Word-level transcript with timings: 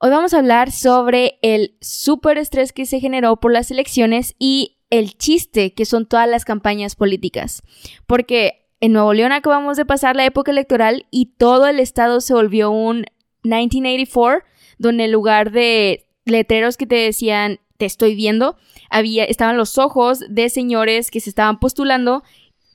Hoy 0.00 0.10
vamos 0.10 0.32
a 0.32 0.38
hablar 0.38 0.70
sobre 0.70 1.40
el 1.42 1.74
súper 1.80 2.38
estrés 2.38 2.72
que 2.72 2.86
se 2.86 3.00
generó 3.00 3.38
por 3.38 3.52
las 3.52 3.72
elecciones 3.72 4.36
y 4.38 4.76
el 4.90 5.18
chiste 5.18 5.74
que 5.74 5.84
son 5.84 6.06
todas 6.06 6.28
las 6.28 6.44
campañas 6.44 6.94
políticas. 6.94 7.62
Porque 8.06 8.68
en 8.78 8.92
Nuevo 8.92 9.12
León 9.12 9.32
acabamos 9.32 9.76
de 9.76 9.84
pasar 9.84 10.14
la 10.14 10.24
época 10.24 10.52
electoral 10.52 11.06
y 11.10 11.34
todo 11.36 11.66
el 11.66 11.80
estado 11.80 12.20
se 12.20 12.32
volvió 12.32 12.70
un 12.70 13.06
1984, 13.42 14.44
donde 14.78 15.06
en 15.06 15.12
lugar 15.12 15.50
de 15.50 16.06
letreros 16.24 16.76
que 16.76 16.86
te 16.86 16.94
decían 16.94 17.58
te 17.76 17.84
estoy 17.84 18.14
viendo, 18.14 18.56
había, 18.90 19.24
estaban 19.24 19.56
los 19.56 19.78
ojos 19.78 20.20
de 20.28 20.48
señores 20.48 21.10
que 21.10 21.20
se 21.20 21.30
estaban 21.30 21.58
postulando 21.58 22.22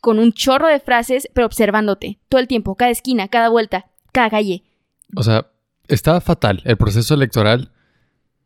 con 0.01 0.19
un 0.19 0.33
chorro 0.33 0.67
de 0.67 0.81
frases, 0.81 1.29
pero 1.33 1.47
observándote 1.47 2.19
todo 2.27 2.41
el 2.41 2.49
tiempo, 2.49 2.75
cada 2.75 2.91
esquina, 2.91 3.29
cada 3.29 3.47
vuelta, 3.47 3.85
cada 4.11 4.29
calle. 4.29 4.63
O 5.15 5.23
sea, 5.23 5.52
está 5.87 6.19
fatal 6.21 6.61
el 6.65 6.77
proceso 6.77 7.13
electoral. 7.13 7.71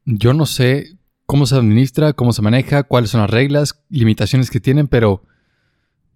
Yo 0.06 0.34
no 0.34 0.46
sé 0.46 0.98
cómo 1.26 1.46
se 1.46 1.56
administra, 1.56 2.14
cómo 2.14 2.34
se 2.34 2.42
maneja, 2.42 2.84
cuáles 2.84 3.10
son 3.12 3.22
las 3.22 3.30
reglas, 3.30 3.84
limitaciones 3.90 4.50
que 4.50 4.60
tienen, 4.60 4.88
pero 4.88 5.24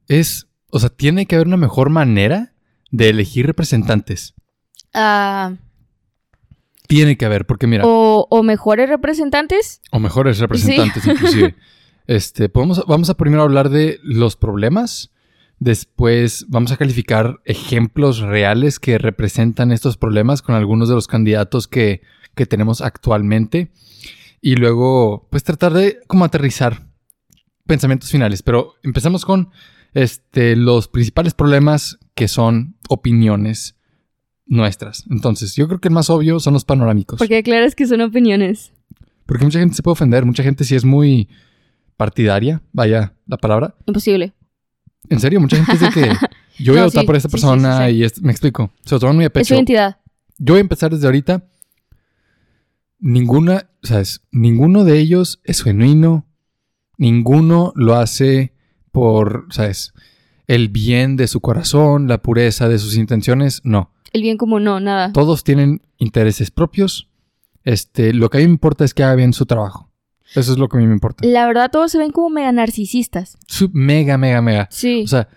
es, 0.08 0.48
o 0.70 0.80
sea, 0.80 0.90
tiene 0.90 1.26
que 1.26 1.36
haber 1.36 1.48
una 1.48 1.58
mejor 1.58 1.90
manera 1.90 2.54
de 2.92 3.10
elegir 3.10 3.46
representantes. 3.46 4.34
Ah, 4.94 5.54
Tiene 6.88 7.18
que 7.18 7.26
haber, 7.26 7.46
porque 7.46 7.68
mira, 7.68 7.84
o, 7.86 8.28
o 8.30 8.44
mejores 8.44 8.90
representantes. 8.90 9.82
o 9.92 10.00
mejores 10.00 10.40
representantes 10.40 11.06
inclusive. 11.06 11.56
Este, 12.08 12.50
podemos, 12.50 12.84
vamos 12.88 13.10
a 13.10 13.14
primero 13.14 13.44
hablar 13.44 13.70
de 13.70 14.00
los 14.04 14.36
problemas, 14.36 15.12
después 15.62 16.48
vamos 16.50 16.72
a 16.72 16.78
calificar 16.78 17.40
ejemplos 17.46 18.20
reales 18.20 18.80
que 18.80 18.98
representan 18.98 19.72
estos 19.72 19.96
problemas 19.96 20.42
con 20.42 20.56
algunos 20.56 20.90
de 20.90 20.96
los 20.96 21.06
candidatos 21.06 21.68
que, 21.68 22.02
que 22.34 22.48
tenemos 22.48 22.82
actualmente 22.82 23.72
y 24.42 24.56
luego 24.56 25.28
pues 25.30 25.44
tratar 25.44 25.74
de 25.74 26.00
como 26.08 26.26
aterrizar 26.26 26.88
pensamientos 27.68 28.10
finales, 28.10 28.42
pero 28.42 28.74
empezamos 28.82 29.24
con 29.24 29.52
este, 29.94 30.56
los 30.56 30.88
principales 30.88 31.36
problemas 31.36 32.00
que 32.16 32.28
son 32.28 32.76
opiniones 32.90 33.76
nuestras. 34.48 35.06
Entonces, 35.12 35.56
yo 35.56 35.68
creo 35.68 35.80
que 35.80 35.90
el 35.90 35.94
más 35.94 36.10
obvio 36.10 36.40
son 36.40 36.54
los 36.54 36.66
panorámicos. 36.66 37.20
Porque 37.20 37.38
aclaras 37.38 37.76
que 37.76 37.86
son 37.86 38.02
opiniones. 38.02 38.74
Porque 39.28 39.46
mucha 39.46 39.60
gente 39.60 39.76
se 39.76 39.84
puede 39.84 39.94
ofender, 39.94 40.26
mucha 40.26 40.42
gente 40.42 40.64
sí 40.64 40.76
es 40.76 40.84
muy 40.84 41.30
partidaria, 41.98 42.64
vaya 42.74 43.14
la 43.28 43.38
palabra. 43.38 43.76
Imposible. 43.86 44.34
En 45.10 45.20
serio, 45.20 45.40
mucha 45.42 45.58
gente 45.58 45.72
dice 45.74 45.90
que 45.94 46.14
yo 46.64 46.74
voy 46.74 46.82
a 46.82 46.86
votar 46.86 47.02
sí, 47.02 47.06
por 47.08 47.16
esta 47.16 47.30
sí, 47.30 47.32
persona 47.34 47.88
sí, 47.88 47.94
y 47.94 48.04
es- 48.04 48.22
me 48.22 48.32
explico. 48.32 48.72
Se 48.86 48.96
lo 48.96 49.00
toman 49.00 49.16
muy 49.16 49.26
a 49.26 49.28
Es 49.28 49.34
pecho. 49.34 49.48
su 49.50 49.54
identidad. 49.56 49.98
Yo 50.38 50.54
voy 50.54 50.60
a 50.60 50.62
empezar 50.62 50.92
desde 50.92 51.06
ahorita. 51.06 51.44
Ninguna, 53.00 53.70
¿sabes? 53.84 54.22
Ninguno 54.32 54.84
de 54.84 55.00
ellos 55.00 55.42
es 55.44 55.64
genuino. 55.64 56.26
Ninguno 56.98 57.74
lo 57.76 57.96
hace 57.96 58.54
por, 58.92 59.48
¿sabes? 59.50 59.94
El 60.48 60.70
bien 60.70 61.16
de 61.18 61.28
su 61.28 61.42
corazón, 61.42 62.08
la 62.08 62.22
pureza 62.22 62.70
de 62.70 62.78
sus 62.78 62.96
intenciones. 62.98 63.62
No. 63.64 63.92
El 64.14 64.22
bien 64.22 64.38
común, 64.38 64.64
no, 64.64 64.80
nada. 64.80 65.12
Todos 65.14 65.44
tienen 65.44 65.82
intereses 65.98 66.52
propios. 66.52 67.10
Este, 67.64 68.14
lo 68.14 68.30
que 68.30 68.38
a 68.38 68.42
mí 68.42 68.48
me 68.48 68.54
importa 68.54 68.84
es 68.86 68.94
que 68.94 69.04
haga 69.04 69.16
bien 69.16 69.34
su 69.34 69.46
trabajo. 69.46 69.91
Eso 70.36 70.52
es 70.54 70.58
lo 70.58 70.70
que 70.70 70.78
a 70.78 70.80
mí 70.80 70.88
me 70.88 70.94
importa. 70.94 71.26
La 71.28 71.46
verdad, 71.46 71.70
todos 71.72 71.92
se 71.92 71.98
ven 71.98 72.12
como 72.12 72.30
mega 72.30 72.52
narcisistas. 72.52 73.38
Mega, 73.74 74.18
mega, 74.18 74.42
mega. 74.42 74.68
Sí. 74.72 75.04
O 75.04 75.08
sea, 75.08 75.28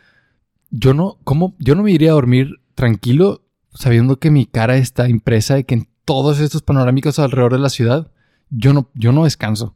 yo 0.70 0.94
no, 0.94 1.18
¿cómo? 1.24 1.54
Yo 1.58 1.74
no 1.74 1.82
me 1.82 1.90
iría 1.92 2.10
a 2.10 2.14
dormir 2.14 2.60
tranquilo 2.74 3.42
sabiendo 3.72 4.18
que 4.18 4.30
mi 4.30 4.46
cara 4.46 4.76
está 4.76 5.08
impresa 5.08 5.58
y 5.58 5.64
que 5.64 5.74
en 5.74 5.88
todos 6.04 6.38
estos 6.40 6.62
panorámicos 6.62 7.18
alrededor 7.18 7.52
de 7.54 7.58
la 7.58 7.70
ciudad, 7.70 8.10
yo 8.50 8.72
no, 8.72 8.90
yo 8.94 9.10
no 9.12 9.24
descanso. 9.24 9.74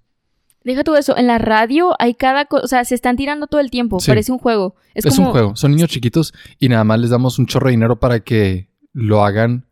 Deja 0.65 0.85
todo 0.85 0.97
eso. 0.97 1.17
En 1.17 1.27
la 1.27 1.39
radio 1.39 1.95
hay 1.99 2.15
cada 2.15 2.45
cosa. 2.45 2.65
O 2.65 2.69
sea, 2.69 2.85
se 2.85 2.95
están 2.95 3.17
tirando 3.17 3.47
todo 3.47 3.61
el 3.61 3.71
tiempo. 3.71 4.01
Sí. 4.01 4.11
Parece 4.11 4.31
un 4.33 4.39
juego. 4.39 4.77
Es, 4.95 5.07
Es, 5.07 5.15
como. 5.17 5.29
un 5.29 5.33
juego. 5.33 5.57
Son 5.57 5.71
niños 5.71 5.89
chiquitos 5.91 6.35
y 6.59 6.69
nada 6.69 6.85
más 6.85 7.01
les 7.01 7.11
damos 7.11 7.39
un 7.39 7.47
chorro 7.47 7.67
de 7.69 7.73
dinero 7.73 7.99
para 7.99 8.21
que 8.21 8.69
lo 8.93 9.25
hagan 9.25 9.67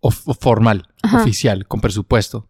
of- 0.00 0.36
formal, 0.40 0.88
Ajá. 1.02 1.22
oficial, 1.22 1.66
con 1.66 1.80
presupuesto. 1.80 2.48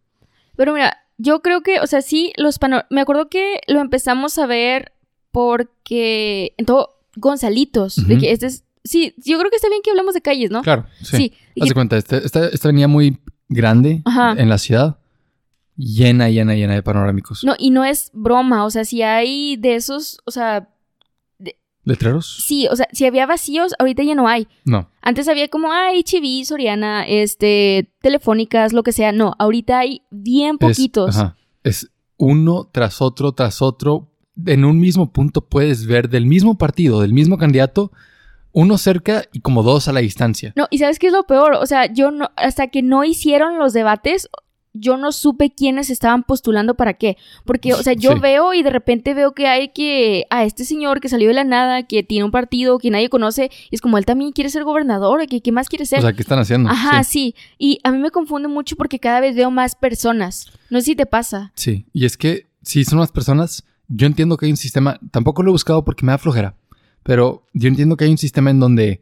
Pero 0.56 0.72
mira, 0.74 0.96
yo 1.18 1.42
creo 1.42 1.60
que, 1.62 1.80
o 1.80 1.86
sea, 1.86 2.00
sí, 2.00 2.32
los 2.36 2.58
pano... 2.58 2.82
Me 2.90 3.00
acuerdo 3.00 3.28
que 3.28 3.60
lo 3.66 3.80
empezamos 3.80 4.38
a 4.38 4.46
ver 4.46 4.92
porque. 5.32 6.54
En 6.56 6.66
todo. 6.66 6.94
Gonzalitos. 7.16 8.06
De 8.06 8.18
que 8.18 8.32
este 8.32 8.46
es. 8.46 8.64
Sí, 8.84 9.14
yo 9.18 9.38
creo 9.38 9.50
que 9.50 9.56
está 9.56 9.68
bien 9.68 9.82
que 9.82 9.90
hablemos 9.90 10.14
de 10.14 10.22
calles, 10.22 10.50
¿no? 10.50 10.62
Claro, 10.62 10.86
sí. 11.02 11.16
Sí. 11.16 11.32
Haz 11.60 11.68
de 11.68 11.74
cuenta, 11.74 11.96
este- 11.96 12.24
esta, 12.24 12.46
esta 12.46 12.68
avenida 12.68 12.88
muy 12.88 13.18
grande 13.48 14.02
Ajá. 14.04 14.34
en 14.38 14.48
la 14.48 14.56
ciudad, 14.56 14.98
llena, 15.76 16.30
llena, 16.30 16.54
llena 16.54 16.74
de 16.74 16.82
panorámicos. 16.82 17.44
No, 17.44 17.54
y 17.58 17.70
no 17.70 17.84
es 17.84 18.10
broma. 18.14 18.64
O 18.64 18.70
sea, 18.70 18.84
si 18.84 19.02
hay 19.02 19.56
de 19.56 19.74
esos. 19.74 20.20
O 20.24 20.30
sea, 20.30 20.68
¿Letreros? 21.88 22.42
sí, 22.46 22.68
o 22.70 22.76
sea, 22.76 22.86
si 22.92 23.06
había 23.06 23.24
vacíos, 23.26 23.74
ahorita 23.78 24.02
ya 24.02 24.14
no 24.14 24.28
hay. 24.28 24.46
No. 24.64 24.90
Antes 25.00 25.26
había 25.28 25.48
como, 25.48 25.72
ay, 25.72 26.02
Chiví, 26.02 26.44
Soriana, 26.44 27.06
este, 27.06 27.90
telefónicas, 28.02 28.72
lo 28.72 28.82
que 28.82 28.92
sea. 28.92 29.10
No, 29.12 29.34
ahorita 29.38 29.78
hay 29.78 30.02
bien 30.10 30.56
Es- 30.60 30.68
poquitos. 30.76 31.16
ajá. 31.16 31.36
Es, 31.64 31.90
uno 32.18 32.68
tras 32.72 33.00
otro, 33.00 33.32
tras 33.32 33.62
otro. 33.62 34.10
En 34.46 34.64
un 34.64 34.78
mismo 34.78 35.12
punto 35.12 35.40
puedes 35.48 35.86
ver 35.86 36.08
del 36.08 36.26
mismo 36.26 36.58
partido, 36.58 37.00
del 37.00 37.12
mismo 37.12 37.38
candidato, 37.38 37.90
uno 38.52 38.76
cerca 38.78 39.24
y 39.32 39.40
como 39.40 39.62
dos 39.62 39.88
a 39.88 39.92
la 39.92 40.00
distancia. 40.00 40.52
No, 40.56 40.66
y 40.70 40.78
¿sabes 40.78 40.98
qué 40.98 41.08
es 41.08 41.12
lo 41.12 41.24
peor? 41.24 41.54
O 41.54 41.66
sea, 41.66 41.86
yo 41.92 42.10
no, 42.10 42.30
hasta 42.36 42.68
que 42.68 42.82
no 42.82 43.02
hicieron 43.04 43.58
los 43.58 43.72
debates, 43.72 44.28
yo 44.78 44.96
no 44.96 45.12
supe 45.12 45.50
quiénes 45.50 45.90
estaban 45.90 46.22
postulando 46.22 46.74
para 46.74 46.94
qué. 46.94 47.16
Porque, 47.44 47.72
o 47.74 47.82
sea, 47.82 47.92
yo 47.94 48.12
Sí. 48.14 48.18
veo 48.20 48.54
y 48.54 48.62
de 48.62 48.70
repente 48.70 49.14
veo 49.14 49.32
que 49.32 49.46
hay 49.46 49.68
que, 49.70 50.24
a 50.30 50.44
este 50.44 50.64
señor 50.64 51.00
que 51.00 51.08
salió 51.08 51.28
de 51.28 51.34
la 51.34 51.44
nada, 51.44 51.82
que 51.84 52.02
tiene 52.02 52.24
un 52.24 52.30
partido 52.30 52.78
que 52.78 52.90
nadie 52.90 53.08
conoce, 53.08 53.50
y 53.70 53.74
es 53.74 53.80
como 53.80 53.98
él 53.98 54.04
también 54.06 54.32
quiere 54.32 54.50
ser 54.50 54.64
gobernador, 54.64 55.26
¿qué, 55.26 55.40
qué 55.40 55.52
más 55.52 55.68
quiere 55.68 55.86
ser? 55.86 55.98
O 56.00 56.02
sea, 56.02 56.12
¿qué 56.12 56.22
están 56.22 56.38
haciendo? 56.38 56.70
Ajá, 56.70 57.02
Sí. 57.04 57.34
sí. 57.34 57.34
Y 57.58 57.80
a 57.84 57.90
mí 57.92 57.98
me 57.98 58.10
confunde 58.10 58.48
mucho 58.48 58.76
porque 58.76 58.98
cada 58.98 59.20
vez 59.20 59.34
veo 59.36 59.50
más 59.50 59.74
personas. 59.74 60.50
No 60.70 60.78
sé 60.80 60.84
si 60.86 60.96
te 60.96 61.06
pasa. 61.06 61.52
Sí, 61.54 61.86
y 61.92 62.04
es 62.04 62.16
que 62.16 62.46
si 62.62 62.84
son 62.84 62.98
las 63.00 63.12
personas, 63.12 63.64
yo 63.88 64.06
entiendo 64.06 64.36
que 64.36 64.46
hay 64.46 64.52
un 64.52 64.56
sistema, 64.56 64.98
tampoco 65.10 65.42
lo 65.42 65.50
he 65.50 65.52
buscado 65.52 65.84
porque 65.84 66.04
me 66.04 66.12
da 66.12 66.18
flojera, 66.18 66.54
pero 67.02 67.46
yo 67.54 67.68
entiendo 67.68 67.96
que 67.96 68.04
hay 68.04 68.10
un 68.10 68.18
sistema 68.18 68.50
en 68.50 68.60
donde 68.60 69.00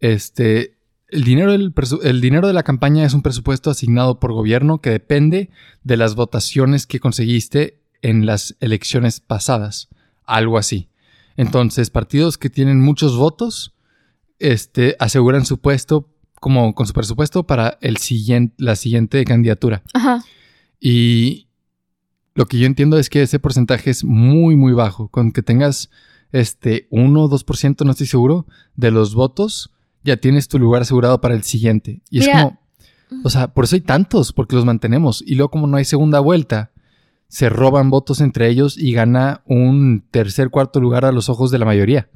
este 0.00 0.75
el 1.08 1.24
dinero 1.24 1.52
del 1.52 1.72
el 2.02 2.20
dinero 2.20 2.46
de 2.46 2.52
la 2.52 2.62
campaña 2.62 3.04
es 3.04 3.14
un 3.14 3.22
presupuesto 3.22 3.70
asignado 3.70 4.18
por 4.18 4.32
gobierno 4.32 4.80
que 4.80 4.90
depende 4.90 5.50
de 5.84 5.96
las 5.96 6.14
votaciones 6.14 6.86
que 6.86 7.00
conseguiste 7.00 7.80
en 8.02 8.26
las 8.26 8.56
elecciones 8.60 9.20
pasadas, 9.20 9.88
algo 10.24 10.58
así. 10.58 10.88
Entonces, 11.36 11.90
partidos 11.90 12.38
que 12.38 12.50
tienen 12.50 12.80
muchos 12.80 13.16
votos 13.16 13.74
este 14.38 14.96
aseguran 14.98 15.46
su 15.46 15.58
puesto 15.58 16.10
como 16.40 16.74
con 16.74 16.86
su 16.86 16.92
presupuesto 16.92 17.46
para 17.46 17.78
el 17.80 17.96
siguiente 17.96 18.54
la 18.58 18.76
siguiente 18.76 19.24
candidatura. 19.24 19.82
Ajá. 19.94 20.24
Y 20.80 21.48
lo 22.34 22.46
que 22.46 22.58
yo 22.58 22.66
entiendo 22.66 22.98
es 22.98 23.08
que 23.08 23.22
ese 23.22 23.38
porcentaje 23.38 23.90
es 23.90 24.04
muy, 24.04 24.56
muy 24.56 24.72
bajo. 24.72 25.08
Con 25.08 25.32
que 25.32 25.42
tengas 25.42 25.90
este 26.32 26.86
1 26.90 27.22
o 27.22 27.30
2%, 27.30 27.84
no 27.84 27.92
estoy 27.92 28.06
seguro, 28.06 28.46
de 28.74 28.90
los 28.90 29.14
votos, 29.14 29.72
ya 30.06 30.16
tienes 30.16 30.48
tu 30.48 30.58
lugar 30.58 30.82
asegurado 30.82 31.20
para 31.20 31.34
el 31.34 31.42
siguiente. 31.42 32.00
Y 32.10 32.20
es 32.20 32.28
como, 32.28 32.58
o 33.24 33.30
sea, 33.30 33.48
por 33.48 33.64
eso 33.64 33.76
hay 33.76 33.82
tantos, 33.82 34.32
porque 34.32 34.56
los 34.56 34.64
mantenemos. 34.64 35.22
Y 35.26 35.34
luego 35.34 35.50
como 35.50 35.66
no 35.66 35.76
hay 35.76 35.84
segunda 35.84 36.20
vuelta, 36.20 36.70
se 37.28 37.48
roban 37.48 37.90
votos 37.90 38.20
entre 38.20 38.48
ellos 38.48 38.78
y 38.78 38.92
gana 38.92 39.42
un 39.46 40.04
tercer, 40.10 40.50
cuarto 40.50 40.80
lugar 40.80 41.04
a 41.04 41.12
los 41.12 41.28
ojos 41.28 41.50
de 41.50 41.58
la 41.58 41.66
mayoría. 41.66 42.08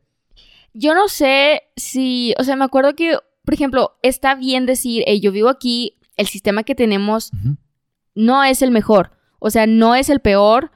Yo 0.72 0.94
no 0.94 1.08
sé 1.08 1.62
si, 1.76 2.32
o 2.38 2.44
sea, 2.44 2.56
me 2.56 2.64
acuerdo 2.64 2.94
que, 2.94 3.18
por 3.44 3.54
ejemplo, 3.54 3.98
está 4.02 4.34
bien 4.36 4.66
decir, 4.66 5.02
hey, 5.06 5.20
yo 5.20 5.32
vivo 5.32 5.48
aquí, 5.48 5.98
el 6.16 6.28
sistema 6.28 6.62
que 6.62 6.74
tenemos 6.74 7.32
no 8.14 8.44
es 8.44 8.62
el 8.62 8.70
mejor. 8.70 9.10
O 9.40 9.50
sea, 9.50 9.66
no 9.66 9.94
es 9.94 10.10
el 10.10 10.20
peor, 10.20 10.70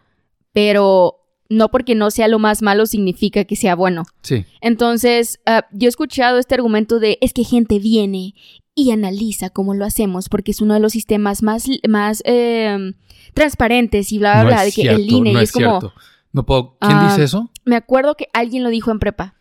pero 0.52 1.23
no 1.48 1.70
porque 1.70 1.94
no 1.94 2.10
sea 2.10 2.28
lo 2.28 2.38
más 2.38 2.62
malo 2.62 2.86
significa 2.86 3.44
que 3.44 3.56
sea 3.56 3.74
bueno. 3.74 4.04
Sí. 4.22 4.44
Entonces, 4.60 5.40
ah, 5.46 5.66
yo 5.72 5.86
he 5.86 5.88
escuchado 5.88 6.38
este 6.38 6.54
argumento 6.54 6.98
de 7.00 7.18
es 7.20 7.32
que 7.32 7.44
gente 7.44 7.78
viene 7.78 8.34
y 8.74 8.90
analiza 8.90 9.50
cómo 9.50 9.74
lo 9.74 9.84
hacemos 9.84 10.28
porque 10.28 10.50
es 10.50 10.60
uno 10.60 10.74
de 10.74 10.80
los 10.80 10.92
sistemas 10.92 11.42
más, 11.42 11.66
más 11.88 12.22
em, 12.24 12.94
transparentes 13.34 14.10
y 14.12 14.18
bla, 14.18 14.32
bla, 14.32 14.42
No 14.42 14.48
bla, 14.48 14.60
de 14.64 14.72
que 14.72 14.82
cierto, 14.82 15.00
el 15.00 15.10
INE 15.12 15.32
no 15.34 15.40
y 15.40 15.42
es 15.42 15.48
es 15.50 15.52
como... 15.52 15.80
cierto. 15.80 15.92
No 16.32 16.44
puedo. 16.44 16.76
¿Quién 16.80 16.98
Ah, 16.98 17.08
dice 17.10 17.22
eso? 17.22 17.50
Me 17.64 17.76
acuerdo 17.76 18.16
que 18.16 18.28
alguien 18.32 18.64
lo 18.64 18.70
dijo 18.70 18.90
en 18.90 18.98
prepa. 18.98 19.36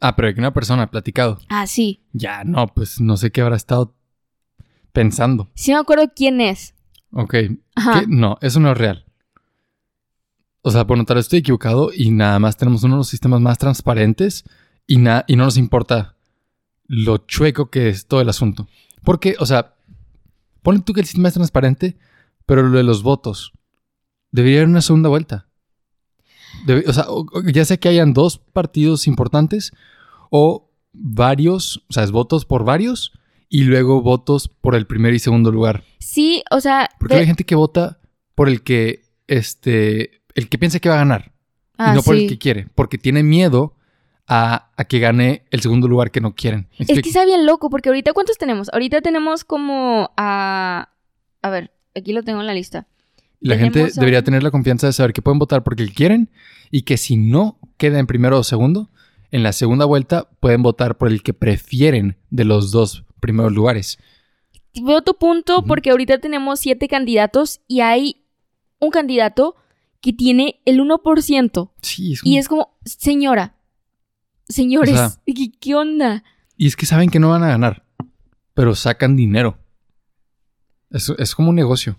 Ah, 0.00 0.16
pero 0.16 0.34
que 0.34 0.40
una 0.40 0.52
persona 0.52 0.82
ha 0.82 0.90
platicado. 0.90 1.38
Ah, 1.48 1.68
sí. 1.68 2.02
Ya, 2.12 2.42
no, 2.42 2.66
pues 2.66 3.00
no 3.00 3.16
sé 3.16 3.30
qué 3.30 3.40
habrá 3.40 3.54
estado 3.54 3.94
pensando. 4.92 5.50
Sí 5.54 5.70
me 5.72 5.78
acuerdo 5.78 6.10
quién 6.14 6.40
es. 6.40 6.74
Ok. 7.12 7.34
Ajá. 7.76 8.02
No, 8.08 8.36
eso 8.40 8.58
no 8.58 8.72
es 8.72 8.78
real. 8.78 9.03
O 10.66 10.70
sea, 10.70 10.86
por 10.86 10.96
notar, 10.96 11.18
estoy 11.18 11.40
equivocado 11.40 11.90
y 11.94 12.10
nada 12.10 12.38
más 12.38 12.56
tenemos 12.56 12.82
uno 12.84 12.94
de 12.94 12.98
los 12.98 13.08
sistemas 13.08 13.40
más 13.40 13.58
transparentes 13.58 14.44
y, 14.86 14.96
na- 14.96 15.24
y 15.28 15.36
no 15.36 15.44
nos 15.44 15.58
importa 15.58 16.16
lo 16.86 17.18
chueco 17.18 17.68
que 17.70 17.88
es 17.90 18.06
todo 18.06 18.20
el 18.22 18.28
asunto. 18.30 18.66
Porque, 19.04 19.36
o 19.38 19.44
sea, 19.46 19.74
ponle 20.62 20.80
tú 20.80 20.94
que 20.94 21.00
el 21.00 21.06
sistema 21.06 21.28
es 21.28 21.34
transparente, 21.34 21.98
pero 22.46 22.62
lo 22.62 22.78
de 22.78 22.82
los 22.84 23.02
votos 23.02 23.52
debería 24.32 24.60
haber 24.60 24.68
una 24.70 24.80
segunda 24.80 25.10
vuelta. 25.10 25.48
Debe- 26.66 26.84
o 26.88 26.92
sea, 26.94 27.06
ya 27.52 27.64
sea 27.66 27.76
que 27.76 27.88
hayan 27.90 28.14
dos 28.14 28.38
partidos 28.38 29.06
importantes 29.06 29.72
o 30.30 30.70
varios, 30.92 31.84
o 31.90 31.92
sea, 31.92 32.04
es 32.04 32.10
votos 32.10 32.46
por 32.46 32.64
varios 32.64 33.12
y 33.50 33.64
luego 33.64 34.00
votos 34.00 34.48
por 34.48 34.74
el 34.74 34.86
primer 34.86 35.12
y 35.12 35.18
segundo 35.18 35.52
lugar. 35.52 35.84
Sí, 35.98 36.42
o 36.50 36.60
sea... 36.60 36.88
Porque 36.98 37.16
de- 37.16 37.20
hay 37.20 37.26
gente 37.26 37.44
que 37.44 37.54
vota 37.54 37.98
por 38.34 38.48
el 38.48 38.62
que, 38.62 39.04
este, 39.26 40.22
el 40.34 40.48
que 40.48 40.58
piensa 40.58 40.78
que 40.80 40.88
va 40.88 40.96
a 40.96 40.98
ganar. 40.98 41.32
Ah, 41.76 41.92
y 41.92 41.96
no 41.96 42.02
por 42.02 42.14
el 42.16 42.28
que 42.28 42.38
quiere. 42.38 42.68
Porque 42.74 42.98
tiene 42.98 43.22
miedo 43.22 43.74
a, 44.26 44.70
a 44.76 44.84
que 44.84 44.98
gane 45.00 45.44
el 45.50 45.60
segundo 45.60 45.88
lugar 45.88 46.10
que 46.10 46.20
no 46.20 46.34
quieren. 46.34 46.68
¿Me 46.78 46.86
Es 46.88 47.02
que 47.02 47.08
está 47.08 47.24
bien 47.24 47.46
loco, 47.46 47.68
porque 47.70 47.88
ahorita 47.88 48.12
¿cuántos 48.12 48.38
tenemos? 48.38 48.68
Ahorita 48.72 49.00
tenemos 49.00 49.44
como 49.44 50.10
a... 50.16 50.88
A 51.42 51.50
ver, 51.50 51.72
aquí 51.94 52.12
lo 52.12 52.22
tengo 52.22 52.40
en 52.40 52.46
la 52.46 52.54
lista. 52.54 52.86
La 53.40 53.56
gente 53.58 53.82
a- 53.82 53.88
debería 53.94 54.22
tener 54.22 54.42
la 54.42 54.50
confianza 54.50 54.86
de 54.86 54.92
saber 54.94 55.12
que 55.12 55.20
pueden 55.20 55.38
votar 55.38 55.62
porque 55.62 55.86
quieren 55.88 56.30
y 56.70 56.82
que 56.82 56.96
si 56.96 57.16
no 57.16 57.58
queda 57.76 57.98
en 57.98 58.06
primero 58.06 58.38
o 58.38 58.44
segundo, 58.44 58.88
en 59.30 59.42
la 59.42 59.52
segunda 59.52 59.84
vuelta 59.84 60.28
pueden 60.40 60.62
votar 60.62 60.96
por 60.96 61.08
el 61.08 61.22
que 61.22 61.34
prefieren 61.34 62.16
de 62.30 62.44
los 62.44 62.70
dos 62.70 63.04
primeros 63.20 63.52
lugares. 63.52 63.98
Veo 64.80 65.02
tu 65.02 65.16
punto 65.18 65.62
porque 65.64 65.90
ahorita 65.90 66.18
tenemos 66.18 66.60
siete 66.60 66.88
candidatos 66.88 67.60
y 67.68 67.80
hay 67.80 68.24
un 68.80 68.90
candidato 68.90 69.54
que 70.04 70.12
tiene 70.12 70.60
el 70.66 70.80
1%. 70.80 71.72
Sí, 71.80 72.12
es 72.12 72.20
Y 72.20 72.22
como- 72.22 72.38
es 72.38 72.48
como, 72.48 72.76
señora, 72.84 73.56
señores, 74.48 74.92
O 74.94 74.96
sea- 74.98 75.10
¿qué, 75.26 75.50
qué 75.58 75.74
onda? 75.74 76.22
y 76.58 76.66
es 76.66 76.76
que 76.76 76.84
saben 76.86 77.08
que 77.08 77.18
no 77.18 77.30
van 77.30 77.42
a 77.42 77.48
ganar, 77.48 77.84
pero 78.52 78.74
sacan 78.74 79.16
dinero. 79.16 79.58
Es, 80.90 81.10
es 81.18 81.34
como 81.34 81.48
un 81.50 81.56
negocio. 81.56 81.98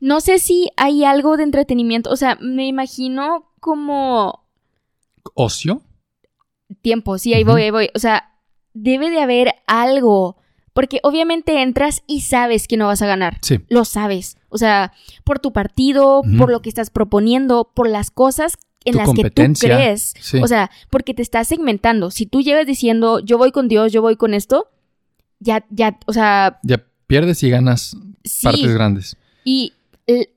No 0.00 0.20
sé 0.20 0.38
si 0.38 0.70
hay 0.76 1.04
algo 1.04 1.36
de 1.36 1.42
entretenimiento, 1.42 2.10
o 2.10 2.16
sea, 2.16 2.38
me 2.40 2.66
imagino 2.68 3.52
como 3.60 4.46
¿Ocio? 5.34 5.82
tiempo, 6.80 7.18
sí, 7.18 7.34
ahí 7.34 7.42
voy, 7.44 7.62
ahí 7.62 7.70
voy. 7.70 7.90
O 7.94 7.98
sea, 7.98 8.38
debe 8.72 9.10
de 9.10 9.20
haber 9.20 9.54
algo, 9.66 10.36
porque 10.80 10.98
obviamente 11.02 11.60
entras 11.60 12.02
y 12.06 12.22
sabes 12.22 12.66
que 12.66 12.78
no 12.78 12.86
vas 12.86 13.02
a 13.02 13.06
ganar. 13.06 13.36
Sí. 13.42 13.60
Lo 13.68 13.84
sabes. 13.84 14.38
O 14.48 14.56
sea, 14.56 14.94
por 15.24 15.38
tu 15.38 15.52
partido, 15.52 16.22
por 16.38 16.50
lo 16.50 16.62
que 16.62 16.70
estás 16.70 16.88
proponiendo, 16.88 17.70
por 17.74 17.86
las 17.86 18.10
cosas 18.10 18.56
en 18.86 18.92
Tu 18.92 18.98
las 18.98 19.12
que 19.12 19.30
tú 19.30 19.42
crees. 19.60 20.14
Sí. 20.18 20.38
O 20.42 20.48
sea, 20.48 20.70
porque 20.88 21.12
te 21.12 21.20
estás 21.20 21.48
segmentando. 21.48 22.10
Si 22.10 22.24
tú 22.24 22.40
llegas 22.40 22.66
diciendo, 22.66 23.18
yo 23.20 23.36
voy 23.36 23.52
con 23.52 23.68
Dios, 23.68 23.92
yo 23.92 24.00
voy 24.00 24.16
con 24.16 24.32
esto, 24.32 24.70
ya, 25.38 25.66
ya, 25.68 25.98
o 26.06 26.14
sea, 26.14 26.58
Ya 26.62 26.82
pierdes 27.06 27.42
y 27.42 27.50
ganas 27.50 27.94
sí. 28.24 28.44
partes 28.44 28.72
grandes. 28.72 29.16
Y, 29.44 29.74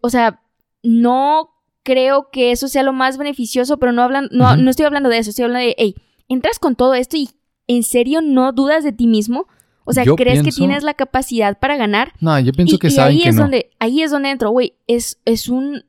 o 0.02 0.10
sea, 0.10 0.42
no 0.82 1.52
creo 1.84 2.32
que 2.34 2.52
eso 2.52 2.68
sea 2.68 2.84
lo 2.84 2.92
más 2.92 3.18
beneficioso, 3.18 3.78
pero 3.78 3.94
no 3.94 4.02
hablan, 4.02 4.28
no, 4.34 4.58
no 4.58 4.70
estoy 4.70 4.88
hablando 4.88 5.08
de 5.08 5.20
eso, 5.20 5.30
estoy 5.30 5.46
hablando 5.46 5.66
de, 5.68 5.76
hey, 5.78 5.96
entras 6.28 6.60
con 6.60 6.76
todo 6.76 6.96
esto 6.96 7.16
y 7.16 7.30
en 7.68 7.84
serio 7.84 8.22
no 8.22 8.52
dudas 8.52 8.84
de 8.84 8.92
ti 8.92 9.08
mismo. 9.08 9.48
O 9.86 9.94
sea, 9.94 10.04
Yo 10.04 10.16
crees 10.16 10.44
que 10.44 10.52
tienes 10.52 10.84
la 10.84 10.94
capacidad 10.94 11.60
para 11.60 11.76
ganar. 11.78 12.14
No, 12.20 12.40
yo 12.40 12.54
pienso 12.54 12.76
y, 12.76 12.80
que 12.80 12.88
y 12.88 12.92
saben 12.92 13.12
ahí 13.18 13.24
que 13.24 13.30
es 13.30 13.36
no. 13.36 13.42
donde, 13.44 13.72
ahí 13.80 14.02
es 14.02 14.12
donde 14.12 14.30
entro, 14.30 14.50
güey. 14.50 14.76
Es, 14.88 15.20
es 15.26 15.50
un, 15.50 15.84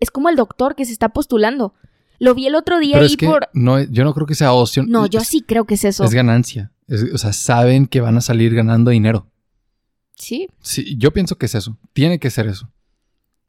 es 0.00 0.10
como 0.10 0.28
el 0.28 0.36
doctor 0.36 0.74
que 0.76 0.84
se 0.84 0.92
está 0.92 1.08
postulando. 1.08 1.74
Lo 2.18 2.34
vi 2.34 2.46
el 2.46 2.54
otro 2.54 2.78
día 2.78 2.94
Pero 2.94 3.04
ahí 3.04 3.10
es 3.10 3.16
que 3.16 3.26
por. 3.26 3.48
no, 3.52 3.82
yo 3.82 4.04
no 4.04 4.14
creo 4.14 4.26
que 4.26 4.36
sea 4.36 4.52
ocio. 4.52 4.84
No, 4.86 5.06
yo 5.06 5.20
sí 5.20 5.42
creo 5.42 5.64
que 5.64 5.74
es 5.74 5.84
eso. 5.84 6.04
Es 6.04 6.14
ganancia. 6.14 6.70
Es- 6.86 7.12
o 7.12 7.18
sea, 7.18 7.32
saben 7.32 7.86
que 7.86 8.00
van 8.00 8.16
a 8.16 8.20
salir 8.20 8.54
ganando 8.54 8.92
dinero. 8.92 9.26
Sí. 10.14 10.48
Sí, 10.60 10.96
yo 10.96 11.12
pienso 11.12 11.36
que 11.36 11.46
es 11.46 11.54
eso. 11.56 11.76
Tiene 11.92 12.20
que 12.20 12.30
ser 12.30 12.46
eso. 12.46 12.70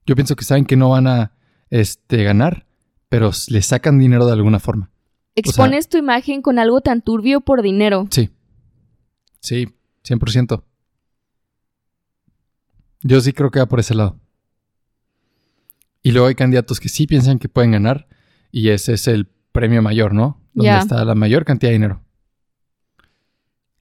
Yo 0.07 0.15
pienso 0.15 0.35
que 0.35 0.43
saben 0.43 0.65
que 0.65 0.75
no 0.75 0.89
van 0.89 1.05
a 1.05 1.33
este, 1.69 2.23
ganar, 2.23 2.65
pero 3.09 3.29
le 3.47 3.61
sacan 3.61 3.99
dinero 3.99 4.25
de 4.25 4.33
alguna 4.33 4.59
forma. 4.59 4.89
Expones 5.35 5.87
tu 5.87 5.97
imagen 5.97 6.41
con 6.41 6.57
algo 6.57 6.81
tan 6.81 7.01
turbio 7.01 7.41
por 7.41 7.61
dinero. 7.61 8.07
Sí. 8.09 8.31
Sí, 9.39 9.67
100%. 10.03 10.63
Yo 13.01 13.19
sí 13.21 13.33
creo 13.33 13.51
que 13.51 13.59
va 13.59 13.65
por 13.67 13.79
ese 13.79 13.95
lado. 13.95 14.19
Y 16.01 16.11
luego 16.11 16.27
hay 16.27 16.35
candidatos 16.35 16.79
que 16.79 16.89
sí 16.89 17.07
piensan 17.07 17.39
que 17.39 17.49
pueden 17.49 17.71
ganar 17.71 18.07
y 18.51 18.69
ese 18.69 18.93
es 18.93 19.07
el 19.07 19.27
premio 19.51 19.81
mayor, 19.81 20.13
¿no? 20.13 20.41
Donde 20.53 20.71
está 20.79 21.03
la 21.05 21.15
mayor 21.15 21.45
cantidad 21.45 21.69
de 21.69 21.73
dinero. 21.75 22.03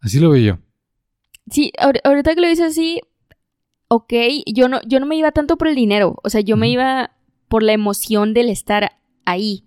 Así 0.01 0.19
lo 0.21 0.31
veo 0.31 0.43
yo. 0.55 0.59
Sí, 1.51 1.73
ahor- 1.79 2.01
ahorita 2.05 2.35
que 2.35 2.41
lo 2.41 2.49
dices 2.49 2.71
así, 2.71 3.01
ok, 3.89 4.13
yo 4.47 4.69
no, 4.69 4.81
yo 4.87 5.01
no 5.01 5.07
me 5.07 5.17
iba 5.17 5.33
tanto 5.33 5.57
por 5.59 5.69
el 5.69 5.75
dinero, 5.75 6.17
o 6.23 6.31
sea, 6.31 6.41
yo 6.41 6.57
me 6.57 6.69
iba 6.69 7.11
por 7.49 7.63
la 7.63 7.73
emoción 7.73 8.35
del 8.35 8.49
estar 8.49 8.99
ahí. 9.25 9.65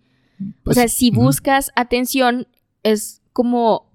Pues, 0.63 0.77
o 0.77 0.79
sea, 0.79 0.87
si 0.87 1.11
buscas 1.11 1.71
atención, 1.75 2.47
es 2.83 3.21
como 3.33 3.91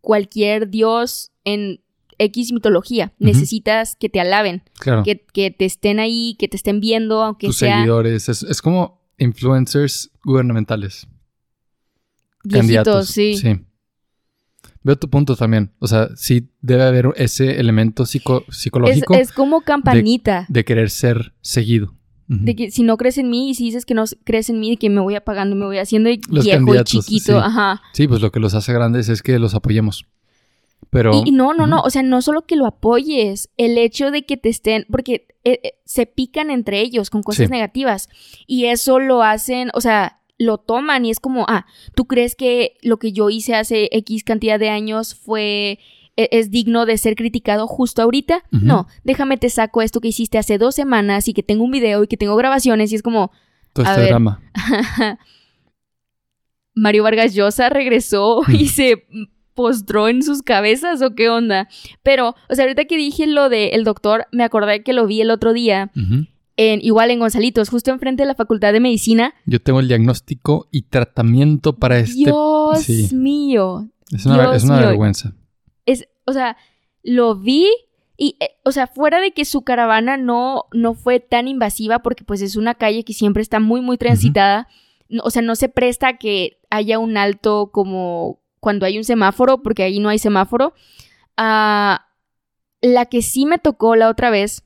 cualquier 0.00 0.68
dios 0.68 1.31
en 1.44 1.80
X 2.18 2.52
mitología. 2.52 3.12
Necesitas 3.18 3.96
que 3.96 4.08
te 4.08 4.20
alaben, 4.20 4.62
Claro. 4.78 5.02
que, 5.02 5.24
que 5.32 5.50
te 5.50 5.64
estén 5.64 5.98
ahí, 5.98 6.36
que 6.38 6.48
te 6.48 6.56
estén 6.56 6.80
viendo, 6.80 7.22
aunque 7.22 7.46
tus 7.48 7.56
sea 7.58 7.76
seguidores. 7.78 8.28
Es, 8.28 8.42
es 8.42 8.62
como 8.62 9.00
influencers 9.18 10.10
gubernamentales. 10.24 11.06
viejitos, 12.44 12.60
candidatos. 12.60 13.08
sí. 13.08 13.60
Veo 14.84 14.96
tu 14.96 15.08
punto 15.08 15.36
también. 15.36 15.70
O 15.78 15.86
sea, 15.86 16.08
sí 16.16 16.48
debe 16.60 16.82
haber 16.82 17.10
ese 17.16 17.60
elemento 17.60 18.04
psico- 18.04 18.44
psicológico 18.50 19.14
es 19.14 19.30
como 19.32 19.60
campanita. 19.60 20.46
de 20.48 20.64
querer 20.64 20.90
ser 20.90 21.34
seguido. 21.40 21.94
De 22.26 22.56
que 22.56 22.70
si 22.70 22.82
no 22.82 22.96
crees 22.96 23.18
en 23.18 23.28
mí 23.28 23.50
y 23.50 23.54
si 23.54 23.64
dices 23.64 23.84
que 23.84 23.92
no 23.94 24.04
crees 24.24 24.48
en 24.48 24.58
mí, 24.58 24.70
de 24.70 24.76
que 24.78 24.88
me 24.88 25.00
voy 25.02 25.14
apagando, 25.16 25.54
me 25.54 25.66
voy 25.66 25.76
haciendo 25.78 26.08
Los 26.30 26.44
viejo 26.46 26.74
y 26.74 26.82
chiquito, 26.84 27.32
sí. 27.32 27.44
ajá. 27.44 27.82
Sí, 27.92 28.08
pues 28.08 28.22
lo 28.22 28.32
que 28.32 28.40
los 28.40 28.54
hace 28.54 28.72
grandes 28.72 29.08
es 29.10 29.22
que 29.22 29.38
los 29.38 29.54
apoyemos. 29.54 30.06
Pero. 30.92 31.22
Y, 31.24 31.30
y 31.30 31.32
no, 31.32 31.54
no, 31.54 31.66
no, 31.66 31.80
o 31.80 31.88
sea, 31.88 32.02
no 32.02 32.20
solo 32.20 32.42
que 32.42 32.54
lo 32.54 32.66
apoyes, 32.66 33.48
el 33.56 33.78
hecho 33.78 34.10
de 34.10 34.26
que 34.26 34.36
te 34.36 34.50
estén, 34.50 34.84
porque 34.90 35.26
eh, 35.42 35.58
eh, 35.64 35.72
se 35.86 36.04
pican 36.04 36.50
entre 36.50 36.80
ellos 36.80 37.08
con 37.08 37.22
cosas 37.22 37.46
Sí. 37.46 37.50
negativas 37.50 38.10
y 38.46 38.66
eso 38.66 38.98
lo 38.98 39.22
hacen, 39.22 39.70
o 39.72 39.80
sea, 39.80 40.20
lo 40.36 40.58
toman 40.58 41.06
y 41.06 41.10
es 41.10 41.18
como, 41.18 41.46
ah, 41.48 41.64
¿tú 41.94 42.04
crees 42.04 42.34
que 42.36 42.76
lo 42.82 42.98
que 42.98 43.12
yo 43.12 43.30
hice 43.30 43.54
hace 43.54 43.88
X 43.92 44.22
cantidad 44.22 44.58
de 44.60 44.68
años 44.68 45.14
fue, 45.14 45.78
e- 46.16 46.28
es 46.30 46.50
digno 46.50 46.84
de 46.84 46.98
ser 46.98 47.14
criticado 47.14 47.66
justo 47.66 48.02
ahorita? 48.02 48.44
No, 48.50 48.86
déjame 49.02 49.38
te 49.38 49.48
saco 49.48 49.80
esto 49.80 50.00
que 50.00 50.08
hiciste 50.08 50.36
hace 50.36 50.58
dos 50.58 50.74
semanas 50.74 51.26
y 51.26 51.32
que 51.32 51.42
tengo 51.42 51.64
un 51.64 51.70
video 51.70 52.04
y 52.04 52.06
que 52.06 52.18
tengo 52.18 52.36
grabaciones 52.36 52.92
y 52.92 52.96
es 52.96 53.02
como, 53.02 53.30
Todo 53.72 53.86
este 53.86 54.00
ver. 54.00 54.08
drama. 54.10 54.42
Mario 56.74 57.02
Vargas 57.02 57.34
Llosa 57.34 57.68
regresó 57.68 58.42
y 58.48 58.68
se 58.68 59.06
postró 59.54 60.08
en 60.08 60.22
sus 60.22 60.42
cabezas 60.42 61.02
o 61.02 61.14
qué 61.14 61.28
onda. 61.28 61.68
Pero, 62.02 62.34
o 62.48 62.54
sea, 62.54 62.64
ahorita 62.64 62.84
que 62.86 62.96
dije 62.96 63.26
lo 63.26 63.48
del 63.48 63.84
doctor, 63.84 64.26
me 64.32 64.44
acordé 64.44 64.82
que 64.82 64.92
lo 64.92 65.06
vi 65.06 65.20
el 65.20 65.30
otro 65.30 65.52
día, 65.52 65.90
Ujú. 65.96 66.26
en, 66.56 66.80
igual 66.82 67.10
en 67.10 67.18
Gonzalitos, 67.20 67.68
justo 67.68 67.90
enfrente 67.90 68.22
de 68.22 68.26
la 68.28 68.34
Facultad 68.34 68.72
de 68.72 68.80
Medicina. 68.80 69.34
Yo 69.46 69.60
tengo 69.60 69.80
el 69.80 69.88
diagnóstico 69.88 70.68
y 70.70 70.82
tratamiento 70.82 71.74
para 71.76 71.98
este. 71.98 72.14
Dios 72.14 72.82
sí. 72.82 73.08
mío. 73.14 73.88
es 74.10 74.26
una, 74.26 74.40
Dios 74.42 74.56
es 74.56 74.64
una 74.64 74.76
mío. 74.78 74.86
vergüenza. 74.88 75.32
Es, 75.86 76.08
o 76.26 76.32
sea, 76.32 76.56
lo 77.02 77.34
vi 77.36 77.66
y, 78.16 78.36
eh, 78.40 78.50
o 78.64 78.70
sea, 78.72 78.86
fuera 78.86 79.20
de 79.20 79.32
que 79.32 79.44
su 79.44 79.62
caravana 79.62 80.16
no, 80.16 80.64
no 80.72 80.94
fue 80.94 81.18
tan 81.18 81.48
invasiva, 81.48 82.00
porque 82.00 82.22
pues 82.24 82.40
es 82.42 82.54
una 82.56 82.74
calle 82.74 83.04
que 83.04 83.14
siempre 83.14 83.42
está 83.42 83.58
muy, 83.58 83.80
muy 83.80 83.96
transitada. 83.98 84.68
no- 85.08 85.22
o 85.24 85.30
sea, 85.30 85.42
no 85.42 85.56
se 85.56 85.68
presta 85.68 86.08
a 86.08 86.16
que 86.18 86.58
haya 86.70 86.98
un 86.98 87.16
alto 87.16 87.70
como 87.72 88.40
cuando 88.62 88.86
hay 88.86 88.96
un 88.96 89.02
semáforo, 89.04 89.60
porque 89.60 89.82
ahí 89.82 89.98
no 89.98 90.08
hay 90.08 90.18
semáforo. 90.20 90.72
Ah, 91.36 92.06
la 92.80 93.06
que 93.06 93.20
sí 93.22 93.44
me 93.44 93.58
tocó 93.58 93.96
la 93.96 94.08
otra 94.08 94.30
vez 94.30 94.62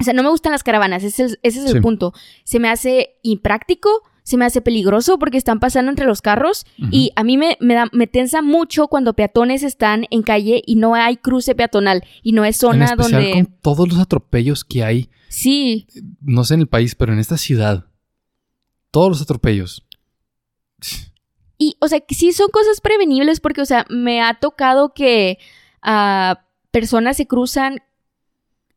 O 0.00 0.04
sea, 0.04 0.12
no 0.14 0.22
me 0.22 0.28
gustan 0.30 0.52
las 0.52 0.62
caravanas, 0.62 1.02
ese 1.02 1.24
es, 1.24 1.38
ese 1.42 1.58
es 1.58 1.66
el 1.66 1.72
Sí. 1.72 1.80
punto. 1.80 2.12
Se 2.44 2.60
me 2.60 2.68
hace 2.68 3.18
impráctico, 3.24 3.88
se 4.22 4.36
me 4.36 4.44
hace 4.44 4.60
peligroso 4.60 5.18
porque 5.18 5.36
están 5.38 5.58
pasando 5.58 5.90
entre 5.90 6.06
los 6.06 6.22
carros 6.22 6.66
Ujú. 6.78 6.88
y 6.92 7.10
a 7.16 7.24
mí 7.24 7.36
me, 7.36 7.56
me, 7.60 7.74
da- 7.74 7.90
me 7.92 8.06
tensa 8.06 8.40
mucho 8.40 8.86
cuando 8.86 9.14
peatones 9.14 9.64
están 9.64 10.06
en 10.10 10.22
calle 10.22 10.62
y 10.64 10.76
no 10.76 10.94
hay 10.94 11.16
cruce 11.16 11.56
peatonal 11.56 12.04
y 12.22 12.30
no 12.30 12.44
es 12.44 12.54
en 12.56 12.60
zona 12.60 12.84
especial 12.84 13.22
donde... 13.24 13.32
con 13.32 13.46
todos 13.60 13.88
los 13.88 13.98
atropellos 13.98 14.64
que 14.64 14.84
hay, 14.84 15.10
Sí, 15.28 15.88
no 16.20 16.44
sé 16.44 16.54
en 16.54 16.60
el 16.60 16.68
país, 16.68 16.94
pero 16.94 17.12
en 17.12 17.18
esta 17.18 17.36
ciudad. 17.36 17.86
Todos 18.92 19.08
los 19.10 19.20
atropellos. 19.22 19.84
Y, 21.58 21.76
o 21.80 21.88
sea, 21.88 22.00
que 22.00 22.14
sí 22.14 22.32
son 22.32 22.48
cosas 22.50 22.80
prevenibles 22.80 23.40
porque, 23.40 23.60
o 23.60 23.66
sea, 23.66 23.84
me 23.90 24.22
ha 24.22 24.34
tocado 24.34 24.94
que 24.94 25.38
ah, 25.82 26.44
personas 26.70 27.16
se 27.16 27.26
cruzan 27.26 27.80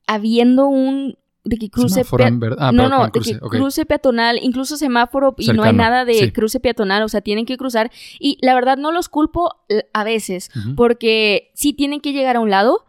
habiendo 0.08 0.68
un... 0.68 1.18
De 1.44 1.58
que 1.58 1.70
cruce... 1.72 1.96
Semáforo 1.96 2.18
pea- 2.22 2.28
en 2.28 2.40
verde. 2.40 2.56
Ah, 2.60 2.72
no, 2.72 2.88
no, 2.88 3.06
de 3.06 3.12
cruce, 3.12 3.34
que 3.34 3.40
cruce 3.40 3.86
peatonal, 3.88 4.38
incluso 4.44 4.78
semáforo 4.78 5.34
y 5.40 5.48
no 5.54 5.64
hay 5.64 5.74
nada 5.74 6.06
de 6.06 6.14
sí. 6.14 6.32
cruce 6.32 6.60
peatonal, 6.60 7.02
o 7.02 7.10
sea, 7.10 7.22
tienen 7.22 7.46
que 7.48 7.58
cruzar. 7.58 7.90
Y 8.20 8.38
la 8.42 8.54
verdad 8.54 8.78
no 8.78 8.92
los 8.92 9.10
culpo 9.10 9.56
eh, 9.70 9.84
a 9.94 10.04
veces, 10.04 10.52
porque 10.76 11.52
sí 11.56 11.74
tienen 11.74 12.00
que 12.00 12.14
llegar 12.14 12.36
a 12.36 12.42
un 12.42 12.52
lado 12.52 12.86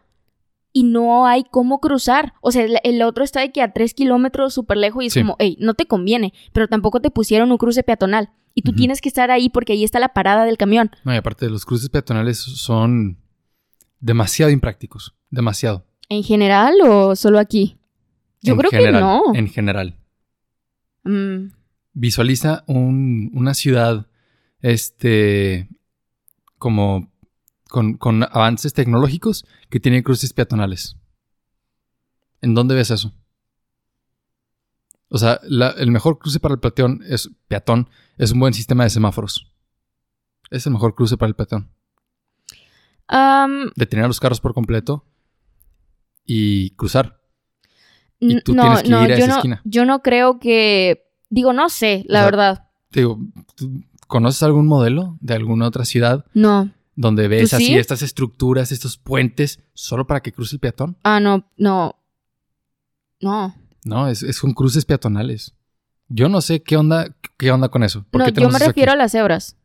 y 0.75 0.83
no 0.85 1.27
hay 1.27 1.45
cómo 1.45 1.81
cruzar. 1.81 2.35
O 2.43 2.51
sea, 2.53 2.65
el, 2.65 2.77
el 2.85 3.01
otro 3.03 3.25
está 3.25 3.41
de 3.41 3.53
que 3.53 3.63
a 3.63 3.73
tres 3.73 3.95
kilómetros 3.95 4.53
súper 4.53 4.77
lejos 4.77 5.03
y 5.03 5.07
es 5.07 5.15
Sí. 5.15 5.21
como, 5.23 5.37
hey, 5.39 5.57
no 5.59 5.73
te 5.73 5.87
conviene, 5.87 6.35
pero 6.53 6.69
tampoco 6.69 7.01
te 7.01 7.11
pusieron 7.11 7.53
un 7.53 7.59
cruce 7.59 7.83
peatonal. 7.83 8.31
Y 8.55 8.63
tú 8.63 8.73
tienes 8.73 9.01
que 9.01 9.09
estar 9.09 9.31
ahí 9.31 9.49
porque 9.49 9.73
ahí 9.73 9.83
está 9.85 9.99
la 9.99 10.13
parada 10.13 10.45
del 10.45 10.59
camión. 10.59 10.91
No, 11.05 11.13
y 11.15 11.17
aparte, 11.17 11.49
los 11.49 11.65
cruces 11.65 11.89
peatonales 11.89 12.39
son 12.39 13.19
demasiado 14.01 14.51
imprácticos. 14.53 15.15
Demasiado. 15.31 15.85
¿En 16.09 16.23
general 16.23 16.75
o 16.87 17.17
solo 17.17 17.39
aquí? 17.39 17.79
Yo 18.43 18.53
En 18.55 18.59
creo 18.59 18.71
general, 18.71 18.95
que 18.95 19.01
no. 19.01 19.23
En 19.35 19.49
general. 19.49 19.97
Mm, 21.05 21.53
Visualiza 21.95 22.65
un- 22.67 23.31
una 23.35 23.55
ciudad, 23.55 24.07
este, 24.61 25.69
como 26.59 27.11
con, 27.69 27.95
con 27.99 28.23
avances 28.25 28.73
tecnológicos 28.75 29.45
que 29.71 29.81
tiene 29.81 30.03
cruces 30.03 30.33
peatonales. 30.33 30.97
¿En 32.41 32.55
dónde 32.55 32.75
ves 32.75 32.91
eso? 32.91 33.15
O 35.09 35.19
sea, 35.19 35.41
la- 35.45 35.71
el 35.71 35.91
mejor 35.91 36.19
cruce 36.19 36.41
para 36.41 36.55
el 36.55 36.61
peatón 36.61 37.03
es, 37.07 37.31
peatón 37.49 37.89
es 38.19 38.33
un 38.33 38.41
buen 38.41 38.55
sistema 38.55 38.85
de 38.85 38.91
semáforos. 38.91 39.53
Es 40.51 40.67
el 40.67 40.73
mejor 40.73 40.95
cruce 40.95 41.17
para 41.17 41.29
el 41.29 41.35
peatón. 41.35 41.71
Detener 43.77 44.05
a 44.05 44.09
los 44.09 44.21
carros 44.21 44.41
por 44.41 44.55
completo 44.55 45.05
y 46.25 46.71
cruzar. 46.71 47.21
Y 48.19 48.41
tú 48.43 48.55
no, 48.55 48.63
tienes 48.63 48.83
que 48.85 48.89
no, 48.89 49.05
ir 49.05 49.13
a 49.13 49.19
yo 49.19 49.25
esa 49.25 49.27
no, 49.27 49.37
esquina. 49.37 49.61
yo 49.65 49.85
no 49.85 50.03
creo 50.03 50.39
que... 50.39 51.05
Digo, 51.29 51.53
no 51.53 51.69
sé, 51.69 52.05
la 52.09 52.21
sea, 52.21 52.25
verdad. 52.27 52.69
Digo, 52.91 53.19
¿tú 53.57 53.83
¿conoces 54.07 54.43
algún 54.43 54.67
modelo 54.67 55.17
de 55.21 55.35
alguna 55.35 55.67
otra 55.67 55.85
ciudad 55.87 56.27
No. 56.35 56.71
donde 56.95 57.27
ves 57.29 57.51
¿Tú 57.51 57.57
así 57.57 57.67
sí? 57.67 57.75
estas 57.79 58.03
estructuras, 58.03 58.71
estos 58.71 58.99
puentes, 58.99 59.61
solo 59.73 60.07
para 60.07 60.21
que 60.21 60.33
cruce 60.33 60.57
el 60.57 60.61
peatón? 60.61 60.97
Ah, 61.03 61.19
no, 61.21 61.47
no. 61.57 61.97
No. 63.21 63.55
No, 63.85 64.09
es, 64.09 64.23
es 64.23 64.39
con 64.41 64.53
cruces 64.53 64.85
peatonales. 64.85 65.55
Yo 66.15 66.29
no 66.29 66.41
sé 66.41 66.63
qué 66.63 66.77
onda, 66.77 67.15
qué 67.39 67.51
onda 67.51 67.69
con 67.69 67.83
eso. 67.83 68.05
¿Por 68.11 68.21
No, 68.21 68.27
qué 68.27 68.33
yo 68.41 68.49
me 68.51 68.57
aquí? 68.57 68.67
refiero 68.67 68.93
a 68.93 68.97
las 68.97 69.13
cebras. 69.13 69.57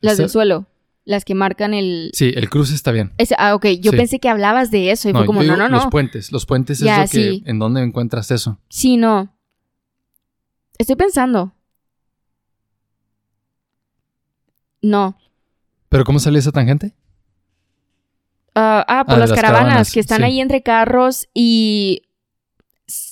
Las 0.00 0.16
del 0.18 0.28
suelo. 0.30 0.66
Las 1.04 1.24
que 1.24 1.34
marcan 1.34 1.72
el... 1.74 2.10
Sí, 2.14 2.32
el 2.34 2.50
cruce 2.50 2.74
está 2.74 2.90
bien. 2.92 3.12
Ah, 3.38 3.54
ok. 3.54 3.66
Yo 3.80 3.92
Sí. 3.92 3.96
pensé 3.96 4.18
que 4.18 4.28
hablabas 4.28 4.70
de 4.70 4.90
eso 4.90 5.08
y 5.08 5.12
No, 5.12 5.20
fue 5.20 5.26
como, 5.26 5.38
no, 5.40 5.44
digo 5.44 5.56
no, 5.56 5.68
Los 5.68 5.84
no. 5.84 5.90
puentes. 5.90 6.32
Los 6.32 6.46
puentes 6.46 6.78
Ya, 6.80 7.04
es 7.04 7.14
lo 7.14 7.20
que... 7.20 7.30
sí. 7.30 7.42
¿En 7.46 7.58
dónde 7.58 7.80
encuentras 7.82 8.30
eso? 8.30 8.58
Sí, 8.68 8.96
no. 8.96 9.32
Estoy 10.78 10.96
pensando. 10.96 11.52
No. 14.82 15.16
¿Pero 15.88 16.04
cómo 16.04 16.18
sale 16.18 16.38
esa 16.38 16.52
tangente? 16.52 16.94
Ah, 18.54 18.84
ah, 18.88 19.04
por 19.04 19.14
Ah, 19.14 19.18
las, 19.18 19.30
las 19.30 19.36
caravanas, 19.36 19.64
caravanas, 19.64 19.92
que 19.92 20.00
están 20.00 20.18
sí. 20.18 20.24
ahí 20.24 20.40
entre 20.40 20.62
carros 20.62 21.28
y. 21.34 22.02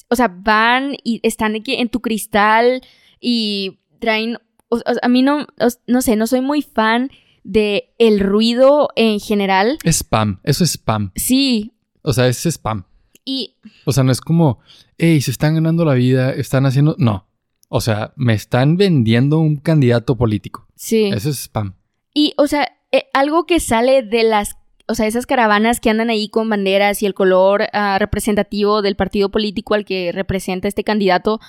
O 0.09 0.17
sea, 0.17 0.29
van 0.29 0.97
y 1.03 1.21
están 1.23 1.55
aquí 1.55 1.75
en 1.75 1.89
tu 1.89 2.01
cristal 2.01 2.83
y 3.21 3.79
traen. 4.01 4.37
o- 4.69 4.77
o- 4.77 4.83
a 5.03 5.09
mí 5.09 5.23
no. 5.23 5.47
no 5.87 6.03
sé, 6.03 6.17
no 6.17 6.27
soy 6.27 6.41
muy 6.41 6.63
fan 6.63 7.11
de 7.43 7.93
el 7.99 8.21
ruido 8.21 8.89
en 8.97 9.21
general. 9.21 9.79
Es 9.85 9.97
spam. 9.99 10.41
Eso 10.45 10.65
es 10.65 10.71
spam. 10.73 11.13
Sí. 11.17 11.73
O 12.03 12.13
sea, 12.13 12.27
es 12.29 12.45
spam. 12.47 12.85
Y. 13.25 13.57
O 13.85 13.93
sea, 13.93 14.03
no 14.05 14.13
es 14.13 14.21
como, 14.21 14.61
hey, 14.99 15.21
se 15.21 15.31
están 15.31 15.55
ganando 15.55 15.85
la 15.85 15.95
vida, 15.95 16.33
están 16.33 16.67
haciendo... 16.67 16.95
No. 16.99 17.27
O 17.69 17.81
sea, 17.81 18.13
me 18.17 18.35
están 18.35 18.77
vendiendo 18.77 19.39
un 19.39 19.57
candidato 19.57 20.17
político. 20.17 20.67
Sí. 20.77 21.07
Eso 21.07 21.31
es 21.31 21.39
spam. 21.45 21.75
Y, 22.13 22.35
o 22.37 22.47
sea, 22.47 22.69
eh, 22.93 23.07
algo 23.13 23.47
que 23.47 23.61
sale 23.61 24.03
de 24.03 24.23
las, 24.25 24.57
o 24.87 24.95
sea, 24.95 25.07
esas 25.07 25.27
caravanas 25.27 25.81
que 25.81 25.91
andan 25.91 26.11
ahí 26.11 26.29
con 26.29 26.49
banderas 26.51 27.03
y 27.03 27.07
el 27.07 27.15
color 27.15 27.65
ah, 27.73 27.97
representativo 27.99 28.83
del 28.83 28.97
partido 28.97 29.31
político 29.31 29.75
al 29.75 29.85
que 29.85 30.13
representa 30.13 30.69
este 30.69 30.85
candidato, 30.85 31.41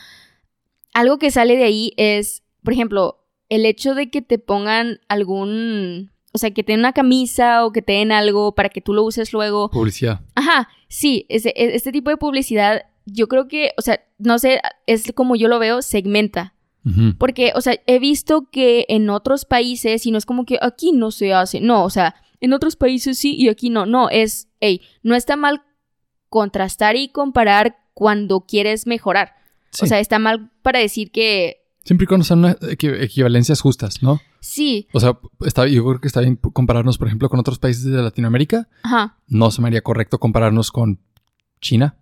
algo 0.94 1.18
que 1.18 1.32
sale 1.32 1.58
de 1.58 1.64
ahí 1.66 1.94
es, 1.98 2.44
por 2.64 2.74
ejemplo, 2.74 3.20
el 3.50 3.66
hecho 3.66 3.94
de 3.96 4.10
que 4.10 4.22
te 4.22 4.40
pongan 4.40 5.00
algún, 5.08 6.12
o 6.34 6.38
sea, 6.38 6.52
que 6.52 6.64
te 6.64 6.72
den 6.74 6.80
una 6.80 6.94
camisa 6.94 7.66
o 7.66 7.72
que 7.72 7.82
te 7.82 7.94
den 7.94 8.12
algo 8.12 8.56
para 8.56 8.70
que 8.70 8.82
tú 8.82 8.94
lo 8.94 9.04
uses 9.04 9.34
luego. 9.34 9.70
Publicidad. 9.70 10.22
Ajá, 10.36 10.70
sí, 10.88 11.26
ese- 11.30 11.54
e- 11.56 11.76
este 11.76 11.92
tipo 11.92 12.10
de 12.10 12.18
publicidad, 12.18 12.84
yo 13.06 13.28
creo 13.28 13.48
que, 13.48 13.72
o 13.78 13.82
sea, 13.82 14.00
no 14.18 14.40
sé, 14.40 14.62
es 14.88 15.12
como 15.14 15.36
yo 15.36 15.48
lo 15.48 15.60
veo, 15.60 15.82
segmenta. 15.82 16.54
Porque, 17.18 17.52
o 17.56 17.62
sea, 17.62 17.80
he 17.88 17.98
visto 17.98 18.48
que 18.52 18.86
en 18.90 19.10
otros 19.10 19.46
países, 19.46 20.06
y 20.06 20.12
no 20.12 20.20
es 20.20 20.26
como 20.28 20.46
que 20.46 20.60
aquí 20.62 20.92
no 20.92 21.10
se 21.10 21.34
hace, 21.34 21.60
no, 21.60 21.84
o 21.84 21.90
sea, 21.90 22.14
en 22.46 22.54
otros 22.54 22.76
países 22.76 23.18
sí 23.18 23.36
y 23.36 23.50
aquí 23.50 23.70
no, 23.70 23.86
no, 23.86 24.10
es, 24.10 24.48
hey, 24.60 24.82
no 25.04 25.16
está 25.16 25.36
mal 25.36 25.62
contrastar 26.30 26.96
y 26.96 27.10
comparar 27.10 27.78
cuando 27.94 28.42
quieres 28.42 28.88
mejorar. 28.88 29.34
Sí. 29.72 29.86
O 29.86 29.88
sea, 29.88 30.00
está 30.00 30.20
mal 30.20 30.52
para 30.62 30.80
decir 30.80 31.12
que 31.12 31.62
Siempre 31.84 32.06
y 32.06 32.08
cuando 32.08 32.24
sean 32.24 32.58
equivalencias 32.72 33.62
justas, 33.62 34.02
¿no? 34.02 34.20
sí, 34.40 34.88
O 34.92 35.00
sea, 35.00 35.20
está, 35.46 35.68
yo 35.68 35.84
creo 35.86 36.02
que 36.02 36.08
está 36.08 36.22
bien 36.22 36.36
compararnos, 36.36 36.98
por 36.98 37.08
ejemplo, 37.08 37.30
con 37.30 37.40
otros 37.40 37.60
países 37.60 37.84
de 37.84 38.02
Latinoamérica. 38.02 38.68
ajá, 38.84 39.18
No 39.28 39.52
se 39.52 39.62
me 39.62 39.68
haría 39.68 39.82
correcto 39.82 40.18
compararnos 40.20 40.72
con 40.72 41.00
China 41.62 41.96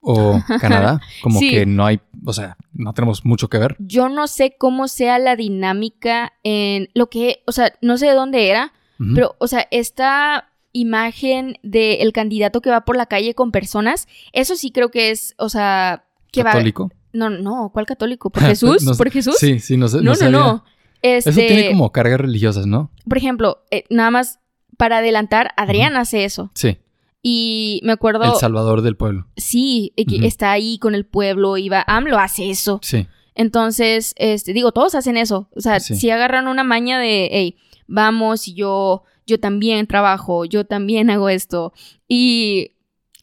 o 0.00 0.40
Canadá. 0.60 1.00
Como 1.22 1.38
Sí. 1.40 1.50
que 1.50 1.64
no 1.66 1.86
hay, 1.86 2.00
o 2.26 2.32
sea, 2.34 2.56
no 2.74 2.92
tenemos 2.92 3.24
mucho 3.24 3.48
que 3.48 3.56
ver. 3.58 3.76
yo 3.78 4.08
no 4.10 4.26
sé 4.28 4.56
cómo 4.58 4.88
sea 4.88 5.18
la 5.18 5.36
dinámica 5.36 6.34
en 6.42 6.88
lo 6.94 7.08
que, 7.08 7.42
o 7.46 7.52
sea, 7.52 7.72
no 7.80 7.96
sé 7.96 8.06
de 8.08 8.14
dónde 8.14 8.50
era, 8.50 8.74
Pero, 9.14 9.34
o 9.38 9.46
sea, 9.46 9.66
esta 9.70 10.52
imagen 10.72 11.58
del 11.62 12.12
candidato 12.12 12.60
que 12.60 12.70
va 12.70 12.84
por 12.84 12.96
la 12.96 13.06
calle 13.06 13.34
con 13.34 13.50
personas, 13.50 14.06
eso 14.32 14.56
sí 14.56 14.70
creo 14.70 14.90
que 14.90 15.10
es, 15.10 15.34
o 15.38 15.48
sea, 15.48 16.04
que 16.32 16.42
¿Católico? 16.42 16.88
va... 16.88 16.96
No, 17.12 17.30
no, 17.30 17.70
¿cuál 17.72 17.86
católico? 17.86 18.30
¿Por 18.30 18.42
Jesús? 18.44 18.82
No. 18.84 18.94
¿Por 18.94 19.10
Jesús? 19.10 19.36
Sí, 19.38 19.58
sí, 19.58 19.76
no 19.76 19.88
sé. 19.88 19.96
no, 19.98 20.02
no, 20.02 20.14
sabía. 20.14 20.38
no. 20.38 20.64
Este, 21.02 21.30
Eso 21.30 21.40
tiene 21.40 21.70
como 21.70 21.90
cargas 21.92 22.20
religiosas, 22.20 22.66
¿no? 22.66 22.90
Por 23.08 23.16
ejemplo, 23.16 23.64
eh, 23.70 23.84
nada 23.88 24.10
más 24.10 24.38
para 24.76 24.98
adelantar, 24.98 25.52
Adrián 25.56 25.96
hace 25.96 26.24
eso. 26.24 26.50
Sí. 26.54 26.78
Y 27.22 27.80
me 27.84 27.92
acuerdo... 27.92 28.24
El 28.24 28.38
salvador 28.38 28.82
del 28.82 28.96
pueblo. 28.96 29.26
Sí, 29.36 29.92
Ujú. 29.98 30.24
está 30.24 30.52
ahí 30.52 30.78
con 30.78 30.94
el 30.94 31.04
pueblo 31.06 31.56
y 31.56 31.68
va... 31.68 31.84
AMLO 31.86 32.18
hace 32.18 32.50
eso. 32.50 32.80
Sí. 32.82 33.06
Entonces, 33.34 34.14
este, 34.16 34.52
digo, 34.52 34.72
todos 34.72 34.94
hacen 34.94 35.16
eso. 35.16 35.48
O 35.56 35.60
sea, 35.60 35.80
Sí. 35.80 35.96
si 35.96 36.10
agarran 36.10 36.48
una 36.48 36.64
maña 36.64 36.98
de, 36.98 37.28
hey, 37.32 37.56
vamos, 37.90 38.48
y 38.48 38.54
yo, 38.54 39.02
yo 39.26 39.38
también 39.38 39.86
trabajo, 39.86 40.44
yo 40.44 40.64
también 40.64 41.10
hago 41.10 41.28
esto. 41.28 41.72
Y 42.08 42.76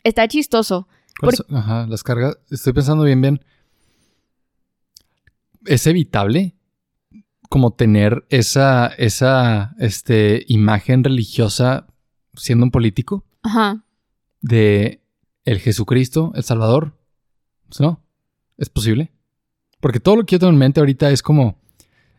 está 0.03 0.27
chistoso. 0.27 0.87
Ajá, 1.49 1.87
las 1.87 2.03
cargas. 2.03 2.37
Estoy 2.51 2.73
pensando 2.73 3.03
bien, 3.03 3.21
bien. 3.21 3.41
¿Es 5.65 5.87
evitable 5.87 6.55
como 7.49 7.71
tener 7.71 8.25
esa, 8.29 8.87
esa 8.97 9.75
este, 9.79 10.45
imagen 10.47 11.03
religiosa 11.03 11.87
siendo 12.35 12.65
un 12.65 12.71
político 12.71 13.25
Ajá. 13.41 13.83
de 14.41 15.01
el 15.45 15.59
Jesucristo, 15.59 16.31
el 16.35 16.43
Salvador? 16.43 16.97
¿No? 17.79 18.03
¿Es 18.57 18.69
posible? 18.69 19.11
Porque 19.79 19.99
todo 19.99 20.17
lo 20.17 20.25
que 20.25 20.35
yo 20.35 20.39
tengo 20.39 20.53
en 20.53 20.59
mente 20.59 20.79
ahorita 20.79 21.09
es 21.11 21.21
como, 21.21 21.59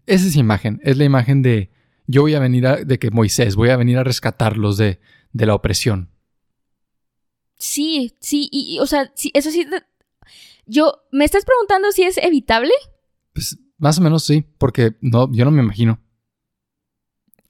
esa 0.07 0.27
es 0.27 0.37
imagen, 0.37 0.81
es 0.83 0.97
la 0.97 1.05
imagen 1.05 1.43
de 1.43 1.71
yo 2.09 2.23
voy 2.23 2.35
a 2.35 2.41
venir 2.41 2.67
a, 2.67 2.77
de 2.77 2.99
que 2.99 3.11
Moisés, 3.11 3.55
voy 3.55 3.69
a 3.69 3.77
venir 3.77 3.99
a 3.99 4.03
rescatarlos 4.05 4.77
de, 4.79 4.99
de 5.33 5.47
la 5.47 5.55
opresión. 5.55 6.11
Sí, 7.59 8.17
sí, 8.19 8.49
y, 8.51 8.75
y, 8.77 8.79
o 8.81 8.87
sea, 8.87 9.13
sí, 9.15 9.31
eso 9.35 9.51
sí. 9.51 9.67
Yo, 10.67 11.03
¿me 11.13 11.25
estás 11.25 11.45
preguntando 11.45 11.93
si 11.93 12.03
es 12.03 12.17
evitable? 12.19 12.73
Pues 13.33 13.59
más 13.77 13.99
o 13.99 14.03
menos 14.03 14.25
sí, 14.25 14.45
porque 14.59 14.97
no, 15.01 15.31
yo 15.33 15.45
no 15.45 15.51
me 15.51 15.63
imagino 15.63 16.01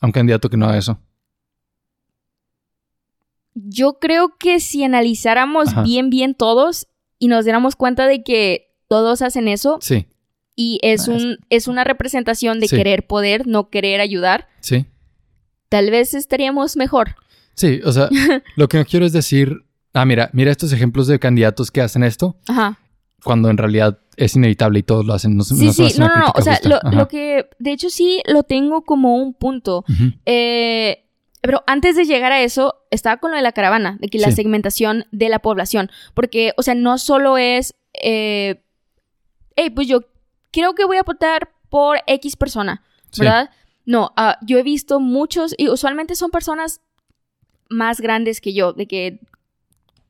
a 0.01 0.07
un 0.07 0.13
candidato 0.13 0.51
que 0.51 0.57
no 0.57 0.67
haga 0.67 0.79
eso. 0.79 1.01
Yo 3.55 3.99
creo 3.99 4.37
que 4.39 4.61
si 4.61 4.85
analizáramos 4.85 5.69
Ajá. 5.69 5.83
bien, 5.83 6.11
bien 6.11 6.35
todos, 6.35 6.87
y 7.19 7.29
nos 7.29 7.45
diéramos 7.45 7.77
cuenta 7.77 8.07
de 8.07 8.23
que 8.23 8.75
todos 8.89 9.23
hacen 9.23 9.49
eso 9.49 9.79
Sí, 9.81 10.07
y 10.61 10.81
es, 10.83 11.09
Ah, 11.09 11.13
un, 11.13 11.39
es 11.51 11.69
una 11.69 11.85
representación 11.85 12.59
de 12.59 12.67
Sí. 12.67 12.77
querer 12.77 13.07
poder, 13.07 13.47
no 13.47 13.71
querer 13.71 14.01
ayudar, 14.01 14.49
sí. 14.59 14.87
tal 15.69 15.91
vez 15.93 16.15
estaríamos 16.15 16.77
mejor. 16.77 17.15
Sí, 17.55 17.81
o 17.85 17.93
sea, 17.93 18.09
lo 18.57 18.69
que 18.69 18.79
no 18.79 18.85
quiero 18.85 19.07
es 19.07 19.13
decir, 19.13 19.65
ah, 19.95 20.05
mira, 20.05 20.31
mira 20.33 20.51
estos 20.51 20.73
ejemplos 20.73 21.07
de 21.07 21.21
candidatos 21.21 21.71
que 21.71 21.81
hacen 21.81 22.03
esto, 22.03 22.37
Ajá. 22.49 22.77
cuando 23.23 23.51
en 23.51 23.57
realidad 23.57 24.01
es 24.17 24.35
inevitable 24.35 24.81
y 24.81 24.83
todos 24.83 25.07
lo 25.07 25.15
hacen. 25.15 25.37
No, 25.37 25.45
Sí, 25.45 25.55
no 25.67 25.73
sí, 25.73 25.95
no, 25.97 26.09
no, 26.09 26.17
no. 26.17 26.33
O 26.35 26.43
sea, 26.43 26.59
lo, 26.65 27.07
que, 27.07 27.49
de 27.61 27.71
hecho, 27.71 27.89
sí 27.89 28.21
lo 28.27 28.43
tengo 28.43 28.83
como 28.83 29.15
un 29.15 29.33
punto. 29.35 29.85
Eh, 30.27 31.05
pero 31.41 31.63
antes 31.69 31.95
de 31.95 32.05
llegar 32.05 32.33
a 32.33 32.43
eso, 32.43 32.75
estaba 32.91 33.19
con 33.19 33.31
lo 33.31 33.37
de 33.37 33.45
la 33.45 33.53
caravana, 33.53 33.97
de 34.01 34.09
que 34.09 34.19
la 34.19 34.33
segmentación 34.33 35.05
de 35.13 35.29
la 35.29 35.39
población. 35.39 35.89
Porque, 36.15 36.53
o 36.57 36.63
sea, 36.63 36.75
no 36.75 36.99
solo 36.99 37.39
es, 37.39 37.77
eh, 38.03 38.65
hey, 39.55 39.71
pues 39.71 39.87
yo 39.87 40.01
creo 40.53 40.75
que 40.75 40.85
voy 40.85 40.97
a 40.97 41.03
votar 41.03 41.51
por 41.69 41.99
X 42.07 42.37
persona, 42.37 42.83
Sí. 43.11 43.23
¿verdad? 43.23 43.51
No, 43.85 44.11
ah, 44.17 44.39
yo 44.43 44.59
he 44.59 44.63
visto 44.63 45.01
muchos, 45.01 45.55
y 45.57 45.69
usualmente 45.69 46.15
son 46.15 46.31
personas 46.31 46.81
más 47.71 48.01
grandes 48.01 48.41
que 48.41 48.53
yo, 48.53 48.73
de 48.73 48.87
que 48.87 49.21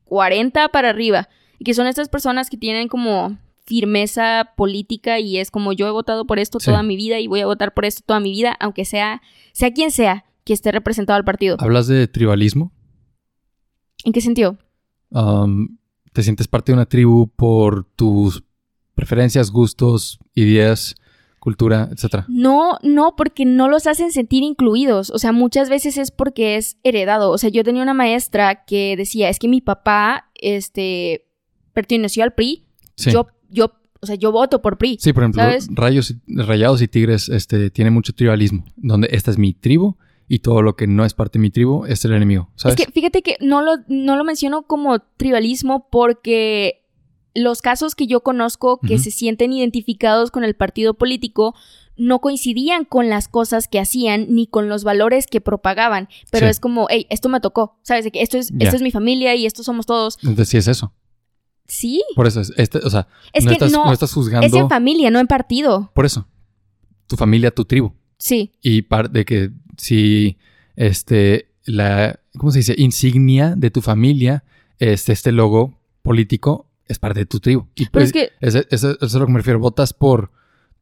40 0.05 0.69
para 0.69 0.89
arriba, 0.89 1.29
y 1.59 1.63
que 1.65 1.73
son 1.73 1.87
estas 1.87 2.09
personas 2.09 2.49
que 2.49 2.57
tienen 2.57 2.87
como 2.87 3.37
firmeza 3.65 4.53
política 4.57 5.19
y 5.19 5.37
es 5.37 5.51
como 5.51 5.73
yo 5.73 5.87
he 5.87 5.91
votado 5.91 6.25
por 6.25 6.39
esto 6.39 6.59
Sí. 6.59 6.65
toda 6.71 6.81
mi 6.81 6.95
vida 6.95 7.19
y 7.19 7.27
voy 7.27 7.41
a 7.41 7.45
votar 7.45 7.73
por 7.73 7.85
esto 7.85 8.01
toda 8.05 8.19
mi 8.19 8.31
vida, 8.31 8.55
aunque 8.59 8.83
sea, 8.83 9.21
sea 9.53 9.71
quien 9.71 9.91
sea 9.91 10.25
que 10.43 10.53
esté 10.53 10.71
representado 10.71 11.17
al 11.17 11.23
partido. 11.23 11.55
¿Hablas 11.59 11.85
de 11.87 12.07
tribalismo? 12.07 12.71
¿En 14.03 14.11
qué 14.13 14.21
sentido? 14.21 14.57
Um, 15.11 15.77
¿Te 16.13 16.23
sientes 16.23 16.47
parte 16.47 16.71
de 16.71 16.77
una 16.77 16.87
tribu 16.87 17.27
por 17.27 17.83
tus 17.83 18.43
preferencias, 18.99 19.49
gustos, 19.51 20.19
ideas, 20.35 20.95
cultura, 21.39 21.87
etcétera? 21.91 22.25
No, 22.27 22.77
no, 22.83 23.15
porque 23.15 23.45
no 23.45 23.69
los 23.69 23.87
hacen 23.87 24.11
sentir 24.11 24.43
incluidos. 24.43 25.09
O 25.09 25.19
sea, 25.19 25.31
muchas 25.31 25.69
veces 25.69 25.97
es 25.97 26.11
porque 26.11 26.57
es 26.57 26.77
heredado. 26.83 27.31
O 27.31 27.37
sea, 27.37 27.49
yo 27.49 27.63
tenía 27.63 27.81
una 27.81 27.93
maestra 27.93 28.65
que 28.65 28.95
decía, 28.97 29.29
es 29.29 29.39
que 29.39 29.47
mi 29.47 29.61
papá, 29.61 30.29
este, 30.35 31.25
perteneció 31.73 32.23
al 32.23 32.33
PRI. 32.33 32.65
Sí. 32.95 33.11
Yo, 33.11 33.27
yo, 33.49 33.71
o 34.01 34.05
sea, 34.05 34.15
yo 34.15 34.33
voto 34.33 34.61
por 34.61 34.77
PRI. 34.77 34.97
Sí, 34.99 35.13
por 35.13 35.23
ejemplo, 35.23 35.41
¿Sabes? 35.43 35.67
Rayos, 35.71 36.11
y- 36.11 36.41
Rayados 36.41 36.81
y 36.81 36.89
Tigres 36.89 37.29
este, 37.29 37.69
tiene 37.69 37.89
mucho 37.91 38.13
tribalismo, 38.13 38.65
donde 38.75 39.07
esta 39.11 39.31
es 39.31 39.37
mi 39.37 39.53
tribu 39.53 39.95
y 40.27 40.39
todo 40.39 40.61
lo 40.61 40.75
que 40.75 40.87
no 40.87 41.05
es 41.05 41.13
parte 41.13 41.39
de 41.39 41.43
mi 41.43 41.49
tribu 41.51 41.85
es 41.85 42.03
el 42.05 42.11
enemigo, 42.13 42.49
¿sabes? 42.55 42.77
Es 42.77 42.85
que 42.85 42.91
fíjate 42.91 43.21
que 43.23 43.37
no 43.39 43.61
lo, 43.61 43.77
no 43.87 44.15
lo 44.17 44.23
menciono 44.23 44.63
como 44.63 44.99
tribalismo 45.17 45.87
porque 45.89 46.85
los 47.35 47.61
casos 47.61 47.95
que 47.95 48.07
yo 48.07 48.21
conozco 48.21 48.79
que 48.79 48.97
se 48.99 49.11
sienten 49.11 49.53
identificados 49.53 50.31
con 50.31 50.43
el 50.43 50.55
partido 50.55 50.93
político 50.95 51.55
no 51.95 52.19
coincidían 52.21 52.85
con 52.85 53.09
las 53.09 53.27
cosas 53.27 53.67
que 53.67 53.77
hacían 53.79 54.27
ni 54.29 54.47
con 54.47 54.69
los 54.69 54.83
valores 54.85 55.27
que 55.27 55.41
propagaban. 55.41 56.07
Pero 56.31 56.45
Sí. 56.47 56.51
es 56.51 56.59
como, 56.61 56.87
hey, 56.89 57.05
esto 57.09 57.27
me 57.29 57.41
tocó, 57.41 57.77
¿sabes? 57.83 58.05
De 58.05 58.11
que 58.11 58.21
esto 58.21 58.37
es, 58.37 58.51
esto 58.59 58.75
es 58.77 58.81
mi 58.81 58.91
familia 58.91 59.35
y 59.35 59.45
estos 59.45 59.65
somos 59.65 59.85
todos. 59.85 60.17
Entonces 60.21 60.47
sí 60.49 60.57
es 60.57 60.67
eso. 60.69 60.93
Sí, 61.67 62.01
Por 62.15 62.25
eso 62.25 62.41
es, 62.41 62.51
este, 62.57 62.79
o 62.79 62.89
sea, 62.89 63.07
es 63.33 63.43
no, 63.43 63.49
que 63.49 63.53
estás, 63.55 63.71
no, 63.71 63.85
no 63.85 63.91
estás 63.93 64.11
juzgando 64.13 64.47
es 64.47 64.53
en 64.53 64.69
familia, 64.69 65.11
no 65.11 65.19
en 65.19 65.27
partido. 65.27 65.91
por 65.93 66.05
eso. 66.05 66.25
Tu 67.07 67.15
familia, 67.15 67.51
tu 67.51 67.65
tribu. 67.65 67.91
Sí, 68.17 68.53
Y 68.61 68.81
par 68.83 69.11
de 69.11 69.23
que 69.25 69.51
si 69.77 70.37
este 70.75 71.51
la 71.65 72.19
¿cómo 72.37 72.51
se 72.51 72.59
dice? 72.59 72.75
insignia 72.77 73.53
de 73.55 73.69
tu 73.71 73.81
familia 73.81 74.43
es 74.79 75.09
este 75.09 75.31
logo 75.31 75.77
político, 76.01 76.68
es 76.89 76.99
parte 76.99 77.21
de 77.21 77.25
tu 77.25 77.39
tribu. 77.39 77.67
Y 77.75 77.85
pero 77.85 77.91
pues, 77.91 78.07
es 78.07 78.11
que, 78.13 78.31
eso 78.41 78.97
es 78.99 79.15
a 79.15 79.19
lo 79.19 79.25
que 79.27 79.31
me 79.31 79.39
refiero. 79.39 79.59
Votas 79.59 79.93
por 79.93 80.31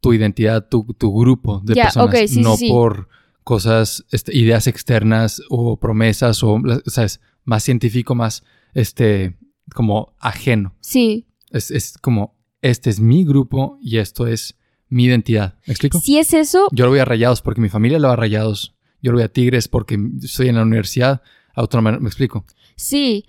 tu 0.02 0.14
identidad, 0.14 0.68
tu, 0.68 0.84
tu 0.98 1.14
grupo 1.14 1.62
de 1.64 1.76
Ya, 1.76 1.84
personas, 1.84 2.16
ok, 2.16 2.28
sí, 2.28 2.42
no 2.42 2.58
sí. 2.58 2.70
por 2.70 3.08
cosas, 3.44 4.04
este, 4.12 4.36
ideas 4.36 4.68
externas 4.68 5.42
o 5.50 5.78
promesas 5.80 6.42
o, 6.44 6.60
¿sabes? 6.88 7.22
Más 7.46 7.64
científico, 7.64 8.16
más, 8.16 8.44
este, 8.74 9.38
como 9.76 10.16
ajeno. 10.20 10.76
sí, 10.82 11.28
Es, 11.52 11.70
es 11.72 11.98
como, 12.02 12.36
este 12.62 12.90
es 12.90 13.00
mi 13.00 13.24
grupo 13.24 13.78
y 13.82 13.98
esto 14.00 14.28
es 14.28 14.58
mi 14.90 15.06
identidad. 15.06 15.56
¿Me 15.66 15.74
explico? 15.74 16.00
si 16.00 16.18
es 16.18 16.34
eso, 16.34 16.68
Yo 16.72 16.86
lo 16.86 16.92
voy 16.92 17.00
a 17.00 17.06
Rayados 17.06 17.42
porque 17.42 17.62
mi 17.62 17.70
familia 17.70 18.00
lo 18.00 18.08
va 18.08 18.14
a 18.14 18.18
Rayados. 18.18 18.76
Yo 19.02 19.12
lo 19.12 19.18
voy 19.18 19.24
a 19.26 19.32
Tigres 19.32 19.67
porque 19.67 19.98
estoy 20.24 20.48
en 20.50 20.56
la 20.56 20.63
universidad 20.63 21.22
autónoma. 21.54 22.00
¿Me 22.00 22.08
explico? 22.08 22.46
sí. 22.76 23.26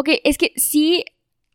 Ok, 0.00 0.10
es 0.22 0.38
que 0.38 0.52
sí, 0.54 1.04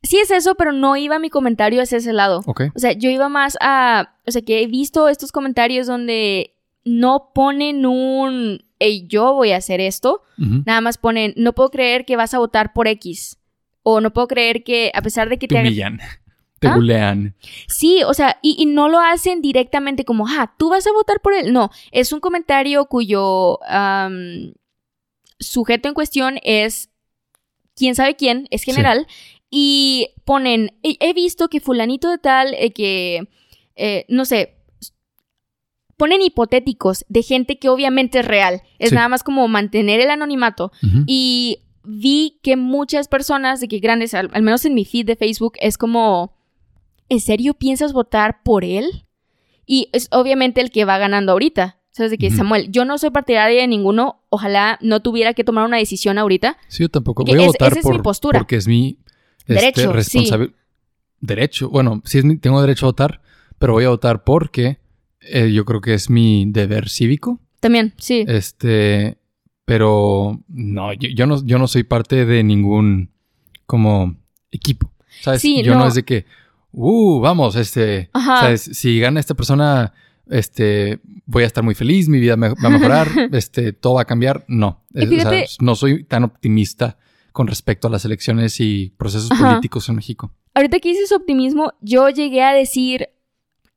sí 0.03 0.17
es 0.17 0.29
eso, 0.31 0.55
pero 0.55 0.71
no 0.71 0.95
iba 0.95 1.17
mi 1.19 1.29
comentario 1.29 1.81
hacia 1.81 1.97
ese 1.97 2.13
lado. 2.13 2.41
Ok. 2.45 2.63
O 2.75 2.79
sea, 2.79 2.91
yo 2.91 3.09
iba 3.09 3.29
más 3.29 3.57
a. 3.61 4.15
O 4.27 4.31
sea, 4.31 4.41
que 4.41 4.61
he 4.61 4.67
visto 4.67 5.09
estos 5.09 5.31
comentarios 5.31 5.87
donde 5.87 6.55
no 6.85 7.31
ponen 7.33 7.85
un. 7.85 8.63
Hey, 8.79 9.05
yo 9.07 9.33
voy 9.33 9.51
a 9.51 9.57
hacer 9.57 9.79
esto. 9.79 10.21
Nada 10.37 10.81
más 10.81 10.97
ponen. 10.97 11.33
No 11.37 11.53
puedo 11.53 11.69
creer 11.69 12.05
que 12.05 12.17
vas 12.17 12.33
a 12.33 12.39
votar 12.39 12.73
por 12.73 12.87
X. 12.87 13.37
O 13.81 14.01
no 14.01 14.11
puedo 14.13 14.27
creer 14.27 14.63
que, 14.63 14.91
a 14.93 15.01
pesar 15.01 15.29
de 15.29 15.37
que 15.37 15.47
Te 15.47 15.55
te. 15.55 15.61
humillan. 15.61 15.99
Te 16.59 16.69
¿Ah? 16.69 16.75
bulean. 16.75 17.35
Sí, 17.67 18.03
o 18.03 18.13
sea, 18.13 18.39
y, 18.41 18.55
y 18.57 18.65
no 18.65 18.87
lo 18.87 18.99
hacen 19.01 19.41
directamente 19.41 20.05
como, 20.05 20.25
ah, 20.27 20.53
tú 20.57 20.69
vas 20.69 20.87
a 20.87 20.93
votar 20.93 21.19
por 21.19 21.33
él. 21.33 21.51
No, 21.51 21.69
es 21.91 22.13
un 22.13 22.21
comentario 22.21 22.85
cuyo 22.85 23.59
sujeto 25.39 25.89
en 25.89 25.93
cuestión 25.93 26.39
es 26.43 26.89
quién 27.75 27.95
sabe 27.95 28.15
quién, 28.15 28.47
es 28.49 28.63
general, 28.63 29.07
y 29.55 30.07
ponen, 30.25 30.71
he, 30.81 30.97
he 30.99 31.13
visto 31.13 31.47
que 31.47 31.59
fulanito 31.59 32.09
de 32.09 32.17
tal, 32.17 32.55
eh, 32.55 32.71
que, 32.71 33.27
eh, 33.75 34.05
no 34.09 34.25
sé, 34.25 34.55
ponen 35.97 36.21
hipotéticos 36.21 37.05
de 37.07 37.21
gente 37.21 37.59
que 37.59 37.69
obviamente 37.69 38.19
es 38.19 38.25
real, 38.25 38.61
es 38.79 38.89
Sí. 38.89 38.95
nada 38.95 39.09
más 39.09 39.23
como 39.23 39.47
mantener 39.47 39.99
el 39.99 40.09
anonimato. 40.09 40.71
Ujú. 40.81 41.03
Y 41.05 41.59
vi 41.83 42.39
que 42.41 42.55
muchas 42.57 43.07
personas 43.07 43.59
de 43.59 43.67
que 43.67 43.79
grandes, 43.79 44.13
al, 44.13 44.29
al 44.33 44.41
menos 44.41 44.65
en 44.65 44.73
mi 44.73 44.85
feed 44.85 45.05
de 45.05 45.15
Facebook, 45.15 45.53
es 45.59 45.77
como, 45.77 46.33
¿en 47.09 47.19
serio 47.19 47.53
piensas 47.53 47.93
votar 47.93 48.41
por 48.43 48.65
él? 48.65 49.05
Y 49.65 49.89
es 49.93 50.07
obviamente 50.11 50.61
el 50.61 50.71
que 50.71 50.83
va 50.85 50.97
ganando 50.97 51.31
ahorita. 51.31 51.79
¿Sabes? 51.91 52.09
De 52.09 52.17
que. 52.17 52.31
Samuel, 52.31 52.71
yo 52.71 52.85
no 52.85 52.97
soy 52.97 53.11
partidaria 53.11 53.61
de 53.61 53.67
ninguno, 53.67 54.23
ojalá 54.29 54.79
no 54.81 55.03
tuviera 55.03 55.35
que 55.35 55.43
tomar 55.43 55.63
una 55.67 55.77
decisión 55.77 56.17
ahorita. 56.17 56.57
Sí, 56.67 56.81
yo 56.81 56.89
tampoco. 56.89 57.23
Voy 57.23 57.37
a 57.37 57.41
es- 57.41 57.45
votar 57.49 57.71
esa 57.71 57.81
es 57.81 57.85
mi 57.85 57.99
postura. 57.99 58.39
porque 58.39 58.55
es 58.55 58.67
mi 58.67 58.97
este, 59.47 59.53
Derecho, 59.53 59.93
responsabil- 59.93 60.53
Derecho. 61.19 61.69
Bueno, 61.69 62.01
sí 62.05 62.17
es 62.19 62.25
mi- 62.25 62.37
tengo 62.37 62.59
derecho 62.61 62.85
a 62.85 62.89
votar, 62.89 63.21
pero 63.59 63.73
voy 63.73 63.85
a 63.85 63.89
votar 63.89 64.23
porque 64.23 64.79
eh, 65.21 65.51
yo 65.53 65.63
creo 65.65 65.79
que 65.81 65.93
es 65.93 66.09
mi 66.09 66.45
deber 66.47 66.89
cívico. 66.89 67.39
También, 67.61 67.93
sí. 67.97 68.25
Este, 68.27 69.17
pero 69.65 70.41
no, 70.49 70.91
yo, 70.93 71.09
yo 71.09 71.25
no, 71.25 71.45
yo 71.45 71.57
no 71.57 71.67
soy 71.67 71.83
parte 71.83 72.25
de 72.25 72.43
ningún 72.43 73.11
como 73.65 74.17
equipo. 74.51 74.91
¿Sabes? 75.21 75.41
Sí, 75.41 75.63
yo 75.63 75.73
no. 75.73 75.79
no. 75.79 75.87
es 75.87 75.93
de 75.95 76.03
que, 76.03 76.25
uh, 76.73 77.19
vamos, 77.21 77.55
este, 77.55 78.09
Ajá. 78.13 78.41
¿sabes? 78.41 78.61
Si 78.73 78.99
gana 78.99 79.19
esta 79.21 79.33
persona, 79.35 79.93
este, 80.29 80.99
voy 81.25 81.43
a 81.43 81.47
estar 81.47 81.63
muy 81.63 81.75
feliz, 81.75 82.09
mi 82.09 82.19
vida 82.19 82.35
me- 82.35 82.49
va 82.49 82.55
a 82.63 82.69
mejorar, 82.69 83.07
este, 83.31 83.71
todo 83.71 83.93
va 83.93 84.01
a 84.01 84.05
cambiar. 84.05 84.43
No, 84.49 84.83
o 84.93 84.99
sea, 84.99 85.07
fíjate- 85.07 85.45
no 85.61 85.75
soy 85.75 86.03
tan 86.03 86.25
optimista 86.25 86.97
con 87.33 87.47
respecto 87.47 87.87
a 87.89 87.91
las 87.91 88.05
elecciones 88.05 88.59
y 88.61 88.93
procesos 88.97 89.29
Ajá. 89.31 89.49
políticos 89.49 89.89
en 89.89 89.95
México. 89.95 90.31
Ahorita 90.53 90.79
que 90.79 90.89
dices 90.89 91.11
optimismo, 91.11 91.73
yo 91.81 92.07
llegué 92.09 92.41
a 92.43 92.53
decir 92.53 93.09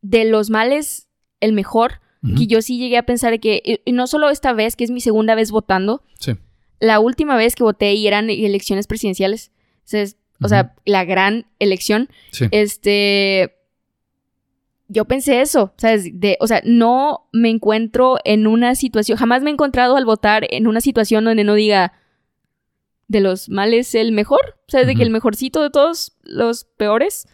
de 0.02 0.24
los 0.26 0.48
males 0.50 1.08
el 1.40 1.52
mejor. 1.52 2.00
Que 2.36 2.48
yo 2.48 2.60
sí 2.60 2.76
llegué 2.78 2.96
a 2.98 3.06
pensar 3.06 3.38
que, 3.38 3.62
y- 3.84 3.92
no 3.92 4.08
solo 4.08 4.30
esta 4.30 4.52
vez, 4.52 4.74
que 4.74 4.82
es 4.82 4.90
mi 4.90 5.00
segunda 5.00 5.36
vez 5.36 5.52
votando, 5.52 6.02
Sí. 6.18 6.32
la 6.80 6.98
última 6.98 7.36
vez 7.36 7.54
que 7.54 7.62
voté 7.62 7.94
y 7.94 8.08
eran 8.08 8.28
elecciones 8.30 8.88
presidenciales. 8.88 9.52
O 9.76 9.82
sea, 9.84 10.02
es- 10.02 10.16
o 10.42 10.48
sea, 10.48 10.74
la 10.84 11.04
gran 11.04 11.46
elección. 11.60 12.08
Sí. 12.32 12.46
Este. 12.50 13.52
Yo 14.88 15.04
pensé 15.04 15.40
eso, 15.40 15.72
¿sabes? 15.76 16.18
De, 16.20 16.36
o 16.40 16.46
sea, 16.48 16.62
no 16.64 17.28
me 17.32 17.48
encuentro 17.50 18.18
en 18.24 18.46
una 18.48 18.74
situación, 18.74 19.18
jamás 19.18 19.42
me 19.42 19.50
he 19.50 19.52
encontrado 19.52 19.96
al 19.96 20.04
votar 20.04 20.46
en 20.50 20.66
una 20.66 20.80
situación 20.80 21.24
donde 21.24 21.42
no 21.44 21.54
diga 21.54 21.92
de 23.08 23.20
los 23.20 23.48
males 23.48 23.94
el 23.94 24.12
mejor, 24.12 24.58
¿sabes? 24.68 24.86
De 24.86 24.94
que 24.94 25.02
el 25.02 25.10
mejorcito 25.10 25.62
de 25.62 25.70
todos 25.70 26.16
los 26.22 26.64
peores. 26.64 27.28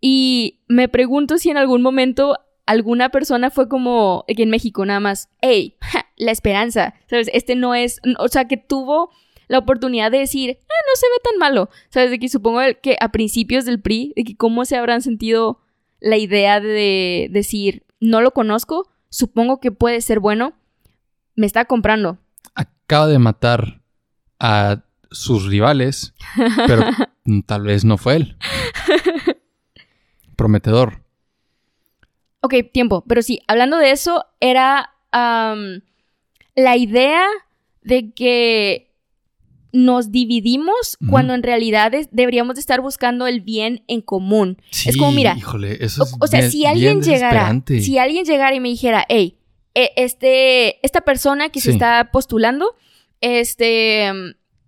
Y 0.00 0.60
me 0.68 0.88
pregunto 0.88 1.38
si 1.38 1.50
en 1.50 1.56
algún 1.56 1.82
momento 1.82 2.36
alguna 2.66 3.10
persona 3.10 3.50
fue 3.50 3.68
como, 3.68 4.24
que 4.28 4.42
en 4.42 4.50
México 4.50 4.84
nada 4.86 5.00
más, 5.00 5.28
hey, 5.40 5.76
ja, 5.80 6.06
la 6.16 6.30
esperanza, 6.30 6.94
¿sabes? 7.08 7.28
Este 7.32 7.56
no 7.56 7.74
es, 7.74 8.00
o 8.18 8.28
sea, 8.28 8.46
que 8.46 8.56
tuvo 8.56 9.10
la 9.48 9.58
oportunidad 9.58 10.10
de 10.12 10.18
decir, 10.18 10.58
ah, 10.60 10.84
no 10.86 10.96
se 10.96 11.06
ve 11.06 11.20
tan 11.24 11.38
malo, 11.38 11.68
¿sabes? 11.88 12.10
De 12.10 12.18
que 12.18 12.28
supongo 12.28 12.60
que 12.80 12.96
a 13.00 13.10
principios 13.10 13.64
del 13.64 13.80
PRI, 13.80 14.12
de 14.14 14.24
que 14.24 14.36
cómo 14.36 14.64
se 14.64 14.76
habrán 14.76 15.02
sentido 15.02 15.60
la 15.98 16.16
idea 16.16 16.60
de 16.60 17.28
decir, 17.30 17.84
no 17.98 18.20
lo 18.20 18.30
conozco, 18.30 18.88
supongo 19.08 19.58
que 19.60 19.72
puede 19.72 20.00
ser 20.00 20.20
bueno, 20.20 20.54
me 21.34 21.46
está 21.46 21.64
comprando. 21.64 22.18
Acaba 22.54 23.08
de 23.08 23.18
matar 23.18 23.82
a 24.38 24.84
sus 25.10 25.46
rivales, 25.46 26.14
pero 26.66 26.84
tal 27.46 27.62
vez 27.62 27.84
no 27.84 27.96
fue 27.98 28.16
él. 28.16 28.36
Prometedor. 30.36 31.02
Ok, 32.40 32.54
tiempo. 32.72 33.04
Pero 33.06 33.22
sí, 33.22 33.40
hablando 33.46 33.76
de 33.78 33.90
eso, 33.90 34.24
era 34.40 34.90
la 35.12 36.76
idea 36.76 37.24
de 37.82 38.12
que 38.12 38.86
nos 39.72 40.10
dividimos 40.10 40.96
cuando 41.08 41.32
en 41.34 41.42
realidad 41.44 41.94
es- 41.94 42.08
deberíamos 42.10 42.56
de 42.56 42.60
estar 42.60 42.80
buscando 42.80 43.26
el 43.28 43.40
bien 43.40 43.84
en 43.86 44.00
común. 44.00 44.56
es 44.84 44.96
como, 44.96 45.12
mira, 45.12 45.34
Híjole, 45.36 45.84
eso 45.84 46.02
o, 46.02 46.06
es 46.06 46.16
o 46.20 46.26
sea, 46.26 46.40
bien- 46.40 46.50
si 46.50 46.66
alguien 46.66 47.02
llegara, 47.02 47.62
si 47.66 47.98
alguien 47.98 48.24
llegara 48.24 48.54
y 48.56 48.60
me 48.60 48.68
dijera, 48.68 49.04
hey, 49.08 49.38
eh, 49.74 49.90
este, 49.96 50.84
esta 50.84 51.02
persona 51.02 51.50
que 51.50 51.60
se 51.60 51.70
está 51.70 52.10
postulando, 52.12 52.74
este, 53.20 54.10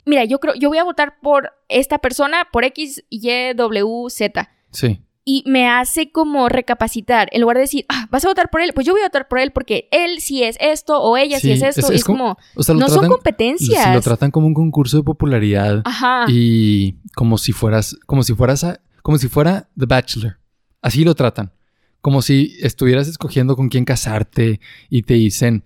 mira, 0.05 0.25
yo 0.25 0.39
creo, 0.41 0.55
yo 0.55 0.69
voy 0.69 0.79
a 0.79 0.85
votar 0.85 1.19
por 1.21 1.53
esta 1.69 1.99
persona 1.99 2.49
por 2.53 2.65
X, 2.65 3.05
Y, 3.11 3.55
W, 3.55 4.11
Z. 4.11 4.49
Sí. 4.71 5.01
Y 5.25 5.45
me 5.47 5.69
hace 5.69 6.11
como 6.11 6.49
recapacitar, 6.49 7.29
en 7.31 7.43
lugar 7.43 7.57
de 7.57 7.61
decir, 7.63 7.85
ah, 7.89 8.09
vas 8.11 8.25
a 8.25 8.29
votar 8.29 8.51
por 8.51 8.61
él, 8.61 8.73
pues 8.75 8.85
yo 8.87 8.93
voy 8.93 9.03
a 9.03 9.07
votar 9.07 9.29
por 9.29 9.39
él 9.39 9.53
porque 9.53 9.89
él 9.93 10.21
sí 10.21 10.43
es 10.43 10.57
esto 10.61 11.01
o 11.01 11.17
ella 11.17 11.39
sí, 11.39 11.47
Sí, 11.49 11.53
es 11.53 11.63
esto. 11.63 11.81
es- 11.83 11.91
y 11.91 11.95
es 11.95 12.01
es 12.01 12.05
como- 12.05 12.19
como, 12.35 12.39
O 12.57 12.63
sea, 12.65 12.75
lo 12.75 12.81
no 12.81 12.87
tratan, 12.87 13.03
son 13.05 13.11
competencias. 13.13 13.85
si 13.85 13.93
lo 13.93 14.01
tratan 14.01 14.31
como 14.33 14.49
un 14.49 14.55
concurso 14.55 14.97
de 14.97 15.05
popularidad 15.05 15.83
Ajá. 15.85 16.25
y 16.29 16.97
como 17.15 17.39
si 17.39 17.53
fueras, 17.53 17.97
como 18.07 18.25
si 18.25 18.35
fueras, 18.35 18.65
a- 18.65 18.81
como 19.03 19.17
si 19.19 19.29
fuera 19.29 19.69
The 19.79 19.87
Bachelor. 19.87 20.39
Así 20.81 21.05
lo 21.05 21.15
tratan. 21.15 21.53
Como 22.01 22.21
si 22.21 22.57
estuvieras 22.61 23.07
escogiendo 23.07 23.55
con 23.55 23.69
quién 23.69 23.85
casarte 23.85 24.59
y 24.91 25.03
te 25.03 25.15
dicen, 25.15 25.63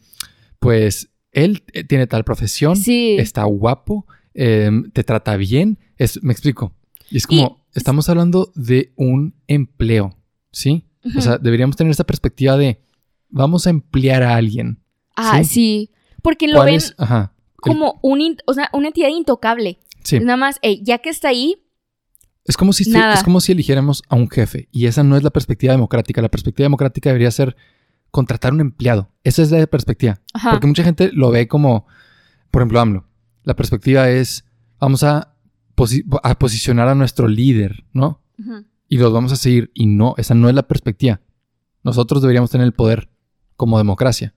pues 0.58 1.08
él 1.32 1.64
eh, 1.72 1.82
tiene 1.84 2.06
tal 2.06 2.24
profesión, 2.24 2.76
Sí. 2.76 3.16
está 3.18 3.44
guapo, 3.44 4.06
em, 4.36 4.90
te 4.92 5.02
trata 5.04 5.36
bien. 5.36 5.78
Es, 5.96 6.22
me 6.22 6.32
explico. 6.32 6.72
Y 7.10 7.16
es 7.16 7.26
como, 7.26 7.64
estamos 7.74 8.08
hablando 8.08 8.52
de 8.54 8.92
un 8.96 9.34
empleo, 9.48 10.16
¿sí? 10.52 10.84
O 11.16 11.20
sea, 11.20 11.38
deberíamos 11.38 11.76
tener 11.76 11.90
esa 11.92 12.04
perspectiva 12.04 12.56
de, 12.56 12.80
vamos 13.28 13.66
a 13.66 13.70
emplear 13.70 14.22
a 14.22 14.34
alguien. 14.36 14.80
ah, 15.16 15.38
¿sí? 15.42 15.44
sí. 15.44 15.90
Porque 16.22 16.48
lo 16.48 16.54
¿Cuál 16.56 16.66
ven 16.66 16.74
es? 16.76 16.94
Ajá. 16.98 17.32
El- 17.64 17.72
como 17.72 17.98
un, 18.02 18.20
in- 18.20 18.36
o 18.46 18.54
sea, 18.54 18.68
una 18.72 18.88
entidad 18.88 19.08
intocable. 19.08 19.78
sí. 20.02 20.18
Nada 20.20 20.36
más, 20.36 20.58
hey, 20.62 20.80
ya 20.84 20.98
que 20.98 21.08
está 21.10 21.28
ahí, 21.28 21.62
Es 22.44 22.56
como, 22.56 22.72
si 22.72 22.84
es 22.92 23.22
como 23.24 23.40
si 23.40 23.52
eligiéramos 23.52 24.02
a 24.08 24.14
un 24.16 24.28
jefe 24.28 24.68
y 24.72 24.86
esa 24.86 25.02
no 25.04 25.16
es 25.16 25.22
la 25.22 25.30
perspectiva 25.30 25.72
democrática. 25.72 26.20
La 26.22 26.28
perspectiva 26.28 26.64
democrática 26.64 27.10
debería 27.10 27.30
ser 27.30 27.56
contratar 28.10 28.52
un 28.52 28.60
empleado. 28.60 29.10
Esa 29.24 29.42
es 29.42 29.50
la 29.52 29.66
perspectiva. 29.68 30.20
ajá. 30.34 30.50
Porque 30.52 30.66
mucha 30.66 30.82
gente 30.84 31.10
lo 31.12 31.30
ve 31.30 31.46
como, 31.48 31.86
por 32.50 32.62
ejemplo, 32.62 32.80
AMLO. 32.80 33.04
La 33.46 33.56
perspectiva 33.56 34.10
es, 34.10 34.44
vamos 34.78 35.02
a, 35.02 35.34
posi- 35.74 36.04
a 36.22 36.38
posicionar 36.38 36.88
a 36.88 36.94
nuestro 36.94 37.26
líder, 37.28 37.84
¿no? 37.94 38.20
Y 38.88 38.98
los 38.98 39.10
vamos 39.12 39.32
a 39.32 39.36
seguir. 39.36 39.70
Y 39.72 39.86
no, 39.86 40.14
esa 40.18 40.34
no 40.34 40.50
es 40.50 40.54
la 40.54 40.68
perspectiva. 40.68 41.20
Nosotros 41.82 42.20
deberíamos 42.20 42.50
tener 42.50 42.66
el 42.66 42.72
poder 42.74 43.08
como 43.56 43.78
democracia. 43.78 44.34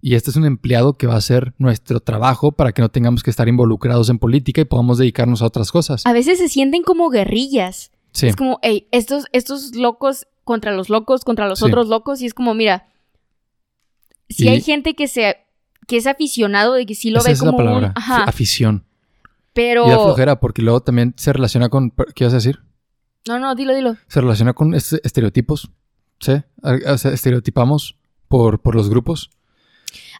Y 0.00 0.14
este 0.14 0.30
es 0.30 0.36
un 0.36 0.44
empleado 0.46 0.96
que 0.96 1.06
va 1.06 1.14
a 1.14 1.18
hacer 1.18 1.54
nuestro 1.58 2.00
trabajo 2.00 2.52
para 2.52 2.72
que 2.72 2.82
no 2.82 2.88
tengamos 2.88 3.22
que 3.22 3.30
estar 3.30 3.48
involucrados 3.48 4.08
en 4.10 4.18
política 4.18 4.60
y 4.60 4.64
podamos 4.64 4.98
dedicarnos 4.98 5.42
a 5.42 5.46
otras 5.46 5.70
cosas. 5.72 6.04
A 6.06 6.12
veces 6.12 6.38
se 6.38 6.48
sienten 6.48 6.82
como 6.82 7.10
guerrillas. 7.10 7.90
Sí. 8.12 8.26
Es 8.28 8.36
como, 8.36 8.58
hey, 8.62 8.88
estos, 8.92 9.26
estos 9.32 9.74
locos 9.74 10.26
contra 10.44 10.72
los 10.72 10.88
locos, 10.88 11.24
contra 11.24 11.48
los 11.48 11.58
Sí. 11.58 11.64
otros 11.66 11.88
locos. 11.88 12.22
Y 12.22 12.26
es 12.26 12.34
como, 12.34 12.54
mira, 12.54 12.88
si 14.28 14.44
Y- 14.44 14.48
hay 14.48 14.60
gente 14.62 14.94
que 14.94 15.08
se 15.08 15.36
que 15.88 15.96
es 15.96 16.06
aficionado 16.06 16.74
de 16.74 16.86
que 16.86 16.94
sí 16.94 17.10
lo 17.10 17.18
Esa 17.18 17.28
ve 17.28 17.32
es 17.32 17.38
como 17.40 17.50
la 17.52 17.56
palabra. 17.56 17.86
un. 17.88 17.92
Ajá. 17.96 18.22
Afición. 18.24 18.84
Pero. 19.52 19.86
Y 19.86 19.90
da 19.90 19.96
flojera 19.98 20.38
porque 20.38 20.62
luego 20.62 20.80
también 20.82 21.14
se 21.16 21.32
relaciona 21.32 21.68
con... 21.68 21.90
¿Qué 22.14 22.24
ibas 22.24 22.34
a 22.34 22.36
decir? 22.36 22.60
No, 23.26 23.40
no, 23.40 23.54
dilo, 23.56 23.74
dilo. 23.74 23.96
Se 24.06 24.20
relaciona 24.20 24.52
con 24.52 24.74
este- 24.74 25.00
estereotipos. 25.02 25.70
¿Sí? 26.20 26.32
O 26.62 26.98
sea, 26.98 27.12
estereotipamos 27.12 27.96
por, 28.28 28.60
por 28.60 28.74
los 28.76 28.88
grupos. 28.88 29.30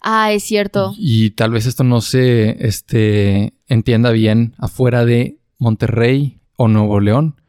Ah, 0.03 0.33
es 0.33 0.45
cierto. 0.45 0.95
Y 0.97 1.31
tal 1.31 1.51
vez 1.51 1.67
esto 1.67 1.85
no 1.85 2.01
se 2.01 2.67
este, 2.67 3.55
entienda 3.67 4.11
bien 4.11 4.55
afuera 4.59 5.05
de 5.05 5.39
Monterrey 5.59 6.41
o 6.57 6.69
Nuevo 6.69 7.01
León, 7.01 7.41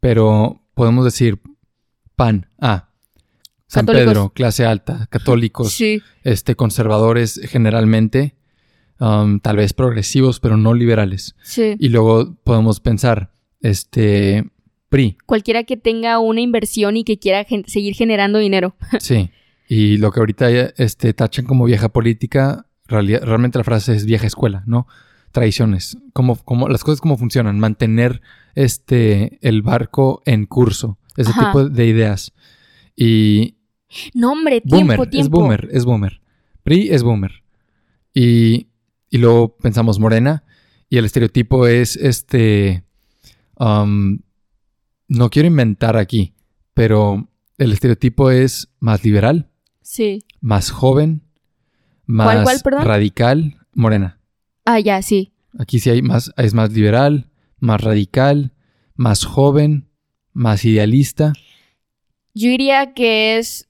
pero 0.00 0.62
podemos 0.74 1.04
decir 1.04 1.40
PAN, 2.14 2.48
ah, 2.60 2.90
San 3.68 3.84
Católicos. 3.86 4.12
Pedro, 4.12 4.30
clase 4.30 4.64
alta, 4.64 5.06
católicos, 5.10 5.72
Sí. 5.72 6.00
este, 6.22 6.54
conservadores 6.54 7.40
generalmente, 7.44 8.36
um, 9.00 9.40
tal 9.40 9.56
vez 9.56 9.72
progresivos, 9.72 10.38
pero 10.40 10.56
no 10.56 10.72
liberales. 10.74 11.34
Sí. 11.42 11.74
Y 11.78 11.88
luego 11.88 12.36
podemos 12.44 12.80
pensar, 12.80 13.32
este, 13.60 14.44
PRI, 14.88 15.18
Cualquiera 15.26 15.64
que 15.64 15.76
tenga 15.76 16.20
una 16.20 16.40
inversión 16.40 16.96
y 16.96 17.02
que 17.04 17.18
quiera 17.18 17.42
gen- 17.44 17.64
seguir 17.66 17.94
generando 17.94 18.38
dinero. 18.38 18.76
sí. 19.00 19.30
Y 19.68 19.96
lo 19.96 20.12
que 20.12 20.20
ahorita 20.20 20.48
este, 20.76 21.12
tachan 21.12 21.44
como 21.44 21.64
vieja 21.64 21.88
política, 21.88 22.66
realmente 22.86 23.58
la 23.58 23.64
frase 23.64 23.96
es 23.96 24.04
vieja 24.06 24.28
escuela, 24.28 24.62
¿no? 24.66 24.86
Tradiciones, 25.32 25.98
cómo, 26.12 26.38
las 26.68 26.84
cosas 26.84 27.00
cómo 27.00 27.18
funcionan, 27.18 27.58
mantener 27.58 28.22
este, 28.54 29.38
el 29.46 29.62
barco 29.62 30.22
en 30.24 30.46
curso, 30.46 30.98
ese 31.16 31.30
Ajá. 31.30 31.46
tipo 31.46 31.68
de 31.68 31.84
ideas. 31.86 32.32
Y 32.94 33.55
No, 34.14 34.32
hombre, 34.32 34.60
tiempo, 34.60 34.76
boomer, 34.96 35.10
tiempo. 35.10 35.26
es 35.26 35.28
boomer, 35.30 35.68
es 35.72 35.84
boomer. 35.84 36.20
PRI 36.62 36.88
es 36.90 37.02
boomer. 37.02 37.42
Y, 38.12 38.68
y 39.10 39.18
luego 39.18 39.56
pensamos 39.56 39.98
Morena 39.98 40.44
y 40.88 40.98
el 40.98 41.04
estereotipo 41.04 41.66
es 41.66 41.96
este... 41.96 42.84
um, 43.58 44.18
no 45.08 45.30
quiero 45.30 45.46
inventar 45.48 45.96
aquí, 45.96 46.34
pero 46.74 47.28
el 47.58 47.72
estereotipo 47.72 48.30
es 48.30 48.72
más 48.80 49.04
liberal, 49.04 49.50
Sí. 49.82 50.24
más 50.40 50.70
joven, 50.70 51.22
más 52.06 52.26
¿Cuál, 52.34 52.42
cuál, 52.44 52.60
perdón? 52.64 52.84
radical, 52.86 53.56
Morena. 53.72 54.18
Ah, 54.64 54.80
ya, 54.80 55.00
sí. 55.02 55.32
Aquí 55.58 55.78
sí 55.78 55.90
hay 55.90 56.02
más, 56.02 56.32
es 56.36 56.54
más 56.54 56.72
liberal, 56.72 57.30
más 57.60 57.80
radical, 57.80 58.52
más 58.96 59.24
joven, 59.24 59.88
más 60.32 60.64
idealista. 60.64 61.32
Yo 62.34 62.48
diría 62.50 62.92
que 62.94 63.38
es. 63.38 63.68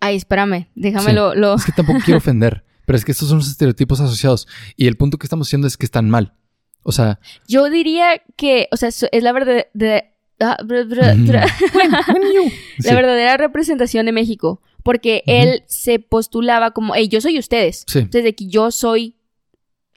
Ay, 0.00 0.16
espérame, 0.16 0.66
déjame 0.74 1.10
Sí. 1.10 1.16
lo. 1.16 1.34
lo- 1.34 1.54
Es 1.56 1.64
que 1.64 1.72
tampoco 1.72 2.00
quiero 2.04 2.18
ofender, 2.24 2.64
pero 2.86 2.96
es 2.96 3.04
que 3.04 3.12
estos 3.12 3.28
son 3.28 3.38
los 3.38 3.48
estereotipos 3.48 4.00
asociados. 4.00 4.48
Y 4.76 4.86
el 4.86 4.96
punto 4.96 5.18
que 5.18 5.26
estamos 5.26 5.46
haciendo 5.48 5.66
es 5.66 5.76
que 5.76 5.84
están 5.86 6.08
mal. 6.10 6.34
O 6.82 6.92
sea, 6.92 7.20
Yo 7.46 7.68
diría 7.68 8.22
que, 8.36 8.68
o 8.72 8.76
sea, 8.76 8.88
es 8.88 9.22
la 9.22 9.32
verdad 9.32 9.66
de, 9.74 10.04
ah, 10.40 10.56
bra- 10.64 10.88
bra- 10.88 11.14
Ujú. 11.14 11.30
bra- 11.30 11.46
sí, 12.78 12.88
la 12.88 12.94
verdadera 12.94 13.36
representación 13.36 14.06
de 14.06 14.12
México, 14.12 14.62
porque 14.82 15.22
él 15.26 15.62
se 15.66 15.98
postulaba 15.98 16.70
como, 16.70 16.94
hey, 16.94 17.08
yo 17.08 17.20
soy 17.20 17.38
ustedes. 17.38 17.84
sí. 17.86 18.08
Desde 18.10 18.34
que 18.34 18.46
yo 18.48 18.70
soy 18.70 19.16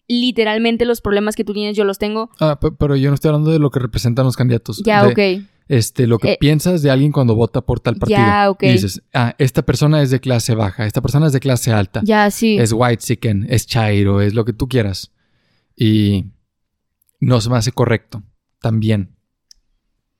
literalmente 0.07 0.85
los 0.85 0.99
problemas 1.01 1.35
que 1.35 1.43
tú 1.45 1.53
tienes, 1.53 1.77
yo 1.77 1.85
los 1.85 1.97
tengo. 1.97 2.29
Ah, 2.39 2.59
pe- 2.59 2.71
pero 2.77 2.95
yo 2.97 3.09
no 3.09 3.15
estoy 3.15 3.29
hablando 3.29 3.51
de 3.51 3.59
lo 3.59 3.71
que 3.71 3.79
representan 3.79 4.25
los 4.25 4.35
candidatos. 4.35 4.81
Ya, 4.83 5.05
De, 5.05 5.39
ok. 5.39 5.45
Este, 5.67 6.07
lo 6.07 6.19
que 6.19 6.33
Eh, 6.33 6.37
piensas 6.39 6.81
de 6.81 6.91
alguien 6.91 7.11
cuando 7.11 7.35
vota 7.35 7.61
por 7.61 7.79
tal 7.79 7.95
partido. 7.95 8.19
Ya, 8.19 8.49
ok. 8.49 8.63
Y 8.63 8.71
dices, 8.73 9.01
ah, 9.13 9.33
esta 9.37 9.61
persona 9.63 10.01
es 10.01 10.09
de 10.11 10.19
clase 10.19 10.55
baja, 10.55 10.85
esta 10.85 11.01
persona 11.01 11.27
es 11.27 11.33
de 11.33 11.39
clase 11.39 11.71
alta. 11.71 12.01
Ya, 12.03 12.29
sí. 12.31 12.57
Es 12.57 12.73
white 12.73 12.97
chicken, 13.03 13.45
es 13.49 13.65
chairo, 13.65 14.21
es 14.21 14.33
lo 14.33 14.43
que 14.45 14.53
tú 14.53 14.67
quieras. 14.67 15.11
Y 15.75 16.25
no 17.19 17.39
se 17.41 17.49
me 17.49 17.57
hace 17.57 17.71
correcto 17.71 18.21
también. 18.59 19.15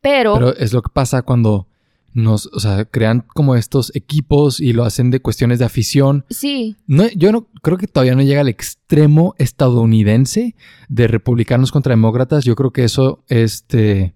pero, 0.02 0.34
Pero 0.34 0.56
es 0.56 0.74
lo 0.74 0.82
que 0.82 0.90
pasa 0.94 1.22
cuando 1.22 1.68
nos, 2.14 2.46
o 2.54 2.60
sea, 2.60 2.86
crean 2.86 3.22
como 3.34 3.56
estos 3.56 3.94
equipos 3.96 4.60
y 4.60 4.72
lo 4.74 4.84
hacen 4.86 5.10
de 5.12 5.20
cuestiones 5.22 5.60
de 5.60 5.66
afición. 5.66 6.26
sí. 6.30 6.76
No, 6.88 7.08
yo 7.16 7.32
no 7.32 7.48
creo 7.62 7.78
que 7.78 7.88
todavía 7.88 8.16
no 8.16 8.22
llega 8.22 8.42
al 8.42 8.50
extremo 8.50 9.34
estadounidense 9.40 10.56
de 10.90 11.08
republicanos 11.08 11.72
contra 11.72 11.92
demócratas. 11.94 12.46
Yo 12.46 12.56
creo 12.56 12.72
que 12.72 12.84
eso, 12.84 13.24
este, 13.30 14.14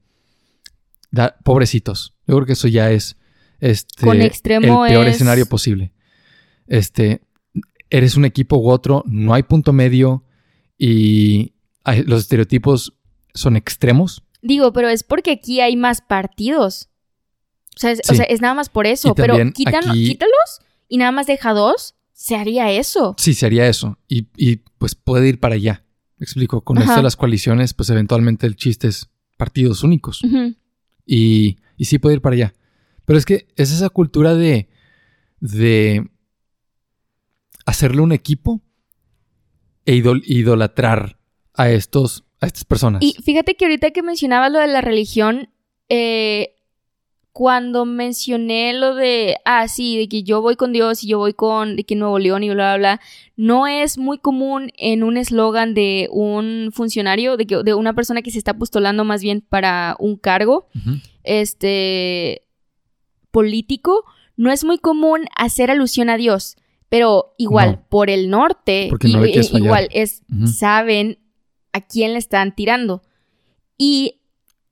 da, 1.17 1.37
pobrecitos. 1.43 2.15
Yo 2.27 2.35
creo 2.35 2.45
que 2.45 2.53
eso 2.53 2.67
ya 2.67 2.91
es, 2.91 3.17
este, 3.59 4.05
Con 4.05 4.21
extremo 4.21 4.85
el 4.85 4.91
peor 4.93 5.07
es- 5.07 5.15
escenario 5.15 5.45
posible. 5.47 5.93
Este, 6.67 7.21
eres 7.89 8.15
un 8.17 8.25
equipo 8.25 8.57
u 8.57 8.69
otro, 8.69 9.03
no 9.07 9.33
hay 9.33 9.43
punto 9.43 9.73
medio 9.73 10.23
y 10.77 11.53
hay- 11.83 12.03
los 12.03 12.21
estereotipos 12.21 12.93
son 13.33 13.55
extremos. 13.55 14.23
Digo, 14.41 14.71
pero 14.73 14.89
es 14.89 15.03
porque 15.03 15.31
aquí 15.31 15.59
hay 15.61 15.75
más 15.75 16.01
partidos. 16.01 16.89
O 17.75 17.79
sea, 17.79 17.91
es, 17.91 18.01
o 18.09 18.13
sea, 18.15 18.25
es 18.25 18.41
nada 18.41 18.53
más 18.53 18.69
por 18.69 18.87
eso. 18.87 19.09
Y 19.09 19.13
Pero 19.13 19.35
aquí- 19.35 19.63
quítalos 20.09 20.59
y 20.87 20.97
nada 20.97 21.11
más 21.11 21.27
deja 21.27 21.53
dos, 21.53 21.95
se 22.13 22.35
haría 22.35 22.71
eso. 22.71 23.15
Sí, 23.17 23.33
se 23.33 23.45
haría 23.45 23.67
eso. 23.67 23.97
Y, 24.07 24.27
y, 24.35 24.57
pues 24.77 24.95
puede 24.95 25.27
ir 25.29 25.39
para 25.39 25.55
allá. 25.55 25.83
Me 26.17 26.23
explico. 26.23 26.61
Con 26.63 26.77
esto 26.79 26.89
Ajá. 26.91 26.99
de 26.99 27.03
las 27.03 27.15
coaliciones, 27.15 27.73
pues 27.75 27.89
eventualmente 27.91 28.47
el 28.47 28.55
chiste 28.55 28.87
es 28.87 29.09
partidos 29.37 29.83
únicos. 29.83 30.21
Y, 31.07 31.57
y 31.77 31.85
sí 31.85 31.97
puede 31.97 32.15
ir 32.17 32.21
para 32.21 32.35
allá. 32.35 32.53
Pero 33.05 33.17
es 33.17 33.25
que 33.25 33.47
es 33.55 33.71
esa 33.71 33.89
cultura 33.89 34.35
de, 34.35 34.67
de 35.39 36.09
hacerle 37.65 38.01
un 38.01 38.11
equipo 38.11 38.61
e 39.85 39.95
idol- 39.95 40.23
idolatrar 40.25 41.17
a 41.53 41.69
estos, 41.71 42.25
a 42.41 42.45
estas 42.47 42.65
personas. 42.65 43.01
Y 43.01 43.15
fíjate 43.23 43.55
que 43.55 43.65
ahorita 43.65 43.91
que 43.91 44.03
mencionabas 44.03 44.51
lo 44.51 44.59
de 44.59 44.67
la 44.67 44.81
religión, 44.81 45.49
eh, 45.87 46.56
cuando 47.37 47.85
mencioné 47.85 48.73
lo 48.73 48.95
de, 48.95 49.37
ah, 49.45 49.67
sí, 49.67 49.95
de 49.95 50.09
que 50.09 50.23
yo 50.23 50.41
voy 50.41 50.55
con 50.55 50.73
Dios 50.73 51.03
y 51.03 51.07
yo 51.09 51.19
voy 51.19 51.33
con, 51.33 51.75
de 51.75 51.83
que 51.83 51.95
Nuevo 51.95 52.17
León 52.17 52.41
y 52.41 52.49
bla, 52.49 52.75
bla, 52.75 52.77
bla, 52.77 53.01
no 53.35 53.67
es 53.67 53.99
muy 53.99 54.17
común 54.17 54.71
en 54.75 55.03
un 55.03 55.17
eslogan 55.17 55.75
de 55.75 56.09
un 56.11 56.71
funcionario, 56.73 57.37
de, 57.37 57.45
que, 57.45 57.61
de 57.61 57.75
una 57.75 57.93
persona 57.93 58.23
que 58.23 58.31
se 58.31 58.39
está 58.39 58.55
postulando 58.55 59.03
más 59.03 59.21
bien 59.21 59.41
para 59.41 59.95
un 59.99 60.17
cargo, 60.17 60.67
este, 61.21 62.41
político, 63.29 64.03
no 64.35 64.51
es 64.51 64.63
muy 64.63 64.79
común 64.79 65.27
hacer 65.35 65.69
alusión 65.69 66.09
a 66.09 66.17
Dios. 66.17 66.55
Pero 66.89 67.35
igual, 67.37 67.73
No. 67.73 67.85
por 67.87 68.09
el 68.09 68.31
norte, 68.31 68.89
no 68.89 68.97
fallar. 68.97 69.45
igual 69.53 69.89
es, 69.91 70.23
saben 70.51 71.19
a 71.71 71.81
quién 71.81 72.13
le 72.13 72.17
están 72.17 72.55
tirando. 72.55 73.03
Y 73.77 74.16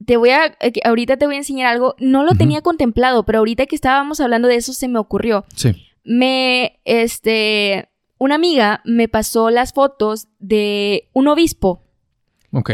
te 0.06 0.18
voy 0.18 0.30
a, 0.30 0.46
eh, 0.60 0.74
ahorita 0.84 1.18
te 1.18 1.26
voy 1.26 1.36
a 1.36 1.39
enseñar 1.39 1.68
algo, 1.68 1.96
no 2.00 2.24
lo 2.24 2.34
tenía 2.36 2.62
contemplado, 2.62 3.26
pero 3.26 3.39
ahorita 3.39 3.65
que 3.65 3.76
estábamos 3.76 4.20
hablando 4.20 4.48
de 4.48 4.56
eso 4.56 4.74
se 4.74 4.88
me 4.88 5.00
ocurrió. 5.00 5.46
Sí. 5.56 5.74
Me, 6.04 6.80
este, 6.86 7.89
una 8.18 8.36
amiga 8.36 8.82
me 8.86 9.08
pasó 9.08 9.50
las 9.50 9.74
fotos 9.74 10.28
de 10.39 11.10
un 11.13 11.28
obispo. 11.28 11.84
Ok. 12.52 12.72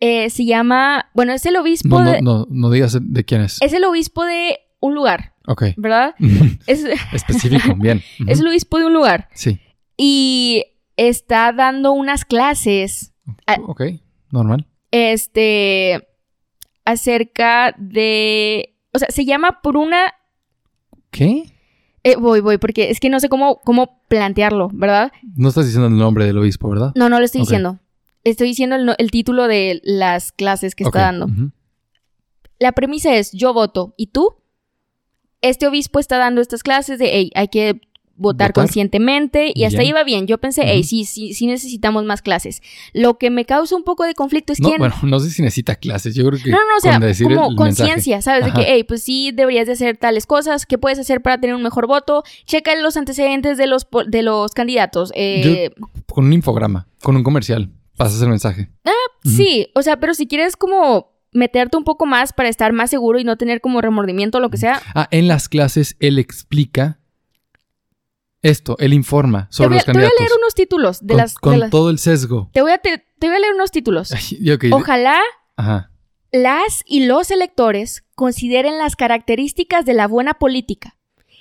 Eh, 0.00 0.30
se 0.30 0.44
llama, 0.44 1.10
bueno, 1.14 1.32
es 1.32 1.46
el 1.46 1.56
obispo 1.56 1.88
No, 2.00 2.04
no, 2.04 2.10
de, 2.12 2.22
no, 2.22 2.46
no 2.50 2.70
digas 2.70 2.98
de 3.00 3.24
quién 3.24 3.42
es. 3.42 3.60
es 3.62 3.72
el 3.72 3.84
obispo 3.84 4.24
de 4.24 4.58
un 4.80 4.94
lugar, 4.96 5.34
Ok. 5.46 5.64
¿verdad? 5.76 6.14
Es, 6.66 6.84
Específico, 7.12 7.74
bien. 7.78 8.02
Es 8.26 8.40
el 8.40 8.48
obispo 8.48 8.78
de 8.78 8.86
un 8.86 8.92
lugar. 8.94 9.28
Sí. 9.34 9.60
Y 9.96 10.64
está 10.96 11.52
dando 11.52 11.92
unas 11.92 12.24
clases. 12.24 13.12
Ok. 13.66 13.82
Normal. 14.30 14.66
este, 14.90 16.08
acerca 16.84 17.74
de, 17.78 18.76
o 18.92 18.98
sea, 18.98 19.08
se 19.10 19.24
llama 19.24 19.60
por 19.62 19.76
una, 19.76 20.14
¿Qué? 21.10 21.44
eh, 22.04 22.16
voy, 22.16 22.40
voy, 22.40 22.58
porque 22.58 22.90
es 22.90 23.00
que 23.00 23.10
no 23.10 23.20
sé 23.20 23.28
cómo, 23.28 23.60
cómo 23.64 24.00
plantearlo, 24.08 24.68
¿verdad? 24.72 25.12
No 25.36 25.48
estás 25.48 25.66
diciendo 25.66 25.88
el 25.88 25.96
nombre 25.96 26.26
del 26.26 26.38
obispo, 26.38 26.68
¿verdad? 26.68 26.92
No, 26.94 27.08
no 27.08 27.18
lo 27.18 27.24
estoy 27.24 27.42
diciendo. 27.42 27.78
Estoy 28.24 28.48
diciendo 28.48 28.76
el, 28.76 29.10
título 29.10 29.48
de 29.48 29.80
las 29.82 30.30
clases 30.32 30.74
que 30.74 30.84
está 30.84 31.00
dando. 31.00 31.28
La 32.58 32.72
premisa 32.72 33.14
es, 33.16 33.32
yo 33.32 33.52
voto, 33.52 33.94
¿y 33.96 34.08
tú? 34.08 34.36
Este 35.40 35.66
obispo 35.66 35.98
está 35.98 36.18
dando 36.18 36.40
estas 36.40 36.62
clases 36.62 37.00
de, 37.00 37.10
hey, 37.12 37.30
hay 37.34 37.48
que 37.48 37.80
votar, 38.16 38.48
Votar. 38.48 38.52
conscientemente 38.52 39.52
y 39.54 39.64
hasta 39.64 39.80
ahí 39.80 39.92
va 39.92 40.04
bien. 40.04 40.26
Yo 40.26 40.38
pensé, 40.38 40.62
hey, 40.64 40.84
sí, 40.84 41.04
sí, 41.04 41.34
sí 41.34 41.46
necesitamos 41.46 42.04
más 42.04 42.22
clases. 42.22 42.62
Lo 42.92 43.18
que 43.18 43.30
me 43.30 43.44
causa 43.44 43.74
un 43.76 43.84
poco 43.84 44.04
de 44.04 44.14
conflicto 44.14 44.52
es 44.52 44.60
No, 44.60 44.68
quién... 44.68 44.78
bueno, 44.78 44.94
no 45.02 45.18
sé 45.20 45.30
si 45.30 45.42
necesita 45.42 45.74
clases. 45.76 46.14
Yo 46.14 46.24
creo 46.26 46.40
que 46.42 46.50
No, 46.50 46.58
no, 46.58 46.76
o 46.76 46.80
sea, 46.80 47.00
como 47.22 47.56
conciencia, 47.56 48.22
¿sabes? 48.22 48.44
De 48.46 48.52
que, 48.52 48.64
hey, 48.66 48.84
pues 48.84 49.02
sí 49.02 49.32
deberías 49.32 49.66
de 49.66 49.72
hacer 49.72 49.96
tales 49.96 50.26
cosas, 50.26 50.66
¿qué 50.66 50.78
puedes 50.78 50.98
hacer 50.98 51.22
para 51.22 51.38
tener 51.40 51.56
un 51.56 51.62
mejor 51.62 51.86
voto? 51.86 52.22
Checa 52.46 52.74
los 52.76 52.96
antecedentes 52.96 53.56
de 53.58 53.66
los, 53.66 53.86
de 54.06 54.22
los 54.22 54.52
candidatos. 54.52 55.12
Eh, 55.14 55.70
Con 56.06 56.26
un 56.26 56.32
infograma, 56.32 56.86
con 57.02 57.16
un 57.16 57.22
comercial, 57.22 57.70
pasas 57.96 58.20
el 58.22 58.28
mensaje. 58.28 58.70
Ujú. 59.24 59.36
Sí, 59.36 59.68
o 59.74 59.82
sea, 59.82 59.98
pero 59.98 60.14
si 60.14 60.26
quieres 60.26 60.56
como 60.56 61.12
meterte 61.32 61.76
un 61.78 61.84
poco 61.84 62.04
más 62.06 62.32
para 62.32 62.48
estar 62.50 62.72
más 62.72 62.90
seguro 62.90 63.18
y 63.18 63.24
no 63.24 63.36
tener 63.36 63.60
como 63.60 63.80
remordimiento 63.80 64.38
o 64.38 64.40
lo 64.40 64.50
que 64.50 64.58
sea, 64.58 64.82
Ah, 64.94 65.08
en 65.10 65.28
las 65.28 65.48
clases 65.48 65.96
él 65.98 66.18
explica 66.18 66.98
esto, 68.42 68.76
él 68.78 68.92
informa 68.92 69.46
sobre 69.50 69.68
voy, 69.70 69.76
los 69.76 69.84
te 69.84 69.92
voy 69.92 70.02
a 70.02 70.04
candidatos. 70.06 70.20
leer 70.20 70.38
unos 70.38 70.54
títulos 70.54 71.00
de 71.00 71.06
con 71.14 71.16
las... 71.18 71.34
de 71.34 71.40
con 71.40 71.60
las- 71.60 71.70
todo 71.70 71.90
el 71.90 71.98
sesgo. 71.98 72.50
te, 72.52 72.60
voy 72.62 72.72
a, 72.72 72.78
te, 72.78 73.04
te 73.18 73.26
voy 73.28 73.36
a 73.36 73.40
leer 73.40 73.54
unos 73.54 73.70
títulos. 73.70 74.12
Ay, 74.12 74.22
y 74.40 74.50
ok, 74.50 74.64
Ojalá 74.72 75.20
Ajá. 75.56 75.90
las 76.32 76.82
y 76.86 77.06
los 77.06 77.30
electores 77.30 78.04
consideren 78.14 78.78
las 78.78 78.96
características 78.96 79.84
de 79.84 79.94
la 79.94 80.06
buena 80.08 80.34
política 80.34 80.96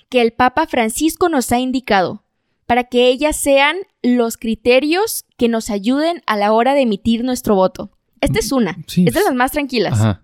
que 0.10 0.22
el 0.22 0.32
Papa 0.34 0.68
Francisco 0.68 1.30
nos 1.30 1.52
ha 1.54 1.60
indicado, 1.60 2.26
para 2.66 2.84
que 2.86 3.08
ellas 3.08 3.36
sean 3.38 3.78
los 4.04 4.36
criterios 4.38 5.26
que 5.38 5.48
nos 5.48 5.70
ayuden 5.70 6.22
a 6.28 6.36
la 6.36 6.52
hora 6.52 6.74
de 6.74 6.82
emitir 6.82 7.24
nuestro 7.24 7.56
voto. 7.56 7.92
Esta 8.20 8.40
es 8.40 8.52
una, 8.52 8.78
Sí, 8.88 9.06
es 9.08 9.14
de 9.14 9.22
las 9.24 9.34
más 9.34 9.52
tranquilas. 9.54 9.94
Ajá. 9.94 10.24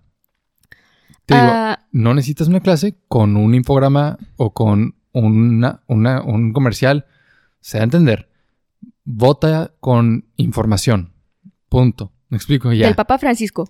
Te 1.26 1.36
digo, 1.36 1.48
Ah, 1.50 1.88
no 1.92 2.14
necesitas 2.14 2.48
una 2.50 2.60
clase 2.60 2.98
con 3.08 3.36
un 3.38 3.56
infograma 3.56 4.18
o 4.36 4.54
con 4.54 4.97
una, 5.20 5.82
una- 5.88 6.22
un 6.22 6.54
comercial. 6.54 7.06
Se 7.60 7.78
da 7.78 7.84
a 7.84 7.86
entender. 7.86 8.30
Vota 9.04 9.74
con 9.80 10.26
información. 10.36 11.14
Punto. 11.70 12.12
Me 12.30 12.38
explico 12.38 12.72
ya. 12.74 12.86
del 12.88 12.96
Papa 12.96 13.18
Francisco. 13.18 13.70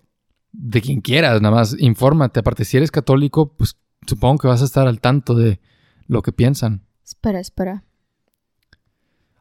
De 0.51 0.81
quien 0.81 1.01
quieras, 1.01 1.41
nada 1.41 1.53
más 1.55 1.75
infórmate. 1.79 2.39
Aparte, 2.39 2.65
si 2.65 2.77
eres 2.77 2.89
católico, 2.91 3.53
pues 3.55 3.77
supongo 4.07 4.39
que 4.39 4.47
vas 4.47 4.61
a 4.61 4.65
estar 4.65 4.87
al 4.87 4.99
tanto 4.99 5.35
de 5.35 5.59
lo 6.07 6.21
que 6.21 6.31
piensan. 6.31 6.83
Espera, 7.05 7.39
espera. 7.39 7.83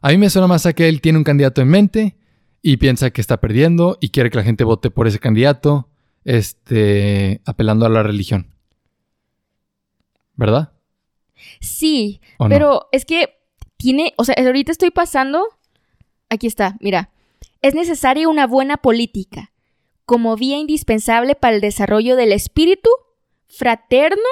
A 0.01 0.09
mí 0.09 0.17
me 0.17 0.29
suena 0.29 0.47
más 0.47 0.65
a 0.65 0.73
que 0.73 0.87
él 0.89 1.01
tiene 1.01 1.17
un 1.17 1.23
candidato 1.23 1.61
en 1.61 1.69
mente 1.69 2.17
y 2.61 2.77
piensa 2.77 3.09
que 3.09 3.21
está 3.21 3.37
perdiendo 3.37 3.97
y 4.01 4.09
quiere 4.09 4.29
que 4.29 4.37
la 4.37 4.43
gente 4.43 4.63
vote 4.63 4.91
por 4.91 5.07
ese 5.07 5.19
candidato, 5.19 5.89
este, 6.23 7.41
apelando 7.45 7.85
a 7.85 7.89
la 7.89 8.03
religión. 8.03 8.53
¿Verdad? 10.35 10.73
Sí, 11.59 12.21
pero 12.49 12.87
es 12.91 13.05
que 13.05 13.37
tiene, 13.77 14.13
o 14.17 14.23
sea, 14.23 14.35
ahorita 14.37 14.71
estoy 14.71 14.91
pasando, 14.91 15.47
aquí 16.29 16.47
está, 16.47 16.77
mira, 16.79 17.09
es 17.61 17.75
necesaria 17.75 18.27
una 18.27 18.47
buena 18.47 18.77
política 18.77 19.51
como 20.05 20.35
vía 20.35 20.57
indispensable 20.57 21.35
para 21.35 21.55
el 21.55 21.61
desarrollo 21.61 22.15
del 22.15 22.31
espíritu 22.31 22.89
fraterno 23.47 24.23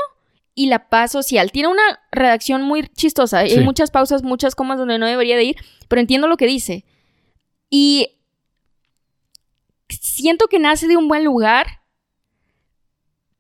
y 0.54 0.68
la 0.68 0.88
paz 0.90 1.12
social. 1.12 1.52
Tiene 1.52 1.68
una 1.68 2.00
redacción 2.12 2.62
muy 2.62 2.88
chistosa, 2.96 3.46
Sí. 3.46 3.58
hay 3.58 3.64
muchas 3.64 3.92
pausas, 3.92 4.24
muchas 4.24 4.56
comas 4.56 4.78
donde 4.78 4.98
no 4.98 5.06
debería 5.06 5.36
de 5.36 5.44
ir, 5.44 5.56
pero 5.90 6.00
entiendo 6.00 6.28
lo 6.28 6.38
que 6.38 6.48
dice. 6.48 6.86
Y 7.70 8.12
siento 9.90 10.48
que 10.48 10.60
nace 10.60 10.88
de 10.88 10.98
un 10.98 11.08
buen 11.08 11.24
lugar, 11.24 11.82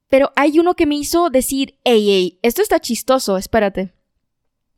pero 0.09 0.31
hay 0.35 0.59
uno 0.59 0.75
que 0.75 0.85
me 0.85 0.95
hizo 0.95 1.29
decir, 1.29 1.77
ey, 1.83 2.11
ey, 2.11 2.39
esto 2.41 2.61
está 2.61 2.79
chistoso, 2.79 3.37
espérate. 3.37 3.93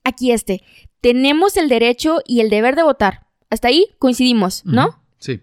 Aquí 0.04 0.32
este. 0.32 0.64
Tenemos 1.02 1.58
el 1.58 1.70
derecho 1.70 2.22
y 2.26 2.40
el 2.40 2.50
deber 2.50 2.76
de 2.76 2.84
votar. 2.84 3.28
Hasta 3.50 3.68
ahí 3.68 3.88
coincidimos, 4.00 4.66
¿no? 4.66 5.02
Sí. 5.20 5.42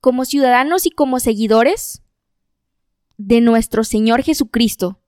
Como 0.00 0.24
ciudadanos 0.24 0.86
y 0.86 0.90
como 0.90 1.20
seguidores 1.20 2.02
de 3.18 3.40
nuestro 3.40 3.84
Señor 3.84 4.22
Jesucristo. 4.22 4.98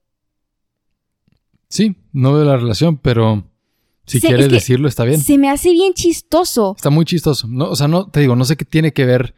Sí, 1.68 1.96
no 2.12 2.32
veo 2.32 2.44
la 2.44 2.56
relación, 2.56 2.98
pero 2.98 3.50
si 4.06 4.20
Sí, 4.20 4.26
quieres 4.28 4.46
es 4.46 4.48
que 4.50 4.54
decirlo 4.54 4.88
está 4.88 5.04
bien. 5.04 5.20
Se 5.20 5.38
me 5.38 5.50
hace 5.50 5.72
bien 5.72 5.94
chistoso. 5.94 6.74
Está 6.76 6.90
muy 6.90 7.04
chistoso. 7.04 7.48
No, 7.48 7.70
o 7.70 7.76
sea, 7.76 7.88
no, 7.88 8.08
te 8.08 8.20
digo, 8.20 8.36
no 8.36 8.44
sé 8.44 8.56
qué 8.56 8.64
tiene 8.64 8.92
que 8.92 9.04
ver, 9.04 9.34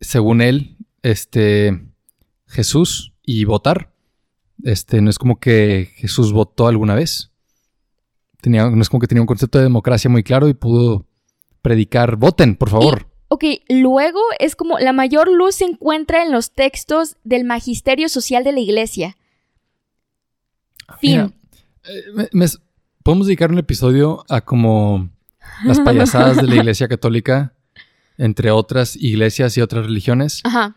según 0.00 0.40
él, 0.40 0.76
este, 1.02 1.86
Jesús 2.46 3.13
y 3.24 3.44
votar. 3.44 3.90
Este, 4.62 5.00
no 5.00 5.10
es 5.10 5.18
como 5.18 5.40
que 5.40 5.90
Jesús 5.96 6.32
votó 6.32 6.66
alguna 6.68 6.94
vez. 6.94 7.30
Tenía, 8.40 8.68
no 8.68 8.80
es 8.82 8.88
como 8.88 9.00
que 9.00 9.06
tenía 9.06 9.22
un 9.22 9.26
concepto 9.26 9.58
de 9.58 9.64
democracia 9.64 10.10
muy 10.10 10.22
claro 10.22 10.48
y 10.48 10.54
pudo 10.54 11.06
predicar, 11.62 12.16
voten, 12.16 12.56
por 12.56 12.70
favor. 12.70 13.06
Ok, 13.28 13.44
luego 13.68 14.20
es 14.38 14.54
como 14.54 14.78
la 14.78 14.92
mayor 14.92 15.28
luz 15.32 15.56
se 15.56 15.64
encuentra 15.64 16.22
en 16.22 16.30
los 16.30 16.52
textos 16.52 17.16
del 17.24 17.44
magisterio 17.44 18.08
social 18.08 18.44
de 18.44 18.52
la 18.52 18.60
iglesia. 18.60 19.16
Fin. 21.00 21.10
Mira, 21.10 21.30
eh, 21.84 22.02
me- 22.14 22.28
me- 22.32 22.46
podemos 23.02 23.26
dedicar 23.26 23.50
un 23.50 23.58
episodio 23.58 24.24
a 24.28 24.40
como 24.42 25.08
las 25.64 25.80
payasadas 25.80 26.36
de 26.36 26.42
la 26.44 26.54
iglesia 26.56 26.88
católica, 26.88 27.54
entre 28.18 28.50
otras 28.50 28.94
iglesias 28.96 29.56
y 29.56 29.60
otras 29.62 29.86
religiones. 29.86 30.40
Ajá. 30.44 30.76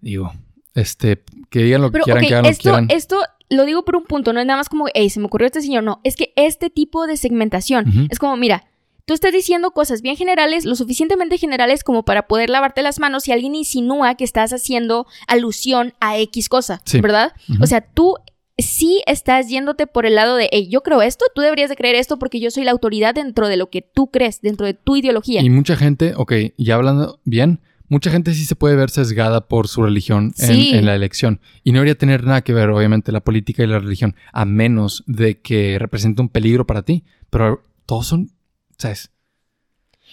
Digo, 0.00 0.32
este, 0.74 1.22
que 1.50 1.60
digan 1.62 1.82
lo 1.82 1.90
que 1.90 2.00
quieran, 2.00 2.22
ok, 2.24 2.28
que 2.28 2.34
hagan 2.34 2.44
lo 2.44 2.48
que 2.48 2.52
esto, 2.52 2.62
quieran. 2.62 2.86
esto 2.90 3.18
lo 3.48 3.64
digo 3.64 3.84
por 3.84 3.96
un 3.96 4.04
punto, 4.04 4.32
no 4.32 4.40
es 4.40 4.46
nada 4.46 4.58
más 4.58 4.68
como, 4.68 4.86
hey, 4.94 5.10
se 5.10 5.18
me 5.20 5.26
ocurrió 5.26 5.46
este 5.46 5.60
señor, 5.62 5.82
no, 5.82 6.00
es 6.04 6.16
que 6.16 6.32
este 6.36 6.70
tipo 6.70 7.06
de 7.06 7.16
segmentación 7.16 7.88
Ujú. 7.88 8.06
es 8.10 8.18
como, 8.18 8.36
mira, 8.36 8.64
tú 9.06 9.14
estás 9.14 9.32
diciendo 9.32 9.72
cosas 9.72 10.02
bien 10.02 10.16
generales, 10.16 10.64
lo 10.64 10.76
suficientemente 10.76 11.36
generales 11.36 11.82
como 11.82 12.04
para 12.04 12.28
poder 12.28 12.48
lavarte 12.50 12.82
las 12.82 13.00
manos 13.00 13.24
si 13.24 13.32
alguien 13.32 13.56
insinúa 13.56 14.14
que 14.14 14.22
estás 14.24 14.52
haciendo 14.52 15.06
alusión 15.26 15.94
a 16.00 16.18
X 16.18 16.48
cosa, 16.48 16.80
Sí. 16.84 17.00
¿verdad? 17.00 17.32
O 17.60 17.66
sea, 17.66 17.80
tú 17.80 18.14
sí 18.56 19.02
estás 19.06 19.48
yéndote 19.48 19.86
por 19.88 20.06
el 20.06 20.14
lado 20.14 20.36
de, 20.36 20.48
hey, 20.52 20.68
yo 20.70 20.82
creo 20.82 21.02
esto, 21.02 21.24
tú 21.34 21.40
deberías 21.40 21.70
de 21.70 21.76
creer 21.76 21.96
esto 21.96 22.18
porque 22.18 22.38
yo 22.40 22.50
soy 22.52 22.62
la 22.62 22.70
autoridad 22.70 23.14
dentro 23.14 23.48
de 23.48 23.56
lo 23.56 23.70
que 23.70 23.82
tú 23.82 24.10
crees, 24.12 24.42
dentro 24.42 24.66
de 24.66 24.74
tu 24.74 24.96
ideología. 24.96 25.40
Y 25.42 25.50
mucha 25.50 25.74
gente, 25.76 26.12
ok, 26.14 26.32
ya 26.58 26.74
hablando 26.76 27.18
bien, 27.24 27.60
mucha 27.90 28.10
gente 28.10 28.32
sí 28.32 28.46
se 28.46 28.56
puede 28.56 28.74
ver 28.76 28.88
sesgada 28.88 29.46
por 29.48 29.68
su 29.68 29.82
religión 29.82 30.32
en, 30.38 30.46
Sí. 30.54 30.70
en 30.72 30.86
la 30.86 30.94
elección. 30.94 31.40
Y 31.64 31.72
no 31.72 31.76
debería 31.80 31.98
tener 31.98 32.24
nada 32.24 32.40
que 32.40 32.54
ver, 32.54 32.70
obviamente, 32.70 33.12
la 33.12 33.20
política 33.20 33.62
y 33.62 33.66
la 33.66 33.78
religión, 33.80 34.14
a 34.32 34.46
menos 34.46 35.04
de 35.06 35.40
que 35.40 35.78
represente 35.78 36.22
un 36.22 36.30
peligro 36.30 36.66
para 36.66 36.82
ti. 36.82 37.04
Pero 37.28 37.62
todos 37.84 38.06
son, 38.06 38.30
¿sabes? 38.78 39.10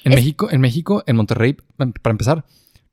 En 0.04 0.12
Es- 0.12 0.18
México, 0.18 0.50
en 0.52 0.60
México, 0.60 1.04
en 1.08 1.16
Monterrey, 1.16 1.54
pa- 1.54 1.88
para 2.02 2.12
empezar, 2.12 2.46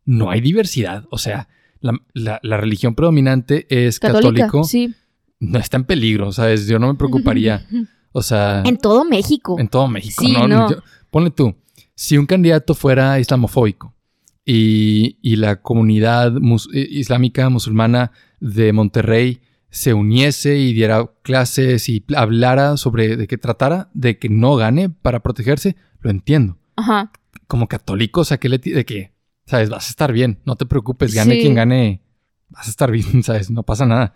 no 0.05 0.31
hay 0.31 0.41
diversidad. 0.41 1.05
O 1.11 1.19
sea, 1.19 1.49
la, 1.81 1.99
la- 2.13 2.41
la 2.43 2.57
religión 2.59 2.95
predominante 2.95 3.67
es 3.69 3.99
Católica, 3.99 4.47
católico. 4.47 4.65
sí. 4.65 4.95
No 5.41 5.59
está 5.59 5.77
en 5.79 5.85
peligro, 5.85 6.31
¿sabes? 6.33 6.67
Yo 6.69 6.79
no 6.79 6.87
me 6.89 6.95
preocuparía. 6.95 7.67
O 8.17 8.23
sea, 8.23 8.63
En 8.65 8.77
todo 8.79 9.05
México. 9.05 9.57
en 9.59 9.67
todo 9.67 9.89
México. 9.89 10.23
Sí, 10.23 10.31
no, 10.35 10.47
no. 10.47 10.71
yo- 10.71 10.77
ponle 11.11 11.31
tú, 11.31 11.57
si 11.97 12.17
un 12.17 12.27
candidato 12.27 12.73
fuera 12.75 13.19
islamofóbico 13.19 13.93
y, 14.45 15.19
y 15.23 15.37
la 15.37 15.63
comunidad 15.63 16.33
mus- 16.33 16.69
islámica 16.73 17.49
musulmana 17.49 18.13
de 18.41 18.73
Monterrey 18.73 19.41
se 19.71 19.93
uniese 19.95 20.59
y 20.59 20.73
diera 20.73 21.11
clases 21.23 21.89
y 21.89 22.05
hablara 22.17 22.77
sobre 22.77 23.17
de 23.17 23.27
que 23.27 23.39
tratara 23.39 23.91
de 23.95 24.19
que 24.19 24.29
no 24.29 24.55
gane 24.57 24.89
para 24.91 25.21
protegerse, 25.23 25.77
lo 26.01 26.11
entiendo. 26.11 26.59
Ajá. 26.77 27.11
Como 27.47 27.67
católico, 27.69 28.21
o 28.21 28.25
sea, 28.25 28.39
que 28.39 28.49
le 28.49 28.59
de 28.59 28.85
que, 28.85 29.13
sabes, 29.47 29.71
vas 29.71 29.87
a 29.87 29.91
estar 29.91 30.13
bien, 30.13 30.39
no 30.45 30.57
te 30.57 30.67
preocupes, 30.67 31.15
gane 31.15 31.35
Sí. 31.37 31.41
quien 31.41 31.55
gane, 31.55 32.03
vas 32.51 32.67
a 32.69 32.71
estar 32.71 32.91
bien, 32.91 33.23
sabes, 33.25 33.51
no 33.51 33.63
pasa 33.65 33.85
nada. 33.87 34.15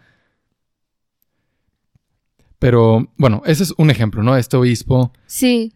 Pero 2.58 3.12
bueno, 3.16 3.42
ese 3.46 3.62
es 3.62 3.74
un 3.78 3.90
ejemplo, 3.90 4.22
¿no? 4.22 4.36
Este 4.36 4.56
obispo 4.56 5.12
Sí. 5.26 5.72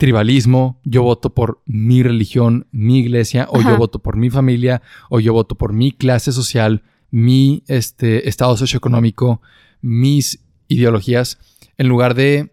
Tribalismo, 0.00 0.80
yo 0.82 1.02
voto 1.02 1.34
por 1.34 1.62
mi 1.66 2.02
religión, 2.02 2.66
mi 2.72 3.00
iglesia, 3.00 3.46
o 3.50 3.60
Ajá. 3.60 3.72
yo 3.72 3.76
voto 3.76 3.98
por 3.98 4.16
mi 4.16 4.30
familia, 4.30 4.80
o 5.10 5.20
yo 5.20 5.34
voto 5.34 5.56
por 5.56 5.74
mi 5.74 5.92
clase 5.92 6.32
social, 6.32 6.82
mi 7.10 7.64
este, 7.68 8.26
estado 8.26 8.56
socioeconómico, 8.56 9.42
mis 9.82 10.42
ideologías, 10.68 11.38
en 11.76 11.88
lugar 11.88 12.14
de... 12.14 12.50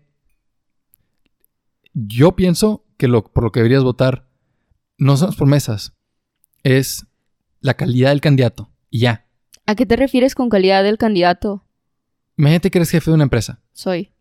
Yo 1.93 2.35
pienso 2.35 2.85
que 2.97 3.07
lo, 3.07 3.23
por 3.23 3.45
lo 3.45 3.51
que 3.53 3.61
deberías 3.61 3.83
votar 3.83 4.27
no 4.97 5.15
son 5.15 5.29
las 5.29 5.37
promesas, 5.37 5.93
es 6.63 7.07
la 7.61 7.75
calidad 7.75 8.09
del 8.09 8.21
candidato. 8.21 8.69
Y 8.89 8.99
ya. 8.99 9.25
¿A 9.65 9.75
qué 9.75 9.85
te 9.85 9.95
refieres 9.95 10.35
con 10.35 10.49
calidad 10.49 10.83
del 10.83 10.97
candidato? 10.97 11.65
Imagínate 12.35 12.71
que 12.71 12.79
eres 12.79 12.91
jefe 12.91 13.09
de 13.09 13.15
una 13.15 13.23
empresa 13.23 13.61
Soy. 13.71 14.11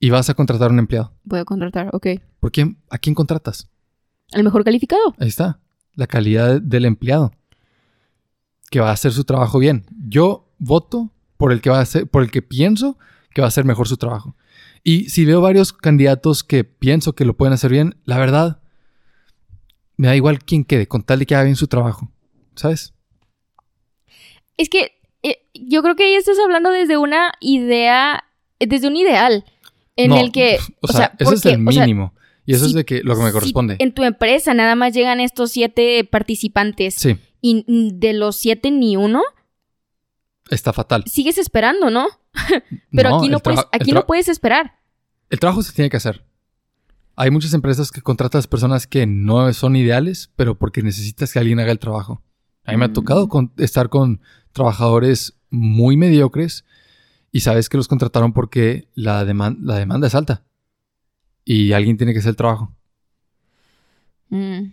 Y 0.00 0.08
vas 0.08 0.30
a 0.30 0.34
contratar 0.34 0.70
a 0.70 0.72
un 0.72 0.78
empleado. 0.78 1.12
Voy 1.24 1.38
a 1.38 1.44
contratar, 1.44 1.90
ok. 1.92 2.06
¿Por 2.40 2.50
quién, 2.50 2.78
¿A 2.88 2.98
quién 2.98 3.14
contratas? 3.14 3.70
¿El 4.32 4.42
mejor 4.42 4.64
calificado? 4.64 5.14
Ahí 5.18 5.28
está. 5.28 5.60
La 5.94 6.06
calidad 6.06 6.60
del 6.60 6.86
empleado. 6.86 7.32
Que 8.70 8.80
va 8.80 8.88
a 8.88 8.94
hacer 8.94 9.12
su 9.12 9.24
trabajo 9.24 9.58
bien. 9.58 9.84
Yo 10.08 10.48
voto 10.58 11.12
por 11.36 11.52
el 11.52 11.60
que 11.60 11.68
va 11.68 11.78
a 11.78 11.82
hacer, 11.82 12.08
por 12.08 12.22
el 12.22 12.30
que 12.30 12.40
pienso 12.40 12.98
que 13.34 13.42
va 13.42 13.46
a 13.46 13.48
hacer 13.48 13.66
mejor 13.66 13.86
su 13.86 13.98
trabajo. 13.98 14.36
Y 14.82 15.10
si 15.10 15.26
veo 15.26 15.42
varios 15.42 15.74
candidatos 15.74 16.42
que 16.42 16.64
pienso 16.64 17.14
que 17.14 17.26
lo 17.26 17.36
pueden 17.36 17.52
hacer 17.52 17.70
bien, 17.70 17.96
la 18.04 18.18
verdad, 18.18 18.62
me 19.98 20.08
da 20.08 20.16
igual 20.16 20.38
quién 20.42 20.64
quede, 20.64 20.88
con 20.88 21.02
tal 21.02 21.18
de 21.18 21.26
que 21.26 21.34
haga 21.34 21.44
bien 21.44 21.56
su 21.56 21.68
trabajo. 21.68 22.10
¿Sabes? 22.54 22.94
Es 24.56 24.70
que 24.70 24.92
eh, 25.22 25.46
yo 25.54 25.82
creo 25.82 25.94
que 25.94 26.04
ahí 26.04 26.14
estás 26.14 26.38
hablando 26.38 26.70
desde 26.70 26.96
una 26.96 27.32
idea, 27.40 28.24
desde 28.58 28.88
un 28.88 28.96
ideal 28.96 29.44
en 29.96 30.10
No, 30.10 30.18
el 30.18 30.32
que, 30.32 30.58
O, 30.80 30.88
sea, 30.88 31.12
eso 31.18 31.34
es 31.34 31.44
el 31.46 31.66
o 31.66 31.72
sea, 31.72 31.82
mínimo. 31.82 32.14
y 32.46 32.54
eso 32.54 32.64
si- 32.64 32.70
es 32.70 32.74
de 32.74 32.84
que 32.84 33.02
lo 33.02 33.14
que 33.16 33.22
me 33.22 33.28
si 33.28 33.32
corresponde. 33.32 33.76
en 33.78 33.92
tu 33.92 34.02
empresa 34.04 34.54
nada 34.54 34.74
más 34.74 34.94
llegan 34.94 35.20
estos 35.20 35.50
siete 35.52 36.04
participantes 36.04 36.94
Sí, 36.94 37.16
y 37.40 37.64
de 37.94 38.12
los 38.12 38.36
siete 38.36 38.70
ni 38.70 38.96
uno, 38.96 39.22
está 40.50 40.72
fatal. 40.72 41.04
sigues 41.06 41.38
esperando, 41.38 41.90
¿no? 41.90 42.06
Pero 42.92 43.10
No, 43.10 43.18
aquí, 43.18 43.28
no 43.28 43.40
puedes, 43.40 43.60
aquí 43.72 43.92
no 43.92 44.06
puedes 44.06 44.28
esperar. 44.28 44.78
El 45.28 45.38
trabajo 45.40 45.62
se 45.62 45.72
tiene 45.72 45.90
que 45.90 45.96
hacer. 45.96 46.24
Hay 47.16 47.30
muchas 47.30 47.52
empresas 47.54 47.90
que 47.90 48.00
contratan 48.00 48.40
a 48.40 48.48
personas 48.48 48.86
que 48.86 49.06
no 49.06 49.52
son 49.52 49.76
ideales, 49.76 50.30
pero 50.36 50.56
porque 50.58 50.82
necesitas 50.82 51.32
que 51.32 51.38
alguien 51.38 51.60
haga 51.60 51.70
el 51.72 51.78
trabajo. 51.78 52.22
A 52.64 52.72
mí 52.72 52.78
me 52.78 52.86
ha 52.86 52.88
Mm. 52.88 52.92
tocado 52.94 53.28
con- 53.28 53.52
estar 53.58 53.88
con 53.90 54.20
trabajadores 54.52 55.36
muy 55.50 55.96
mediocres 55.96 56.64
y 57.32 57.40
sabes 57.40 57.68
que 57.68 57.76
los 57.76 57.88
contrataron 57.88 58.32
porque 58.32 58.88
la, 58.94 59.24
deman- 59.24 59.58
la 59.62 59.76
demanda 59.76 60.06
es 60.06 60.14
alta 60.14 60.44
y 61.44 61.72
alguien 61.72 61.96
tiene 61.96 62.12
que 62.12 62.18
hacer 62.20 62.30
el 62.30 62.36
trabajo. 62.36 62.74
Mm. 64.28 64.72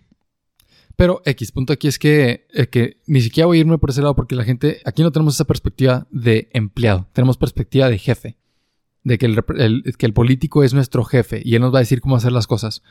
Pero 0.96 1.22
X, 1.26 1.52
punto 1.52 1.74
aquí 1.74 1.88
es 1.88 2.00
que, 2.00 2.48
eh, 2.54 2.68
que 2.68 2.98
ni 3.06 3.22
siquiera 3.22 3.46
voy 3.46 3.58
a 3.58 3.62
irme 3.62 3.78
por 3.78 3.92
ese 3.92 4.02
lado 4.02 4.16
porque 4.16 4.36
la 4.36 4.44
gente, 4.44 4.82
aquí 4.84 5.04
no 5.04 5.12
tenemos 5.12 5.36
esa 5.36 5.46
perspectiva 5.46 6.08
de 6.10 6.50
empleado, 6.54 7.08
tenemos 7.14 7.38
perspectiva 7.38 7.88
de 7.90 8.00
jefe, 8.00 8.38
de 9.04 9.18
que 9.20 9.28
el, 9.28 9.36
rep- 9.38 9.60
el- 9.60 9.84
que 9.98 10.06
el 10.08 10.14
político 10.14 10.64
es 10.64 10.74
nuestro 10.74 11.04
jefe 11.04 11.42
y 11.46 11.54
él 11.56 11.62
nos 11.62 11.72
va 11.74 11.78
a 11.80 11.82
decir 11.82 12.02
cómo 12.02 12.16
hacer 12.16 12.32
las 12.32 12.48
cosas. 12.48 12.82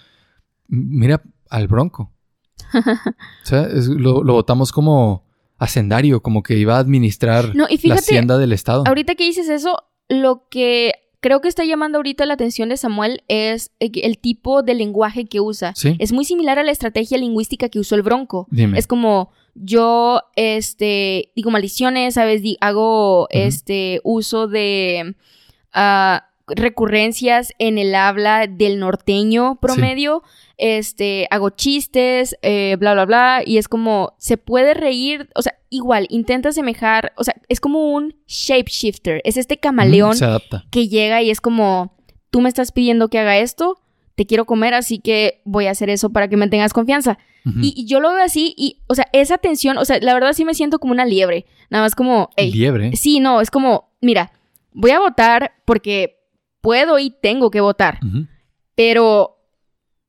Mira 0.69 1.23
al 1.51 1.67
Bronco. 1.67 2.13
o 2.75 2.83
sea, 3.47 3.63
es- 3.65 3.89
lo, 3.89 4.23
lo 4.23 4.35
votamos 4.35 4.71
como 4.71 5.26
hacendario, 5.59 6.21
como 6.23 6.42
que 6.42 6.57
iba 6.57 6.77
a 6.77 6.81
administrar 6.81 7.55
No, 7.55 7.66
y 7.69 7.79
la 7.88 7.95
hacienda 7.97 8.38
del 8.38 8.53
Estado. 8.53 8.85
ahorita 8.87 9.14
que 9.14 9.25
dices 9.25 9.49
eso, 9.49 9.77
lo 10.09 10.47
que 10.51 10.92
creo 11.21 11.40
que 11.40 11.49
está 11.49 11.64
llamando 11.64 11.99
ahorita 11.99 12.25
la 12.27 12.35
atención 12.35 12.69
de 12.69 12.77
Samuel 12.77 13.23
es 13.27 13.73
eh, 13.81 13.90
el 14.03 14.19
tipo 14.19 14.62
de 14.62 14.75
lenguaje 14.75 15.25
que 15.27 15.40
usa. 15.40 15.73
Sí. 15.75 15.97
Es 15.99 16.12
muy 16.12 16.25
similar 16.25 16.59
a 16.59 16.62
la 16.62 16.71
estrategia 16.71 17.19
lingüística 17.19 17.69
que 17.69 17.81
usó 17.81 17.95
el 17.97 18.03
Bronco. 18.03 18.47
Dime. 18.51 18.79
Es 18.79 18.87
como 18.87 19.31
yo, 19.55 20.21
este, 20.37 21.33
digo 21.35 21.51
maldiciones, 21.51 22.14
¿sabes? 22.14 22.42
Di- 22.42 22.59
hago, 22.61 23.27
este, 23.31 24.01
uso 24.05 24.47
de 24.47 25.16
ah, 25.73 26.29
recurrencias 26.49 27.53
en 27.59 27.79
el 27.79 27.95
habla 27.95 28.47
del 28.47 28.79
norteño 28.79 29.59
promedio. 29.61 30.23
Este, 30.59 31.27
hago 31.31 31.51
chistes, 31.51 32.37
eh, 32.43 32.77
bla, 32.79 32.95
bla, 32.95 33.05
bla. 33.05 33.43
Y 33.45 33.59
es 33.59 33.69
como, 33.69 34.15
se 34.19 34.37
puede 34.37 34.75
reír, 34.75 35.29
o 35.35 35.43
sea, 35.43 35.55
igual, 35.71 36.07
intenta 36.09 36.51
asemejar, 36.51 37.13
o 37.17 37.25
sea, 37.25 37.35
es 37.49 37.61
como 37.61 37.93
un 37.93 38.15
shapeshifter. 38.27 39.21
Es 39.25 39.37
este 39.37 39.59
camaleón 39.59 40.17
que 40.71 40.89
llega 40.89 41.23
y 41.23 41.31
es 41.31 41.41
como, 41.41 41.97
tú 42.31 42.41
me 42.41 42.49
estás 42.49 42.73
pidiendo 42.73 43.09
que 43.09 43.19
haga 43.19 43.39
esto, 43.39 43.81
te 44.15 44.27
quiero 44.27 44.47
comer, 44.47 44.75
así 44.75 44.99
que 44.99 45.43
voy 45.45 45.67
a 45.67 45.73
hacer 45.73 45.91
eso 45.91 46.11
para 46.11 46.29
que 46.29 46.37
me 46.37 46.49
tengas 46.49 46.73
confianza. 46.73 47.19
Y 47.63 47.87
yo 47.87 48.01
lo 48.01 48.13
veo 48.13 48.25
así 48.25 48.55
y, 48.57 48.81
o 48.89 48.97
sea, 48.97 49.07
esa 49.13 49.39
tensión, 49.39 49.79
o 49.79 49.85
sea, 49.85 50.01
la 50.01 50.15
verdad 50.15 50.33
sí 50.33 50.45
me 50.45 50.53
siento 50.53 50.81
como 50.81 50.93
una 50.93 51.05
liebre. 51.05 51.47
Nada 51.71 51.85
más 51.85 51.95
como, 51.95 52.31
hey, 52.37 52.51
Liebre. 52.53 52.97
sí, 52.97 53.21
no, 53.21 53.41
es 53.41 53.53
como, 53.53 53.93
mira, 54.01 54.33
voy 54.73 54.91
a 54.91 54.99
votar 54.99 55.53
porque 55.65 56.16
puedo 56.67 56.99
y 56.99 57.11
tengo 57.23 57.51
que 57.53 57.61
votar, 57.61 58.01
pero 58.75 59.37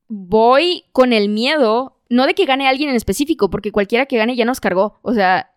voy 0.08 0.84
con 0.92 1.12
el 1.12 1.28
miedo, 1.28 2.00
no 2.10 2.26
de 2.26 2.34
que 2.34 2.46
gane 2.46 2.66
alguien 2.66 2.90
en 2.90 2.96
específico, 2.96 3.48
porque 3.48 3.70
cualquiera 3.70 4.06
que 4.06 4.16
gane 4.16 4.34
ya 4.34 4.44
nos 4.44 4.58
cargó, 4.58 4.98
o 5.02 5.14
sea, 5.14 5.50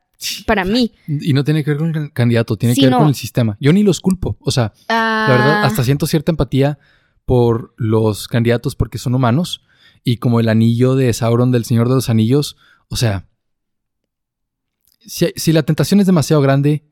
para 0.46 0.64
mí. 0.64 0.92
Y 1.08 1.34
no 1.34 1.44
tiene 1.44 1.64
que 1.64 1.72
ver 1.72 1.80
con 1.80 1.96
el 1.96 2.14
candidato, 2.14 2.56
tiene 2.56 2.76
Sí, 2.76 2.82
que 2.82 2.86
ver 2.88 2.92
no. 2.92 3.00
con 3.00 3.08
el 3.08 3.16
sistema. 3.16 3.58
Yo 3.60 3.74
ni 3.74 3.82
los 3.82 4.00
culpo. 4.00 4.38
O 4.42 4.52
sea, 4.52 4.74
La 4.88 5.26
verdad, 5.28 5.64
Ah, 5.64 5.66
hasta 5.66 5.84
siento 5.84 6.06
cierta 6.06 6.32
empatía 6.32 6.78
por 7.26 7.74
los 7.78 8.28
candidatos 8.28 8.76
porque 8.76 9.00
son 9.00 9.16
humanos 9.16 9.64
y 10.04 10.18
como 10.18 10.40
el 10.40 10.50
anillo 10.50 10.94
de 10.96 11.12
Sauron 11.14 11.52
del 11.52 11.66
Señor 11.66 11.88
de 11.90 11.96
los 11.96 12.10
Anillos, 12.12 12.58
o 12.90 12.96
sea, 12.96 13.26
si, 15.00 15.34
si 15.36 15.52
la 15.52 15.64
tentación 15.64 16.00
es 16.00 16.06
demasiado 16.06 16.42
grande, 16.44 16.84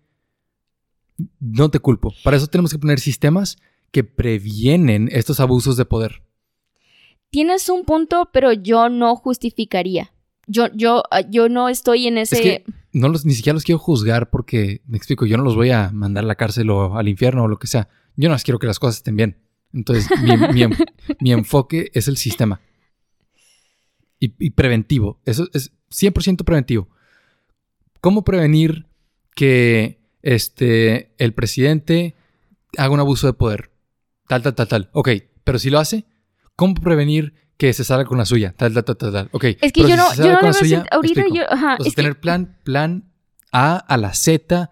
no 1.39 1.69
te 1.69 1.79
culpo. 1.79 2.13
Para 2.23 2.37
eso 2.37 2.47
tenemos 2.47 2.71
que 2.71 2.79
poner 2.79 2.99
sistemas 2.99 3.57
que 3.91 4.03
previenen 4.03 5.09
estos 5.11 5.39
abusos 5.39 5.77
de 5.77 5.85
poder. 5.85 6.23
Tienes 7.29 7.69
un 7.69 7.85
punto, 7.85 8.29
pero 8.33 8.53
yo 8.53 8.89
no 8.89 9.15
justificaría. 9.15 10.11
Yo, 10.47 10.67
yo, 10.73 11.03
ah, 11.11 11.21
yo 11.21 11.47
no 11.47 11.69
estoy 11.69 12.07
en 12.07 12.17
ese. 12.17 12.35
Es 12.35 12.41
que 12.41 12.63
no 12.91 13.07
los, 13.09 13.25
ni 13.25 13.33
siquiera 13.33 13.53
los 13.53 13.63
quiero 13.63 13.77
juzgar 13.77 14.31
porque, 14.31 14.81
me 14.87 14.97
explico, 14.97 15.25
yo 15.25 15.37
no 15.37 15.43
los 15.43 15.55
voy 15.55 15.69
a 15.69 15.91
mandar 15.91 16.23
a 16.23 16.27
la 16.27 16.35
cárcel 16.35 16.69
o 16.71 16.97
al 16.97 17.07
infierno 17.07 17.43
o 17.43 17.47
lo 17.47 17.59
que 17.59 17.67
sea. 17.67 17.87
Yo 18.15 18.29
no 18.29 18.35
quiero 18.37 18.57
que 18.57 18.67
las 18.67 18.79
cosas 18.79 18.97
estén 18.97 19.15
bien. 19.15 19.37
Entonces, 19.73 20.07
mi, 20.23 20.63
mi 21.19 21.31
enfoque 21.31 21.91
es 21.93 22.07
el 22.07 22.17
sistema. 22.17 22.61
Y, 24.19 24.33
y 24.39 24.49
preventivo. 24.49 25.21
Eso 25.25 25.47
es 25.53 25.71
100% 25.91 26.43
preventivo. 26.43 26.89
¿Cómo 28.01 28.23
prevenir 28.23 28.87
que 29.35 29.99
este, 30.21 31.13
el 31.17 31.33
presidente 31.33 32.15
haga 32.77 32.93
un 32.93 32.99
abuso 32.99 33.27
de 33.27 33.33
poder? 33.33 33.68
Tal, 34.29 34.43
tal, 34.43 34.53
tal, 34.53 34.67
tal. 34.67 34.89
Ok, 34.93 35.09
pero 35.43 35.57
si 35.57 35.71
lo 35.71 35.79
hace, 35.79 36.05
¿cómo 36.55 36.75
prevenir 36.75 37.33
que 37.57 37.73
se 37.73 37.83
salga 37.83 38.05
con 38.05 38.19
la 38.19 38.25
suya? 38.25 38.53
Tal, 38.55 38.73
tal, 38.75 38.83
tal, 38.85 38.95
tal, 38.97 39.11
tal. 39.11 39.29
Ok. 39.33 39.43
es 39.43 39.55
que 39.73 39.81
pero 39.81 39.87
yo 39.89 39.95
si 39.95 39.97
no, 39.97 40.09
se 40.11 40.15
yo 40.17 40.23
sale 40.23 40.29
no 40.33 40.39
con 40.39 40.43
le 40.43 40.53
la 40.53 40.53
suya, 40.59 40.85
Ahorita 40.91 41.21
explico. 41.21 41.35
yo. 41.43 41.51
Ajá, 41.53 41.73
O 41.79 41.83
sea, 41.83 41.89
es 41.89 41.95
que- 41.95 42.01
tener 42.01 42.19
plan, 42.19 42.59
plan 42.63 43.11
A 43.51 43.77
a 43.77 43.97
la 43.97 44.13
Z, 44.13 44.69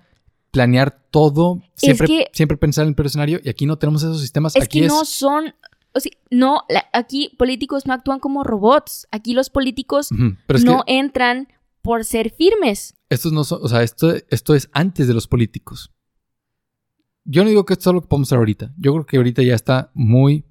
planear 0.52 1.08
todo, 1.10 1.62
siempre, 1.76 2.06
que- 2.08 2.28
siempre 2.34 2.56
pensar 2.58 2.84
en 2.84 2.90
el 2.90 2.96
peor 2.96 3.08
escenario. 3.08 3.40
Y 3.44 3.50
aquí 3.50 3.66
no 3.66 3.78
tenemos 3.80 4.04
esos 4.04 4.22
sistemas. 4.22 4.56
Es 4.56 4.64
aquí 4.66 4.82
que 4.82 4.86
es. 4.86 4.92
no 4.92 5.04
son. 5.06 5.56
O 5.94 6.00
sea, 6.00 6.12
no, 6.30 6.62
la- 6.70 6.86
aquí 6.94 7.32
políticos 7.40 7.88
no 7.88 7.94
actúan 7.94 8.20
como 8.20 8.44
robots. 8.44 9.08
Aquí 9.12 9.34
los 9.34 9.50
políticos 9.50 10.10
Pero 10.46 10.60
no 10.60 10.84
que 10.86 10.98
entran 11.00 11.48
por 11.82 12.06
ser 12.06 12.30
firmes. 12.32 12.94
estos 13.10 13.32
no 13.34 13.44
son. 13.44 13.60
O 13.64 13.68
sea, 13.68 13.82
esto, 13.82 14.14
esto 14.30 14.54
es 14.54 14.70
antes 14.74 15.08
de 15.08 15.16
los 15.16 15.28
políticos. 15.28 15.92
Yo 17.30 17.44
no 17.44 17.50
digo 17.50 17.66
que 17.66 17.74
esto 17.74 17.90
es 17.90 17.94
lo 17.94 18.02
que 18.02 18.08
podemos 18.08 18.30
hacer 18.30 18.38
ahorita. 18.38 18.74
Yo 18.78 18.94
creo 18.94 19.06
que 19.06 19.18
ahorita 19.18 19.44
ya 19.44 19.54
está 19.54 19.92
muy 19.94 20.46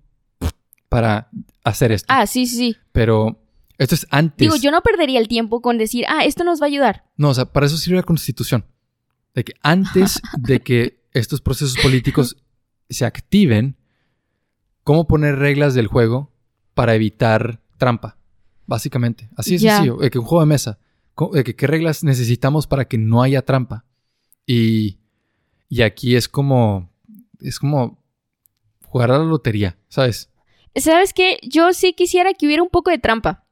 para 0.91 1.31
hacer 1.65 1.91
esto. 1.91 2.07
Ah, 2.11 2.27
sí, 2.27 2.47
sí, 2.47 2.57
sí. 2.57 2.77
Pero 2.93 3.43
esto 3.79 3.95
es 3.95 4.07
antes. 4.11 4.37
Digo, 4.37 4.57
yo 4.57 4.71
no 4.71 4.83
perdería 4.83 5.19
el 5.19 5.27
tiempo 5.27 5.63
con 5.63 5.79
decir, 5.79 6.05
ah, 6.07 6.25
esto 6.27 6.45
nos 6.45 6.61
va 6.61 6.67
a 6.67 6.69
ayudar. 6.69 7.05
No, 7.17 7.31
o 7.31 7.35
sea, 7.35 7.47
para 7.47 7.65
eso 7.65 7.79
sirve 7.79 7.97
la 7.97 8.03
constitución. 8.03 8.67
De 9.35 9.43
que 9.43 9.55
antes 9.63 10.21
de 10.37 10.61
que 10.63 11.03
estos 11.13 11.41
procesos 11.41 11.79
políticos 11.83 12.37
se 12.91 13.07
activen, 13.07 13.77
cómo 14.85 15.07
poner 15.07 15.37
reglas 15.37 15.73
del 15.73 15.87
juego 15.87 16.31
para 16.75 16.95
evitar 16.95 17.63
trampa, 17.79 18.19
básicamente. 18.67 19.31
Así 19.35 19.55
es 19.55 19.63
sencillo, 19.63 19.97
de 19.97 20.11
que 20.11 20.19
un 20.19 20.27
juego 20.27 20.43
de 20.43 20.47
mesa, 20.47 20.79
de 21.33 21.43
que 21.43 21.57
qué 21.57 21.67
reglas 21.67 22.05
necesitamos 22.05 22.67
para 22.67 22.87
que 22.87 22.99
no 22.99 23.23
haya 23.23 23.41
trampa. 23.43 23.87
Y, 24.47 24.99
y 25.69 25.83
aquí 25.83 26.17
es 26.17 26.29
como, 26.29 26.91
es 27.41 27.59
como 27.59 27.99
jugar 28.87 29.11
a 29.11 29.19
la 29.19 29.25
lotería, 29.25 29.77
¿sabes? 29.89 30.31
¿Sabes 30.75 31.13
qué? 31.13 31.39
Yo 31.43 31.73
sí 31.73 31.93
quisiera 31.95 32.35
que 32.35 32.47
hubiera 32.47 32.63
un 32.63 32.69
poco 32.69 32.91
de 32.91 32.99
trampa. 32.99 33.45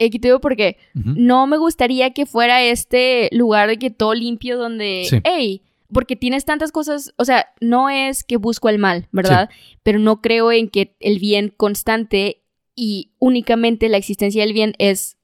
Aquí 0.00 0.18
te 0.18 0.28
digo 0.28 0.40
por 0.40 0.56
qué. 0.56 0.78
Ujú. 0.96 1.14
No 1.16 1.46
me 1.46 1.56
gustaría 1.56 2.12
que 2.12 2.26
fuera 2.26 2.62
este 2.62 3.28
lugar 3.32 3.68
de 3.68 3.78
que 3.78 3.90
todo 3.90 4.14
limpio 4.14 4.58
donde, 4.58 5.06
Sí. 5.08 5.18
hey, 5.24 5.62
porque 5.92 6.16
tienes 6.16 6.44
tantas 6.44 6.72
cosas, 6.72 7.12
o 7.18 7.24
sea, 7.24 7.46
no 7.60 7.88
es 7.90 8.24
que 8.24 8.36
busco 8.36 8.68
el 8.68 8.78
mal, 8.78 9.06
¿verdad? 9.12 9.48
Pero 9.82 9.98
no 9.98 10.20
creo 10.20 10.50
en 10.50 10.68
que 10.70 10.96
el 11.00 11.18
bien 11.20 11.52
constante 11.56 12.42
y 12.74 13.12
únicamente 13.18 13.88
la 13.88 13.98
existencia 13.98 14.42
del 14.42 14.54
bien 14.54 14.74
es 14.78 15.18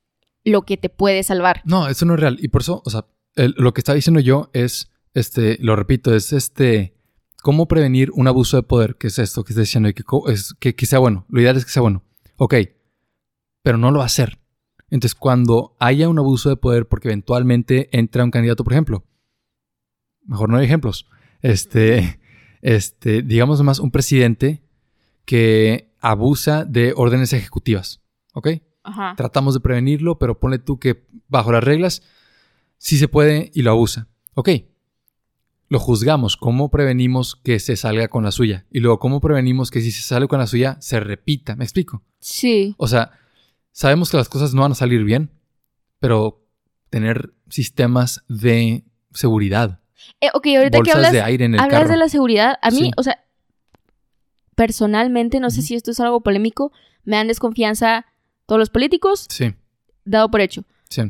lo 0.45 0.63
que 0.63 0.77
te 0.77 0.91
puede 0.91 1.23
salvar. 1.23 1.63
No, 1.65 1.89
eso 1.89 2.05
no 2.05 2.15
es 2.15 2.21
real. 2.21 2.37
Y 2.41 2.49
por 2.49 2.61
eso, 2.61 2.83
o 2.85 2.91
sea, 2.91 3.07
el- 3.35 3.55
lo 3.57 3.73
que 3.75 3.81
estaba 3.81 3.97
diciendo 3.97 4.21
yo 4.21 4.51
es, 4.53 4.91
este, 5.15 5.59
lo 5.61 5.77
repito, 5.77 6.15
es 6.15 6.33
este, 6.33 6.95
cómo 7.43 7.69
prevenir 7.69 8.11
un 8.13 8.29
abuso 8.29 8.57
de 8.57 8.63
poder, 8.63 8.97
que 8.97 9.09
es 9.09 9.19
esto 9.19 9.45
que 9.45 9.53
estoy 9.53 9.63
diciendo, 9.63 9.89
y 9.89 9.95
que, 9.95 10.05
es, 10.29 10.55
que, 10.55 10.75
que 10.75 10.87
sea 10.87 10.99
bueno. 10.99 11.27
Lo 11.29 11.41
ideal 11.41 11.57
es 11.57 11.65
que 11.65 11.71
sea 11.71 11.83
bueno. 11.83 12.03
Ok, 12.37 12.55
pero 13.63 13.79
no 13.79 13.91
lo 13.91 13.99
va 13.99 14.05
a 14.05 14.07
hacer. 14.07 14.39
Entonces, 14.91 15.15
cuando 15.15 15.77
haya 15.79 16.09
un 16.09 16.19
abuso 16.19 16.49
de 16.49 16.57
poder, 16.57 16.87
porque 16.87 17.09
eventualmente 17.09 17.89
entra 17.97 18.25
un 18.25 18.31
candidato, 18.31 18.65
por 18.65 18.73
ejemplo, 18.73 19.05
mejor 20.25 20.49
no 20.49 20.57
hay 20.57 20.65
ejemplos, 20.65 21.07
este, 21.43 22.21
este, 22.63 23.23
digamos 23.23 23.63
más 23.63 23.81
un 23.81 23.91
presidente 23.91 24.63
que 25.25 25.93
abusa 26.01 26.65
de 26.65 26.93
órdenes 26.97 27.33
ejecutivas, 27.33 28.01
¿ok? 28.35 28.49
Ajá. 28.85 29.15
tratamos 29.17 29.53
de 29.53 29.61
prevenirlo, 29.61 30.19
pero 30.19 30.41
ponle 30.41 30.59
tú 30.59 30.79
que 30.79 31.05
bajo 31.29 31.53
las 31.53 31.63
reglas 31.63 32.03
sí 32.79 32.97
se 32.97 33.09
puede 33.09 33.51
y 33.53 33.61
lo 33.61 33.73
abusa. 33.73 34.09
Ok, 34.35 34.49
lo 35.69 35.79
juzgamos. 35.79 36.37
¿Cómo 36.37 36.71
prevenimos 36.71 37.37
que 37.37 37.59
se 37.61 37.77
salga 37.77 38.09
con 38.09 38.25
la 38.25 38.31
suya? 38.33 38.67
Y 38.71 38.81
luego, 38.81 38.99
¿cómo 38.99 39.21
prevenimos 39.21 39.71
que 39.71 39.81
si 39.81 39.91
se 39.93 40.03
sale 40.03 40.27
con 40.29 40.39
la 40.39 40.47
suya 40.47 40.77
se 40.81 40.99
repita? 41.01 41.57
¿Me 41.57 41.65
explico? 41.65 42.03
Sí. 42.21 42.75
O 42.79 42.89
sea, 42.89 43.13
sabemos 43.73 44.11
que 44.11 44.17
las 44.17 44.29
cosas 44.29 44.55
no 44.55 44.63
van 44.63 44.73
a 44.73 44.75
salir 44.75 45.05
bien, 45.05 45.31
pero 46.01 46.45
tener 46.91 47.35
sistemas 47.51 48.25
de 48.29 48.85
seguridad, 49.13 49.81
Eh, 50.21 50.29
ok, 50.33 50.47
ahorita 50.57 50.79
que 50.79 50.79
bolsas 50.79 50.95
hablas, 50.97 51.13
de 51.13 51.23
aire 51.23 51.45
en 51.45 51.55
el 51.55 51.61
hablas 51.61 51.81
carro. 51.81 51.91
de 51.91 51.97
la 51.99 52.09
seguridad, 52.09 52.57
a 52.63 52.71
mí, 52.71 52.79
Sí. 52.79 52.91
o 52.97 53.03
sea, 53.03 53.23
personalmente, 54.55 55.41
no 55.41 55.51
sé 55.51 55.63
si 55.63 55.75
esto 55.75 55.91
es 55.91 56.01
algo 56.01 56.21
polémico, 56.23 56.73
me 57.05 57.17
dan 57.17 57.29
desconfianza 57.29 58.07
todos 58.47 58.59
los 58.59 58.71
políticos, 58.71 59.27
Sí, 59.31 59.55
dado 60.05 60.31
por 60.31 60.41
hecho, 60.41 60.65
sí. 60.89 61.03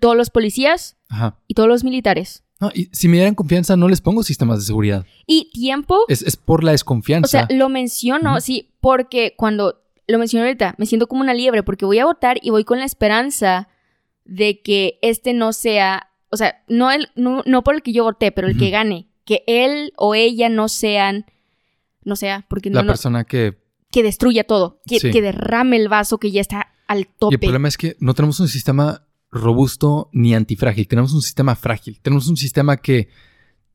todos 0.00 0.16
los 0.16 0.30
policías 0.30 0.96
Ajá. 1.08 1.36
y 1.48 1.54
todos 1.54 1.68
los 1.68 1.84
militares. 1.84 2.44
No, 2.62 2.70
y 2.74 2.88
si 2.92 3.08
me 3.08 3.16
dieran 3.16 3.34
confianza, 3.34 3.76
no 3.76 3.88
les 3.88 4.00
pongo 4.00 4.22
sistemas 4.22 4.60
de 4.60 4.64
seguridad. 4.64 5.04
Y 5.26 5.50
tiempo, 5.52 5.98
Es, 6.08 6.22
es 6.22 6.36
por 6.36 6.62
la 6.64 6.70
desconfianza. 6.72 7.26
o 7.26 7.28
sea, 7.46 7.48
lo 7.54 7.68
menciono, 7.68 8.40
sí, 8.40 8.70
porque 8.80 9.34
cuando 9.36 9.82
lo 10.06 10.18
menciono 10.18 10.46
ahorita, 10.46 10.76
me 10.78 10.86
siento 10.86 11.06
como 11.08 11.20
una 11.22 11.34
liebre, 11.34 11.62
porque 11.62 11.84
voy 11.84 11.98
a 11.98 12.04
votar 12.04 12.38
y 12.40 12.50
voy 12.50 12.64
con 12.64 12.78
la 12.78 12.84
esperanza 12.84 13.68
de 14.24 14.60
que 14.62 14.98
este 15.02 15.32
no 15.34 15.52
sea, 15.52 16.08
o 16.30 16.36
sea, 16.36 16.62
no, 16.68 16.90
el, 16.92 17.08
no, 17.16 17.42
no 17.46 17.62
por 17.64 17.74
el 17.74 17.82
que 17.82 17.92
yo 17.92 18.04
voté, 18.04 18.30
pero 18.32 18.46
el 18.48 18.56
que 18.56 18.70
gane, 18.70 19.08
que 19.24 19.42
él 19.48 19.92
o 19.96 20.14
ella 20.14 20.48
no 20.48 20.68
sean, 20.68 21.26
no 22.04 22.14
sea, 22.16 22.46
porque 22.48 22.70
la 22.70 22.76
no, 22.76 22.82
no- 22.84 22.92
persona 22.92 23.24
que 23.24 23.60
que 23.90 24.02
destruya 24.02 24.44
todo, 24.44 24.80
que, 24.86 25.00
Sí. 25.00 25.10
que 25.10 25.20
derrame 25.20 25.76
el 25.76 25.88
vaso 25.88 26.16
que 26.16 26.30
ya 26.30 26.40
está 26.40 26.68
al 26.88 27.00
Y 27.00 27.04
tope. 27.18 27.34
el 27.34 27.40
problema 27.40 27.68
es 27.68 27.76
que 27.76 27.94
no 28.00 28.14
tenemos 28.14 28.40
un 28.40 28.48
sistema 28.48 29.04
robusto 29.32 30.10
ni 30.12 30.34
antifrágil. 30.34 30.86
Tenemos 30.86 31.12
un 31.14 31.22
sistema 31.22 31.56
frágil. 31.56 31.98
Tenemos 32.02 32.28
un 32.28 32.36
sistema 32.36 32.76
que 32.76 33.08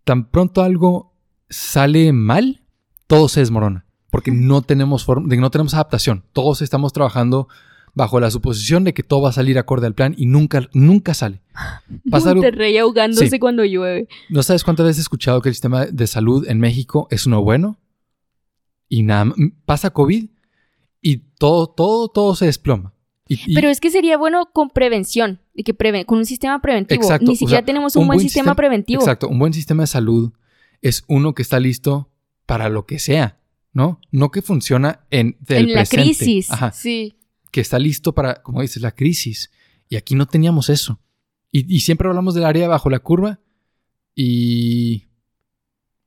tan 0.04 0.30
pronto 0.30 0.62
algo 0.62 1.14
sale 1.50 2.14
mal, 2.14 2.62
todo 3.08 3.28
se 3.28 3.40
desmorona. 3.42 3.86
Porque 4.10 4.32
no 4.32 4.62
tenemos 4.62 5.04
forma, 5.04 5.28
de 5.28 5.36
no 5.38 5.52
tenemos 5.52 5.74
adaptación. 5.74 6.24
Todos 6.32 6.62
estamos 6.62 6.94
trabajando 6.94 7.48
bajo 7.94 8.20
la 8.20 8.30
suposición 8.32 8.84
de 8.84 8.94
que 8.94 9.02
todo 9.04 9.24
va 9.24 9.30
a 9.30 9.34
salir 9.34 9.58
acorde 9.58 9.88
al 9.88 9.96
plan 9.96 10.14
y 10.18 10.28
nunca, 10.28 10.70
nunca 10.74 11.14
sale. 11.16 11.42
Pasa 12.12 12.30
algo- 12.30 12.42
Monterrey 12.44 12.78
ahogándose 12.78 13.30
Sí. 13.30 13.40
cuando 13.40 13.66
llueve. 13.66 14.08
¿No 14.30 14.44
sabes 14.44 14.64
cuántas 14.64 14.86
veces 14.86 15.00
he 15.00 15.02
escuchado 15.02 15.42
que 15.42 15.50
el 15.50 15.56
sistema 15.56 15.88
de 15.88 16.08
salud 16.08 16.48
en 16.48 16.60
México 16.60 17.08
es 17.10 17.26
uno 17.26 17.42
bueno? 17.42 17.78
Y 18.88 19.04
nada, 19.04 19.34
pasa 19.66 19.90
COVID 19.90 20.30
y 21.02 21.18
todo, 21.40 21.68
todo, 21.68 22.08
todo 22.08 22.36
se 22.36 22.46
desploma. 22.46 22.94
Y- 23.28 23.40
y- 23.48 23.56
Pero 23.56 23.70
es 23.70 23.80
que 23.80 23.90
sería 23.92 24.18
bueno 24.18 24.50
con 24.54 24.70
prevención, 24.70 25.40
y 25.54 25.64
que 25.64 25.74
preve- 25.74 26.06
con 26.06 26.18
un 26.20 26.26
sistema 26.26 26.62
preventivo. 26.62 27.02
Exacto, 27.02 27.26
Ni 27.26 27.34
o 27.34 27.36
siquiera 27.36 27.60
sea, 27.60 27.66
tenemos 27.66 27.96
un, 27.96 28.08
buen 28.08 28.20
sistema, 28.20 28.56
preventivo. 28.56 29.02
Exacto, 29.02 29.28
un 29.28 29.40
buen 29.40 29.54
sistema 29.54 29.84
de 29.84 29.88
salud 29.88 30.32
es 30.82 31.04
uno 31.08 31.34
que 31.34 31.42
está 31.42 31.60
listo 31.60 32.10
para 32.46 32.70
lo 32.70 32.86
que 32.86 33.00
sea, 33.00 33.40
¿no? 33.74 34.00
No 34.12 34.32
que 34.32 34.42
funciona 34.42 35.02
en 35.12 35.36
del 35.42 35.70
en 35.70 35.74
la 35.74 35.82
presente. 35.82 36.04
crisis. 36.04 36.52
Ajá, 36.52 36.72
Sí. 36.72 37.18
que 37.52 37.62
está 37.62 37.80
listo 37.80 38.14
para, 38.14 38.42
como 38.44 38.62
dices, 38.62 38.82
la 38.82 38.92
crisis. 38.94 39.50
Y 39.90 39.96
aquí 39.96 40.16
no 40.16 40.26
teníamos 40.28 40.70
eso. 40.70 41.00
Y, 41.52 41.74
y 41.74 41.80
siempre 41.80 42.08
hablamos 42.08 42.36
del 42.36 42.46
área 42.46 42.68
bajo 42.68 42.90
la 42.90 43.00
curva 43.00 43.40
y 44.16 45.06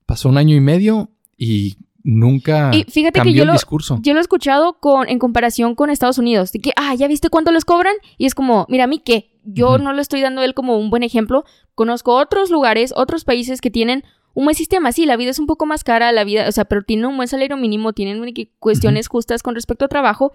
pasó 0.06 0.28
un 0.28 0.38
año 0.38 0.54
y 0.56 0.60
medio 0.60 1.10
y 1.36 1.76
nunca 2.02 2.70
Y 2.72 2.84
fíjate 2.84 3.20
que 3.20 3.24
cambió 3.24 3.34
yo 3.34 3.42
el 3.42 3.48
lo, 3.48 3.52
discurso. 3.52 3.98
yo 4.02 4.12
lo 4.12 4.18
he 4.18 4.22
escuchado 4.22 4.74
con, 4.80 5.08
en 5.08 5.18
comparación 5.18 5.74
con 5.74 5.90
Estados 5.90 6.18
Unidos. 6.18 6.52
De 6.52 6.60
que, 6.60 6.72
ah, 6.76 6.94
¿ya 6.94 7.08
viste 7.08 7.30
cuánto 7.30 7.52
les 7.52 7.64
cobran? 7.64 7.94
Y 8.18 8.26
es 8.26 8.34
como, 8.34 8.66
mira, 8.68 8.84
a 8.84 8.86
mí 8.86 8.98
qué. 8.98 9.30
Yo 9.44 9.78
no 9.78 9.92
lo 9.92 10.00
estoy 10.00 10.20
dando 10.20 10.42
a 10.42 10.44
él 10.44 10.54
como 10.54 10.78
un 10.78 10.90
buen 10.90 11.02
ejemplo. 11.02 11.44
Conozco 11.74 12.14
otros 12.14 12.50
lugares, 12.50 12.92
otros 12.96 13.24
países 13.24 13.60
que 13.60 13.70
tienen 13.70 14.04
un 14.34 14.44
buen 14.44 14.54
sistema. 14.54 14.92
Sí, 14.92 15.06
la 15.06 15.16
vida 15.16 15.30
es 15.30 15.38
un 15.38 15.46
poco 15.46 15.66
más 15.66 15.84
cara, 15.84 16.12
la 16.12 16.24
vida, 16.24 16.48
o 16.48 16.52
sea, 16.52 16.64
pero 16.64 16.82
tienen 16.82 17.06
un 17.06 17.16
buen 17.16 17.28
salario 17.28 17.56
mínimo, 17.56 17.92
tienen 17.92 18.22
cuestiones 18.58 19.08
justas 19.08 19.42
con 19.42 19.54
respecto 19.54 19.84
a 19.84 19.88
trabajo 19.88 20.32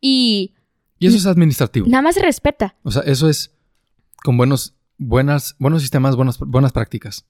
y 0.00 0.52
y 0.98 1.06
eso 1.06 1.16
es 1.16 1.26
administrativo. 1.26 1.86
nada 1.88 2.02
más 2.02 2.14
se 2.14 2.22
respeta. 2.22 2.76
O 2.82 2.90
sea, 2.90 3.02
eso 3.02 3.28
es 3.28 3.54
con 4.22 4.36
buenos, 4.36 4.74
buenas, 4.98 5.54
buenos 5.58 5.82
sistemas, 5.82 6.16
buenas, 6.16 6.38
buenas 6.38 6.72
prácticas. 6.72 7.26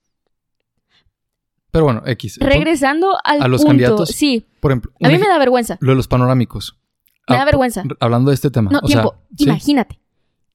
Pero 1.70 1.84
bueno, 1.84 2.02
X. 2.06 2.38
Regresando 2.40 3.16
al 3.24 3.42
a 3.42 3.48
los 3.48 3.60
punto, 3.62 3.70
candidatos, 3.70 4.08
sí, 4.10 4.46
Por 4.60 4.70
ejemplo, 4.72 4.92
a 5.02 5.08
mí 5.08 5.18
me 5.18 5.28
da 5.28 5.38
vergüenza. 5.38 5.76
lo 5.80 5.92
de 5.92 5.96
los 5.96 6.08
panorámicos. 6.08 6.78
Me 7.28 7.36
da 7.36 7.42
Ah, 7.42 7.44
vergüenza. 7.44 7.82
Hablando 8.00 8.30
de 8.30 8.34
este 8.34 8.50
tema. 8.50 8.70
No, 8.70 8.78
o 8.82 8.86
sea, 8.88 9.02
tiempo. 9.02 9.16
¿sí? 9.36 9.44
Imagínate. 9.44 9.98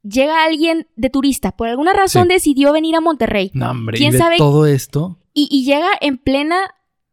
Llega 0.03 0.43
alguien 0.45 0.87
de 0.95 1.09
turista, 1.11 1.51
por 1.51 1.67
alguna 1.67 1.93
razón 1.93 2.23
Sí. 2.27 2.33
decidió 2.33 2.73
venir 2.73 2.95
a 2.95 3.01
Monterrey 3.01 3.51
No, 3.53 3.69
hombre, 3.69 3.97
¿Quién 3.97 4.09
y 4.09 4.13
de 4.13 4.17
sabe? 4.17 4.37
todo 4.37 4.65
esto. 4.65 5.19
y, 5.33 5.47
y 5.51 5.63
llega 5.63 5.89
en 6.01 6.17
plena 6.17 6.57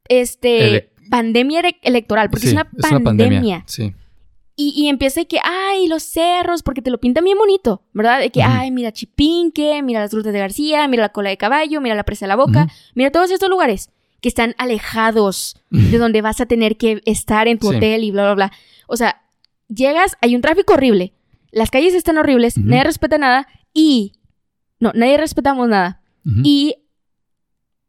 este 0.08 0.68
Ele- 0.68 0.92
pandemia 1.10 1.60
ele- 1.60 1.78
electoral, 1.82 2.30
porque 2.30 2.46
sí, 2.46 2.56
es 2.56 2.90
una 2.92 3.00
pandemia. 3.00 3.64
Sí. 3.66 3.92
Y, 4.60 4.72
y 4.76 4.88
empieza 4.88 5.20
de 5.20 5.28
que, 5.28 5.38
ay, 5.44 5.86
los 5.86 6.02
cerros, 6.02 6.64
porque 6.64 6.82
te 6.82 6.90
lo 6.90 6.98
pintan 6.98 7.22
bien 7.22 7.38
bonito, 7.38 7.82
¿verdad? 7.92 8.18
De 8.18 8.30
que, 8.30 8.40
Ujú. 8.40 8.48
ay, 8.50 8.72
mira 8.72 8.90
Chipinque, 8.92 9.80
mira 9.84 10.00
las 10.00 10.10
grutas 10.10 10.32
de 10.32 10.40
García, 10.40 10.88
mira 10.88 11.04
la 11.04 11.08
cola 11.10 11.30
de 11.30 11.36
caballo, 11.36 11.80
mira 11.80 11.94
la 11.94 12.02
presa 12.02 12.26
de 12.26 12.28
la 12.30 12.36
boca, 12.36 12.64
Ujú. 12.64 12.72
mira 12.96 13.12
todos 13.12 13.30
estos 13.30 13.48
lugares 13.48 13.90
que 14.20 14.28
están 14.28 14.56
alejados 14.58 15.56
de 15.70 15.96
donde 15.98 16.22
vas 16.22 16.40
a 16.40 16.46
tener 16.46 16.76
que 16.76 17.00
estar 17.06 17.46
en 17.46 17.60
tu 17.60 17.70
Sí. 17.70 17.76
hotel 17.76 18.02
y 18.02 18.10
bla, 18.10 18.24
bla, 18.24 18.34
bla. 18.34 18.52
O 18.88 18.96
sea, 18.96 19.22
llegas, 19.68 20.16
hay 20.20 20.34
un 20.34 20.40
tráfico 20.42 20.72
horrible, 20.72 21.12
las 21.52 21.70
calles 21.70 21.94
están 21.94 22.18
horribles, 22.18 22.58
nadie 22.58 22.82
respeta 22.84 23.16
nada 23.16 23.46
y... 23.72 24.14
No, 24.80 24.90
nadie 24.94 25.18
respetamos 25.18 25.68
nada. 25.68 26.02
Y 26.24 26.76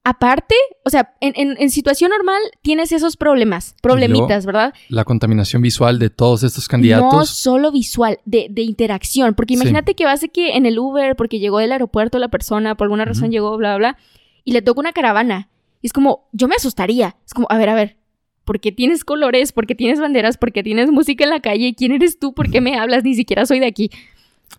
aparte, 0.03 0.55
o 0.85 0.89
sea, 0.89 1.13
en, 1.21 1.33
en- 1.35 1.55
en 1.59 1.69
situación 1.69 2.09
normal 2.11 2.41
tienes 2.61 2.91
esos 2.91 3.17
problemas, 3.17 3.75
problemitas, 3.81 4.45
¿verdad? 4.45 4.73
La 4.87 5.03
contaminación 5.03 5.61
visual 5.61 5.99
de 5.99 6.09
todos 6.09 6.43
estos 6.43 6.65
No 6.65 6.71
candidatos. 6.71 7.29
solo 7.29 7.71
visual, 7.71 8.19
de, 8.25 8.47
de 8.49 8.61
interacción. 8.63 9.33
Porque 9.35 9.53
Sí. 9.55 9.59
imagínate 9.61 9.95
que 9.95 10.05
vas 10.05 10.21
de 10.21 10.29
que 10.29 10.55
en 10.55 10.65
el 10.65 10.79
Uber, 10.79 11.15
porque 11.15 11.39
llegó 11.39 11.59
del 11.59 11.71
aeropuerto 11.71 12.17
la 12.19 12.29
persona, 12.29 12.75
por 12.75 12.85
alguna 12.85 13.05
razón 13.05 13.31
llegó, 13.31 13.55
bla, 13.57 13.77
bla, 13.77 13.91
bla, 13.93 13.97
y 14.43 14.53
le 14.53 14.61
toca 14.61 14.79
una 14.79 14.93
caravana. 14.93 15.49
Y 15.81 15.87
es 15.87 15.93
como, 15.93 16.27
yo 16.31 16.47
me 16.47 16.55
asustaría. 16.55 17.15
Es 17.25 17.33
como, 17.33 17.47
a 17.49 17.57
ver, 17.57 17.69
a 17.69 17.75
ver, 17.75 17.97
¿por 18.45 18.59
qué 18.59 18.71
tienes 18.71 19.03
colores? 19.05 19.51
¿Por 19.51 19.67
qué 19.67 19.75
tienes 19.75 19.99
banderas? 19.99 20.37
¿Por 20.37 20.51
qué 20.51 20.63
tienes 20.63 20.89
música 20.91 21.23
en 21.23 21.29
la 21.29 21.39
calle? 21.39 21.75
¿Quién 21.75 21.91
eres 21.91 22.17
tú? 22.19 22.33
¿Por 22.33 22.49
qué 22.49 22.61
me 22.61 22.77
hablas? 22.77 23.03
Ni 23.03 23.13
siquiera 23.15 23.45
soy 23.45 23.59
de 23.59 23.67
aquí. 23.67 23.91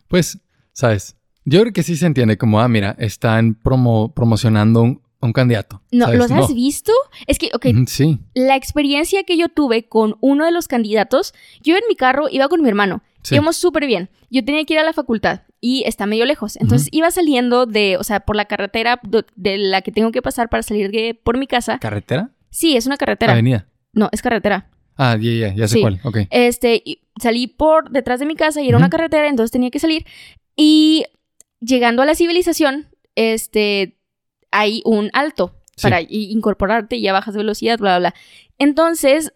Pues, 0.09 0.39
¿sabes? 0.73 1.17
Yo 1.45 1.61
creo 1.63 1.73
que 1.73 1.83
sí 1.83 1.97
se 1.97 2.07
entiende 2.07 2.39
como, 2.39 2.61
ah, 2.61 2.69
mira, 2.69 2.95
están 2.99 3.59
promo- 3.61 4.13
promocionando 4.15 4.83
un- 4.83 5.03
a 5.03 5.10
un 5.21 5.33
candidato. 5.33 5.83
No, 5.93 6.07
¿sabes? 6.07 6.19
¿los 6.19 6.31
has 6.31 6.49
No. 6.51 6.55
visto? 6.55 6.93
Es 7.27 7.39
que, 7.39 7.51
ok, 7.55 7.67
Sí. 7.87 8.19
la 8.35 8.57
experiencia 8.57 9.23
que 9.25 9.37
yo 9.37 9.49
tuve 9.49 9.87
con 9.89 10.17
uno 10.21 10.45
de 10.45 10.51
los 10.51 10.67
candidatos, 10.69 11.35
yo 11.63 11.77
en 11.77 11.83
mi 11.89 11.95
carro 11.97 12.27
iba 12.31 12.49
con 12.49 12.63
mi 12.63 12.69
hermano, 12.69 13.03
Sí. 13.23 13.35
íbamos 13.35 13.57
súper 13.57 13.87
bien. 13.87 14.09
Yo 14.31 14.45
tenía 14.45 14.65
que 14.65 14.75
ir 14.75 14.79
a 14.81 14.85
la 14.85 14.93
facultad 14.95 15.43
y 15.61 15.83
está 15.87 16.07
medio 16.07 16.25
lejos. 16.25 16.57
Entonces 16.57 16.89
iba 16.91 17.11
saliendo 17.11 17.67
de, 17.67 17.97
o 17.99 18.05
sea, 18.05 18.21
por 18.21 18.35
la 18.37 18.47
carretera 18.47 18.99
de 19.37 19.59
la 19.59 19.83
que 19.83 19.93
tengo 19.93 20.11
que 20.11 20.23
pasar 20.23 20.49
para 20.49 20.63
salir 20.63 20.91
de, 20.91 21.15
por 21.15 21.37
mi 21.37 21.47
casa. 21.47 21.79
¿Carretera? 21.81 22.31
Sí, 22.49 22.77
es 22.77 22.87
una 22.87 22.97
carretera. 22.97 23.33
Avenida. 23.33 23.67
No, 23.93 24.09
es 24.13 24.23
carretera. 24.23 24.71
Ah, 24.97 25.17
ya, 25.21 25.31
ya, 25.49 25.55
ya 25.55 25.69
sé 25.69 25.75
Sí. 25.77 25.81
cuál. 25.83 26.01
Ok. 26.05 26.19
Este, 26.31 26.81
y 26.85 27.03
salí 27.21 27.47
por 27.47 27.91
detrás 27.91 28.21
de 28.21 28.27
mi 28.27 28.37
casa 28.37 28.63
y 28.63 28.69
era 28.69 28.77
una 28.79 28.89
carretera, 28.91 29.29
entonces 29.29 29.51
tenía 29.51 29.71
que 29.71 29.79
salir. 29.81 30.07
Y 30.57 31.05
llegando 31.61 32.01
a 32.03 32.07
la 32.07 32.15
civilización, 32.15 32.89
este, 33.17 33.99
hay 34.51 34.83
un 34.85 35.11
alto 35.13 35.55
Sí. 35.77 35.83
para 35.85 36.03
incorporarte 36.03 36.97
y 36.97 37.03
ya 37.03 37.13
bajas 37.15 37.35
velocidad, 37.35 37.79
bla, 37.79 37.99
bla, 37.99 38.11
bla. 38.11 38.15
Entonces, 38.59 39.33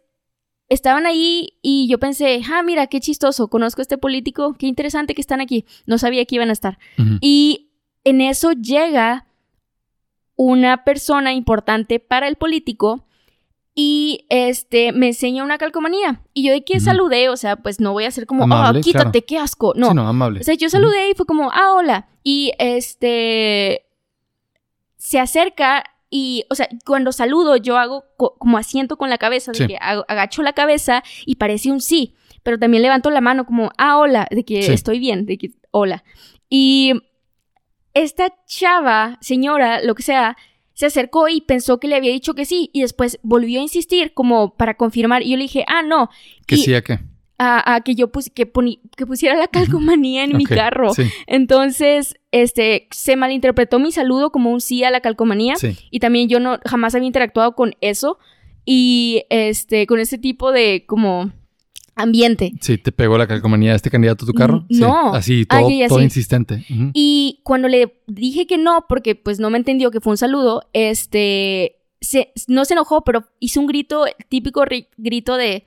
estaban 0.68 1.06
ahí 1.06 1.54
y 1.62 1.88
yo 1.88 1.98
pensé, 1.98 2.42
ah, 2.52 2.62
mira, 2.62 2.86
qué 2.86 3.00
chistoso, 3.00 3.48
conozco 3.48 3.80
a 3.80 3.82
este 3.84 3.96
político, 3.98 4.54
qué 4.58 4.66
interesante 4.66 5.14
que 5.14 5.22
están 5.22 5.40
aquí. 5.40 5.64
No 5.86 5.96
sabía 5.98 6.24
que 6.26 6.34
iban 6.34 6.50
a 6.50 6.52
estar. 6.52 6.78
Ujú. 6.98 7.18
Y 7.22 7.70
en 8.04 8.20
eso 8.20 8.52
llega 8.52 9.26
una 10.36 10.84
persona 10.84 11.32
importante 11.32 12.00
para 12.00 12.28
el 12.28 12.36
político 12.36 13.06
y 13.74 14.26
este 14.28 14.92
me 14.92 15.08
enseña 15.08 15.44
una 15.44 15.58
calcomanía. 15.58 16.22
Y 16.32 16.44
yo 16.44 16.52
de 16.52 16.62
que 16.64 16.78
saludé, 16.80 17.28
o 17.28 17.36
sea, 17.36 17.56
pues 17.56 17.80
no 17.80 17.92
voy 17.92 18.04
a 18.04 18.10
ser 18.10 18.26
como, 18.26 18.44
Amable, 18.44 18.80
ah, 18.80 18.82
quítate, 18.82 19.10
claro. 19.10 19.26
qué 19.26 19.38
asco. 19.38 19.72
No. 19.76 19.88
Sí, 19.88 19.94
no, 19.94 20.06
amable. 20.06 20.40
O 20.40 20.44
sea, 20.44 20.54
yo 20.54 20.68
saludé 20.68 21.10
y 21.10 21.14
fue 21.14 21.26
como, 21.26 21.50
ah, 21.52 21.72
hola. 21.74 22.08
Y 22.22 22.52
este 22.58 23.86
se 25.04 25.20
acerca 25.20 25.84
y, 26.08 26.44
o 26.48 26.54
sea, 26.54 26.66
cuando 26.86 27.12
saludo 27.12 27.56
yo 27.58 27.76
hago 27.76 28.04
co- 28.16 28.36
como 28.38 28.56
asiento 28.56 28.96
con 28.96 29.10
la 29.10 29.18
cabeza, 29.18 29.52
de 29.52 29.58
Sí. 29.58 29.66
que 29.66 29.76
agacho 29.80 30.42
la 30.42 30.54
cabeza 30.54 31.02
y 31.26 31.34
parece 31.36 31.70
un 31.70 31.80
sí, 31.82 32.14
pero 32.42 32.58
también 32.58 32.82
levanto 32.82 33.10
la 33.10 33.20
mano 33.20 33.44
como, 33.44 33.70
ah, 33.76 33.98
hola, 33.98 34.26
de 34.30 34.44
que 34.44 34.62
Sí. 34.62 34.72
estoy 34.72 34.98
bien, 34.98 35.26
de 35.26 35.36
que, 35.36 35.50
hola. 35.72 36.04
Y 36.48 36.92
esta 37.92 38.32
chava, 38.46 39.18
señora, 39.20 39.82
lo 39.82 39.94
que 39.94 40.02
sea, 40.02 40.36
se 40.72 40.86
acercó 40.86 41.28
y 41.28 41.40
pensó 41.42 41.78
que 41.78 41.86
le 41.88 41.96
había 41.96 42.10
dicho 42.12 42.34
que 42.34 42.44
sí 42.44 42.70
y 42.72 42.80
después 42.80 43.18
volvió 43.22 43.60
a 43.60 43.62
insistir 43.62 44.12
como 44.14 44.56
para 44.56 44.74
confirmar 44.76 45.22
y 45.22 45.30
yo 45.30 45.36
le 45.36 45.42
dije, 45.44 45.64
ah, 45.68 45.82
no, 45.82 46.10
¿Que 46.46 46.56
y- 46.56 46.58
sí 46.58 46.74
a 46.74 46.82
qué? 46.82 46.98
A, 47.38 47.74
a 47.74 47.80
que 47.80 47.94
yo 47.94 48.08
pus- 48.12 48.30
que, 48.30 48.50
poni- 48.52 48.80
que 48.96 49.06
pusiera 49.06 49.34
la 49.36 49.48
calcomanía 49.48 50.24
en 50.24 50.36
mi 50.36 50.44
carro. 50.44 50.94
Sí, 50.94 51.02
Entonces, 51.26 52.14
este, 52.32 52.88
se 52.90 53.16
malinterpretó 53.16 53.78
mi 53.78 53.92
saludo 53.92 54.30
como 54.30 54.50
un 54.50 54.60
sí 54.60 54.84
a 54.84 54.90
la 54.90 55.00
calcomanía 55.00 55.56
sí. 55.56 55.76
y 55.90 55.98
también 56.00 56.28
yo 56.28 56.40
no 56.40 56.58
jamás 56.64 56.94
había 56.94 57.06
interactuado 57.06 57.54
con 57.54 57.74
eso 57.80 58.18
y 58.64 59.24
este 59.30 59.86
con 59.86 59.98
ese 60.00 60.16
tipo 60.18 60.52
de 60.52 60.84
como 60.86 61.32
ambiente. 61.96 62.52
Sí, 62.60 62.78
te 62.78 62.90
pegó 62.92 63.18
la 63.18 63.26
calcomanía 63.26 63.70
de 63.70 63.76
este 63.76 63.90
candidato 63.90 64.24
a 64.24 64.26
tu 64.26 64.32
carro. 64.32 64.64
Sí, 64.68 64.80
no. 64.80 65.14
Así, 65.14 65.44
todo, 65.46 66.00
insistente. 66.02 66.64
Y 66.92 67.40
cuando 67.44 67.68
le 67.68 68.00
dije 68.06 68.46
que 68.46 68.58
no 68.58 68.86
porque 68.88 69.14
pues 69.14 69.38
no 69.38 69.50
me 69.50 69.58
entendió 69.58 69.90
que 69.90 70.00
fue 70.00 70.12
un 70.12 70.16
saludo, 70.16 70.68
este 70.72 71.76
se, 72.00 72.32
no 72.48 72.64
se 72.64 72.74
enojó, 72.74 73.02
pero 73.02 73.24
hizo 73.40 73.60
un 73.60 73.66
grito, 73.66 74.04
típico 74.28 74.64
ri- 74.64 74.88
grito 74.96 75.36
de 75.36 75.64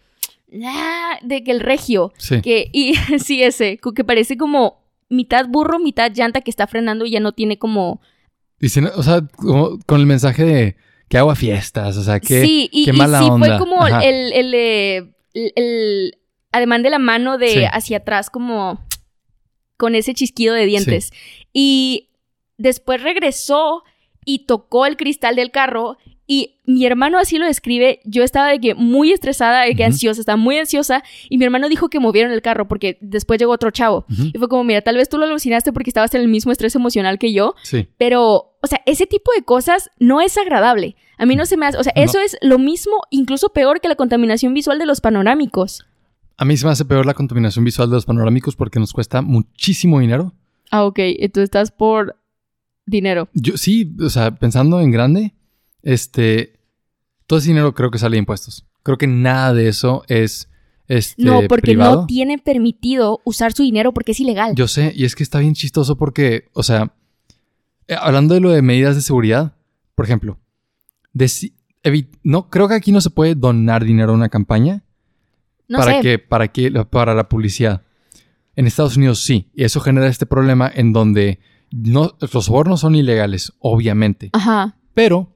"Ah", 0.65 1.19
de 1.23 1.43
que 1.43 1.51
el 1.51 1.59
regio 1.59 2.13
Sí. 2.17 2.41
que 2.41 2.69
y 2.73 2.93
sí 3.19 3.43
ese, 3.43 3.77
que 3.95 4.03
parece 4.03 4.37
como 4.37 4.83
mitad 5.09 5.47
burro, 5.47 5.79
mitad 5.79 6.11
llanta 6.13 6.41
que 6.41 6.51
está 6.51 6.67
frenando 6.67 7.05
y 7.05 7.11
ya 7.11 7.19
no 7.19 7.31
tiene 7.33 7.57
como 7.57 8.01
o 8.95 9.03
sea, 9.03 9.21
como 9.35 9.77
con 9.85 9.99
el 9.99 10.05
mensaje 10.07 10.43
de 10.43 10.75
que 11.09 11.17
hago 11.17 11.31
a 11.31 11.35
fiestas, 11.35 11.95
o 11.95 12.03
sea, 12.03 12.19
que 12.19 12.41
sí, 12.43 12.69
y, 12.71 12.85
qué 12.85 12.91
y 12.91 12.97
mala 12.97 13.19
sí 13.19 13.25
onda. 13.29 13.47
fue 13.47 13.57
como 13.59 13.81
Ajá. 13.83 13.99
el, 14.03 14.33
el, 14.33 14.53
eh, 14.53 14.97
el, 15.33 15.53
el 15.55 16.17
ademán 16.51 16.81
de 16.83 16.89
la 16.89 16.99
mano 16.99 17.37
de 17.37 17.49
Sí. 17.49 17.59
hacia 17.71 17.97
atrás, 17.97 18.29
como 18.29 18.85
con 19.77 19.93
ese 19.95 20.13
chisquido 20.15 20.53
de 20.55 20.65
dientes. 20.65 21.11
Y 21.53 22.09
después 22.57 23.01
regresó 23.03 23.83
y 24.25 24.47
tocó 24.47 24.85
el 24.85 24.97
cristal 24.97 25.35
del 25.35 25.51
carro. 25.51 25.97
Y 26.29 26.55
mi 26.65 26.85
hermano 26.85 27.17
así 27.17 27.37
lo 27.37 27.45
describe. 27.45 28.01
Yo 28.03 28.21
estaba 28.21 28.49
de 28.49 28.59
que 28.59 28.75
muy 28.75 29.13
estresada, 29.13 29.61
de 29.61 29.75
que 29.75 29.85
ansiosa, 29.85 30.19
estaba 30.19 30.35
muy 30.35 30.57
ansiosa. 30.57 31.01
Y 31.29 31.37
mi 31.37 31.45
hermano 31.45 31.69
dijo 31.69 31.87
que 31.89 32.01
movieron 32.01 32.33
el 32.33 32.41
carro 32.41 32.67
porque 32.67 32.97
después 32.99 33.39
llegó 33.39 33.53
otro 33.53 33.71
chavo. 33.71 34.05
Y 34.09 34.37
fue 34.37 34.49
como, 34.49 34.65
mira, 34.65 34.81
tal 34.81 34.97
vez 34.97 35.07
tú 35.07 35.17
lo 35.17 35.23
alucinaste 35.23 35.71
porque 35.71 35.89
estabas 35.89 36.13
en 36.15 36.21
el 36.21 36.27
mismo 36.27 36.51
estrés 36.51 36.75
emocional 36.75 37.17
que 37.17 37.31
yo. 37.31 37.55
Sí. 37.63 37.87
Pero, 37.97 38.57
o 38.61 38.67
sea, 38.67 38.81
ese 38.85 39.07
tipo 39.07 39.31
de 39.37 39.43
cosas 39.43 39.89
no 39.99 40.19
es 40.19 40.37
agradable. 40.37 40.97
A 41.17 41.25
mí 41.25 41.35
no 41.37 41.45
se 41.45 41.55
me 41.55 41.65
hace, 41.65 41.77
o 41.77 41.83
sea, 41.83 41.93
No. 41.95 42.03
eso 42.03 42.19
es 42.19 42.37
lo 42.41 42.59
mismo, 42.59 42.97
incluso 43.09 43.49
peor 43.49 43.79
que 43.79 43.87
la 43.87 43.95
contaminación 43.95 44.53
visual 44.53 44.77
de 44.79 44.85
los 44.85 44.99
panorámicos. 44.99 45.85
A 46.35 46.43
mí 46.45 46.57
se 46.57 46.65
me 46.65 46.71
hace 46.73 46.83
peor 46.85 47.05
la 47.05 47.13
contaminación 47.13 47.63
visual 47.63 47.89
de 47.89 47.95
los 47.95 48.05
panorámicos 48.05 48.55
porque 48.57 48.79
nos 48.79 48.91
cuesta 48.93 49.21
muchísimo 49.21 49.99
dinero. 50.01 50.33
Ah, 50.71 50.83
ok, 50.83 50.99
tú 51.33 51.39
estás 51.39 51.71
por 51.71 52.17
dinero. 52.85 53.29
Yo 53.33 53.55
sí, 53.57 53.95
o 54.03 54.09
sea, 54.09 54.35
pensando 54.35 54.79
en 54.81 54.91
grande, 54.91 55.33
este, 55.81 56.59
todo 57.25 57.39
ese 57.39 57.49
dinero 57.49 57.73
creo 57.73 57.91
que 57.91 57.97
sale 57.99 58.15
de 58.15 58.19
impuestos. 58.19 58.65
Creo 58.83 58.97
que 58.97 59.07
nada 59.07 59.53
de 59.53 59.67
eso 59.67 60.03
es, 60.07 60.49
este, 60.87 61.21
No, 61.23 61.41
porque 61.49 61.61
privado. 61.61 62.01
no 62.01 62.05
tiene 62.07 62.37
permitido 62.37 63.19
usar 63.25 63.53
su 63.53 63.63
dinero 63.63 63.93
porque 63.93 64.13
es 64.13 64.19
ilegal. 64.19 64.55
Yo 64.55 64.67
sé, 64.67 64.93
y 64.95 65.05
es 65.05 65.15
que 65.15 65.23
está 65.23 65.39
bien 65.39 65.53
chistoso 65.53 65.97
porque, 65.97 66.45
o 66.53 66.63
sea, 66.63 66.93
eh, 67.87 67.95
hablando 67.99 68.33
de 68.33 68.39
lo 68.39 68.49
de 68.51 68.61
medidas 68.61 68.95
de 68.95 69.01
seguridad, 69.01 69.55
por 69.95 70.05
ejemplo, 70.05 70.39
evi- 71.83 72.09
no, 72.23 72.49
creo 72.49 72.67
que 72.67 72.75
aquí 72.75 72.91
no 72.91 73.01
se 73.01 73.09
puede 73.09 73.35
donar 73.35 73.83
dinero 73.83 74.11
a 74.11 74.15
una 74.15 74.29
campaña 74.29 74.83
no 75.67 75.79
para 75.79 75.93
sé. 75.95 76.01
que, 76.01 76.19
para 76.19 76.47
que, 76.49 76.71
para 76.89 77.13
la 77.13 77.27
publicidad. 77.27 77.81
En 78.55 78.65
Estados 78.65 78.97
Unidos 78.97 79.21
sí, 79.23 79.49
y 79.53 79.63
eso 79.65 79.79
genera 79.81 80.07
este 80.07 80.25
problema 80.25 80.71
en 80.73 80.91
donde 80.93 81.39
no, 81.71 82.15
los 82.19 82.45
sobornos 82.45 82.79
son 82.79 82.95
ilegales, 82.95 83.53
obviamente, 83.59 84.29
Ajá. 84.33 84.77
pero 84.93 85.35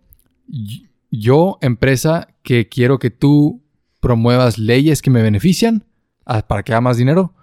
yo, 1.09 1.57
empresa 1.61 2.27
que 2.43 2.67
quiero 2.67 2.99
que 2.99 3.09
tú 3.09 3.63
promuevas 3.99 4.57
leyes 4.57 5.01
que 5.01 5.11
me 5.11 5.21
benefician 5.21 5.85
ah, 6.25 6.47
para 6.47 6.63
que 6.63 6.73
haga 6.73 6.81
más 6.81 6.97
dinero, 6.97 7.33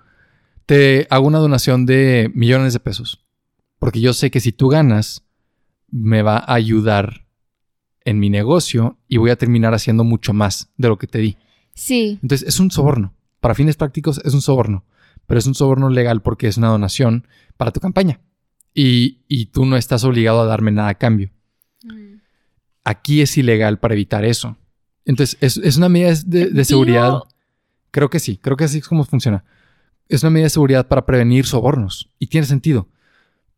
te 0.67 1.07
hago 1.11 1.27
una 1.27 1.39
donación 1.39 1.87
de 1.87 2.31
millones 2.35 2.73
de 2.73 2.81
pesos. 2.81 3.25
Porque 3.79 4.01
yo 4.01 4.13
sé 4.13 4.31
que 4.31 4.41
si 4.41 4.53
tú 4.53 4.69
ganas, 4.69 5.25
me 5.91 6.23
va 6.23 6.39
a 6.39 6.55
ayudar 6.55 7.27
en 8.05 8.19
mi 8.19 8.29
negocio 8.31 8.99
y 9.09 9.19
voy 9.19 9.31
a 9.31 9.37
terminar 9.37 9.75
haciendo 9.75 10.05
mucho 10.05 10.33
más 10.33 10.71
de 10.77 10.89
lo 10.89 10.99
que 10.99 11.07
te 11.07 11.19
di. 11.19 11.37
Sí. 11.75 12.19
Entonces 12.23 12.49
es 12.49 12.61
un 12.61 12.71
soborno. 12.71 13.15
Para 13.41 13.55
fines 13.55 13.77
prácticos 13.77 14.21
es 14.25 14.35
un 14.35 14.43
soborno. 14.43 14.85
Pero 15.27 15.39
es 15.39 15.47
un 15.47 15.55
soborno 15.55 15.91
legal 15.91 16.23
porque 16.23 16.49
es 16.49 16.57
una 16.57 16.69
donación 16.69 17.27
para 17.57 17.71
tu 17.71 17.81
campaña. 17.81 18.21
Y, 18.75 19.21
y 19.29 19.47
tú 19.47 19.65
no 19.65 19.77
estás 19.77 20.05
obligado 20.05 20.41
a 20.41 20.47
darme 20.47 20.71
nada 20.71 20.89
a 20.89 20.95
cambio. 20.95 21.31
Aquí 22.89 23.21
es 23.21 23.37
ilegal 23.37 23.79
para 23.79 23.93
evitar 23.93 24.25
eso. 24.25 24.57
Entonces, 25.05 25.37
es, 25.43 25.59
es 25.59 25.77
una 25.77 25.91
medida 25.91 26.15
de, 26.25 26.65
seguridad. 26.65 27.19
Creo 27.91 28.09
que 28.09 28.19
sí, 28.19 28.39
creo 28.39 28.57
que 28.57 28.65
así 28.65 28.79
es 28.79 28.89
como 28.89 29.05
funciona. 29.05 29.45
Es 30.09 30.23
una 30.23 30.31
medida 30.31 30.47
de 30.47 30.51
seguridad 30.51 30.89
para 30.89 31.05
prevenir 31.05 31.45
sobornos. 31.45 32.11
Y 32.19 32.29
tiene 32.29 32.47
sentido. 32.47 32.89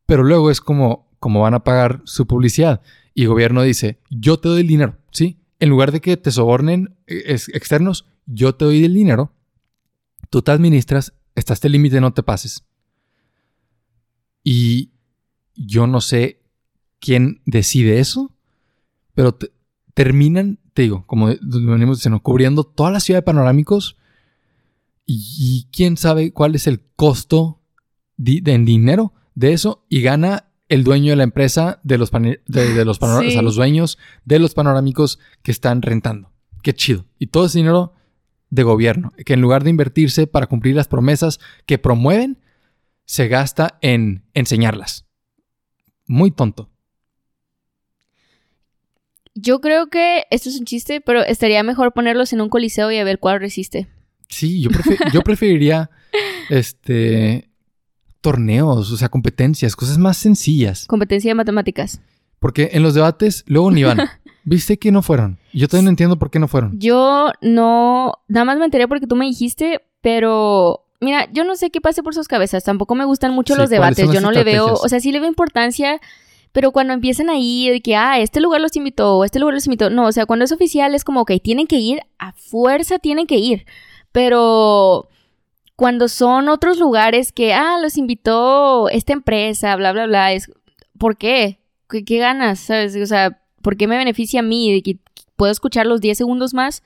Pero 0.04 0.24
luego 0.24 0.50
es 0.50 0.60
como, 0.60 1.08
como 1.20 1.42
van 1.42 1.54
a 1.54 1.62
pagar 1.62 2.02
su 2.06 2.26
publicidad. 2.26 2.82
Y 3.14 3.22
el 3.22 3.28
gobierno 3.28 3.62
dice, 3.62 4.00
yo 4.10 4.40
te 4.40 4.48
doy 4.48 4.62
el 4.62 4.66
dinero, 4.66 4.98
¿sí? 5.12 5.38
En 5.60 5.68
lugar 5.68 5.92
de 5.92 6.00
que 6.00 6.16
te 6.16 6.32
sobornen 6.32 6.96
es- 7.06 7.50
externos, 7.50 8.06
yo 8.26 8.56
te 8.56 8.64
doy 8.64 8.84
el 8.84 8.94
dinero. 8.94 9.32
Tú 10.28 10.42
te 10.42 10.50
administras, 10.50 11.12
hasta 11.36 11.52
este 11.52 11.68
límite 11.68 12.00
no 12.00 12.12
te 12.12 12.24
pases. 12.24 12.64
Y 14.42 14.90
yo 15.54 15.86
no 15.86 16.00
sé 16.00 16.42
quién 16.98 17.42
decide 17.46 18.00
eso, 18.00 18.34
pero 19.14 19.34
te- 19.34 19.52
terminan, 19.94 20.58
te 20.74 20.82
digo, 20.82 21.04
como 21.06 21.26
venimos 21.40 21.98
diciendo, 21.98 22.20
cubriendo 22.20 22.64
toda 22.64 22.90
la 22.90 23.00
ciudad 23.00 23.18
de 23.18 23.22
panorámicos 23.24 23.96
y, 25.06 25.24
y 25.38 25.68
quién 25.72 25.96
sabe 25.96 26.32
cuál 26.32 26.54
es 26.54 26.66
el 26.66 26.80
costo 26.96 27.60
di- 28.16 28.40
de, 28.40 28.52
en 28.54 28.64
dinero 28.64 29.12
de 29.34 29.52
eso 29.52 29.84
y 29.88 30.02
gana 30.02 30.46
el 30.68 30.84
dueño 30.84 31.10
de 31.10 31.16
la 31.16 31.24
empresa 31.24 31.80
de 31.82 31.98
los, 31.98 32.10
de, 32.12 32.40
de 32.46 32.84
los 32.84 32.98
panorámicos, 32.98 33.32
Sí. 33.32 33.36
o 33.36 33.40
sea, 33.40 33.42
los 33.42 33.56
dueños 33.56 33.98
de 34.24 34.38
los 34.38 34.54
panorámicos 34.54 35.18
que 35.42 35.50
están 35.50 35.82
rentando. 35.82 36.32
Qué 36.62 36.72
chido. 36.74 37.06
Y 37.18 37.26
todo 37.28 37.46
ese 37.46 37.58
dinero 37.58 37.94
de 38.50 38.62
gobierno, 38.62 39.12
que 39.24 39.32
en 39.34 39.40
lugar 39.40 39.64
de 39.64 39.70
invertirse 39.70 40.26
para 40.28 40.46
cumplir 40.46 40.76
las 40.76 40.86
promesas 40.88 41.40
que 41.66 41.78
promueven, 41.78 42.38
se 43.04 43.26
gasta 43.26 43.78
en 43.80 44.24
enseñarlas. 44.34 45.06
Muy 46.06 46.30
tonto. 46.30 46.70
Yo 49.34 49.60
creo 49.60 49.88
que 49.88 50.24
esto 50.30 50.48
es 50.48 50.58
un 50.58 50.64
chiste, 50.66 51.00
pero 51.00 51.22
estaría 51.22 51.62
mejor 51.62 51.92
ponerlos 51.92 52.32
en 52.32 52.40
un 52.40 52.48
coliseo 52.48 52.90
y 52.90 52.98
a 52.98 53.04
ver 53.04 53.18
cuál 53.18 53.40
resiste. 53.40 53.88
Sí, 54.28 54.60
yo, 54.60 54.70
prefe- 54.70 54.98
yo 55.12 55.20
preferiría 55.24 55.90
este 56.48 57.48
torneos, 58.20 58.92
o 58.92 58.96
sea, 58.96 59.08
competencias, 59.08 59.76
cosas 59.76 59.96
más 59.98 60.16
sencillas. 60.18 60.84
Competencia 60.86 61.30
de 61.30 61.34
matemáticas. 61.34 62.00
Porque 62.38 62.70
en 62.72 62.82
los 62.82 62.94
debates 62.94 63.44
luego 63.46 63.70
ni 63.70 63.82
van. 63.82 63.98
¿Viste 64.44 64.78
que 64.78 64.90
no 64.92 65.02
fueron? 65.02 65.38
Yo 65.52 65.68
todavía 65.68 65.84
no 65.84 65.90
entiendo 65.90 66.18
por 66.18 66.30
qué 66.30 66.38
no 66.38 66.48
fueron. 66.48 66.78
Yo 66.78 67.32
no, 67.42 68.14
nada 68.28 68.44
más 68.44 68.58
me 68.58 68.64
enteré 68.64 68.88
porque 68.88 69.06
tú 69.06 69.14
me 69.16 69.26
dijiste, 69.26 69.80
pero 70.00 70.86
mira, 71.00 71.28
yo 71.32 71.44
no 71.44 71.56
sé 71.56 71.70
qué 71.70 71.80
pase 71.80 72.02
por 72.02 72.14
sus 72.14 72.26
cabezas. 72.28 72.64
Tampoco 72.64 72.94
me 72.94 73.04
gustan 73.04 73.32
mucho 73.34 73.54
Sí, 73.54 73.60
los 73.60 73.68
¿cuáles 73.70 73.96
debates. 73.96 74.14
Yo 74.14 74.20
no 74.20 74.32
le 74.32 74.44
veo, 74.44 74.66
o 74.74 74.88
sea, 74.88 75.00
sí 75.00 75.12
le 75.12 75.20
veo 75.20 75.28
importancia, 75.28 76.00
pero 76.52 76.72
cuando 76.72 76.92
empiezan 76.92 77.30
ahí 77.30 77.68
de 77.70 77.80
que, 77.80 77.96
ah, 77.96 78.18
este 78.18 78.40
lugar 78.40 78.60
los 78.60 78.76
invitó, 78.76 79.24
este 79.24 79.38
lugar 79.38 79.54
los 79.54 79.66
invitó. 79.66 79.90
No, 79.90 80.06
o 80.06 80.12
sea, 80.12 80.26
cuando 80.26 80.44
es 80.44 80.52
oficial 80.52 80.94
es 80.94 81.04
como, 81.04 81.20
ok, 81.20 81.32
tienen 81.42 81.66
que 81.66 81.76
ir, 81.76 82.00
a 82.18 82.32
fuerza 82.32 82.98
tienen 82.98 83.26
que 83.26 83.36
ir. 83.36 83.66
Pero 84.12 85.08
cuando 85.76 86.08
son 86.08 86.48
otros 86.48 86.78
lugares 86.78 87.32
que, 87.32 87.54
ah, 87.54 87.78
los 87.80 87.96
invitó 87.96 88.88
esta 88.88 89.12
empresa, 89.12 89.76
bla, 89.76 89.92
bla, 89.92 90.06
bla, 90.06 90.32
es, 90.32 90.50
¿por 90.98 91.16
qué? 91.16 91.60
¿Qué, 91.88 92.04
qué 92.04 92.18
ganas? 92.18 92.60
¿Sabes? 92.60 92.96
O 92.96 93.06
sea, 93.06 93.40
¿por 93.62 93.76
qué 93.76 93.86
me 93.86 93.96
beneficia 93.96 94.40
a 94.40 94.42
mí 94.42 94.72
de 94.72 94.82
que 94.82 94.98
puedo 95.36 95.52
escuchar 95.52 95.86
los 95.86 96.00
10 96.00 96.18
segundos 96.18 96.52
más? 96.52 96.82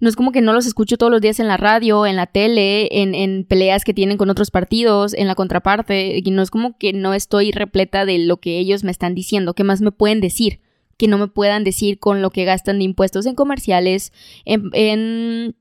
No 0.00 0.08
es 0.08 0.16
como 0.16 0.32
que 0.32 0.40
no 0.40 0.52
los 0.52 0.66
escucho 0.66 0.96
todos 0.98 1.10
los 1.10 1.20
días 1.20 1.40
en 1.40 1.48
la 1.48 1.56
radio, 1.56 2.04
en 2.04 2.16
la 2.16 2.26
tele, 2.26 2.88
en, 3.00 3.14
en 3.14 3.44
peleas 3.44 3.84
que 3.84 3.94
tienen 3.94 4.16
con 4.16 4.28
otros 4.28 4.50
partidos, 4.50 5.14
en 5.14 5.28
la 5.28 5.34
contraparte. 5.34 6.20
Y 6.22 6.30
no 6.30 6.42
es 6.42 6.50
como 6.50 6.76
que 6.76 6.92
no 6.92 7.14
estoy 7.14 7.52
repleta 7.52 8.04
de 8.04 8.18
lo 8.18 8.38
que 8.38 8.58
ellos 8.58 8.84
me 8.84 8.90
están 8.90 9.14
diciendo. 9.14 9.54
¿Qué 9.54 9.64
más 9.64 9.80
me 9.80 9.92
pueden 9.92 10.20
decir? 10.20 10.60
Que 10.98 11.08
no 11.08 11.16
me 11.16 11.28
puedan 11.28 11.64
decir 11.64 11.98
con 11.98 12.22
lo 12.22 12.30
que 12.30 12.44
gastan 12.44 12.78
de 12.78 12.84
impuestos 12.84 13.26
en 13.26 13.34
comerciales, 13.34 14.12
en, 14.44 14.70
en 14.72 15.56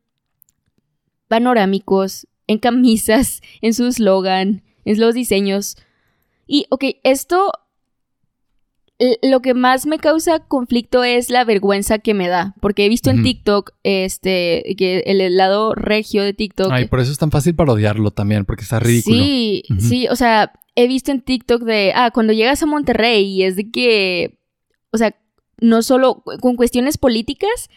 panorámicos, 1.27 2.27
en 2.47 2.59
camisas, 2.59 3.41
en 3.61 3.73
su 3.73 3.85
eslogan, 3.85 4.63
en 4.83 4.99
los 4.99 5.13
diseños. 5.13 5.77
Y, 6.47 6.65
ok, 6.69 6.85
esto 7.03 7.51
lo 9.21 9.41
que 9.41 9.53
más 9.53 9.85
me 9.85 9.97
causa 9.97 10.39
conflicto 10.39 11.03
es 11.03 11.29
la 11.29 11.43
vergüenza 11.43 11.99
que 11.99 12.13
me 12.13 12.27
da, 12.27 12.55
porque 12.61 12.85
he 12.85 12.89
visto 12.89 13.09
en. 13.09 13.23
TikTok, 13.23 13.71
este, 13.83 14.75
que 14.77 15.03
el 15.05 15.35
lado 15.35 15.75
regio 15.75 16.23
de 16.23 16.33
TikTok. 16.33 16.71
Ay, 16.71 16.85
por 16.85 16.99
eso 16.99 17.11
es 17.11 17.17
tan 17.17 17.31
fácil 17.31 17.55
parodiarlo 17.55 18.11
también, 18.11 18.45
porque 18.45 18.63
está 18.63 18.79
ridículo. 18.79 19.17
Sí, 19.17 19.63
sí, 19.79 20.07
o 20.07 20.15
sea, 20.15 20.53
he 20.75 20.87
visto 20.87 21.11
en 21.11 21.21
TikTok 21.21 21.63
de, 21.63 21.91
ah, 21.95 22.11
cuando 22.11 22.33
llegas 22.33 22.61
a 22.63 22.65
Monterrey 22.65 23.25
y 23.25 23.43
es 23.43 23.55
de 23.55 23.71
que, 23.71 24.39
o 24.91 24.97
sea, 24.97 25.15
no 25.59 25.81
solo 25.81 26.23
con 26.41 26.55
cuestiones 26.55 26.97
políticas, 26.97 27.69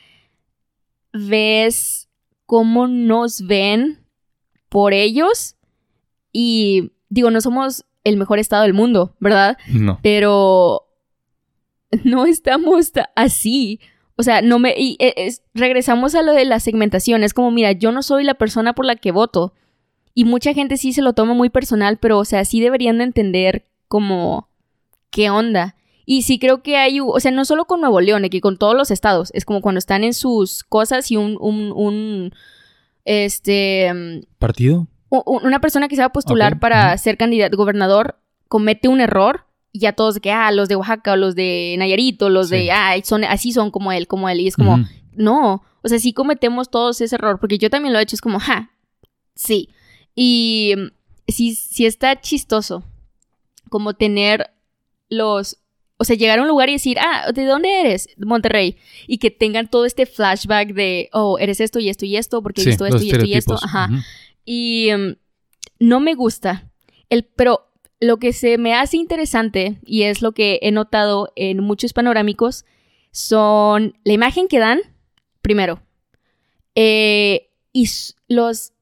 ves 1.13 2.09
cómo 2.45 2.87
nos 2.89 3.47
ven 3.47 4.01
por 4.69 4.93
ellos 4.93 5.57
y 6.33 6.93
digo, 7.09 7.31
no 7.31 7.41
somos 7.41 7.85
el 8.05 8.17
mejor 8.17 8.39
estado 8.39 8.63
del 8.63 8.75
mundo, 8.75 9.17
¿verdad? 9.19 9.57
No. 9.73 9.99
pero 10.03 10.86
no 12.05 12.27
estamos 12.27 12.93
ta- 12.93 13.11
así. 13.17 13.81
O 14.17 14.23
sea, 14.23 14.41
no 14.43 14.59
me. 14.59 14.75
Y 14.77 14.97
eh, 14.99 15.15
es- 15.17 15.43
regresamos 15.55 16.15
a 16.15 16.23
lo 16.23 16.33
de 16.33 16.45
la 16.45 16.61
segmentación. 16.61 17.23
Es 17.25 17.35
como, 17.35 17.51
mira, 17.51 17.73
yo 17.73 17.93
no 17.93 18.03
soy 18.03 18.25
la 18.25 18.35
persona 18.35 18.75
por 18.75 18.85
la 18.87 18.97
que 18.97 19.13
voto. 19.13 19.53
Y 20.15 20.25
mucha 20.25 20.55
gente 20.55 20.79
sí 20.79 20.93
se 20.95 21.03
lo 21.03 21.13
toma 21.13 21.35
muy 21.35 21.51
personal, 21.51 21.99
pero, 21.99 22.19
o 22.19 22.25
sea, 22.25 22.45
sí 22.47 22.61
deberían 22.61 22.99
de 22.99 23.05
entender 23.05 23.67
como. 23.89 24.49
¿Qué 25.11 25.29
onda? 25.31 25.77
Y 26.07 26.23
sí 26.23 26.39
creo 26.39 26.63
que 26.63 26.77
hay. 26.77 27.01
O 27.01 27.21
sea, 27.21 27.31
no 27.33 27.45
solo 27.45 27.67
con 27.67 27.81
Nuevo 27.81 28.01
León, 28.01 28.25
aquí 28.25 28.41
con 28.41 28.57
todos 28.59 28.75
los 28.75 28.91
estados. 28.91 29.31
Es 29.35 29.45
como 29.45 29.61
cuando 29.61 29.79
están 29.79 30.05
en 30.05 30.15
sus 30.15 30.65
cosas 30.65 31.11
y 31.11 31.17
un. 31.17 31.37
un, 31.41 31.73
un 31.73 32.33
este. 33.05 33.93
¿Partido? 34.39 34.87
una 35.09 35.61
persona 35.61 35.89
que 35.89 35.95
se 35.97 36.03
va 36.03 36.07
a 36.07 36.13
postular 36.13 36.59
para 36.59 36.99
ser 36.99 37.17
candidato 37.17 37.57
gobernador 37.57 38.19
comete 38.49 38.89
un 38.89 39.01
error 39.01 39.47
y 39.77 39.79
ya 39.79 39.93
todos 39.93 40.15
de 40.15 40.21
que 40.21 40.31
ah 40.33 40.51
los 40.53 40.69
de 40.69 40.77
Oaxaca 40.77 41.13
o 41.13 41.17
los 41.17 41.35
de 41.35 41.75
Nayarit 41.79 42.21
o 42.23 42.29
los 42.31 42.49
Sí. 42.49 42.57
de 42.57 42.71
ah 42.71 42.95
son 43.05 43.25
así 43.25 43.53
son 43.53 43.71
como 43.71 43.93
él 43.93 44.07
como 44.07 44.29
él 44.29 44.41
y 44.41 44.47
es 44.49 44.57
como 44.57 44.79
no 45.13 45.63
o 45.83 45.89
sea 45.89 45.99
sí 45.99 46.13
cometemos 46.13 46.71
todos 46.71 47.01
ese 47.01 47.15
error 47.17 47.39
porque 47.41 47.59
yo 47.59 47.69
también 47.71 47.93
lo 47.93 47.99
he 47.99 48.03
hecho 48.03 48.17
es 48.17 48.21
como 48.21 48.39
ja 48.41 48.71
sí 49.35 49.69
y 50.15 50.75
mm, 50.77 50.87
sí 51.29 51.55
sí 51.55 51.87
está 51.87 52.21
chistoso 52.21 52.83
como 53.69 53.95
tener 53.95 54.51
los 55.09 55.59
o 55.99 56.05
sea, 56.05 56.15
llegar 56.15 56.39
a 56.39 56.43
un 56.43 56.49
lugar 56.49 56.69
y 56.69 56.73
decir, 56.73 56.99
ah, 57.01 57.33
¿de 57.33 57.47
dónde 57.47 57.81
eres? 57.81 58.11
Monterrey. 58.19 58.77
Y 59.07 59.17
que 59.17 59.31
tengan 59.31 59.67
todo 59.71 59.87
este 59.87 60.05
flashback 60.05 60.75
de, 60.75 61.09
oh, 61.15 61.39
eres 61.39 61.59
esto 61.59 61.79
y 61.79 61.89
esto 61.89 62.05
y 62.05 62.17
esto, 62.19 62.43
porque 62.43 62.61
he 62.61 62.65
Sí, 62.65 62.69
visto 62.69 62.85
esto 62.85 63.03
y 63.03 63.11
esto 63.13 63.25
y 63.25 63.33
esto. 63.33 63.55
Ajá. 63.55 63.89
Y 64.45 64.91
em, 64.91 65.17
no 65.79 66.01
me 66.01 66.13
gusta. 66.15 66.71
El, 67.09 67.25
pero 67.25 67.66
lo 68.01 68.19
que 68.19 68.33
se 68.33 68.59
me 68.59 68.75
hace 68.75 68.97
interesante, 68.97 69.79
y 69.85 70.03
es 70.03 70.23
lo 70.23 70.33
que 70.33 70.59
he 70.63 70.71
notado 70.71 71.33
en 71.37 71.61
muchos 71.61 71.93
panorámicos, 71.93 72.65
son 73.11 73.99
la 74.05 74.13
imagen 74.13 74.49
que 74.49 74.59
dan, 74.59 74.81
primero, 75.41 75.81
eh, 76.75 77.51
y 77.73 77.89
los 78.29 78.73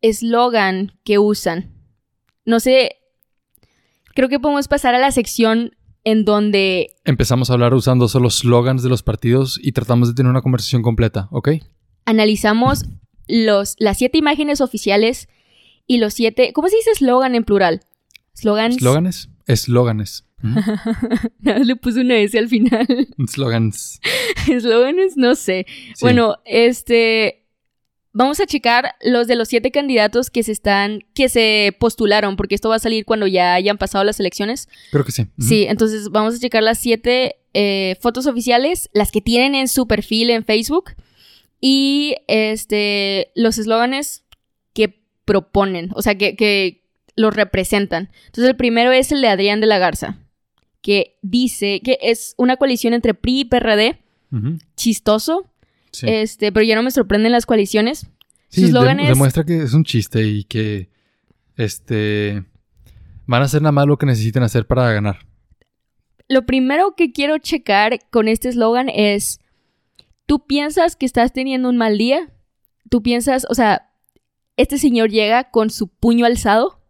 eslogan 0.00 0.98
que 1.04 1.18
usan. 1.18 1.72
No 2.44 2.60
sé, 2.60 2.96
creo 4.14 4.28
que 4.28 4.40
podemos 4.40 4.68
pasar 4.68 4.94
a 4.94 4.98
la 4.98 5.12
sección 5.12 5.76
en 6.04 6.24
donde 6.24 6.94
Empezamos 7.04 7.48
a 7.48 7.52
hablar 7.52 7.74
usando 7.74 8.08
solo 8.08 8.28
slogans 8.28 8.82
de 8.82 8.88
los 8.88 9.02
partidos 9.02 9.58
y 9.62 9.72
tratamos 9.72 10.08
de 10.08 10.14
tener 10.14 10.30
una 10.30 10.42
conversación 10.42 10.82
completa, 10.82 11.28
¿ok? 11.30 11.50
analizamos 12.04 12.84
los, 13.26 13.76
las 13.78 13.98
siete 13.98 14.18
imágenes 14.18 14.60
oficiales 14.60 15.28
y 15.86 15.98
los 15.98 16.14
siete, 16.14 16.52
¿cómo 16.52 16.68
se 16.68 16.76
dice 16.76 16.90
eslogan 16.90 17.34
en 17.34 17.44
plural? 17.44 17.82
Slogans. 18.34 18.76
¿Slóganes? 18.76 19.28
Eslóganes. 19.46 20.24
Nada 21.40 21.60
le 21.60 21.76
puse 21.76 22.00
una 22.00 22.16
S 22.18 22.36
al 22.38 22.48
final. 22.48 22.86
Slogans. 23.28 24.00
Eslóganes, 24.50 25.16
no 25.16 25.34
sé. 25.34 25.66
Sí. 25.68 26.00
Bueno, 26.00 26.36
este. 26.44 27.38
Vamos 28.14 28.40
a 28.40 28.46
checar 28.46 28.94
los 29.00 29.26
de 29.26 29.36
los 29.36 29.48
siete 29.48 29.70
candidatos 29.70 30.30
que 30.30 30.42
se 30.42 30.52
están. 30.52 31.00
que 31.14 31.28
se 31.28 31.76
postularon, 31.78 32.36
porque 32.36 32.54
esto 32.54 32.68
va 32.68 32.76
a 32.76 32.80
salir 32.80 33.04
cuando 33.04 33.26
ya 33.26 33.54
hayan 33.54 33.78
pasado 33.78 34.04
las 34.04 34.20
elecciones. 34.20 34.68
Creo 34.90 35.04
que 35.04 35.12
sí. 35.12 35.26
Sí, 35.38 35.64
entonces 35.64 36.10
vamos 36.10 36.34
a 36.34 36.38
checar 36.38 36.62
las 36.62 36.78
siete 36.78 37.36
eh, 37.54 37.96
fotos 38.00 38.26
oficiales, 38.26 38.90
las 38.92 39.12
que 39.12 39.20
tienen 39.20 39.54
en 39.54 39.68
su 39.68 39.86
perfil 39.86 40.30
en 40.30 40.44
Facebook. 40.44 40.92
Y 41.60 42.16
este. 42.26 43.30
los 43.34 43.58
eslóganes 43.58 44.24
que 44.74 45.00
proponen. 45.24 45.90
O 45.94 46.02
sea, 46.02 46.16
que, 46.16 46.34
que 46.34 46.81
los 47.16 47.34
representan. 47.34 48.10
Entonces, 48.26 48.50
el 48.50 48.56
primero 48.56 48.92
es 48.92 49.12
el 49.12 49.20
de 49.22 49.28
Adrián 49.28 49.60
de 49.60 49.66
la 49.66 49.78
Garza. 49.78 50.18
Que 50.80 51.18
dice 51.22 51.80
que 51.84 51.98
es 52.02 52.34
una 52.38 52.56
coalición 52.56 52.92
entre 52.94 53.14
PRI 53.14 53.40
y 53.40 53.44
PRD. 53.44 53.98
Chistoso. 54.76 55.48
Sí. 55.92 56.06
Este, 56.08 56.50
pero 56.52 56.64
ya 56.64 56.74
no 56.74 56.82
me 56.82 56.90
sorprenden 56.90 57.32
las 57.32 57.46
coaliciones. 57.46 58.06
Sí, 58.48 58.66
Su 58.68 58.72
de- 58.80 59.02
es- 59.02 59.08
demuestra 59.08 59.44
que 59.44 59.62
es 59.62 59.72
un 59.74 59.84
chiste 59.84 60.22
y 60.26 60.44
que 60.44 60.88
este 61.56 62.44
van 63.26 63.42
a 63.42 63.44
hacer 63.44 63.62
nada 63.62 63.72
más 63.72 63.86
lo 63.86 63.96
que 63.98 64.06
necesiten 64.06 64.42
hacer 64.42 64.66
para 64.66 64.92
ganar. 64.92 65.18
Lo 66.28 66.44
primero 66.46 66.94
que 66.96 67.12
quiero 67.12 67.38
checar 67.38 67.98
con 68.10 68.26
este 68.28 68.48
eslogan 68.48 68.88
es, 68.88 69.40
¿tú 70.26 70.46
piensas 70.46 70.96
que 70.96 71.06
estás 71.06 71.32
teniendo 71.32 71.68
un 71.68 71.76
mal 71.76 71.98
día? 71.98 72.30
¿Tú 72.90 73.02
piensas, 73.02 73.46
o 73.48 73.54
sea, 73.54 73.90
este 74.56 74.78
señor 74.78 75.10
llega 75.10 75.50
con 75.50 75.70
su 75.70 75.88
puño 75.88 76.26
alzado? 76.26 76.80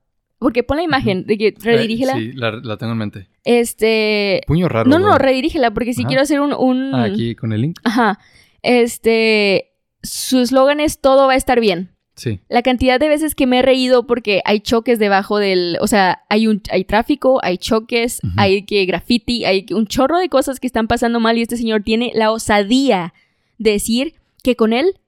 Porque 0.42 0.62
pon 0.62 0.76
la 0.76 0.82
imagen 0.82 1.24
de 1.26 1.38
que 1.38 1.54
redirígela. 1.60 2.12
Eh, 2.18 2.20
sí, 2.20 2.32
la, 2.32 2.50
la 2.52 2.76
tengo 2.76 2.92
en 2.92 2.98
mente. 2.98 3.28
Este... 3.44 4.42
Puño 4.46 4.68
raro. 4.68 4.90
No, 4.90 4.98
no, 4.98 5.08
güey. 5.08 5.18
redirígela 5.18 5.72
porque 5.72 5.94
si 5.94 6.04
quiero 6.04 6.22
hacer 6.22 6.40
un... 6.40 6.52
un- 6.52 6.94
Ah, 6.94 7.04
aquí 7.04 7.34
con 7.34 7.52
el 7.52 7.62
link. 7.62 7.78
Ajá. 7.84 8.18
Este... 8.62 9.68
Su 10.02 10.40
eslogan 10.40 10.80
es 10.80 11.00
todo 11.00 11.26
va 11.28 11.34
a 11.34 11.36
estar 11.36 11.60
bien. 11.60 11.90
Sí. 12.16 12.40
La 12.48 12.62
cantidad 12.62 12.98
de 13.00 13.08
veces 13.08 13.34
que 13.34 13.46
me 13.46 13.60
he 13.60 13.62
reído 13.62 14.06
porque 14.06 14.42
hay 14.44 14.60
choques 14.60 14.98
debajo 14.98 15.38
del, 15.38 15.78
o 15.80 15.86
sea, 15.86 16.24
hay 16.28 16.46
un 16.46 16.60
hay 16.70 16.84
tráfico, 16.84 17.40
hay 17.42 17.56
choques, 17.56 18.20
hay 18.36 18.64
que 18.66 18.84
graffiti, 18.84 19.44
hay 19.44 19.64
un 19.72 19.86
chorro 19.86 20.18
de 20.18 20.28
cosas 20.28 20.60
que 20.60 20.66
están 20.66 20.88
pasando 20.88 21.20
mal 21.20 21.38
y 21.38 21.42
este 21.42 21.56
señor 21.56 21.82
tiene 21.84 22.10
la 22.14 22.30
osadía 22.32 23.14
de 23.58 23.70
decir 23.72 24.14
que 24.42 24.56
con 24.56 24.72
él 24.72 24.98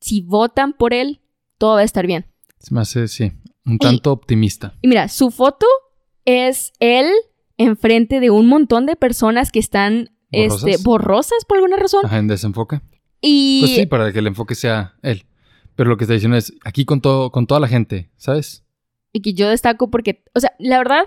si 0.00 0.20
votan 0.20 0.72
por 0.74 0.94
él 0.94 1.18
todo 1.58 1.74
va 1.74 1.80
a 1.80 1.84
estar 1.84 2.06
bien. 2.06 2.26
Se 2.58 2.72
me 2.74 2.80
hace, 2.82 3.08
sí, 3.08 3.32
un 3.72 3.78
tanto 3.78 4.12
optimista. 4.12 4.74
Y 4.82 4.88
mira, 4.88 5.08
su 5.08 5.30
foto 5.30 5.66
es 6.24 6.72
él 6.80 7.06
enfrente 7.56 8.20
de 8.20 8.30
un 8.30 8.46
montón 8.46 8.86
de 8.86 8.96
personas 8.96 9.50
que 9.52 9.58
están 9.58 10.10
¿Borrosas? 10.32 10.64
este 10.68 10.82
borrosas 10.84 11.44
por 11.46 11.56
alguna 11.58 11.76
razón 11.76 12.06
Ajá, 12.06 12.18
en 12.18 12.28
desenfoque. 12.28 12.80
y 13.20 13.60
Pues 13.60 13.74
sí, 13.74 13.86
para 13.86 14.12
que 14.12 14.18
el 14.20 14.26
enfoque 14.28 14.54
sea 14.54 14.94
él. 15.02 15.26
Pero 15.76 15.88
lo 15.90 15.96
que 15.96 16.04
está 16.04 16.14
diciendo 16.14 16.36
es 16.36 16.52
aquí 16.64 16.84
con 16.84 17.00
todo, 17.00 17.30
con 17.32 17.46
toda 17.46 17.60
la 17.60 17.68
gente, 17.68 18.10
¿sabes? 18.16 18.64
y 19.12 19.22
que 19.22 19.34
yo 19.34 19.48
destaco 19.48 19.90
porque, 19.90 20.22
o 20.36 20.40
sea, 20.40 20.52
la 20.60 20.78
verdad, 20.78 21.02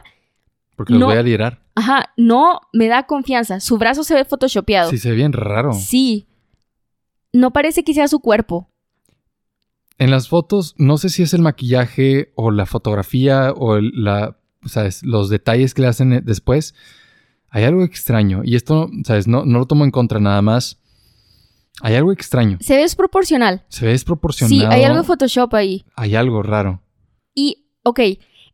Porque 0.75 0.91
los 0.91 0.99
No. 0.99 1.05
voy 1.05 1.15
a 1.15 1.23
liderar. 1.23 1.61
ajá, 1.75 2.11
no 2.17 2.59
me 2.73 2.87
da 2.87 3.03
confianza. 3.07 3.59
Su 3.61 3.77
brazo 3.77 4.03
se 4.03 4.13
ve 4.13 4.25
photoshopeado. 4.25 4.89
Sí, 4.89 4.97
se 4.97 5.11
ve 5.11 5.15
bien 5.15 5.31
raro. 5.31 5.71
Sí. 5.73 6.27
No 7.31 7.51
parece 7.53 7.83
que 7.85 7.93
sea 7.93 8.07
su 8.09 8.19
cuerpo. 8.19 8.69
En 9.99 10.11
las 10.11 10.27
fotos, 10.27 10.73
no 10.77 10.97
sé 10.97 11.09
si 11.09 11.23
es 11.23 11.33
el 11.33 11.41
maquillaje 11.41 12.31
o 12.35 12.51
la 12.51 12.65
fotografía 12.65 13.51
o 13.55 13.75
el- 13.77 13.91
la, 13.95 14.37
los 15.03 15.29
detalles 15.29 15.73
que 15.73 15.81
le 15.83 15.87
hacen 15.87 16.13
eh, 16.13 16.21
después. 16.23 16.73
hay 17.49 17.65
algo 17.65 17.83
extraño. 17.83 18.41
Y 18.43 18.55
esto, 18.55 18.89
¿sabes? 19.05 19.27
No, 19.27 19.45
no 19.45 19.59
lo 19.59 19.65
tomo 19.67 19.83
en 19.85 19.91
contra 19.91 20.19
nada 20.19 20.41
más. 20.41 20.79
Hay 21.81 21.93
algo 21.95 22.11
extraño. 22.11 22.57
Se 22.61 22.75
ve 22.75 22.81
desproporcional. 22.81 23.63
Se 23.69 23.85
ve 23.85 23.91
desproporcionado. 23.91 24.59
Sí, 24.59 24.65
hay 24.75 24.83
algo 24.83 24.97
de 24.99 25.03
Photoshop 25.03 25.53
ahí. 25.53 25.85
Hay 25.95 26.15
algo 26.15 26.41
raro. 26.41 26.81
Y, 27.35 27.67
ok, 27.83 27.99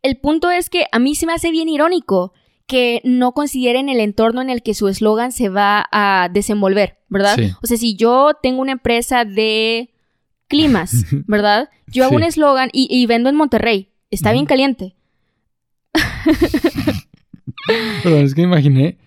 el 0.02 0.18
punto 0.18 0.52
es 0.52 0.70
que 0.70 0.86
a 0.92 1.00
mí 1.00 1.16
se 1.16 1.26
me 1.26 1.34
hace 1.34 1.50
bien 1.52 1.70
irónico 1.70 2.34
que 2.68 3.02
no 3.06 3.32
consideren 3.34 3.88
el 3.90 4.00
entorno 4.02 4.42
en 4.42 4.50
el 4.50 4.62
que 4.64 4.74
su 4.74 4.88
eslogan 4.90 5.32
se 5.32 5.48
va 5.50 5.88
a 5.92 6.30
desenvolver, 6.32 7.00
¿verdad? 7.08 7.36
Sí. 7.38 7.52
O 7.64 7.68
sea, 7.68 7.78
si 7.78 7.96
yo 7.96 8.32
tengo 8.44 8.62
una 8.62 8.74
empresa 8.74 9.24
de 9.26 9.92
climas, 10.50 11.06
¿verdad? 11.28 11.70
Yo 11.88 12.04
hago 12.04 12.12
Sí. 12.12 12.16
un 12.18 12.24
eslogan 12.24 12.70
y, 12.74 12.88
y 12.90 13.06
vendo 13.06 13.30
en 13.30 13.36
Monterrey. 13.36 13.90
Está 14.12 14.32
bien 14.34 14.46
caliente. 14.46 14.96
Pero 18.04 18.18
es 18.18 18.34
que 18.36 18.42
imaginé, 18.42 18.98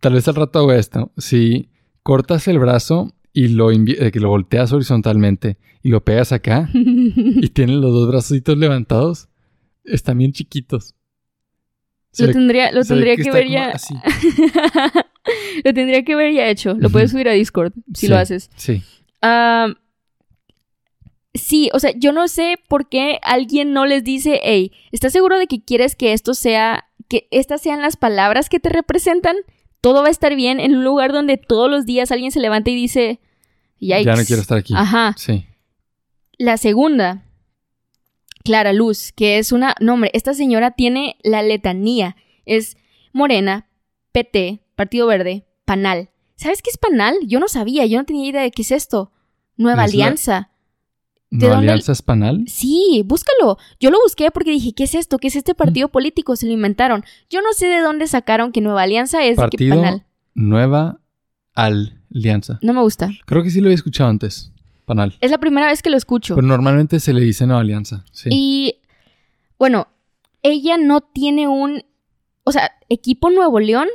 tal 0.00 0.14
vez 0.14 0.26
al 0.28 0.34
rato 0.36 0.58
hago 0.60 0.72
esto. 0.72 1.12
Si 1.16 1.68
cortas 2.02 2.48
el 2.48 2.58
brazo 2.58 3.12
y 3.32 3.48
lo, 3.48 3.70
eh, 3.70 4.10
que 4.12 4.20
lo 4.20 4.28
volteas 4.28 4.72
horizontalmente 4.72 5.58
y 5.82 5.88
lo 5.90 6.04
pegas 6.04 6.32
acá 6.32 6.68
y 6.74 7.48
tienes 7.54 7.76
los 7.76 7.92
dos 7.92 8.08
bracitos 8.08 8.58
levantados, 8.58 9.28
están 9.84 10.18
bien 10.18 10.32
chiquitos. 10.32 10.94
Se 12.12 12.26
Lo 12.26 12.32
tendría, 12.32 12.72
lo 12.72 12.82
tendría 12.84 13.16
que, 13.16 13.30
ver 13.30 13.48
ya. 13.48 13.72
lo 15.64 15.72
tendría 15.72 16.04
que 16.04 16.16
ver 16.16 16.34
ya 16.34 16.48
hecho. 16.48 16.74
Lo 16.74 16.90
puedes 16.90 17.12
subir 17.12 17.28
a 17.28 17.32
Discord 17.32 17.72
si 17.94 18.06
Sí, 18.06 18.08
lo 18.08 18.16
haces. 18.18 18.50
Sí. 18.56 18.82
Ah, 19.22 19.68
sí, 21.34 21.70
o 21.72 21.78
sea, 21.78 21.92
yo 21.96 22.12
no 22.12 22.28
sé 22.28 22.56
por 22.68 22.88
qué 22.88 23.18
alguien 23.22 23.72
no 23.72 23.86
les 23.86 24.04
dice, 24.04 24.40
hey, 24.42 24.72
¿estás 24.92 25.12
seguro 25.12 25.38
de 25.38 25.46
que 25.46 25.62
quieres 25.62 25.96
que 25.96 26.12
esto 26.12 26.34
sea, 26.34 26.86
que 27.08 27.28
estas 27.30 27.60
sean 27.62 27.82
las 27.82 27.96
palabras 27.96 28.48
que 28.48 28.60
te 28.60 28.68
representan? 28.68 29.36
Todo 29.80 30.02
va 30.02 30.08
a 30.08 30.10
estar 30.12 30.34
bien 30.34 30.60
en 30.60 30.76
un 30.76 30.84
lugar 30.84 31.12
donde 31.12 31.36
todos 31.38 31.70
los 31.70 31.86
días 31.86 32.10
alguien 32.12 32.32
se 32.32 32.40
levanta 32.40 32.70
y 32.70 32.74
dice, 32.74 33.20
Yikes. 33.78 34.04
Ya 34.04 34.14
no 34.16 34.24
quiero 34.24 34.42
estar 34.42 34.58
aquí. 34.58 34.74
Ajá. 34.76 35.14
Sí. 35.16 35.46
La 36.36 36.56
segunda, 36.58 37.24
Clara 38.44 38.72
Luz, 38.72 39.12
que 39.12 39.38
es 39.38 39.52
una... 39.52 39.74
No, 39.80 39.94
hombre, 39.94 40.10
esta 40.14 40.34
señora 40.34 40.72
tiene 40.72 41.16
la 41.22 41.42
letanía. 41.42 42.16
Es 42.46 42.76
Morena, 43.12 43.68
PT, 44.12 44.60
Partido 44.74 45.06
Verde, 45.06 45.46
Panal. 45.64 46.10
¿Sabes 46.36 46.62
qué 46.62 46.70
es 46.70 46.78
Panal? 46.78 47.14
Yo 47.26 47.38
no 47.40 47.48
sabía, 47.48 47.84
yo 47.86 47.98
no 47.98 48.04
tenía 48.04 48.28
idea 48.28 48.42
de 48.42 48.50
qué 48.50 48.62
es 48.62 48.70
esto. 48.72 49.12
Nueva 49.56 49.84
Es 49.84 49.94
la- 49.94 50.04
Alianza. 50.04 50.50
¿De 51.30 51.48
¿No 51.48 51.56
Alianza 51.56 51.92
Espanal? 51.92 52.44
Sí, 52.48 53.04
búscalo. 53.06 53.56
Yo 53.78 53.90
lo 53.90 53.98
busqué 54.02 54.30
porque 54.32 54.50
dije, 54.50 54.72
¿qué 54.72 54.84
es 54.84 54.94
esto? 54.94 55.18
¿Qué 55.18 55.28
es 55.28 55.36
este 55.36 55.54
partido 55.54 55.88
político? 55.88 56.34
Se 56.34 56.46
lo 56.46 56.52
inventaron. 56.52 57.04
Yo 57.28 57.40
no 57.40 57.52
sé 57.52 57.66
de 57.66 57.80
dónde 57.80 58.08
sacaron 58.08 58.50
que 58.50 58.60
Nueva 58.60 58.82
Alianza 58.82 59.24
es 59.24 59.36
Partido 59.36 59.76
Panal. 59.76 60.04
Nueva 60.34 61.00
Alianza. 61.54 62.58
No 62.62 62.72
me 62.72 62.80
gusta. 62.80 63.10
Creo 63.26 63.44
que 63.44 63.50
sí 63.50 63.60
lo 63.60 63.66
había 63.66 63.76
escuchado 63.76 64.10
antes. 64.10 64.52
Panal. 64.86 65.16
Es 65.20 65.30
la 65.30 65.38
primera 65.38 65.68
vez 65.68 65.82
que 65.82 65.90
lo 65.90 65.96
escucho. 65.96 66.34
Pero 66.34 66.46
normalmente 66.46 66.98
se 66.98 67.12
le 67.12 67.20
dice 67.20 67.46
Nueva 67.46 67.60
Alianza. 67.60 68.04
Sí. 68.10 68.28
Y 68.32 68.80
bueno, 69.56 69.86
ella 70.42 70.78
no 70.78 71.00
tiene 71.00 71.46
un, 71.46 71.84
o 72.42 72.50
sea, 72.50 72.72
equipo 72.88 73.30
Nuevo 73.30 73.60
León 73.60 73.86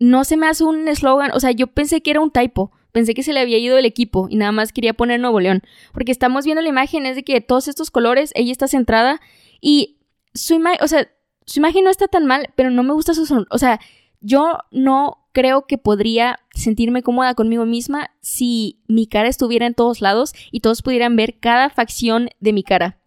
no 0.00 0.24
se 0.24 0.36
me 0.36 0.46
hace 0.46 0.64
un 0.64 0.88
eslogan, 0.88 1.30
o 1.32 1.40
sea, 1.40 1.52
yo 1.52 1.68
pensé 1.68 2.00
que 2.00 2.10
era 2.10 2.20
un 2.20 2.30
typo, 2.30 2.72
pensé 2.92 3.14
que 3.14 3.22
se 3.22 3.32
le 3.32 3.40
había 3.40 3.58
ido 3.58 3.78
el 3.78 3.84
equipo 3.84 4.26
y 4.28 4.36
nada 4.36 4.52
más 4.52 4.72
quería 4.72 4.94
poner 4.94 5.20
Nuevo 5.20 5.40
León, 5.40 5.62
porque 5.92 6.12
estamos 6.12 6.44
viendo 6.44 6.62
la 6.62 6.68
imagen 6.68 7.06
es 7.06 7.16
de 7.16 7.22
que 7.22 7.40
todos 7.40 7.68
estos 7.68 7.90
colores, 7.90 8.32
ella 8.34 8.52
está 8.52 8.68
centrada 8.68 9.20
y 9.60 9.98
su 10.34 10.54
imagen, 10.54 10.78
o 10.82 10.88
sea, 10.88 11.08
su 11.46 11.60
imagen 11.60 11.84
no 11.84 11.90
está 11.90 12.08
tan 12.08 12.26
mal, 12.26 12.50
pero 12.56 12.70
no 12.70 12.82
me 12.82 12.92
gusta 12.92 13.14
su 13.14 13.26
son, 13.26 13.46
o 13.50 13.58
sea, 13.58 13.80
yo 14.20 14.58
no 14.70 15.20
creo 15.32 15.66
que 15.66 15.78
podría 15.78 16.38
sentirme 16.54 17.02
cómoda 17.02 17.34
conmigo 17.34 17.64
misma 17.66 18.10
si 18.20 18.82
mi 18.88 19.06
cara 19.06 19.28
estuviera 19.28 19.66
en 19.66 19.74
todos 19.74 20.00
lados 20.00 20.32
y 20.50 20.60
todos 20.60 20.82
pudieran 20.82 21.16
ver 21.16 21.38
cada 21.38 21.70
facción 21.70 22.30
de 22.40 22.52
mi 22.52 22.62
cara. 22.62 22.98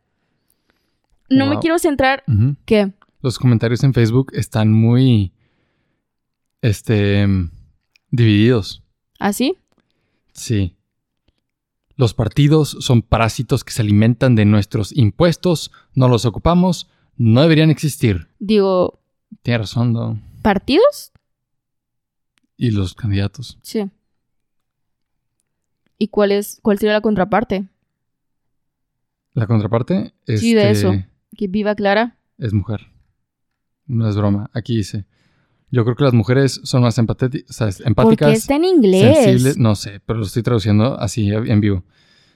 No 1.30 1.48
me 1.48 1.58
quiero 1.60 1.80
centrar 1.80 2.24
que 2.66 2.92
Los 3.22 3.40
comentarios 3.40 3.84
en 3.84 3.94
Facebook 3.94 4.32
están 4.34 4.72
muy. 4.72 5.34
Este. 6.62 7.28
divididos. 8.12 8.84
así. 9.20 9.54
Sí. 9.54 9.63
Los 11.96 12.14
partidos 12.14 12.78
son 12.80 13.02
parásitos 13.02 13.64
que 13.64 13.72
se 13.72 13.82
alimentan 13.82 14.36
de 14.36 14.46
nuestros 14.46 14.96
impuestos, 14.96 15.72
no 15.94 16.08
los 16.08 16.26
ocupamos, 16.26 16.90
no 17.18 17.42
deberían 17.42 17.70
existir. 17.70 18.28
Digo, 18.40 19.00
Tiene 19.42 19.60
razón, 19.60 19.94
¿no? 19.94 20.22
¿partidos? 20.42 21.12
Y 22.58 22.72
los 22.72 22.94
candidatos. 22.94 23.58
Sí. 23.62 23.90
¿Y 25.98 26.08
cuál 26.10 26.32
es 26.32 26.60
cuál 26.62 26.80
sería 26.80 26.94
la 26.94 27.02
contraparte? 27.02 27.68
La 29.34 29.48
contraparte 29.48 30.14
es. 30.26 30.42
Sí, 30.42 30.54
de 30.54 30.70
eso. 30.72 30.94
Que 31.36 31.48
viva 31.48 31.76
Clara. 31.76 32.18
Es 32.38 32.54
mujer. 32.54 32.92
No 33.86 34.08
es 34.08 34.16
broma. 34.16 34.50
Aquí 34.54 34.78
dice. 34.78 35.06
Yo 35.74 35.84
creo 35.86 35.96
que 35.96 36.04
las 36.04 36.14
mujeres 36.14 36.62
son 36.66 36.84
más 36.84 37.00
o 37.00 37.04
sea, 37.04 37.66
Porque 37.66 37.84
empáticas. 37.88 38.38
está 38.38 38.58
en 38.58 38.66
inglés. 38.66 39.18
sensibles, 39.18 39.58
no 39.58 39.74
sé, 39.74 40.02
pero 40.06 40.20
lo 40.20 40.26
estoy 40.26 40.44
traduciendo 40.44 41.00
así 41.00 41.32
en 41.32 41.62
vivo. 41.62 41.84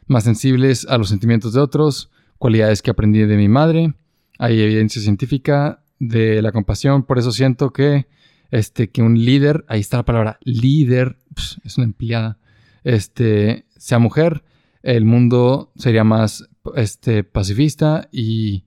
Más 0.07 0.23
sensibles 0.23 0.87
a 0.89 0.97
los 0.97 1.09
sentimientos 1.09 1.53
de 1.53 1.59
otros, 1.59 2.09
cualidades 2.39 2.81
que 2.81 2.89
aprendí 2.89 3.19
de 3.19 3.37
mi 3.37 3.47
madre. 3.47 3.93
Hay 4.39 4.59
evidencia 4.59 5.03
científica 5.03 5.83
de 5.99 6.41
la 6.41 6.51
compasión, 6.51 7.03
por 7.03 7.19
eso 7.19 7.31
siento 7.31 7.71
que 7.71 8.07
este 8.49 8.89
que 8.89 9.03
un 9.03 9.23
líder, 9.23 9.65
ahí 9.67 9.81
está 9.81 9.97
la 9.97 10.05
palabra 10.05 10.39
líder, 10.41 11.19
es 11.63 11.77
una 11.77 11.85
empleada, 11.85 12.39
este 12.83 13.67
sea 13.77 13.99
mujer, 13.99 14.43
el 14.81 15.05
mundo 15.05 15.71
sería 15.75 16.03
más 16.03 16.49
este 16.75 17.23
pacifista 17.23 18.09
y 18.11 18.63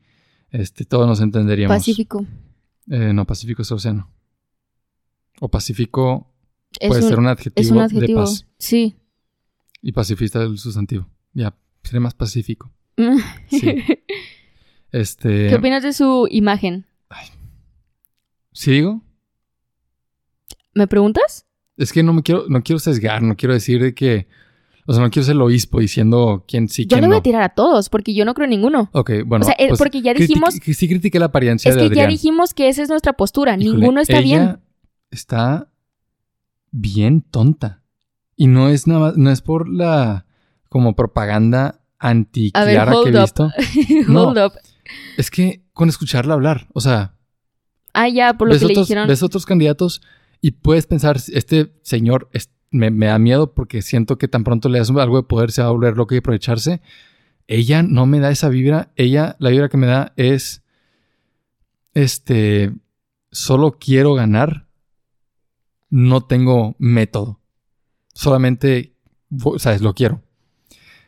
este 0.52 0.84
todos 0.84 1.08
nos 1.08 1.20
entenderíamos. 1.20 1.76
Pacífico. 1.76 2.24
Eh, 2.88 3.12
no, 3.12 3.26
pacífico 3.26 3.62
es 3.62 3.72
océano. 3.72 4.09
O 5.40 5.48
pacífico 5.50 6.32
Es 6.78 6.86
puede 6.88 7.02
un, 7.02 7.08
ser 7.08 7.18
un 7.18 7.26
es 7.26 7.32
adjetivo, 7.32 7.74
un 7.74 7.80
adjetivo. 7.82 8.20
de 8.20 8.26
paz. 8.26 8.46
Sí. 8.58 8.94
Y 9.82 9.90
pacifista 9.92 10.42
el 10.42 10.58
sustantivo. 10.58 11.08
Ya, 11.32 11.56
sería 11.82 12.00
más 12.00 12.14
pacífico. 12.14 12.70
Sí. 13.48 13.74
Este. 14.92 15.48
¿Qué 15.48 15.54
opinas 15.56 15.82
de 15.82 15.92
su 15.92 16.26
imagen? 16.30 16.84
¿Sí 18.52 18.72
digo? 18.72 19.02
¿Me 20.74 20.86
preguntas? 20.86 21.46
Es 21.76 21.92
que 21.92 22.02
no 22.02 22.12
me 22.12 22.22
quiero, 22.22 22.44
no 22.48 22.62
quiero 22.62 22.78
sesgar, 22.78 23.22
no 23.22 23.36
quiero 23.36 23.54
decir 23.54 23.80
de 23.82 23.94
que. 23.94 24.28
O 24.86 24.92
sea, 24.92 25.02
no 25.02 25.10
quiero 25.10 25.24
ser 25.24 25.36
el 25.36 25.42
obispo 25.42 25.78
diciendo 25.78 26.44
quién 26.48 26.68
sí, 26.68 26.82
yo 26.84 26.88
quién 26.96 27.02
le 27.02 27.06
voy 27.06 27.14
no. 27.14 27.18
a 27.20 27.22
tirar 27.22 27.42
a 27.42 27.50
todos 27.50 27.88
porque 27.88 28.12
yo 28.12 28.24
no 28.24 28.34
creo 28.34 28.44
en 28.44 28.50
ninguno. 28.50 28.90
Ok, 28.92 29.10
bueno. 29.24 29.44
o 29.44 29.46
sea, 29.46 29.54
eh, 29.58 29.68
pues, 29.68 29.78
porque 29.78 30.02
ya 30.02 30.12
dijimos, 30.12 30.58
que 30.58 30.74
sí 30.74 30.88
critiqué 30.88 31.18
la 31.20 31.26
apariencia 31.26 31.68
es 31.68 31.76
de 31.76 31.82
que 31.82 31.86
ya 31.88 32.02
Adrián. 32.02 32.10
dijimos 32.10 32.54
que 32.54 32.68
esa 32.68 32.82
es 32.82 32.88
nuestra 32.88 33.12
postura. 33.12 33.56
Híjole, 33.56 33.78
Ninguno 33.78 34.00
está 34.00 34.18
ella 34.18 34.22
bien. 34.22 34.58
Está 35.10 35.68
bien 36.70 37.22
tonta. 37.22 37.82
Y 38.36 38.46
no 38.46 38.68
es 38.68 38.86
nada 38.86 39.00
más, 39.00 39.16
no 39.16 39.30
es 39.30 39.42
por 39.42 39.68
la 39.68 40.26
como 40.68 40.94
propaganda 40.96 41.80
anti 41.98 42.50
A 42.54 42.64
ver, 42.64 42.74
Clara 42.76 42.92
que 43.02 43.08
he 43.10 43.20
visto. 43.20 43.50
No. 44.08 44.28
Hold 44.28 44.38
up. 44.38 44.52
Es 45.16 45.30
que 45.30 45.62
con 45.72 45.88
escucharla 45.88 46.34
hablar, 46.34 46.68
o 46.72 46.80
sea, 46.80 47.14
Ah, 47.92 48.08
ya, 48.08 48.34
por 48.34 48.48
lo 48.48 48.56
que 48.58 48.66
le 48.66 48.74
dijeron. 48.74 49.08
ves 49.08 49.22
otros 49.24 49.46
candidatos 49.46 50.00
y 50.40 50.52
puedes 50.52 50.86
pensar, 50.86 51.16
este 51.32 51.74
señor 51.82 52.28
es- 52.32 52.50
me, 52.70 52.90
me 52.92 53.06
da 53.06 53.18
miedo 53.18 53.52
porque 53.52 53.82
siento 53.82 54.16
que 54.16 54.28
tan 54.28 54.44
pronto 54.44 54.68
le 54.68 54.78
das 54.78 54.90
algo 54.90 55.16
de 55.16 55.24
poder 55.24 55.50
se 55.50 55.60
va 55.60 55.68
a 55.68 55.72
volver 55.72 55.96
loco 55.96 56.14
y 56.14 56.18
aprovecharse. 56.18 56.80
Ella 57.48 57.82
no 57.82 58.06
me 58.06 58.20
da 58.20 58.30
esa 58.30 58.48
vibra. 58.48 58.92
Ella, 58.94 59.34
la 59.40 59.50
vibra 59.50 59.68
que 59.68 59.76
me 59.76 59.88
da 59.88 60.12
es, 60.14 60.62
este, 61.94 62.72
solo 63.32 63.76
quiero 63.80 64.14
ganar. 64.14 64.66
No 65.90 66.22
tengo 66.22 66.76
método. 66.78 67.40
Solamente, 68.14 68.94
sabes, 69.58 69.82
lo 69.82 69.94
quiero. 69.94 70.22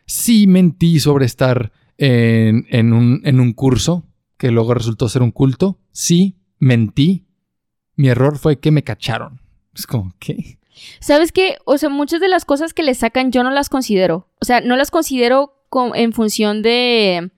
Sí 0.06 0.46
mentí 0.46 1.00
sobre 1.00 1.24
estar 1.26 1.72
en, 1.98 2.66
en 2.68 2.92
un, 2.92 3.20
en 3.24 3.40
un 3.40 3.52
curso 3.52 4.04
que 4.36 4.50
luego 4.50 4.74
resultó 4.74 5.08
ser 5.08 5.22
un 5.22 5.30
culto. 5.30 5.78
Sí, 5.92 6.36
mentí. 6.58 7.26
Mi 7.96 8.08
error 8.08 8.38
fue 8.38 8.58
que 8.58 8.70
me 8.70 8.82
cacharon. 8.82 9.40
Es 9.74 9.86
como, 9.86 10.12
¿qué? 10.18 10.58
¿Sabes 11.00 11.30
qué? 11.32 11.56
O 11.64 11.78
sea, 11.78 11.88
muchas 11.88 12.20
de 12.20 12.28
las 12.28 12.44
cosas 12.44 12.74
que 12.74 12.82
le 12.82 12.94
sacan 12.94 13.30
yo 13.30 13.42
no 13.44 13.50
las 13.50 13.68
considero. 13.68 14.28
O 14.40 14.44
sea, 14.44 14.60
no 14.60 14.76
las 14.76 14.90
considero 14.90 15.54
com- 15.68 15.92
en 15.94 16.12
función 16.12 16.62
de... 16.62 17.30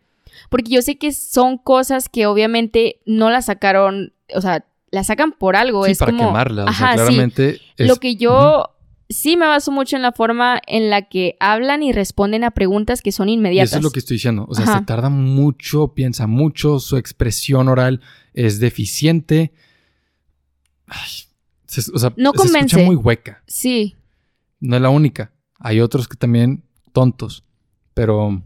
Porque 0.51 0.70
yo 0.70 0.82
sé 0.82 0.97
que 0.97 1.12
son 1.12 1.59
cosas 1.59 2.09
que 2.09 2.26
obviamente 2.26 3.01
no 3.07 3.30
las 3.30 3.47
sacaron, 3.47 4.12
o 4.34 4.40
sea, 4.40 4.64
las 4.95 5.09
sacan 5.09 5.32
por 5.32 5.57
algo. 5.57 5.84
Sí, 5.84 5.92
es 5.92 5.99
para 5.99 6.12
como... 6.12 6.28
quemarla. 6.28 6.64
O 6.64 6.72
sea, 6.72 6.88
sí. 6.90 6.95
claramente 6.95 7.61
es- 7.76 7.88
Lo 7.88 7.97
que 7.97 8.16
yo 8.16 8.70
sí 9.11 9.36
me 9.36 9.47
baso 9.47 9.70
mucho 9.70 9.97
en 9.97 10.03
la 10.03 10.12
forma 10.12 10.61
en 10.66 10.88
la 10.90 11.03
que 11.09 11.36
hablan 11.40 11.82
y 11.82 11.92
responden 11.92 12.42
a 12.45 12.53
preguntas 12.53 13.03
que 13.03 13.12
son 13.12 13.28
Y 13.28 13.34
inmediatas. 13.34 13.70
eso 13.70 13.78
es 13.78 13.84
lo 13.84 13.90
que 13.90 13.99
estoy 13.99 14.16
diciendo. 14.16 14.47
O 14.49 14.55
sea, 14.55 14.64
Ajá. 14.64 14.78
se 14.78 14.84
tarda 14.86 15.11
mucho, 15.11 15.88
piensa 15.95 16.26
mucho, 16.26 16.78
su 16.80 16.97
expresión 16.97 17.68
oral 17.68 18.01
es 18.32 18.61
deficiente. 18.61 19.53
Ay, 20.86 21.11
Se- 21.66 21.90
o 21.92 21.99
sea, 21.99 22.12
No 22.16 22.30
se 22.30 22.36
escucha 22.36 22.53
convence. 22.53 22.84
muy 22.84 22.97
hueca. 22.97 23.42
Sí. 23.47 23.97
No 24.61 24.76
es 24.76 24.82
la 24.82 24.90
única. 24.90 25.32
Hay 25.59 25.80
otros 25.80 26.09
que 26.09 26.16
también 26.16 26.64
tontos. 26.92 27.45
Pero 27.95 28.42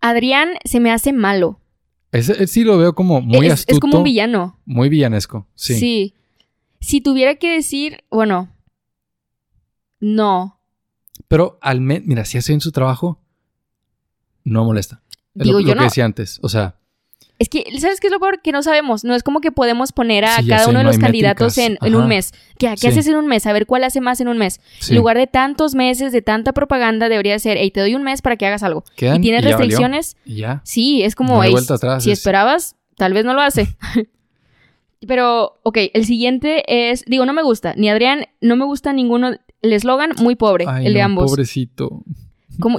Adrián 0.00 0.50
se 0.64 0.78
me 0.80 0.90
hace 0.92 1.12
malo. 1.12 1.60
Ese, 2.12 2.32
ese 2.32 2.46
sí 2.46 2.64
lo 2.64 2.78
veo 2.78 2.94
como 2.94 3.20
muy 3.20 3.46
es, 3.46 3.54
astuto. 3.54 3.72
es 3.72 3.80
como 3.80 3.98
un 3.98 4.04
villano. 4.04 4.60
Muy 4.64 4.88
villanesco. 4.88 5.48
Sí. 5.54 5.74
Sí. 5.74 6.14
Si 6.80 7.00
tuviera 7.00 7.36
que 7.36 7.52
decir, 7.52 8.04
bueno, 8.10 8.50
no. 10.00 10.60
Pero 11.28 11.58
al 11.62 11.80
menos, 11.80 12.06
mira, 12.06 12.24
si 12.24 12.38
hace 12.38 12.52
bien 12.52 12.60
su 12.60 12.72
trabajo, 12.72 13.20
no 14.44 14.64
molesta. 14.64 15.02
Es 15.34 15.44
Digo, 15.44 15.60
lo, 15.60 15.66
yo 15.66 15.74
lo 15.74 15.80
que 15.80 15.84
decía 15.84 16.04
antes. 16.04 16.38
O 16.42 16.48
sea, 16.48 16.76
Es 17.42 17.48
que, 17.48 17.64
¿sabes 17.80 17.98
qué 17.98 18.06
es 18.06 18.12
lo 18.12 18.20
peor? 18.20 18.40
Que 18.40 18.52
no 18.52 18.62
sabemos. 18.62 19.02
No 19.04 19.14
es 19.14 19.22
como 19.22 19.40
que 19.40 19.50
podemos 19.50 19.90
poner 19.92 20.24
a 20.24 20.36
Sí, 20.36 20.46
cada 20.48 20.64
sé, 20.64 20.70
uno 20.70 20.78
de 20.78 20.84
no 20.84 20.90
los 20.90 20.98
candidatos 20.98 21.58
en, 21.58 21.76
en 21.82 21.94
un 21.96 22.06
mes. 22.06 22.32
¿Qué, 22.58 22.68
qué 22.68 22.76
Sí. 22.76 22.86
haces 22.86 23.06
en 23.08 23.16
un 23.16 23.26
mes? 23.26 23.46
A 23.46 23.52
ver 23.52 23.66
cuál 23.66 23.82
hace 23.84 24.00
más 24.00 24.20
en 24.20 24.28
un 24.28 24.38
mes. 24.38 24.60
sí. 24.78 24.92
En 24.92 24.98
lugar 24.98 25.16
de 25.18 25.26
tantos 25.26 25.74
meses, 25.74 26.12
de 26.12 26.22
tanta 26.22 26.52
propaganda, 26.52 27.08
debería 27.08 27.38
ser, 27.38 27.56
hey, 27.58 27.70
te 27.70 27.80
doy 27.80 27.94
un 27.96 28.02
mes 28.04 28.22
para 28.22 28.36
que 28.36 28.46
hagas 28.46 28.62
algo. 28.62 28.84
Quedan 28.96 29.16
y 29.16 29.20
tienes 29.22 29.42
y 29.42 29.46
restricciones, 29.48 30.16
ya. 30.24 30.60
sí, 30.64 31.02
es 31.02 31.14
como, 31.16 31.34
No 31.34 31.40
hay 31.40 31.48
"Ey, 31.48 31.52
vuelta 31.54 31.74
atrás, 31.74 32.04
si 32.04 32.12
es- 32.12 32.18
esperabas, 32.18 32.76
tal 32.96 33.12
vez 33.12 33.24
no 33.24 33.34
lo 33.34 33.40
hace. 33.40 33.66
Pero, 35.06 35.58
ok, 35.64 35.78
el 35.94 36.04
siguiente 36.04 36.62
es, 36.90 37.04
digo, 37.06 37.26
no 37.26 37.32
me 37.32 37.42
gusta, 37.42 37.74
ni 37.76 37.90
Adrián, 37.90 38.26
no 38.40 38.54
me 38.54 38.64
gusta 38.64 38.92
ninguno, 38.92 39.32
el 39.62 39.72
eslogan, 39.72 40.12
muy 40.18 40.36
pobre, 40.36 40.66
Ay, 40.68 40.86
el 40.86 40.92
de 40.92 41.00
no, 41.00 41.04
ambos. 41.06 41.30
Pobrecito. 41.30 42.02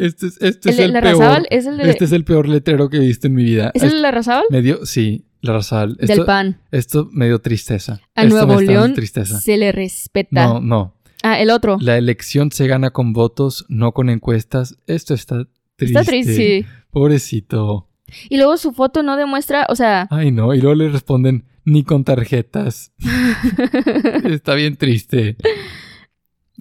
Este 0.02 0.28
es, 0.28 0.38
este 0.42 0.70
el 0.70 0.74
es 0.74 0.78
de 0.78 0.84
el 0.86 0.94
la 0.94 1.02
peor. 1.02 1.20
Razábal 1.20 1.48
es 1.50 1.66
el 1.66 1.78
de... 1.78 1.90
Este 1.90 2.06
es 2.06 2.12
el 2.12 2.24
peor 2.24 2.48
letrero 2.48 2.90
que 2.90 2.98
he 2.98 3.02
visto 3.02 3.28
en 3.28 3.34
mi 3.34 3.44
vida. 3.44 3.72
¿Es 3.74 3.84
el 3.84 3.90
de 3.92 4.00
la 4.02 4.12
Razábal? 4.12 4.46
Me 4.50 4.62
dio, 4.62 4.86
sí, 4.86 5.26
la. 5.42 5.58
Esto, 5.58 5.86
Del 5.96 6.26
PAN. 6.26 6.60
Esto 6.72 7.10
me 7.12 7.26
dio 7.28 7.40
tristeza. 7.40 8.00
A 8.16 8.24
Esto 8.24 8.36
Nuevo 8.46 8.62
León 8.62 8.94
tristeza. 8.94 9.40
se 9.40 9.58
le 9.58 9.72
respeta. 9.72 10.46
No, 10.48 10.60
no. 10.62 10.96
Ah, 11.24 11.40
el 11.40 11.50
otro. 11.52 11.78
La 11.80 11.98
elección 11.98 12.52
se 12.52 12.68
gana 12.68 12.92
con 12.92 13.14
votos, 13.14 13.66
no 13.70 13.94
con 13.94 14.10
encuestas. 14.10 14.78
Esto 14.88 15.14
está 15.14 15.48
triste. 15.76 16.00
Está 16.00 16.10
triste, 16.10 16.36
sí. 16.36 16.66
Pobrecito. 16.92 17.90
Y 18.30 18.38
luego 18.38 18.58
su 18.58 18.74
foto 18.74 19.02
no 19.04 19.18
demuestra, 19.18 19.66
o 19.70 19.76
sea, 19.76 20.08
Ay, 20.12 20.32
no. 20.32 20.54
Y 20.54 20.62
luego 20.62 20.76
le 20.76 20.90
responden, 20.90 21.46
ni 21.66 21.84
con 21.84 22.04
tarjetas. 22.04 22.92
está 24.26 24.54
bien 24.54 24.76
triste. 24.76 25.38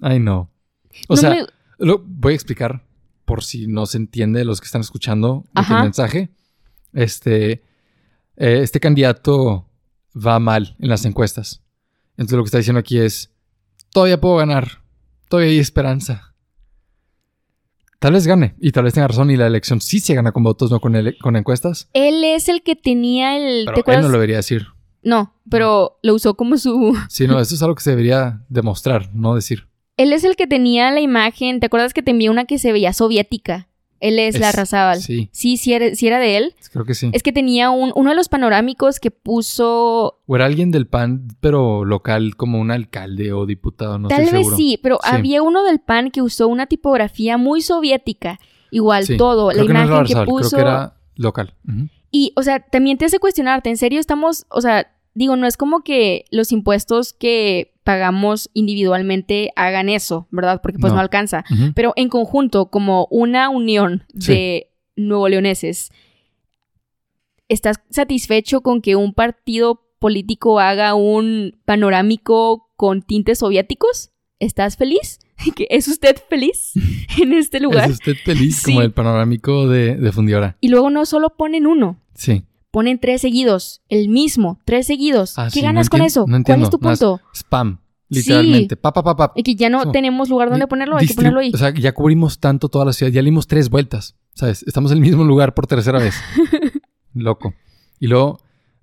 Ay, 0.01 0.19
no. 0.19 0.49
O 1.07 1.15
no 1.15 1.17
sea, 1.17 1.29
me- 1.29 1.45
Lo 1.79 1.99
voy 2.05 2.33
a 2.33 2.35
explicar 2.35 2.82
por 3.25 3.43
si 3.43 3.67
no 3.67 3.85
se 3.85 3.97
entiende 3.97 4.45
los 4.45 4.61
que 4.61 4.65
están 4.65 4.81
escuchando 4.81 5.45
el 5.55 5.83
mensaje. 5.83 6.29
Este, 6.93 7.63
eh, 8.37 8.59
este 8.61 8.79
candidato 8.79 9.67
va 10.15 10.39
mal 10.39 10.75
en 10.79 10.89
las 10.89 11.05
encuestas. 11.05 11.61
Entonces 12.11 12.37
lo 12.37 12.43
que 12.43 12.47
está 12.47 12.57
diciendo 12.59 12.79
aquí 12.79 12.99
es, 12.99 13.33
todavía 13.91 14.19
puedo 14.21 14.35
ganar, 14.37 14.83
todavía 15.29 15.51
hay 15.51 15.59
esperanza. 15.59 16.33
Tal 17.99 18.13
vez 18.13 18.27
gane 18.27 18.55
y 18.59 18.71
tal 18.71 18.83
vez 18.83 18.93
tenga 18.93 19.07
razón 19.07 19.31
y 19.31 19.37
la 19.37 19.47
elección 19.47 19.79
sí 19.79 19.99
se 20.01 20.13
gana 20.13 20.33
con 20.33 20.43
votos, 20.43 20.69
no 20.69 20.81
con, 20.81 20.93
con 21.21 21.35
encuestas. 21.37 21.89
él 21.93 22.23
es 22.23 22.49
el 22.49 22.61
que 22.61 22.75
tenía 22.75 23.37
el... 23.37 23.65
Pero 23.65 23.81
¿Te 23.81 23.93
él 23.93 24.01
no 24.01 24.09
lo 24.09 24.13
debería 24.13 24.35
decir. 24.37 24.67
No, 25.03 25.35
pero 25.49 25.99
lo 26.03 26.13
usó 26.13 26.35
como 26.35 26.57
su... 26.57 26.97
Sí, 27.09 27.27
no, 27.27 27.39
eso 27.41 27.55
es 27.55 27.61
algo 27.63 27.75
que 27.75 27.81
se 27.81 27.91
debería 27.91 28.41
demostrar, 28.49 29.09
no 29.13 29.35
decir. 29.35 29.67
Él 29.97 30.13
es 30.13 30.23
el 30.23 30.35
que 30.35 30.47
tenía 30.47 30.91
la 30.91 31.01
imagen, 31.01 31.59
¿te 31.59 31.67
acuerdas 31.67 31.93
que 31.93 32.01
te 32.01 32.11
envié 32.11 32.29
una 32.29 32.45
que 32.45 32.57
se 32.57 32.71
veía 32.71 32.93
soviética? 32.93 33.67
Él 33.99 34.19
es, 34.19 34.37
la 34.37 34.49
Es- 34.49 34.55
Razábal. 34.55 34.99
Sí, 35.01 35.29
Sí, 35.31 35.55
sí 35.55 35.71
era, 35.73 35.95
sí 35.95 36.07
era 36.07 36.19
de 36.19 36.35
él. 36.35 36.55
creo 36.73 36.83
que 36.83 36.93
sí. 36.93 37.09
Es 37.13 37.23
que 37.23 37.31
tenía 37.31 37.69
un, 37.69 37.93
uno 37.95 38.09
de 38.09 38.15
los 38.17 38.27
panorámicos 38.27 38.99
que 38.99 39.11
puso... 39.11 40.19
O 40.25 40.35
era 40.35 40.45
alguien 40.45 40.71
del 40.71 40.87
PAN, 40.87 41.27
pero 41.39 41.85
local, 41.85 42.35
como 42.35 42.59
un 42.59 42.71
alcalde 42.71 43.31
o 43.31 43.45
diputado, 43.45 43.99
no 43.99 44.09
tal 44.09 44.21
vez 44.23 44.29
seguro. 44.31 44.57
sí, 44.57 44.77
pero 44.83 44.97
Sí. 45.01 45.09
había 45.13 45.41
uno 45.41 45.63
del 45.63 45.79
PAN 45.79 46.11
que 46.11 46.21
usó 46.21 46.47
una 46.49 46.65
tipografía 46.67 47.37
muy 47.37 47.61
soviética. 47.61 48.39
Igual, 48.71 49.05
Sí. 49.05 49.15
todo. 49.15 49.49
Creo 49.49 49.61
la 49.61 49.67
que 49.67 49.73
no 49.73 49.79
era 49.79 49.87
imagen 49.87 50.17
que 50.17 50.25
puso... 50.25 50.49
Creo 50.57 50.63
que 50.65 50.69
era 50.69 50.93
local. 51.15 51.53
Y, 52.11 52.33
o 52.35 52.43
sea, 52.43 52.59
también 52.59 52.97
te 52.97 53.05
hace 53.05 53.19
cuestionarte, 53.19 53.69
¿en 53.69 53.77
serio 53.77 53.99
estamos, 53.99 54.45
o 54.49 54.59
sea, 54.61 54.91
digo, 55.13 55.35
no 55.37 55.47
es 55.47 55.55
como 55.57 55.81
que 55.83 56.25
los 56.31 56.51
impuestos 56.51 57.13
que 57.13 57.72
pagamos 57.83 58.49
individualmente 58.53 59.51
hagan 59.55 59.89
eso, 59.89 60.27
¿verdad? 60.31 60.61
Porque 60.61 60.79
pues 60.79 60.91
no, 60.93 60.97
No. 60.97 61.01
alcanza. 61.01 61.43
Pero 61.75 61.93
en 61.95 62.09
conjunto, 62.09 62.67
como 62.67 63.07
una 63.11 63.49
unión 63.49 64.03
Sí. 64.17 64.31
de 64.33 64.67
nuevo 64.95 65.27
leoneses, 65.29 65.91
¿estás 67.49 67.81
satisfecho 67.89 68.61
con 68.61 68.81
que 68.81 68.95
un 68.95 69.13
partido 69.13 69.81
político 69.99 70.59
haga 70.59 70.95
un 70.95 71.57
panorámico 71.65 72.69
con 72.75 73.01
tintes 73.01 73.39
soviéticos? 73.39 74.11
¿Estás 74.39 74.75
feliz? 74.77 75.19
¿Que 75.55 75.67
¿Es 75.69 75.87
usted 75.87 76.15
feliz 76.29 76.73
en 77.21 77.33
este 77.33 77.59
lugar? 77.59 77.85
¿Es 77.89 77.95
usted 77.95 78.15
feliz 78.23 78.57
Sí. 78.57 78.71
como 78.71 78.81
el 78.81 78.91
panorámico 78.91 79.67
de, 79.67 79.95
de 79.95 80.11
Fundiora? 80.11 80.57
Y 80.61 80.69
luego 80.69 80.89
no 80.89 81.05
solo 81.05 81.31
ponen 81.31 81.67
uno, 81.67 81.97
Sí. 82.15 82.43
Ponen 82.73 82.97
tres 82.99 83.21
seguidos, 83.21 83.83
el 83.87 84.09
mismo, 84.09 84.59
tres 84.65 84.87
seguidos. 84.87 85.37
Ah, 85.37 85.45
¿Qué 85.45 85.51
sí, 85.51 85.61
no 85.61 85.67
ganas 85.67 85.89
con 85.91 86.01
eso? 86.01 86.21
no 86.21 86.25
¿Cuál 86.25 86.35
entiendo. 86.37 86.63
es 86.65 86.69
tu 86.71 86.79
punto? 86.79 87.21
Spam. 87.35 87.79
Literalmente. 88.09 88.75
Pa, 88.75 88.91
pa, 88.91 89.03
pa, 89.03 89.15
pa. 89.15 89.31
Y 89.35 89.43
que 89.43 89.53
ya 89.55 89.69
no 89.69 89.85
No. 89.85 89.91
tenemos 89.91 90.27
lugar 90.29 90.49
donde 90.49 90.65
ponerlo, 90.65 90.97
hay 90.97 91.05
que 91.05 91.13
ponerlo 91.13 91.39
ahí. 91.39 91.51
O 91.53 91.57
sea, 91.57 91.71
ya 91.71 91.93
cubrimos 91.93 92.39
tanto 92.39 92.69
toda 92.69 92.83
la 92.85 92.93
ciudad. 92.93 93.11
Ya 93.11 93.21
le 93.21 93.25
dimos 93.27 93.45
tres 93.45 93.69
vueltas. 93.69 94.15
¿Sabes? 94.33 94.63
Estamos 94.63 94.91
en 94.91 94.97
el 94.97 95.01
mismo 95.03 95.23
lugar 95.23 95.53
por 95.53 95.67
tercera 95.67 95.99
vez. 95.99 96.15
Loco. 97.13 97.53
Y 97.99 98.07
luego, 98.07 98.39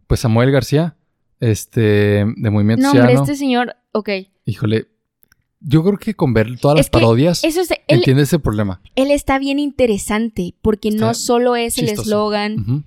pues 0.07 0.21
Samuel 0.21 0.53
García, 0.53 0.97
este, 1.41 2.25
de 2.37 2.51
Movimiento 2.51 2.85
no, 2.85 2.93
hombre, 2.93 3.15
este 3.15 3.35
señor, 3.35 3.75
ok. 3.93 4.09
Híjole. 4.45 4.87
Yo 5.63 5.83
creo 5.85 5.99
que 5.99 6.15
con 6.15 6.33
ver 6.33 6.59
todas 6.59 6.77
Es 6.77 6.87
las 6.87 6.91
que 6.91 6.99
parodias, 6.99 7.45
Eso 7.45 7.61
es, 7.61 7.71
él, 7.71 7.77
entiende 7.89 8.23
ese 8.23 8.39
problema. 8.39 8.81
él 8.97 9.11
está 9.11 9.39
bien 9.39 9.59
interesante 9.59 10.55
porque 10.63 10.91
no 10.91 11.13
solo 11.13 11.55
es 11.55 11.77
el 11.77 11.89
eslogan. 11.91 12.85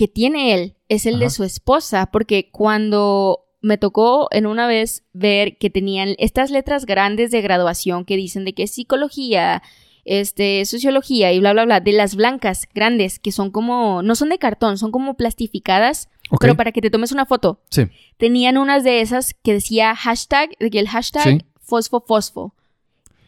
Que 0.00 0.08
tiene 0.08 0.54
él, 0.54 0.76
es 0.88 1.04
el 1.04 1.18
de 1.18 1.28
su 1.28 1.44
esposa, 1.44 2.06
porque 2.10 2.48
cuando 2.50 3.40
me 3.60 3.76
tocó 3.76 4.28
en 4.30 4.46
una 4.46 4.66
vez 4.66 5.04
ver 5.12 5.58
que 5.58 5.68
tenían 5.68 6.14
estas 6.16 6.50
letras 6.50 6.86
grandes 6.86 7.30
de 7.30 7.42
graduación 7.42 8.06
que 8.06 8.16
dicen 8.16 8.46
de 8.46 8.54
que 8.54 8.62
es 8.62 8.70
psicología, 8.70 9.62
este, 10.06 10.64
sociología 10.64 11.34
y 11.34 11.38
bla, 11.40 11.52
bla, 11.52 11.66
bla, 11.66 11.80
de 11.80 11.92
las 11.92 12.14
blancas 12.16 12.66
grandes 12.74 13.18
que 13.18 13.30
son 13.30 13.50
como, 13.50 14.00
no 14.02 14.14
son 14.14 14.30
de 14.30 14.38
cartón, 14.38 14.78
son 14.78 14.90
como 14.90 15.18
plastificadas, 15.18 16.08
pero 16.40 16.54
para 16.56 16.72
que 16.72 16.80
te 16.80 16.88
tomes 16.88 17.12
una 17.12 17.26
foto. 17.26 17.60
Sí. 17.68 17.82
Tenían 18.16 18.56
unas 18.56 18.82
de 18.82 19.02
esas 19.02 19.34
que 19.42 19.52
decía 19.52 19.94
hashtag, 19.94 20.56
de 20.58 20.70
que 20.70 20.78
el 20.80 20.88
hashtag 20.88 21.24
Sí. 21.24 21.38
fosfo 21.60 22.00
fosfo. 22.00 22.54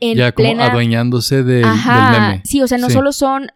En 0.00 0.16
ya 0.16 0.32
como 0.32 0.48
plena... 0.48 0.70
adueñándose 0.70 1.42
del, 1.42 1.66
Ajá, 1.66 2.12
del 2.12 2.20
meme. 2.22 2.42
sí, 2.46 2.62
o 2.62 2.66
sea, 2.66 2.78
no 2.78 2.86
Sí. 2.86 2.94
solo 2.94 3.12
son 3.12 3.48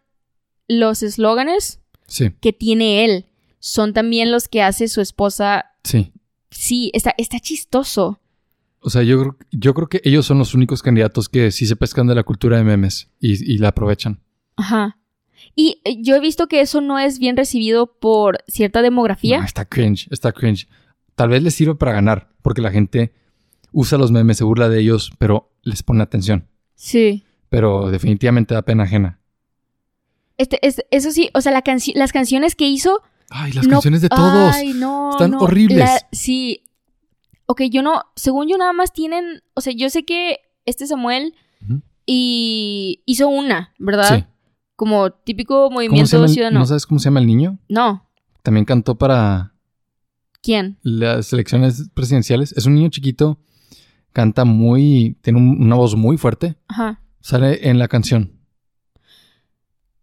los 0.68 1.02
eslóganes 1.02 1.80
Sí, 2.06 2.30
que 2.40 2.52
tiene 2.52 3.04
él, 3.04 3.26
son 3.58 3.92
también 3.92 4.30
los 4.30 4.48
que 4.48 4.62
hace 4.62 4.88
su 4.88 5.00
esposa. 5.00 5.66
sí. 5.84 6.12
Sí, 6.50 6.90
está, 6.94 7.12
está 7.18 7.38
chistoso. 7.40 8.18
O 8.80 8.88
sea, 8.88 9.02
yo, 9.02 9.18
creo- 9.20 9.36
yo 9.50 9.74
creo 9.74 9.88
que 9.88 10.00
ellos 10.04 10.24
son 10.24 10.38
los 10.38 10.54
únicos 10.54 10.80
candidatos 10.80 11.28
que 11.28 11.50
sí 11.50 11.66
se 11.66 11.76
pescan 11.76 12.06
de 12.06 12.14
la 12.14 12.22
cultura 12.22 12.56
de 12.56 12.64
memes 12.64 13.10
y, 13.20 13.52
y 13.52 13.58
la 13.58 13.68
aprovechan. 13.68 14.22
Ajá. 14.56 14.96
Y 15.54 15.82
eh, 15.84 15.96
yo 16.00 16.14
he 16.16 16.20
visto 16.20 16.46
que 16.46 16.60
eso 16.60 16.80
no 16.80 16.98
es 16.98 17.18
bien 17.18 17.36
recibido 17.36 17.98
por 17.98 18.38
cierta 18.46 18.80
demografía. 18.80 19.38
No, 19.38 19.44
está 19.44 19.64
cringe, 19.66 20.06
está 20.10 20.32
cringe. 20.32 20.66
Tal 21.14 21.28
vez 21.28 21.42
les 21.42 21.52
sirve 21.54 21.74
para 21.74 21.92
ganar, 21.92 22.30
porque 22.42 22.62
la 22.62 22.70
gente 22.70 23.12
usa 23.72 23.98
los 23.98 24.12
memes, 24.12 24.38
se 24.38 24.44
burla 24.44 24.68
de 24.70 24.80
ellos, 24.80 25.10
pero 25.18 25.52
les 25.62 25.82
pone 25.82 26.02
atención. 26.02 26.46
Sí. 26.74 27.24
Pero 27.50 27.90
definitivamente 27.90 28.54
da 28.54 28.62
pena 28.62 28.84
ajena. 28.84 29.18
Este, 30.38 30.64
es- 30.66 30.82
eso 30.90 31.10
sí, 31.12 31.30
o 31.34 31.40
sea, 31.40 31.52
la 31.52 31.62
canci- 31.62 31.94
las 31.94 32.12
canciones 32.12 32.54
que 32.54 32.68
hizo. 32.68 33.02
Ay, 33.30 33.52
las 33.52 33.66
no- 33.66 33.72
canciones 33.72 34.02
de 34.02 34.08
todos. 34.08 34.54
Ay, 34.54 34.72
no. 34.74 35.10
Están 35.12 35.32
no, 35.32 35.38
horribles. 35.38 35.78
la- 35.78 36.00
sí. 36.12 36.62
Ok, 37.46 37.62
yo 37.70 37.82
no. 37.82 38.02
Según 38.16 38.48
yo, 38.48 38.56
nada 38.58 38.72
más 38.72 38.92
tienen. 38.92 39.42
O 39.54 39.60
sea, 39.60 39.72
yo 39.72 39.88
sé 39.90 40.04
que 40.04 40.38
este 40.64 40.86
Samuel 40.86 41.34
y 42.04 43.02
hizo 43.06 43.28
una, 43.28 43.72
¿verdad? 43.78 44.18
Sí. 44.18 44.24
Como 44.76 45.10
típico 45.10 45.68
¿Cómo 45.68 45.80
se 45.80 45.88
movimiento 45.88 46.22
el- 46.24 46.28
ciudadano. 46.28 46.60
¿No 46.60 46.66
sabes 46.66 46.86
cómo 46.86 46.98
se 47.00 47.04
llama 47.06 47.20
el 47.20 47.26
niño? 47.26 47.58
No. 47.68 48.08
También 48.42 48.64
cantó 48.64 48.96
para 48.96 49.54
¿Quién? 50.42 50.78
las 50.82 51.32
elecciones 51.32 51.90
presidenciales. 51.94 52.52
Es 52.52 52.66
un 52.66 52.74
niño 52.74 52.90
chiquito, 52.90 53.38
canta 54.12 54.44
muy, 54.44 55.16
tiene 55.22 55.38
un- 55.38 55.62
una 55.62 55.74
voz 55.76 55.96
muy 55.96 56.16
fuerte. 56.18 56.56
Ajá. 56.68 57.00
Sale 57.20 57.68
en 57.68 57.78
la 57.78 57.88
canción. 57.88 58.35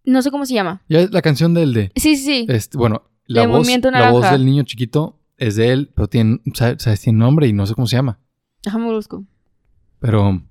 No 0.06 0.22
sé 0.22 0.32
cómo 0.32 0.45
se 0.45 0.54
llama. 0.54 0.82
Ya 0.89 1.01
es 1.01 1.12
la 1.12 1.22
canción 1.22 1.54
del 1.54 1.74
de. 1.74 1.91
Sí, 1.95 2.16
sí, 2.16 2.26
sí. 2.26 2.45
Este, 2.49 2.78
bueno, 2.78 3.04
la 3.26 3.41
De 3.41 3.47
voz, 3.47 3.68
la 3.91 4.12
voz 4.12 4.30
del 4.32 4.45
niño 4.45 4.64
chiquito 4.64 5.20
es 5.38 5.56
de 5.56 5.72
él, 5.72 5.91
pero 5.95 6.08
tiene, 6.08 6.39
¿sabes? 6.54 6.84
sabes? 6.84 7.01
Tiene 7.01 7.20
nombre 7.20 7.47
y 7.47 7.54
no 7.54 7.66
sé 7.66 7.74
cómo 7.74 7.88
se 7.88 7.95
llama. 7.95 8.20
Déjame 8.64 8.91
busco. 8.91 9.26
Pero, 9.99 10.41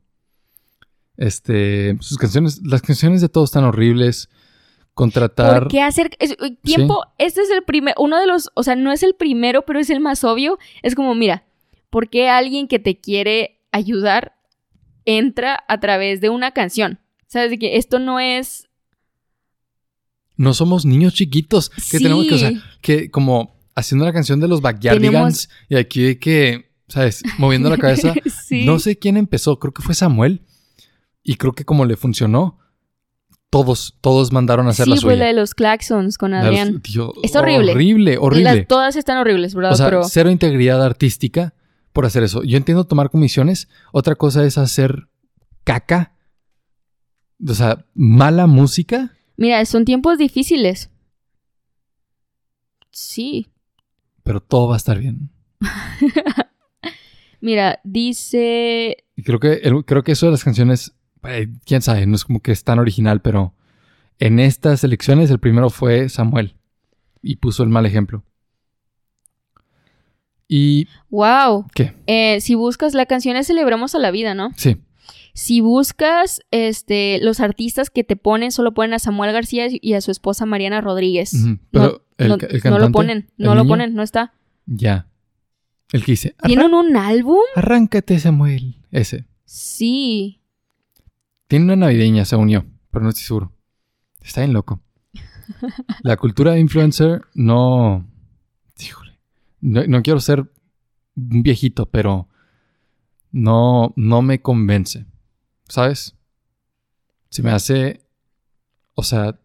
este, 1.16 1.96
sus 2.00 2.18
canciones, 2.18 2.60
las 2.64 2.82
canciones 2.82 3.20
de 3.20 3.28
todos 3.28 3.50
están 3.50 3.64
horribles. 3.64 4.28
Contratar. 4.94 5.60
¿Por 5.62 5.68
qué 5.68 5.80
hacer 5.80 6.10
es- 6.18 6.36
tiempo? 6.62 7.02
Este 7.16 7.40
es 7.40 7.50
el 7.50 7.62
primer, 7.64 7.94
uno 7.98 8.20
de 8.20 8.26
los, 8.26 8.50
o 8.54 8.62
sea, 8.62 8.76
no 8.76 8.92
es 8.92 9.02
el 9.02 9.14
primero, 9.14 9.62
pero 9.62 9.80
es 9.80 9.88
el 9.88 10.00
más 10.00 10.22
obvio. 10.22 10.58
Es 10.82 10.94
como, 10.94 11.14
mira, 11.14 11.44
¿Por 11.92 12.08
qué 12.08 12.30
alguien 12.30 12.68
que 12.68 12.78
te 12.78 12.98
quiere 12.98 13.60
ayudar 13.70 14.34
entra 15.04 15.62
a 15.68 15.78
través 15.78 16.22
de 16.22 16.30
una 16.30 16.52
canción? 16.52 17.00
¿Sabes? 17.26 17.50
De 17.50 17.58
que 17.58 17.76
esto 17.76 17.98
no 17.98 18.18
es. 18.18 18.66
No 20.36 20.54
somos 20.54 20.84
niños 20.84 21.14
chiquitos. 21.14 21.70
Que 21.70 21.80
Sí. 21.98 22.02
tenemos 22.02 22.26
que, 22.26 22.34
o 22.34 22.38
sea, 22.38 22.52
que 22.80 23.10
como 23.10 23.56
haciendo 23.74 24.04
la 24.04 24.12
canción 24.12 24.40
de 24.40 24.48
los 24.48 24.60
Backyardigans 24.60 25.48
y 25.68 25.76
aquí 25.76 26.02
de 26.02 26.18
que, 26.18 26.70
¿sabes? 26.88 27.22
Moviendo 27.38 27.70
la 27.70 27.78
cabeza. 27.78 28.12
sí. 28.46 28.64
No 28.64 28.78
sé 28.78 28.98
quién 28.98 29.16
empezó, 29.16 29.58
creo 29.58 29.72
que 29.72 29.82
fue 29.82 29.94
Samuel. 29.94 30.42
Y 31.22 31.36
creo 31.36 31.52
que 31.52 31.64
como 31.64 31.84
le 31.84 31.96
funcionó, 31.96 32.58
todos, 33.50 33.96
todos 34.00 34.32
mandaron 34.32 34.66
a 34.66 34.70
hacer 34.70 34.84
sí, 34.86 34.90
la 34.90 34.96
fue 34.96 35.12
suya. 35.12 35.16
la 35.16 35.26
de 35.26 35.32
los 35.34 35.54
claxons 35.54 36.16
con 36.18 36.30
los- 36.32 36.42
Adrián. 36.44 36.80
tío, 36.80 37.12
Es 37.22 37.36
horrible. 37.36 37.72
Horrible, 37.72 38.16
horrible. 38.18 38.56
Las- 38.56 38.66
todas 38.66 38.96
están 38.96 39.18
horribles, 39.18 39.54
¿verdad? 39.54 39.72
O 39.72 39.76
sea, 39.76 39.86
Pero 39.86 40.04
cero 40.04 40.30
integridad 40.30 40.82
artística 40.82 41.54
por 41.92 42.06
hacer 42.06 42.22
eso. 42.22 42.42
Yo 42.42 42.56
entiendo 42.56 42.84
tomar 42.84 43.10
comisiones. 43.10 43.68
Otra 43.92 44.14
cosa 44.16 44.44
es 44.46 44.56
hacer 44.58 45.08
caca. 45.64 46.14
O 47.46 47.54
sea, 47.54 47.84
mala 47.94 48.46
música. 48.46 49.12
Mira, 49.36 49.64
son 49.64 49.84
tiempos 49.84 50.18
difíciles. 50.18 50.90
Sí. 52.90 53.48
Pero 54.22 54.40
todo 54.40 54.68
va 54.68 54.74
a 54.74 54.76
estar 54.78 54.98
bien. 54.98 55.30
Mira, 57.40 57.80
dice. 57.82 59.04
Creo 59.24 59.40
que, 59.40 59.54
el- 59.54 59.84
creo 59.84 60.04
que 60.04 60.12
eso 60.12 60.26
de 60.26 60.32
las 60.32 60.44
canciones, 60.44 60.94
eh, 61.24 61.48
quién 61.64 61.82
sabe, 61.82 62.06
no 62.06 62.14
es 62.14 62.24
como 62.24 62.40
que 62.40 62.52
es 62.52 62.62
tan 62.62 62.78
original, 62.78 63.20
pero 63.20 63.54
en 64.20 64.38
estas 64.38 64.84
elecciones 64.84 65.30
el 65.30 65.40
primero 65.40 65.68
fue 65.70 66.08
Samuel. 66.08 66.56
Y 67.20 67.36
puso 67.36 67.62
el 67.62 67.68
mal 67.68 67.86
ejemplo. 67.86 68.24
Y, 70.48 70.86
¡Wow! 71.08 71.66
¿qué? 71.74 71.94
Eh, 72.06 72.40
si 72.40 72.54
buscas 72.54 72.94
la 72.94 73.06
canción 73.06 73.36
es 73.36 73.46
Celebremos 73.46 73.94
a 73.94 73.98
la 73.98 74.10
Vida, 74.10 74.34
¿no? 74.34 74.50
Sí. 74.56 74.76
Si 75.34 75.60
buscas 75.60 76.40
este, 76.50 77.18
los 77.22 77.40
artistas 77.40 77.88
que 77.90 78.04
te 78.04 78.16
ponen, 78.16 78.52
solo 78.52 78.72
ponen 78.74 78.94
a 78.94 78.98
Samuel 78.98 79.32
García 79.32 79.66
y 79.70 79.94
a 79.94 80.00
su 80.00 80.10
esposa 80.10 80.44
Mariana 80.46 80.80
Rodríguez. 80.80 81.32
Pero 81.70 82.04
el, 82.18 82.28
no, 82.28 82.34
el 82.34 82.38
no 82.38 82.38
cantante, 82.60 82.78
lo 82.80 82.92
ponen, 82.92 83.30
no 83.38 83.54
lo 83.54 83.66
ponen, 83.66 83.94
no 83.94 84.02
está. 84.02 84.34
Ya. 84.66 85.08
El 85.92 86.04
que 86.04 86.12
dice, 86.12 86.34
"Arran- 86.38 86.46
¿Tienen 86.48 86.74
un 86.74 86.96
álbum? 86.96 87.40
arráncate 87.56 88.18
Samuel. 88.18 88.76
Ese. 88.90 89.26
Sí. 89.44 90.40
Tiene 91.48 91.64
una 91.66 91.76
navideña, 91.76 92.24
según 92.24 92.48
yo, 92.48 92.64
pero 92.90 93.02
no 93.02 93.10
estoy 93.10 93.24
seguro. 93.24 93.52
Está 94.22 94.40
bien 94.42 94.52
loco. 94.52 94.80
La 96.02 96.16
cultura 96.16 96.52
de 96.52 96.60
influencer 96.60 97.22
no. 97.34 98.06
Híjole. 98.80 99.18
No, 99.60 99.84
no 99.86 100.02
quiero 100.02 100.20
ser 100.20 100.40
un 101.16 101.42
viejito, 101.42 101.86
pero 101.86 102.28
no, 103.30 103.92
no 103.96 104.22
me 104.22 104.40
convence. 104.40 105.06
¿Sabes? 105.72 106.14
Se 107.30 107.42
me 107.42 107.50
hace. 107.50 108.04
O 108.94 109.02
sea. 109.02 109.40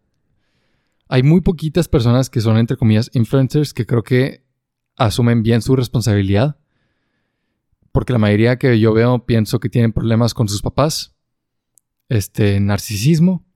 Hay 1.08 1.22
muy 1.22 1.40
poquitas 1.40 1.88
personas 1.88 2.28
que 2.28 2.42
son, 2.42 2.58
entre 2.58 2.76
comillas, 2.76 3.10
influencers 3.14 3.72
que 3.72 3.86
creo 3.86 4.02
que 4.02 4.44
asumen 4.96 5.42
bien 5.42 5.62
su 5.62 5.74
responsabilidad. 5.74 6.58
Porque 7.92 8.12
la 8.12 8.18
mayoría 8.18 8.58
que 8.58 8.78
yo 8.78 8.92
veo 8.92 9.24
pienso 9.24 9.58
que 9.58 9.70
tienen 9.70 9.94
problemas 9.94 10.34
con 10.34 10.48
sus 10.48 10.60
papás 10.60 11.16
este, 12.10 12.60
narcisismo 12.60 13.46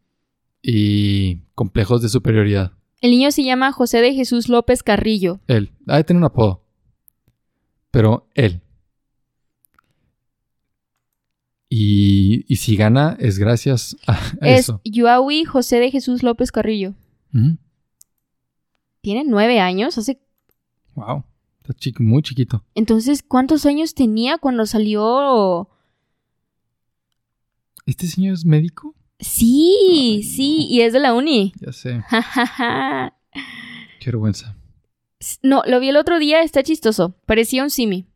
y 0.62 1.42
complejos 1.54 2.00
de 2.00 2.08
superioridad. 2.08 2.72
El 3.02 3.10
niño 3.10 3.32
se 3.32 3.44
llama 3.44 3.72
José 3.72 4.00
de 4.00 4.14
Jesús 4.14 4.48
López 4.48 4.82
Carrillo. 4.82 5.40
Él, 5.46 5.72
ha 5.88 5.98
de 5.98 6.04
tener 6.04 6.22
un 6.22 6.24
apodo, 6.24 6.64
pero 7.90 8.30
él. 8.32 8.61
Y, 11.74 12.44
y 12.52 12.56
si 12.56 12.76
gana 12.76 13.16
es 13.18 13.38
gracias 13.38 13.96
a, 14.06 14.12
a 14.12 14.18
Es 14.42 14.60
eso. 14.60 14.82
Yuawi 14.84 15.44
José 15.44 15.80
de 15.80 15.90
Jesús 15.90 16.22
López 16.22 16.52
Carrillo. 16.52 16.92
Ujú. 17.32 17.56
Tiene 19.00 19.24
nueve 19.26 19.58
años. 19.58 19.96
Hace... 19.96 20.20
Wow, 20.94 21.24
está 21.62 21.72
chi- 21.72 21.94
muy 21.98 22.20
chiquito. 22.22 22.62
Entonces, 22.74 23.22
¿cuántos 23.22 23.64
años 23.64 23.94
tenía 23.94 24.36
cuando 24.36 24.66
salió? 24.66 25.70
¿Este 27.86 28.06
señor 28.06 28.34
es 28.34 28.44
médico? 28.44 28.94
Sí, 29.18 29.74
Ay, 29.92 30.16
no. 30.18 30.22
sí, 30.28 30.66
y 30.68 30.80
es 30.82 30.92
de 30.92 31.00
la 31.00 31.14
uni. 31.14 31.54
Ya 31.58 31.72
sé, 31.72 32.02
qué 34.00 34.06
vergüenza. 34.10 34.56
No, 35.42 35.62
lo 35.66 35.80
vi 35.80 35.88
el 35.88 35.96
otro 35.96 36.18
día, 36.18 36.42
está 36.42 36.62
chistoso. 36.62 37.14
Parecía 37.26 37.62
un 37.62 37.70
simi. 37.70 38.06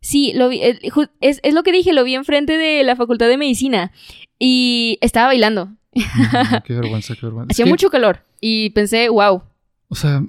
Sí, 0.00 0.32
lo 0.34 0.48
vi, 0.48 0.62
eh, 0.62 0.78
es, 1.20 1.40
es 1.42 1.54
lo 1.54 1.62
que 1.62 1.72
dije, 1.72 1.92
lo 1.92 2.04
vi 2.04 2.14
enfrente 2.14 2.56
de 2.56 2.82
la 2.84 2.96
Facultad 2.96 3.28
de 3.28 3.36
Medicina 3.36 3.92
y 4.38 4.98
estaba 5.02 5.26
bailando. 5.28 5.66
Mm, 5.94 6.00
qué 6.64 6.74
vergüenza, 6.74 7.14
qué 7.14 7.26
vergüenza. 7.26 7.50
Es 7.50 7.56
Hacía 7.56 7.64
que, 7.66 7.70
mucho 7.70 7.90
calor 7.90 8.24
y 8.40 8.70
pensé, 8.70 9.08
wow. 9.08 9.42
O 9.88 9.94
sea... 9.94 10.22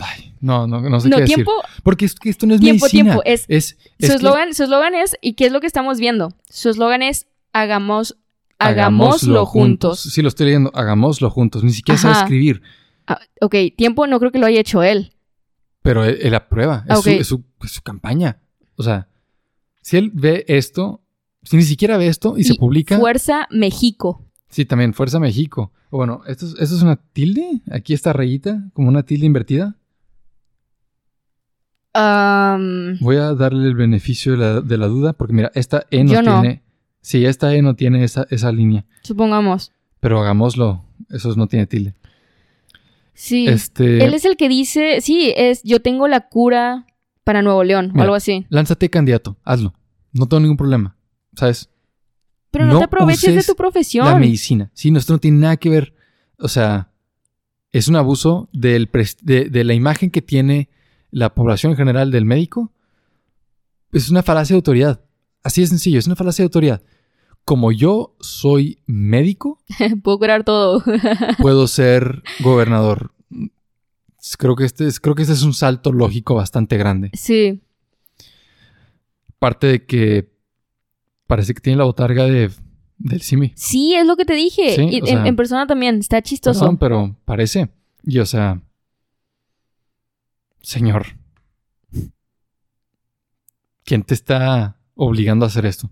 Ay, 0.00 0.32
no, 0.40 0.66
no, 0.68 0.80
no 0.80 1.00
sé 1.00 1.08
No, 1.08 1.16
qué 1.16 1.22
decir. 1.22 1.36
tiempo, 1.36 1.52
Porque 1.82 2.04
es 2.04 2.14
que 2.14 2.30
esto 2.30 2.46
no 2.46 2.54
es 2.54 2.60
tiempo, 2.60 2.84
medicina. 2.86 3.04
tiempo. 3.14 3.22
Es, 3.24 3.44
Es, 3.48 3.76
es 3.98 4.10
su 4.10 4.16
eslogan 4.16 4.54
su 4.54 4.62
eslogan 4.64 4.94
es, 4.94 5.16
¿y 5.20 5.32
qué 5.32 5.46
es 5.46 5.52
lo 5.52 5.60
que 5.60 5.66
estamos 5.66 5.98
viendo? 5.98 6.32
Su 6.48 6.70
eslogan 6.70 7.02
es, 7.02 7.26
hagamos, 7.52 8.16
hagámoslo 8.58 9.44
juntos. 9.44 10.00
Sí, 10.00 10.22
lo 10.22 10.28
estoy 10.28 10.46
leyendo. 10.46 10.70
Hagámoslo 10.74 11.30
juntos. 11.30 11.64
Ni 11.64 11.72
siquiera 11.72 11.98
sabe 11.98 12.14
escribir. 12.14 12.62
Ah, 13.08 13.20
ok, 13.40 13.54
tiempo 13.76 14.06
no 14.06 14.20
creo 14.20 14.30
que 14.30 14.38
lo 14.38 14.46
haya 14.46 14.60
hecho 14.60 14.82
él. 14.84 15.12
Pero 15.88 16.04
él, 16.04 16.18
él 16.20 16.34
aprueba. 16.34 16.84
Es, 16.86 16.90
Ah, 16.90 16.96
su, 17.02 17.08
es 17.08 17.26
su- 17.26 17.44
es 17.64 17.70
su 17.70 17.80
campaña. 17.80 18.42
O 18.76 18.82
sea, 18.82 19.08
si 19.80 19.96
él 19.96 20.10
ve 20.12 20.44
esto, 20.46 21.00
si 21.42 21.56
ni 21.56 21.62
siquiera 21.62 21.96
ve 21.96 22.08
esto 22.08 22.36
y, 22.36 22.44
se 22.44 22.56
publica. 22.56 22.98
Fuerza 22.98 23.46
México. 23.50 24.22
Sí, 24.50 24.66
también, 24.66 24.92
Fuerza 24.92 25.18
México. 25.18 25.72
Bueno, 25.90 26.20
¿esto 26.26 26.44
es, 26.44 26.52
¿esto 26.60 26.76
es 26.76 26.82
una 26.82 26.96
tilde? 26.96 27.62
Aquí 27.70 27.94
está 27.94 28.12
rayita, 28.12 28.68
como 28.74 28.88
una 28.88 29.02
tilde 29.02 29.24
invertida. 29.24 29.76
Voy 31.94 33.16
a 33.16 33.34
darle 33.34 33.66
el 33.66 33.74
beneficio 33.74 34.32
de 34.32 34.38
la, 34.38 34.60
de 34.60 34.76
la 34.78 34.86
duda, 34.86 35.14
porque 35.14 35.32
mira, 35.32 35.50
esta 35.54 35.84
E 35.90 36.04
no 36.04 36.12
Yo 36.12 36.22
no. 36.22 36.40
tiene. 36.40 36.62
Sí, 37.00 37.24
esta 37.24 37.54
E 37.54 37.62
no 37.62 37.74
tiene 37.74 38.04
esa, 38.04 38.26
esa 38.30 38.52
línea. 38.52 38.84
supongamos. 39.02 39.72
Pero 40.00 40.20
hagámoslo. 40.20 40.84
Eso 41.10 41.34
no 41.34 41.46
tiene 41.46 41.66
tilde. 41.66 41.94
Sí. 43.18 43.48
Este. 43.48 44.04
Él 44.04 44.14
es 44.14 44.24
el 44.24 44.36
que 44.36 44.48
dice, 44.48 45.00
sí, 45.00 45.34
es 45.36 45.64
yo 45.64 45.82
tengo 45.82 46.06
la 46.06 46.28
cura 46.28 46.86
para 47.24 47.42
Nuevo 47.42 47.64
León 47.64 47.92
o 47.96 48.00
algo 48.00 48.14
así. 48.14 48.46
Lánzate 48.48 48.88
candidato, 48.90 49.36
hazlo. 49.42 49.74
No 50.12 50.28
tengo 50.28 50.40
ningún 50.40 50.56
problema. 50.56 50.96
¿Sabes? 51.34 51.68
Pero 52.52 52.66
no, 52.66 52.74
no 52.74 52.78
te 52.78 52.84
aproveches 52.84 53.34
de 53.34 53.42
tu 53.42 53.56
profesión. 53.56 54.06
La 54.06 54.16
medicina. 54.16 54.70
Sí, 54.72 54.92
no, 54.92 55.00
esto 55.00 55.14
no 55.14 55.18
tiene 55.18 55.38
nada 55.38 55.56
que 55.56 55.68
ver. 55.68 55.94
O 56.38 56.46
sea, 56.46 56.92
es 57.72 57.88
un 57.88 57.96
abuso 57.96 58.48
del 58.52 58.88
de, 59.22 59.50
de 59.50 59.64
la 59.64 59.74
imagen 59.74 60.12
que 60.12 60.22
tiene 60.22 60.68
la 61.10 61.34
población 61.34 61.72
en 61.72 61.76
general 61.76 62.12
del 62.12 62.24
médico. 62.24 62.72
Es 63.90 64.10
una 64.10 64.22
falacia 64.22 64.54
de 64.54 64.58
autoridad. 64.58 65.00
Así 65.42 65.60
de 65.62 65.66
sencillo, 65.66 65.98
es 65.98 66.06
una 66.06 66.14
falacia 66.14 66.44
de 66.44 66.46
autoridad. 66.46 66.82
Como 67.48 67.72
yo 67.72 68.14
soy 68.20 68.78
médico, 68.84 69.58
Puedo 70.02 70.18
curar 70.18 70.44
todo. 70.44 70.84
puedo 71.38 71.66
ser 71.66 72.22
gobernador. 72.40 73.12
Creo 74.36 74.54
que 74.54 74.64
este 74.66 74.86
es, 74.86 75.00
creo 75.00 75.14
que 75.14 75.22
este 75.22 75.32
es 75.32 75.42
un 75.44 75.54
salto 75.54 75.90
lógico 75.90 76.34
bastante 76.34 76.76
grande. 76.76 77.10
sí. 77.14 77.62
Parte 79.38 79.66
de 79.68 79.86
que 79.86 80.30
parece 81.26 81.54
que 81.54 81.60
tiene 81.62 81.78
la 81.78 81.84
botarga 81.84 82.24
de, 82.24 82.50
del 82.98 83.22
Simi. 83.22 83.52
Sí, 83.56 83.94
es 83.94 84.04
lo 84.06 84.16
que 84.16 84.26
te 84.26 84.34
dije. 84.34 84.74
Sí, 84.74 84.88
Y 84.90 85.00
o 85.00 85.06
en, 85.06 85.06
sea, 85.06 85.26
en 85.26 85.36
persona 85.36 85.66
también. 85.66 85.98
Está 86.00 86.20
chistoso. 86.20 86.60
Perdón, 86.60 86.76
pero 86.76 87.16
parece. 87.24 87.70
Y 88.02 88.18
o 88.18 88.26
sea. 88.26 88.60
Señor. 90.60 91.06
¿Quién 93.84 94.02
te 94.02 94.12
está 94.12 94.76
obligando 94.96 95.46
a 95.46 95.48
hacer 95.48 95.64
esto? 95.64 95.88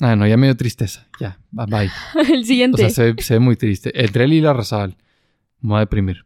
Ah, 0.00 0.16
no, 0.16 0.26
ya 0.26 0.36
me 0.36 0.46
dio 0.46 0.56
tristeza. 0.56 1.06
Ya, 1.20 1.38
bye 1.50 1.66
bye. 1.66 1.90
el 2.34 2.40
O 2.40 2.44
siguiente. 2.44 2.78
sea, 2.78 2.90
se, 2.90 3.12
ve- 3.12 3.22
se 3.22 3.34
ve 3.34 3.40
muy 3.40 3.56
triste. 3.56 3.92
Entre 4.02 4.24
él 4.24 4.32
y 4.32 4.40
la 4.40 4.52
Razabal. 4.52 4.96
Me 5.60 5.70
voy 5.70 5.76
a 5.76 5.80
deprimir. 5.80 6.24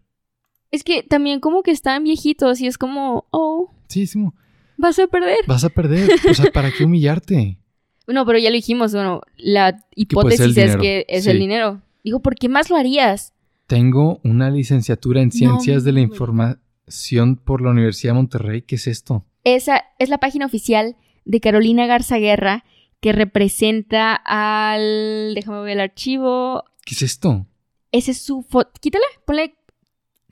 Es 0.70 0.84
que 0.84 1.02
también 1.02 1.40
como 1.40 1.62
que 1.62 1.70
están 1.70 2.04
viejitos 2.04 2.60
y 2.60 2.66
es 2.66 2.78
como, 2.78 3.26
oh, 3.30 3.70
Sí, 3.88 4.06
Simo, 4.06 4.34
vas 4.76 4.98
a 4.98 5.06
perder. 5.06 5.38
vas 5.46 5.64
a 5.64 5.68
perder. 5.68 6.08
O 6.28 6.34
sea, 6.34 6.50
¿para 6.52 6.70
qué 6.70 6.84
humillarte? 6.84 7.58
No, 8.06 8.26
pero 8.26 8.38
ya 8.38 8.50
lo 8.50 8.56
dijimos, 8.56 8.92
bueno, 8.92 9.22
la 9.38 9.82
hipótesis 9.96 10.54
es 10.58 10.76
que 10.76 11.06
es 11.08 11.24
Sí. 11.24 11.30
el 11.30 11.38
dinero. 11.38 11.80
Digo, 12.04 12.20
¿por 12.20 12.34
qué 12.34 12.50
más 12.50 12.68
lo 12.68 12.76
harías? 12.76 13.32
Tengo 13.66 14.20
una 14.22 14.50
licenciatura 14.50 15.22
en 15.22 15.32
Ciencias 15.32 15.84
de 15.84 15.92
la. 15.92 16.00
Información 16.00 17.36
por 17.36 17.62
la 17.62 17.70
Universidad 17.70 18.12
de 18.12 18.16
Monterrey. 18.18 18.60
¿Qué 18.62 18.74
es 18.74 18.86
esto? 18.88 19.24
Esa 19.44 19.84
es 19.98 20.10
la 20.10 20.18
página 20.18 20.44
oficial 20.44 20.96
de 21.24 21.40
Carolina 21.40 21.86
Garza 21.86 22.18
Guerra 22.18 22.64
que 23.04 23.12
representa 23.12 24.14
al... 24.14 25.34
Déjame 25.34 25.60
ver 25.60 25.72
el 25.72 25.80
archivo. 25.80 26.64
¿Qué 26.86 26.94
es 26.94 27.02
esto? 27.02 27.46
Ese 27.92 28.12
es 28.12 28.22
su 28.22 28.40
foto. 28.40 28.72
Quítala, 28.80 29.04
ponle... 29.26 29.58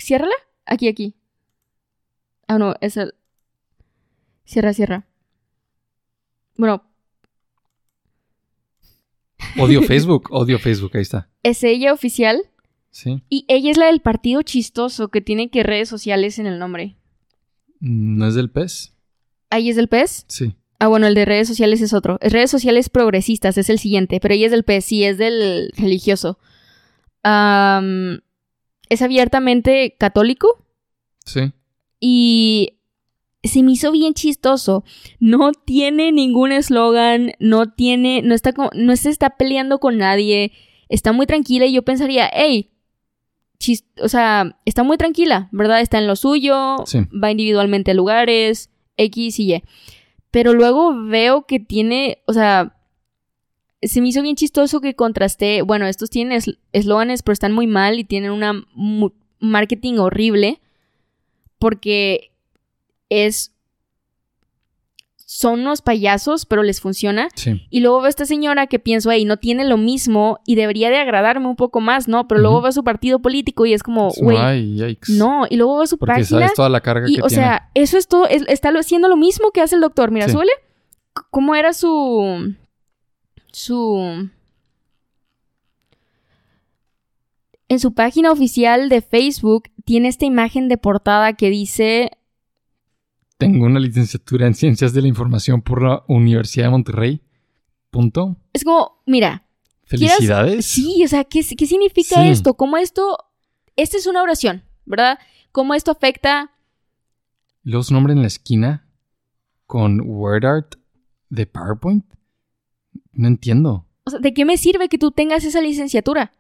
Ciérrala. 0.01 0.33
Aquí, 0.65 0.89
aquí. 0.89 1.15
Ah, 2.49 2.57
no, 2.57 2.75
es 2.81 2.97
el... 2.97 3.13
Cierra, 4.47 4.73
cierra. 4.73 5.07
Bueno, 6.57 6.83
Odio 9.59 9.83
Facebook, 9.87 10.29
odio 10.31 10.59
Facebook, 10.59 10.93
ahí 10.95 11.03
está. 11.03 11.29
es 11.43 11.63
ella 11.65 11.93
oficial 11.93 12.41
Sí. 12.91 13.23
y 13.29 13.45
ella 13.49 13.71
es 13.71 13.77
la 13.77 13.87
del 13.87 14.01
partido 14.01 14.41
chistoso 14.41 15.09
que 15.09 15.21
tiene 15.21 15.51
que 15.51 15.63
redes 15.63 15.91
sociales 15.91 16.39
en 16.39 16.47
el 16.47 16.59
nombre. 16.59 16.97
¿No 17.81 18.27
es 18.29 18.35
del 18.35 18.51
pez? 18.51 18.95
Ahí 19.51 19.69
es 19.69 19.77
del 19.77 19.89
PES. 19.89 20.25
Sí. 20.29 20.55
Ah, 20.83 20.89
bueno, 20.89 21.07
el 21.07 21.15
de 21.15 21.25
redes 21.25 21.47
sociales 21.47 21.81
es 21.81 21.93
otro. 21.93 22.19
Es 22.21 22.33
redes 22.33 22.51
sociales 22.51 22.89
progresistas, 22.89 23.57
es 23.57 23.71
el 23.71 23.79
siguiente, 23.79 24.19
pero 24.21 24.35
ella 24.35 24.47
es 24.47 24.51
del 24.53 24.65
sí, 24.83 25.05
es 25.05 25.17
del 25.17 25.71
religioso. 25.77 26.39
Es 28.89 29.01
abiertamente 29.03 29.95
católico 29.99 30.65
Sí. 31.25 31.53
y 32.01 32.79
se 33.45 33.63
me 33.63 33.73
hizo 33.73 33.93
bien 33.93 34.15
chistoso. 34.15 34.85
No 35.21 35.53
tiene 35.53 36.11
ningún 36.13 36.53
eslogan, 36.53 37.33
no 37.39 37.71
tiene, 37.73 38.23
no 38.23 38.35
está, 38.35 38.53
no 38.75 38.97
se 38.97 39.09
está 39.11 39.31
peleando 39.37 39.79
con 39.79 39.99
nadie, 39.99 40.53
está 40.89 41.13
muy 41.13 41.27
tranquila 41.27 41.67
y 41.67 41.73
yo 41.75 41.83
pensaría, 41.83 42.29
hey, 42.33 42.71
chis- 43.59 43.85
o 44.01 44.09
sea, 44.09 44.59
está 44.65 44.83
muy 44.83 44.97
tranquila, 44.97 45.49
¿verdad? 45.53 45.81
Está 45.81 45.99
en 45.99 46.07
lo 46.09 46.17
suyo, 46.17 46.77
Sí. 46.87 46.99
va 47.13 47.31
individualmente 47.31 47.93
a 47.93 47.95
lugares, 47.95 48.71
X 48.97 49.39
y 49.41 49.55
Y. 49.55 49.63
Pero 50.33 50.53
luego 50.55 50.93
veo 51.05 51.47
que 51.47 51.61
tiene, 51.61 52.19
o 52.27 52.33
sea, 52.33 52.75
se 53.83 54.01
me 54.01 54.09
hizo 54.09 54.23
bien 54.23 54.35
chistoso 54.37 54.81
que 54.81 54.95
contrasté, 54.97 55.63
bueno, 55.63 55.87
estos 55.87 56.11
tienen 56.11 56.33
es- 56.39 56.59
eslóganes, 56.73 57.23
pero 57.23 57.33
están 57.35 57.53
muy 57.53 57.67
mal 57.67 57.99
y 57.99 58.05
tienen 58.05 58.33
mu- 58.75 59.11
marketing 59.41 59.99
horrible 59.99 60.61
porque 61.59 62.31
es 63.09 63.52
son 65.35 65.61
unos 65.61 65.81
payasos, 65.81 66.45
pero 66.45 66.63
les 66.63 66.81
funciona. 66.83 67.29
Sí. 67.35 67.67
Y 67.71 67.81
luego 67.81 67.97
veo 67.99 68.07
a 68.07 68.09
esta 68.11 68.27
señora 68.27 68.67
que 68.67 68.79
pienso, 68.79 69.11
hey, 69.11 69.25
no 69.25 69.39
tiene 69.39 69.65
lo 69.65 69.79
mismo 69.79 70.41
y 70.45 70.57
debería 70.57 70.91
de 70.91 70.99
agradarme 70.99 71.47
un 71.49 71.57
poco 71.57 71.81
más, 71.81 72.07
¿no? 72.07 72.29
Pero 72.29 72.43
luego 72.43 72.61
veo 72.61 72.71
su 72.73 72.85
partido 72.85 73.19
político 73.21 73.65
y 73.65 73.73
es 73.73 73.83
como, 73.83 74.11
güey, 74.21 74.77
no. 75.09 75.47
Y 75.49 75.57
luego 75.57 75.79
veo 75.79 75.87
su 75.87 75.97
Porque 75.97 76.21
página 76.21 76.41
sabes 76.41 76.55
toda 76.55 76.69
la 76.69 76.83
carga 76.83 77.09
y, 77.09 77.17
que 77.17 77.23
o 77.23 77.29
tiene. 77.29 77.43
sea, 77.45 77.71
eso 77.75 77.97
es 77.97 78.09
todo, 78.09 78.27
es- 78.29 78.45
está 78.47 78.69
haciendo 78.79 79.09
lo 79.09 79.17
mismo 79.17 79.53
que 79.53 79.63
hace 79.63 79.75
el 79.77 79.81
doctor. 79.81 80.11
Mira, 80.11 80.27
Sí. 80.27 80.33
súbele. 80.33 80.53
C- 81.17 81.23
¿Cómo 81.31 81.55
era 81.55 81.73
su... 81.73 82.55
su... 83.53 84.29
En 87.69 87.81
su 87.81 87.95
página 87.95 88.31
oficial 88.33 88.89
de 88.91 89.01
Facebook 89.01 89.71
tiene 89.87 90.09
esta 90.09 90.27
imagen 90.27 90.69
de 90.69 90.77
portada 90.77 91.33
que 91.33 91.49
dice 91.49 92.11
Tengo 93.47 93.67
una 93.67 93.81
licenciatura 93.81 94.47
en 94.47 94.55
Ciencias 94.55 94.93
de 94.93 95.03
la 95.03 95.09
Información 95.09 95.63
por 95.63 95.83
la 95.83 96.05
Universidad 96.09 96.67
de 96.67 96.71
Monterrey. 96.71 97.21
Punto. 97.91 98.37
Es 98.53 98.65
como, 98.65 99.03
mira, 99.07 99.47
¿Quieres- 99.89 100.13
Felicidades. 100.15 100.65
sí, 100.67 101.03
o 101.05 101.09
sea, 101.09 101.25
¿qué, 101.25 101.45
qué 101.57 101.67
significa 101.67 102.23
Sí. 102.23 102.29
esto? 102.29 102.55
¿Cómo 102.55 102.77
esto, 102.79 103.19
esta 103.77 103.97
es 103.99 104.07
una 104.07 104.23
oración, 104.23 104.65
¿verdad? 104.87 105.19
¿Cómo 105.53 105.75
esto 105.75 105.91
afecta? 105.91 106.53
Y 107.65 107.71
Luego 107.71 107.83
su 107.83 107.93
nombre 107.95 108.13
en 108.15 108.21
la 108.23 108.27
esquina 108.29 108.87
con 109.67 110.01
word 110.01 110.45
art 110.45 110.75
de 111.29 111.47
PowerPoint. 111.47 112.05
No 113.13 113.29
entiendo. 113.29 113.87
O 114.05 114.11
sea, 114.11 114.19
¿de 114.21 114.33
qué 114.35 114.45
me 114.45 114.57
sirve 114.57 114.89
que 114.89 114.99
tú 114.99 115.11
tengas 115.13 115.45
esa 115.45 115.61
licenciatura? 115.61 116.33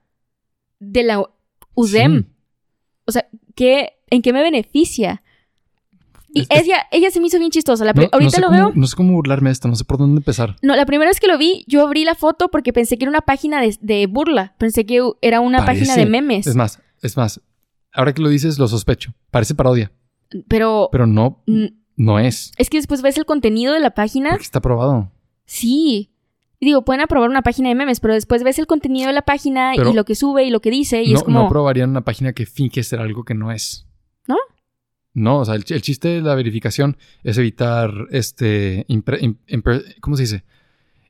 De 0.78 1.02
la 1.02 1.22
UDEM. 1.74 2.22
Sí. 2.24 2.28
O 3.06 3.12
sea, 3.12 3.28
¿qué, 3.54 3.98
¿en 4.08 4.22
qué 4.22 4.32
me 4.32 4.42
beneficia? 4.42 5.22
Y 6.34 6.46
ella, 6.50 6.86
ella 6.90 7.10
se 7.10 7.20
me 7.20 7.26
hizo 7.26 7.38
bien 7.38 7.50
chistosa. 7.50 7.84
La 7.84 7.92
No- 7.92 8.02
no 8.02 8.08
ahorita 8.12 8.30
sé 8.30 8.40
lo 8.40 8.46
cómo- 8.48 8.58
veo. 8.58 8.72
No 8.74 8.86
sé 8.86 8.96
cómo 8.96 9.12
burlarme 9.12 9.50
de 9.50 9.52
esto, 9.52 9.68
no 9.68 9.76
sé 9.76 9.84
por 9.84 9.98
dónde 9.98 10.18
empezar. 10.18 10.56
No, 10.62 10.74
la 10.76 10.86
primera 10.86 11.10
vez 11.10 11.20
que 11.20 11.26
lo 11.26 11.36
vi, 11.38 11.64
yo 11.66 11.82
abrí 11.86 12.04
la 12.04 12.14
foto 12.14 12.48
porque 12.50 12.72
pensé 12.72 12.96
que 12.98 13.04
era 13.04 13.10
una 13.10 13.20
página 13.20 13.60
de, 13.60 13.76
de 13.80 14.06
burla. 14.06 14.54
Pensé 14.58 14.86
que 14.86 15.00
era 15.20 15.40
una 15.40 15.64
página 15.66 15.94
de 15.96 16.06
memes. 16.06 16.46
Es 16.46 16.54
más, 16.56 16.80
es 17.02 17.16
más. 17.16 17.40
Ahora 17.92 18.14
que 18.14 18.22
lo 18.22 18.28
dices, 18.30 18.58
lo 18.58 18.66
sospecho. 18.68 19.12
Parece 19.30 19.54
parodia. 19.54 19.92
pero 20.48 20.88
Pero 20.90 21.06
no, 21.06 21.42
no 21.96 22.18
es. 22.18 22.52
es 22.56 22.70
que 22.70 22.78
después 22.78 23.02
ves 23.02 23.18
el 23.18 23.26
contenido 23.26 23.74
de 23.74 23.80
la 23.80 23.90
página. 23.90 24.30
Porque 24.30 24.44
está 24.44 24.60
probado. 24.62 25.10
Sí. 25.44 26.08
Digo, 26.60 26.84
pueden 26.84 27.02
aprobar 27.02 27.28
una 27.28 27.42
página 27.42 27.68
de 27.70 27.74
memes, 27.74 27.98
pero 28.00 28.14
después 28.14 28.44
ves 28.44 28.58
el 28.58 28.66
contenido 28.68 29.08
de 29.08 29.12
la 29.12 29.22
página 29.22 29.72
Pero- 29.76 29.90
y 29.90 29.94
lo 29.94 30.04
que 30.04 30.14
sube 30.14 30.44
y 30.44 30.50
lo 30.50 30.60
que 30.60 30.70
dice. 30.70 31.02
Y 31.02 31.10
no, 31.12 31.18
es 31.18 31.24
como. 31.24 31.40
no 31.40 31.46
aprobarían 31.46 31.90
una 31.90 32.02
página 32.02 32.32
que 32.32 32.46
finge 32.46 32.82
ser 32.84 33.00
algo 33.00 33.24
que 33.24 33.34
no 33.34 33.50
es. 33.52 33.86
¿No? 34.28 34.36
No, 35.14 35.38
o 35.40 35.44
sea, 35.44 35.54
el, 35.54 35.64
ch- 35.64 35.74
el 35.74 35.82
chiste 35.82 36.08
de 36.08 36.20
la 36.22 36.34
verificación 36.34 36.96
es 37.22 37.36
evitar 37.38 37.92
este. 38.10 38.86
impre- 38.88 39.94
¿Cómo 40.00 40.16
se 40.16 40.22
dice? 40.22 40.44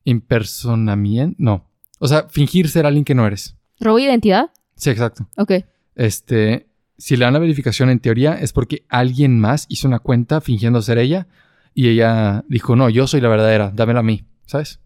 Impersonamiento. 0.05 1.37
No. 1.39 1.69
O 1.99 2.09
sea, 2.09 2.29
fingir 2.29 2.69
ser 2.69 2.87
alguien 2.87 3.05
que 3.05 3.15
no 3.15 3.27
eres. 3.27 3.57
¿Robo 3.81 3.97
de 3.99 4.05
identidad? 4.05 4.51
Sí, 4.77 4.91
exacto. 4.91 5.29
Ok. 5.37 5.53
Este. 5.95 6.69
Si 6.99 7.17
le 7.17 7.25
dan 7.25 7.35
la 7.35 7.41
verificación 7.41 7.91
en 7.91 7.99
teoría 7.99 8.35
es 8.35 8.53
porque 8.53 8.85
alguien 8.89 9.39
más 9.41 9.67
hizo 9.69 9.89
una 9.89 9.99
cuenta 9.99 10.41
fingiendo 10.41 10.81
ser 10.83 10.99
ella 10.99 11.27
y 11.75 11.89
ella 11.89 12.45
dijo, 12.49 12.77
no, 12.77 12.89
yo 12.91 13.07
soy 13.09 13.21
la 13.21 13.29
verdadera, 13.29 13.73
dámela 13.75 14.01
a 14.01 14.05
mí, 14.05 14.25
¿sabes? 14.47 14.79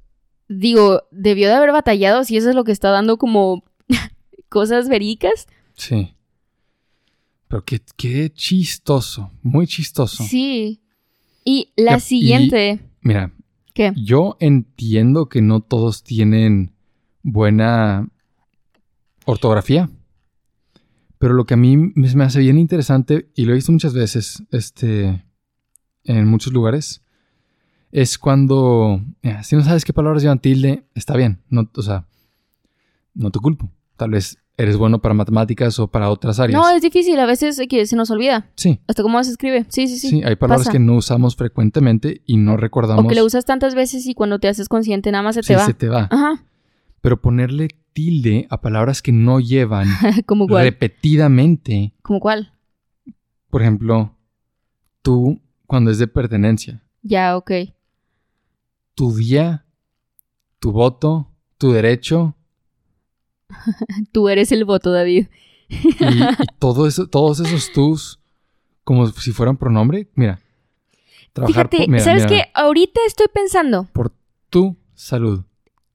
Digo, 0.49 1.03
debió 1.11 1.49
de 1.49 1.55
haber 1.55 1.73
batallado 1.73 2.25
si 2.25 2.37
eso 2.39 2.49
es 2.49 2.55
lo 2.55 2.65
que 2.65 2.73
está 2.73 2.91
dando 2.91 3.19
como 3.19 3.65
cosas 4.49 4.89
verídicas. 4.89 5.47
Sí. 5.75 6.15
Pero 7.49 7.65
qué, 7.65 7.81
qué 7.97 8.33
chistoso, 8.33 9.31
muy 9.43 9.67
chistoso. 9.67 10.25
Sí. 10.25 10.81
Y 11.45 11.73
la 11.77 12.01
siguiente. 12.01 12.81
Mira, 13.01 13.33
¿Qué? 13.73 13.93
yo 13.97 14.37
entiendo 14.41 15.29
que 15.29 15.43
no 15.43 15.61
todos 15.61 16.03
tienen 16.03 16.73
buena 17.23 18.09
ortografía. 19.27 19.91
Pero 21.19 21.35
lo 21.35 21.45
que 21.45 21.55
a 21.55 21.57
mí 21.57 21.77
me 21.77 22.25
hace 22.25 22.41
bien 22.41 22.59
interesante, 22.59 23.31
y 23.35 23.45
lo 23.45 23.53
he 23.53 23.57
visto 23.57 23.73
muchas 23.73 23.95
veces, 23.95 24.43
este, 24.51 25.25
en 26.05 26.27
muchos 26.27 26.53
lugares, 26.53 27.03
es 27.91 28.19
cuando, 28.19 29.01
mira, 29.23 29.43
si 29.43 29.57
no 29.57 29.65
sabes 29.65 29.85
qué 29.85 29.93
palabras 29.93 30.23
llevan 30.23 30.41
tilde, 30.41 30.87
está 30.95 31.17
bien, 31.17 31.43
no, 31.49 31.71
o 31.75 31.83
sea, 31.83 32.07
no 33.15 33.31
te 33.31 33.39
culpo. 33.39 33.71
Tal 33.97 34.11
vez 34.11 34.39
eres 34.59 34.77
bueno 34.77 35.01
para 35.01 35.15
matemáticas 35.15 35.79
o 35.79 35.89
para 35.89 36.09
otras 36.11 36.41
áreas. 36.41 36.59
No, 36.61 36.69
es 36.71 36.81
difícil, 36.83 37.19
a 37.21 37.27
veces 37.27 37.61
que 37.69 37.85
se 37.87 37.95
nos 37.97 38.11
olvida. 38.11 38.49
sí, 38.57 38.81
Hasta 38.89 39.03
cómo 39.03 39.23
se 39.23 39.31
escribe. 39.33 39.67
Sí, 39.69 39.87
sí, 39.89 39.99
sí. 39.99 40.09
sí, 40.09 40.23
hay 40.25 40.37
palabras 40.37 40.67
pasa. 40.67 40.73
que 40.73 40.79
no 40.79 40.95
usamos 40.97 41.37
frecuentemente 41.37 42.23
y 42.27 42.37
no 42.39 42.57
recordamos. 42.57 43.05
o 43.05 43.09
que 43.09 43.15
le 43.15 43.23
usas 43.23 43.45
tantas 43.45 43.75
veces 43.75 44.07
y 44.07 44.15
cuando 44.15 44.39
te 44.39 44.49
haces 44.49 44.69
consciente 44.69 45.11
nada 45.13 45.23
más 45.23 45.35
se 45.35 45.43
te 45.43 45.47
Sí, 45.49 45.55
va. 45.55 45.67
se 45.67 45.75
te 45.75 45.89
va. 45.89 46.09
Ajá. 46.11 46.43
Pero 47.03 47.21
ponerle 47.21 47.69
tilde 47.93 48.47
a 48.51 48.61
palabras 48.61 49.03
que 49.03 49.13
no 49.13 49.41
llevan 49.41 49.89
repetidamente, 50.49 51.95
¿Como 52.03 52.21
cuál? 52.21 52.53
por 53.51 53.63
ejemplo, 53.63 54.15
tú 55.03 55.41
cuando 55.67 55.91
es 55.91 55.99
de 55.99 56.07
pertenencia, 56.07 56.83
Ya, 57.03 57.37
ok. 57.37 57.51
tu 58.95 59.15
día, 59.15 59.65
tu 60.59 60.73
voto, 60.73 61.31
tu 61.59 61.73
derecho 61.73 62.36
Tú 64.13 64.29
eres 64.29 64.53
el 64.53 64.65
voto, 64.65 64.93
David. 64.93 65.27
y, 65.69 65.75
y 65.79 66.21
todo 66.59 66.87
eso, 66.87 67.07
todos 67.07 67.41
esos 67.41 67.73
tus 67.73 68.19
como 68.85 69.07
si 69.09 69.33
fueran 69.33 69.57
pronombre. 69.57 70.09
Mira, 70.15 70.39
trabajar 71.33 71.69
Fíjate, 71.69 71.77
por, 71.79 71.89
mira, 71.89 72.05
¿sabes 72.05 72.25
mira, 72.25 72.45
qué? 72.45 72.51
Ahorita 72.55 73.01
estoy 73.07 73.27
pensando. 73.33 73.89
por 73.93 74.13
tu 74.49 74.77
salud, 74.95 75.43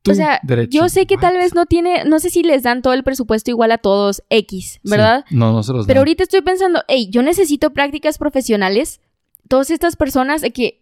tu 0.01 0.11
o 0.11 0.13
sea, 0.13 0.39
derecho. 0.43 0.71
yo 0.77 0.89
sé 0.89 1.05
que 1.05 1.17
tal 1.17 1.37
vez 1.37 1.55
no 1.55 1.65
tiene, 1.65 2.03
no 2.05 2.19
sé 2.19 2.29
si 2.29 2.43
les 2.43 2.63
dan 2.63 2.81
todo 2.81 2.93
el 2.93 3.03
presupuesto 3.03 3.49
igual 3.49 3.71
a 3.71 3.77
todos 3.77 4.23
X, 4.29 4.73
Sí, 4.73 4.79
¿verdad? 4.89 5.25
No, 5.29 5.53
no 5.53 5.63
se 5.63 5.71
los 5.73 5.85
Pero 5.87 5.99
dan. 5.99 6.01
ahorita 6.01 6.23
estoy 6.23 6.41
pensando, 6.41 6.83
hey, 6.87 7.07
yo 7.09 7.21
necesito 7.21 7.71
prácticas 7.71 8.17
profesionales. 8.17 8.99
Todas 9.47 9.69
estas 9.71 9.95
personas 9.95 10.41
que, 10.53 10.81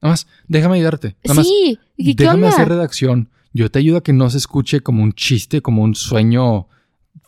Nada 0.00 0.12
más, 0.14 0.26
déjame 0.48 0.76
ayudarte. 0.76 1.16
Nada 1.24 1.42
sí, 1.44 1.78
¿qué, 1.96 2.04
qué 2.04 2.14
Déjame 2.14 2.44
onda? 2.44 2.48
hacer 2.56 2.68
redacción. 2.68 3.28
Yo 3.52 3.70
te 3.70 3.78
ayudo 3.80 3.98
a 3.98 4.02
que 4.02 4.12
no 4.12 4.30
se 4.30 4.38
escuche 4.38 4.80
como 4.80 5.02
un 5.02 5.12
chiste, 5.12 5.60
como 5.60 5.82
un 5.82 5.94
sueño 5.94 6.68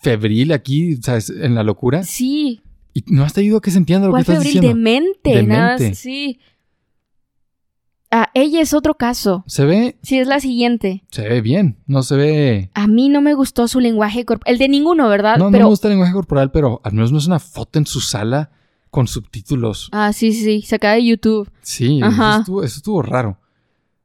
febril 0.00 0.52
aquí, 0.52 0.96
¿sabes? 1.02 1.30
En 1.30 1.54
la 1.54 1.62
locura. 1.62 2.02
Sí, 2.02 2.60
Y 2.94 3.04
no 3.08 3.26
te 3.28 3.40
ayudo 3.40 3.58
a 3.58 3.60
que 3.62 3.70
se 3.70 3.78
entienda 3.78 4.06
lo 4.06 4.12
que 4.12 4.12
¿cuál 4.12 4.20
estás 4.22 4.36
febril? 4.38 4.52
diciendo. 4.54 4.68
Demente, 4.68 5.42
nada 5.42 5.70
más, 5.72 5.80
Demente. 5.80 5.96
sí. 5.98 6.38
Ah, 8.10 8.30
ella 8.32 8.60
es 8.60 8.72
otro 8.74 8.94
caso. 8.94 9.42
Se 9.48 9.64
ve, 9.64 9.98
Sí, 10.02 10.18
es 10.20 10.28
la 10.28 10.38
siguiente. 10.38 11.02
se 11.10 11.28
ve 11.28 11.40
bien. 11.40 11.78
No 11.86 12.02
se 12.04 12.14
ve. 12.16 12.70
A 12.74 12.86
mí 12.86 13.08
no 13.08 13.20
me 13.20 13.34
gustó 13.34 13.66
su 13.66 13.80
lenguaje 13.80 14.24
corporal. 14.24 14.52
El 14.54 14.58
de 14.60 14.68
ninguno, 14.68 15.08
¿verdad? 15.08 15.36
No, 15.36 15.46
no 15.46 15.50
Pero, 15.50 15.64
me 15.64 15.68
gusta 15.70 15.88
el 15.88 15.92
lenguaje 15.94 16.12
corporal, 16.12 16.52
pero 16.52 16.80
al 16.84 16.92
menos 16.92 17.10
no 17.10 17.18
es 17.18 17.26
una 17.26 17.40
foto 17.40 17.78
en 17.80 17.86
su 17.86 18.00
sala 18.00 18.52
con 18.90 19.08
subtítulos. 19.08 19.88
Ah, 19.90 20.12
sí, 20.12 20.32
sí, 20.32 20.44
sí, 20.44 20.62
sacada 20.62 20.94
de 20.94 21.04
YouTube. 21.06 21.50
Sí, 21.62 22.00
Ajá. 22.04 22.30
eso 22.34 22.38
estuvo, 22.40 22.62
eso 22.62 22.76
estuvo 22.76 23.02
raro. 23.02 23.38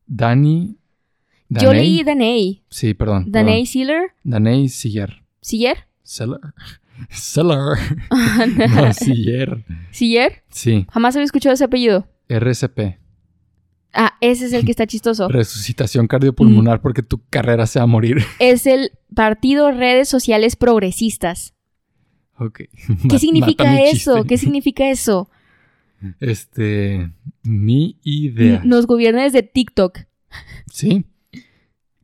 Dani. 0.08 0.76
Yo 1.50 1.74
leí 1.74 2.04
Daney. 2.04 2.64
Sí, 2.70 2.94
perdón. 2.94 3.32
Perdón. 3.32 3.66
Sealer. 3.66 4.12
Daney 4.24 4.70
Siller. 4.70 5.24
¿Siller? 5.42 5.88
Seller. 6.04 6.40
Seller. 7.10 7.78
no, 8.70 8.94
Siller. 8.94 9.66
¿Siller? 9.92 10.44
Sí, 10.50 10.86
Jamás 10.92 11.16
había 11.16 11.26
escuchado 11.26 11.54
ese 11.54 11.64
apellido. 11.64 12.08
RCP. 12.28 13.00
Ah, 13.94 14.16
ese 14.22 14.46
es 14.46 14.54
el 14.54 14.66
que 14.66 14.72
está 14.72 14.86
chistoso. 14.88 15.28
Resucitación 15.28 16.08
cardiopulmonar 16.08 16.82
porque 16.82 17.02
tu 17.02 17.22
carrera 17.30 17.66
se 17.66 17.80
va 17.80 17.84
a 17.84 17.88
morir. 17.88 18.18
Es 18.40 18.68
el 18.68 18.92
Partido 19.16 19.72
Redes 19.72 20.08
Sociales 20.10 20.56
Progresistas. 20.56 21.56
Ok. 22.38 22.62
¿Qué 23.10 23.20
significa 23.20 23.82
eso? 23.82 24.24
¿Qué 24.24 24.38
significa 24.38 24.90
eso? 24.90 25.30
Este. 26.20 27.12
Ni 27.44 27.98
idea. 28.04 28.62
Nos 28.64 28.86
gobierna 28.86 29.24
desde 29.24 29.44
TikTok. 29.44 30.00
Sí. 30.72 31.06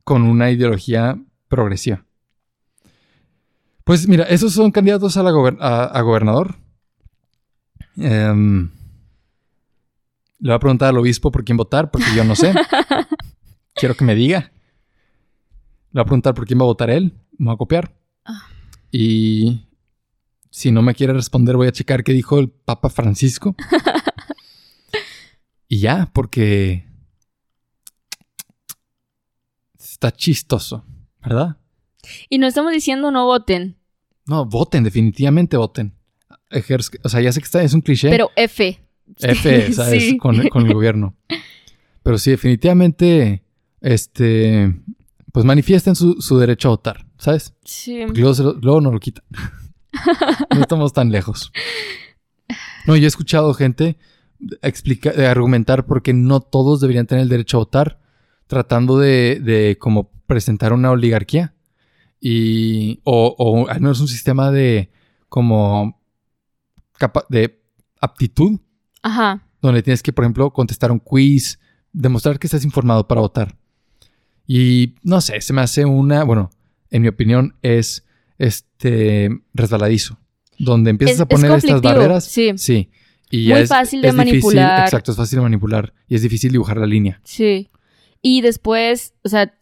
Con 0.06 0.22
una 0.22 0.52
ideología 0.52 1.18
progresiva. 1.48 2.04
Pues 3.82 4.06
mira, 4.06 4.22
esos 4.22 4.52
son 4.52 4.70
candidatos 4.70 5.16
a, 5.16 5.22
la 5.24 5.32
gober- 5.32 5.58
a, 5.60 5.82
a 5.86 6.00
gobernador. 6.02 6.54
Em, 7.96 8.70
le 10.38 10.48
voy 10.50 10.54
a 10.54 10.58
preguntar 10.60 10.90
al 10.90 10.98
obispo 10.98 11.32
por 11.32 11.42
quién 11.44 11.56
votar, 11.56 11.90
porque 11.90 12.06
yo 12.14 12.22
no 12.22 12.36
sé. 12.36 12.54
Quiero 13.74 13.96
que 13.96 14.04
me 14.04 14.14
diga. 14.14 14.52
Le 15.90 15.98
voy 15.98 16.02
a 16.02 16.04
preguntar 16.04 16.34
por 16.34 16.46
quién 16.46 16.60
va 16.60 16.62
a 16.62 16.66
votar 16.66 16.88
él. 16.88 17.12
Me 17.36 17.46
voy 17.46 17.54
a 17.54 17.58
copiar. 17.58 17.92
Ah. 18.24 18.46
Y 18.92 19.66
si 20.50 20.70
no 20.70 20.82
me 20.82 20.94
quiere 20.94 21.14
responder, 21.14 21.56
voy 21.56 21.66
a 21.66 21.72
checar 21.72 22.04
qué 22.04 22.12
dijo 22.12 22.38
el 22.38 22.48
Papa 22.48 22.90
Francisco. 22.90 23.56
y 25.68 25.80
ya, 25.80 26.08
porque 26.12 26.86
está 29.96 30.12
chistoso, 30.12 30.84
¿verdad? 31.22 31.56
Y 32.28 32.36
no 32.36 32.46
estamos 32.46 32.72
diciendo 32.72 33.10
no 33.10 33.24
voten, 33.24 33.76
No, 34.26 34.44
voten, 34.44 34.84
definitivamente 34.84 35.56
voten. 35.56 35.94
O 37.02 37.08
sea, 37.08 37.20
ya 37.22 37.32
sé 37.32 37.40
que 37.40 37.44
está, 37.44 37.62
es 37.62 37.72
un 37.72 37.80
cliché. 37.80 38.10
pero 38.10 38.30
F. 38.36 38.78
F, 39.18 39.72
¿sabes? 39.72 40.02
Sí. 40.02 40.18
Con, 40.18 40.48
con 40.48 40.66
el 40.66 40.74
gobierno. 40.74 41.16
Pero 42.02 42.18
sí, 42.18 42.30
definitivamente, 42.30 43.42
este, 43.80 44.74
pues 45.32 45.44
manifiesten 45.46 45.96
su, 45.96 46.20
su 46.20 46.38
derecho 46.38 46.68
a 46.68 46.72
votar, 46.72 47.06
¿sabes? 47.18 47.54
Sí. 47.64 48.02
Porque 48.06 48.20
luego, 48.20 48.52
luego 48.60 48.80
nos 48.82 48.92
lo 48.92 49.00
quitan. 49.00 49.24
no 50.54 50.60
estamos 50.60 50.92
tan 50.92 51.10
lejos. 51.10 51.50
No, 52.86 52.96
yo 52.96 53.04
he 53.04 53.08
escuchado 53.08 53.54
gente 53.54 53.96
explica, 54.60 55.10
de 55.12 55.26
argumentar 55.26 55.86
por 55.86 56.02
qué 56.02 56.12
no 56.12 56.40
todos 56.40 56.80
deberían 56.80 57.06
tener 57.06 57.22
el 57.22 57.28
derecho 57.28 57.56
a 57.56 57.60
votar, 57.60 58.00
tratando 58.46 58.98
de, 58.98 59.40
de 59.42 59.76
como 59.78 60.10
presentar 60.26 60.72
una 60.72 60.90
oligarquía 60.90 61.54
y 62.20 63.00
o, 63.04 63.34
o 63.38 63.68
al 63.68 63.80
menos 63.80 64.00
un 64.00 64.08
sistema 64.08 64.50
de 64.50 64.90
como 65.28 66.00
capa- 66.98 67.26
de 67.28 67.60
aptitud 68.00 68.58
Ajá. 69.02 69.42
donde 69.60 69.82
tienes 69.82 70.02
que, 70.02 70.12
por 70.12 70.24
ejemplo, 70.24 70.50
contestar 70.52 70.90
un 70.92 70.98
quiz, 70.98 71.58
demostrar 71.92 72.38
que 72.38 72.46
estás 72.46 72.64
informado 72.64 73.06
para 73.06 73.20
votar. 73.20 73.56
Y 74.46 74.94
no 75.02 75.20
sé, 75.20 75.40
se 75.40 75.52
me 75.52 75.60
hace 75.62 75.84
una, 75.84 76.24
bueno, 76.24 76.50
en 76.90 77.02
mi 77.02 77.08
opinión 77.08 77.56
es 77.62 78.04
este 78.38 79.30
resbaladizo, 79.54 80.18
donde 80.58 80.90
empiezas 80.90 81.14
Es- 81.16 81.20
a 81.20 81.24
es 81.24 81.28
poner 81.28 81.50
estas 81.58 81.80
barreras. 81.82 82.24
sí. 82.24 82.52
Sí. 82.56 82.90
Y 83.28 83.48
Muy 83.48 83.58
es, 83.62 83.68
fácil 83.68 84.02
de 84.02 84.08
es 84.08 84.14
difícil- 84.14 84.32
manipular. 84.32 84.84
exacto, 84.84 85.10
es 85.10 85.16
fácil 85.16 85.38
de 85.38 85.42
manipular 85.42 85.92
y 86.06 86.14
es 86.14 86.22
difícil 86.22 86.52
dibujar 86.52 86.76
la 86.76 86.86
línea. 86.86 87.20
Sí. 87.24 87.68
Y 88.22 88.40
después, 88.40 89.14
o 89.24 89.28
sea, 89.28 89.52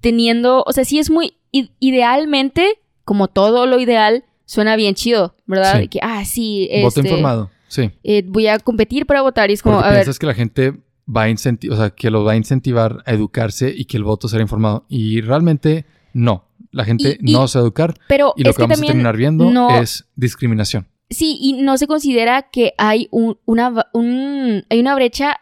teniendo, 0.00 0.62
o 0.66 0.72
sea, 0.72 0.84
sí 0.84 0.98
es 0.98 1.10
muy, 1.10 1.34
idealmente, 1.80 2.80
como 3.04 3.28
todo 3.28 3.66
lo 3.66 3.78
ideal, 3.80 4.24
suena 4.44 4.76
bien 4.76 4.94
chido, 4.94 5.34
¿verdad? 5.46 5.80
Sí. 5.80 5.88
Que, 5.88 5.98
ah, 6.02 6.24
sí, 6.24 6.68
Voto 6.82 7.00
este, 7.00 7.08
informado, 7.08 7.50
sí. 7.68 7.90
eh, 8.02 8.22
voy 8.26 8.46
a 8.46 8.58
competir 8.58 9.06
para 9.06 9.22
votar 9.22 9.50
y 9.50 9.54
es 9.54 9.62
como, 9.62 9.76
Porque 9.76 9.88
a 9.88 9.90
ver, 9.92 10.00
piensas 10.00 10.18
que 10.18 10.26
la 10.26 10.34
gente 10.34 10.72
va 11.14 11.22
a 11.22 11.28
incentivar, 11.28 11.74
o 11.76 11.80
sea, 11.80 11.90
que 11.90 12.10
los 12.10 12.26
va 12.26 12.32
a 12.32 12.36
incentivar 12.36 13.02
a 13.06 13.12
educarse 13.12 13.72
y 13.76 13.84
que 13.84 13.96
el 13.96 14.04
voto 14.04 14.28
será 14.28 14.42
informado. 14.42 14.84
Y 14.88 15.20
realmente 15.20 15.84
no. 16.12 16.44
La 16.70 16.84
gente 16.84 17.18
Y- 17.20 17.30
y- 17.30 17.34
no 17.34 17.48
se 17.48 17.58
va 17.58 17.62
a 17.62 17.66
educar 17.66 17.94
pero 18.08 18.32
y 18.36 18.44
lo 18.44 18.50
es 18.50 18.56
que 18.56 18.62
que 18.62 18.66
vamos 18.66 18.82
a 18.82 18.86
terminar 18.86 19.14
viendo 19.16 19.50
no- 19.50 19.78
es 19.82 20.06
discriminación. 20.16 20.86
sí, 21.10 21.36
y 21.38 21.60
no 21.60 21.76
se 21.76 21.86
considera 21.86 22.48
que 22.50 22.72
hay 22.78 23.08
un, 23.10 23.36
una, 23.44 23.88
un- 23.92 24.64
hay 24.70 24.80
una 24.80 24.94
brecha 24.94 25.38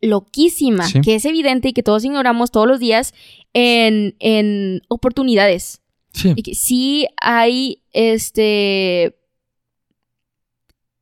loquísima, 0.00 0.86
Sí. 0.86 1.00
que 1.00 1.14
es 1.16 1.24
evidente 1.24 1.68
y 1.68 1.72
que 1.72 1.82
todos 1.82 2.04
ignoramos 2.04 2.50
todos 2.50 2.66
los 2.66 2.78
días 2.80 3.14
en, 3.54 4.14
en 4.18 4.82
oportunidades. 4.88 5.80
Sí. 6.12 6.32
Y 6.36 6.42
que 6.42 6.54
sí 6.54 7.06
hay, 7.20 7.82
este, 7.92 9.16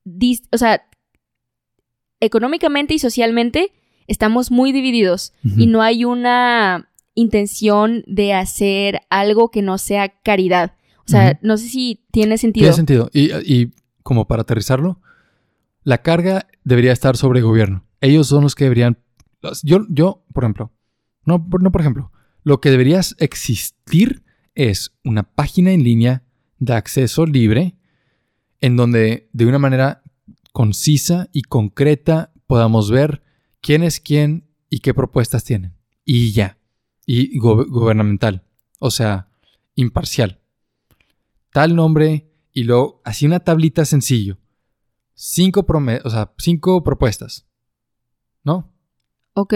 dis- 0.04 0.46
o 0.52 0.58
sea, 0.58 0.82
económicamente 2.20 2.94
y 2.94 2.98
socialmente 2.98 3.72
estamos 4.06 4.50
muy 4.50 4.72
divididos 4.72 5.32
y 5.56 5.66
no 5.66 5.82
hay 5.82 6.04
una 6.04 6.90
intención 7.14 8.02
de 8.06 8.32
hacer 8.34 9.00
algo 9.10 9.50
que 9.50 9.62
no 9.62 9.78
sea 9.78 10.08
caridad. 10.08 10.76
O 11.06 11.10
sea, 11.10 11.38
no 11.42 11.56
sé 11.58 11.68
si 11.68 12.00
tiene 12.10 12.38
sentido. 12.38 12.64
Tiene 12.64 12.76
sentido. 12.76 13.10
Y, 13.12 13.30
y 13.44 13.70
como 14.02 14.26
para 14.26 14.42
aterrizarlo, 14.42 15.00
la 15.82 15.98
carga 16.02 16.48
debería 16.64 16.92
estar 16.92 17.16
sobre 17.16 17.40
el 17.40 17.44
gobierno. 17.44 17.84
Ellos 18.04 18.26
son 18.28 18.42
los 18.42 18.54
que 18.54 18.64
deberían. 18.64 18.98
Yo, 19.62 19.86
yo 19.88 20.24
por 20.32 20.44
ejemplo, 20.44 20.72
no, 21.24 21.48
por- 21.48 21.62
no 21.62 21.72
por 21.72 21.80
ejemplo, 21.80 22.12
lo 22.42 22.60
que 22.60 22.70
debería 22.70 23.00
existir 23.18 24.24
es 24.54 24.94
una 25.04 25.22
página 25.22 25.72
en 25.72 25.82
línea 25.84 26.22
de 26.58 26.74
acceso 26.74 27.26
libre 27.26 27.76
en 28.60 28.76
donde 28.76 29.28
de 29.32 29.46
una 29.46 29.58
manera 29.58 30.02
concisa 30.52 31.28
y 31.32 31.42
concreta 31.42 32.32
podamos 32.46 32.90
ver 32.90 33.22
quién 33.60 33.82
es 33.82 34.00
quién 34.00 34.48
y 34.70 34.80
qué 34.80 34.94
propuestas 34.94 35.44
tienen. 35.44 35.74
Y 36.04 36.32
ya. 36.32 36.58
Y 37.06 37.38
gubernamental. 37.38 38.44
O 38.78 38.90
sea, 38.90 39.28
imparcial. 39.74 40.40
Tal 41.52 41.74
nombre 41.74 42.30
y 42.52 42.64
luego 42.64 43.00
así 43.04 43.26
una 43.26 43.40
tablita 43.40 43.84
sencillo. 43.84 44.38
Cinco, 45.14 45.66
o 46.04 46.10
sea, 46.10 46.32
cinco 46.38 46.82
propuestas. 46.84 47.46
¿No? 48.44 48.70
Ok. 49.34 49.54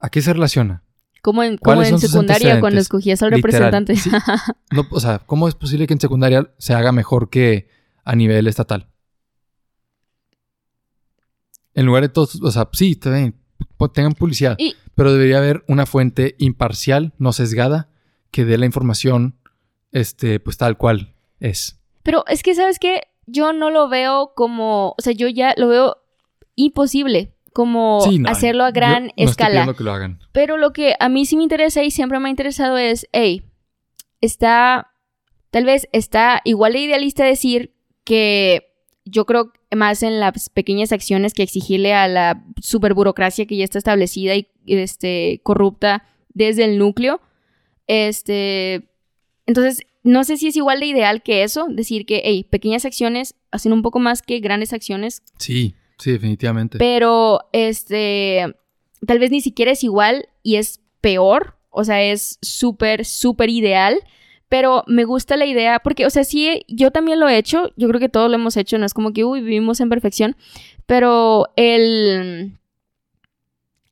¿A 0.00 0.10
qué 0.10 0.22
se 0.22 0.32
relaciona? 0.32 0.82
Como 1.22 1.42
en, 1.42 1.56
como 1.58 1.76
¿Cuáles 1.76 1.90
en 1.92 1.98
secundaria 1.98 2.60
cuando 2.60 2.78
escogías 2.80 3.22
al 3.22 3.32
representante. 3.32 3.96
Sí. 3.96 4.10
No, 4.70 4.86
o 4.90 5.00
sea, 5.00 5.18
¿cómo 5.20 5.48
es 5.48 5.54
posible 5.54 5.86
que 5.86 5.94
en 5.94 6.00
secundaria 6.00 6.52
se 6.58 6.74
haga 6.74 6.92
mejor 6.92 7.28
que 7.30 7.68
a 8.04 8.14
nivel 8.14 8.46
estatal? 8.46 8.88
En 11.74 11.86
lugar 11.86 12.02
de 12.02 12.08
todos, 12.08 12.40
o 12.42 12.50
sea, 12.50 12.68
sí, 12.72 12.98
po- 13.76 13.90
tengan 13.90 14.14
publicidad, 14.14 14.56
Y- 14.58 14.74
pero 14.94 15.12
debería 15.12 15.38
haber 15.38 15.64
una 15.68 15.86
fuente 15.86 16.34
imparcial, 16.38 17.12
no 17.18 17.32
sesgada, 17.32 17.88
que 18.30 18.44
dé 18.44 18.58
la 18.58 18.66
información, 18.66 19.36
este, 19.92 20.40
pues 20.40 20.56
tal 20.56 20.76
cual 20.76 21.14
es. 21.40 21.78
Pero 22.02 22.24
es 22.26 22.42
que, 22.42 22.54
¿sabes 22.54 22.78
qué? 22.78 23.02
Yo 23.26 23.52
no 23.52 23.70
lo 23.70 23.88
veo 23.88 24.32
como, 24.34 24.90
o 24.98 25.02
sea, 25.02 25.12
yo 25.12 25.28
ya 25.28 25.54
lo 25.56 25.68
veo 25.68 25.96
imposible 26.56 27.34
como 27.58 28.02
Sí, 28.02 28.20
no, 28.20 28.30
hacerlo 28.30 28.62
a 28.62 28.68
yo 28.68 28.74
gran 28.74 29.06
no 29.06 29.12
escala. 29.16 29.50
pidiendo 29.50 29.74
que 29.74 29.82
lo 29.82 29.92
hagan. 29.92 30.20
Pero 30.30 30.58
lo 30.58 30.72
que 30.72 30.94
a 31.00 31.08
mí 31.08 31.26
sí 31.26 31.36
me 31.36 31.42
interesa 31.42 31.82
y 31.82 31.90
siempre 31.90 32.20
me 32.20 32.28
ha 32.28 32.30
interesado 32.30 32.78
es, 32.78 33.08
hey, 33.10 33.42
está, 34.20 34.92
tal 35.50 35.64
vez 35.64 35.88
está 35.90 36.40
igual 36.44 36.74
de 36.74 36.78
idealista 36.82 37.24
decir 37.24 37.74
que 38.04 38.70
yo 39.04 39.26
creo 39.26 39.50
más 39.74 40.04
en 40.04 40.20
las 40.20 40.50
pequeñas 40.50 40.92
acciones 40.92 41.34
que 41.34 41.42
exigirle 41.42 41.94
a 41.94 42.06
la 42.06 42.44
superburocracia 42.60 43.46
que 43.46 43.56
ya 43.56 43.64
está 43.64 43.78
establecida 43.78 44.36
y 44.36 44.46
este, 44.66 45.40
corrupta 45.42 46.04
desde 46.28 46.64
el 46.64 46.78
núcleo. 46.78 47.20
Este, 47.88 48.88
entonces, 49.46 49.84
no 50.04 50.22
sé 50.22 50.36
si 50.36 50.46
es 50.46 50.54
igual 50.56 50.78
de 50.78 50.86
ideal 50.86 51.24
que 51.24 51.42
eso, 51.42 51.66
decir 51.68 52.06
que, 52.06 52.22
hey, 52.24 52.46
pequeñas 52.48 52.84
acciones 52.84 53.34
hacen 53.50 53.72
un 53.72 53.82
poco 53.82 53.98
más 53.98 54.22
que 54.22 54.38
grandes 54.38 54.72
acciones, 54.72 55.24
Sí, 55.38 55.74
sí, 55.98 56.12
definitivamente. 56.12 56.78
pero 56.78 57.48
este, 57.52 58.54
tal 59.06 59.18
vez 59.18 59.30
ni 59.30 59.40
siquiera 59.40 59.72
es 59.72 59.84
igual 59.84 60.28
y 60.42 60.56
es 60.56 60.80
peor, 61.00 61.56
o 61.70 61.84
sea, 61.84 62.02
es 62.02 62.38
súper, 62.42 63.04
súper 63.04 63.50
ideal. 63.50 64.00
Pero 64.48 64.82
me 64.86 65.04
gusta 65.04 65.36
la 65.36 65.44
idea, 65.44 65.78
porque, 65.78 66.06
o 66.06 66.10
sea, 66.10 66.24
sí, 66.24 66.62
yo 66.68 66.90
también 66.90 67.20
lo 67.20 67.28
he 67.28 67.36
hecho, 67.36 67.70
yo 67.76 67.86
creo 67.86 68.00
que 68.00 68.08
todos 68.08 68.30
lo 68.30 68.36
hemos 68.36 68.56
hecho, 68.56 68.78
no 68.78 68.86
es 68.86 68.94
como 68.94 69.12
que, 69.12 69.22
uy, 69.22 69.42
vivimos 69.42 69.78
en 69.80 69.90
perfección, 69.90 70.36
pero 70.86 71.48
el... 71.56 72.54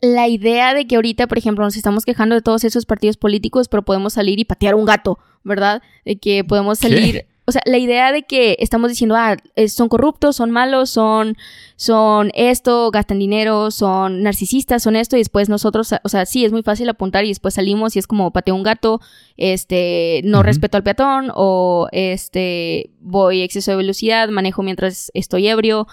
La 0.01 0.29
idea 0.29 0.73
de 0.73 0.87
que 0.87 0.97
ahorita, 0.97 1.27
por 1.27 1.37
ejemplo, 1.37 1.63
nos 1.63 1.77
estamos 1.77 2.07
quejando 2.07 2.35
de 2.35 2.41
todos 2.41 2.65
esos 2.65 2.87
partidos 2.87 3.19
políticos, 3.19 3.69
pero 3.69 3.83
podemos 3.83 4.15
salir 4.15 4.39
y 4.39 4.45
patear 4.47 4.75
un 4.75 4.87
gato, 4.87 5.19
¿verdad? 5.45 5.83
De 6.07 6.17
que 6.17 6.43
podemos 6.43 6.79
¿Qué? 6.81 7.27
O 7.49 7.53
sea, 7.53 7.63
la 7.65 7.79
idea 7.79 8.11
de 8.11 8.25
que 8.25 8.57
estamos 8.59 8.91
diciendo, 8.91 9.15
ah, 9.17 9.37
son 9.69 9.89
corruptos, 9.89 10.35
son 10.35 10.51
malos, 10.51 10.91
son, 10.91 11.37
son 11.77 12.33
esto, 12.35 12.91
gastan 12.91 13.21
dinero, 13.21 13.71
son 13.71 14.25
narcisistas, 14.25 14.83
son 14.83 14.97
esto, 14.97 15.15
y 15.17 15.21
después 15.21 15.49
nosotros, 15.49 15.95
o 16.03 16.09
sea, 16.09 16.27
sí, 16.27 16.45
es 16.45 16.51
muy 16.51 16.65
fácil 16.65 16.89
apuntar 16.89 17.25
y 17.25 17.29
después 17.29 17.55
salimos 17.55 17.95
y 17.95 18.01
es 18.01 18.09
como 18.09 18.33
pateo 18.33 18.57
un 18.57 18.65
gato, 18.65 19.01
este, 19.37 20.23
no 20.25 20.43
respeto 20.43 20.77
al 20.77 20.83
peatón, 20.83 21.31
o 21.35 21.87
este, 21.93 22.91
voy 23.01 23.43
a 23.43 23.45
exceso 23.45 23.71
de 23.71 23.77
velocidad, 23.77 24.29
manejo 24.29 24.65
mientras 24.65 25.13
estoy 25.15 25.47
ebrio, 25.47 25.87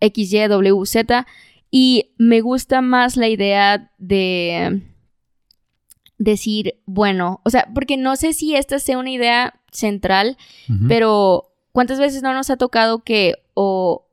X, 0.00 0.32
Y, 0.32 0.46
W, 0.46 0.86
Z, 0.86 1.26
y 1.70 2.12
me 2.18 2.42
gusta 2.42 2.82
más 2.82 3.16
la 3.16 3.28
idea 3.28 3.90
de 3.96 4.82
decir, 6.18 6.80
bueno, 6.86 7.40
o 7.44 7.50
sea, 7.50 7.68
porque 7.74 7.96
no 7.96 8.16
sé 8.16 8.32
si 8.32 8.54
esta 8.54 8.78
sea 8.78 8.98
una 8.98 9.10
idea 9.10 9.54
central, 9.76 10.36
pero 10.88 11.52
¿cuántas 11.72 11.98
veces 11.98 12.22
no 12.22 12.32
nos 12.34 12.50
ha 12.50 12.56
tocado 12.56 13.04
que 13.04 13.34
o 13.54 14.06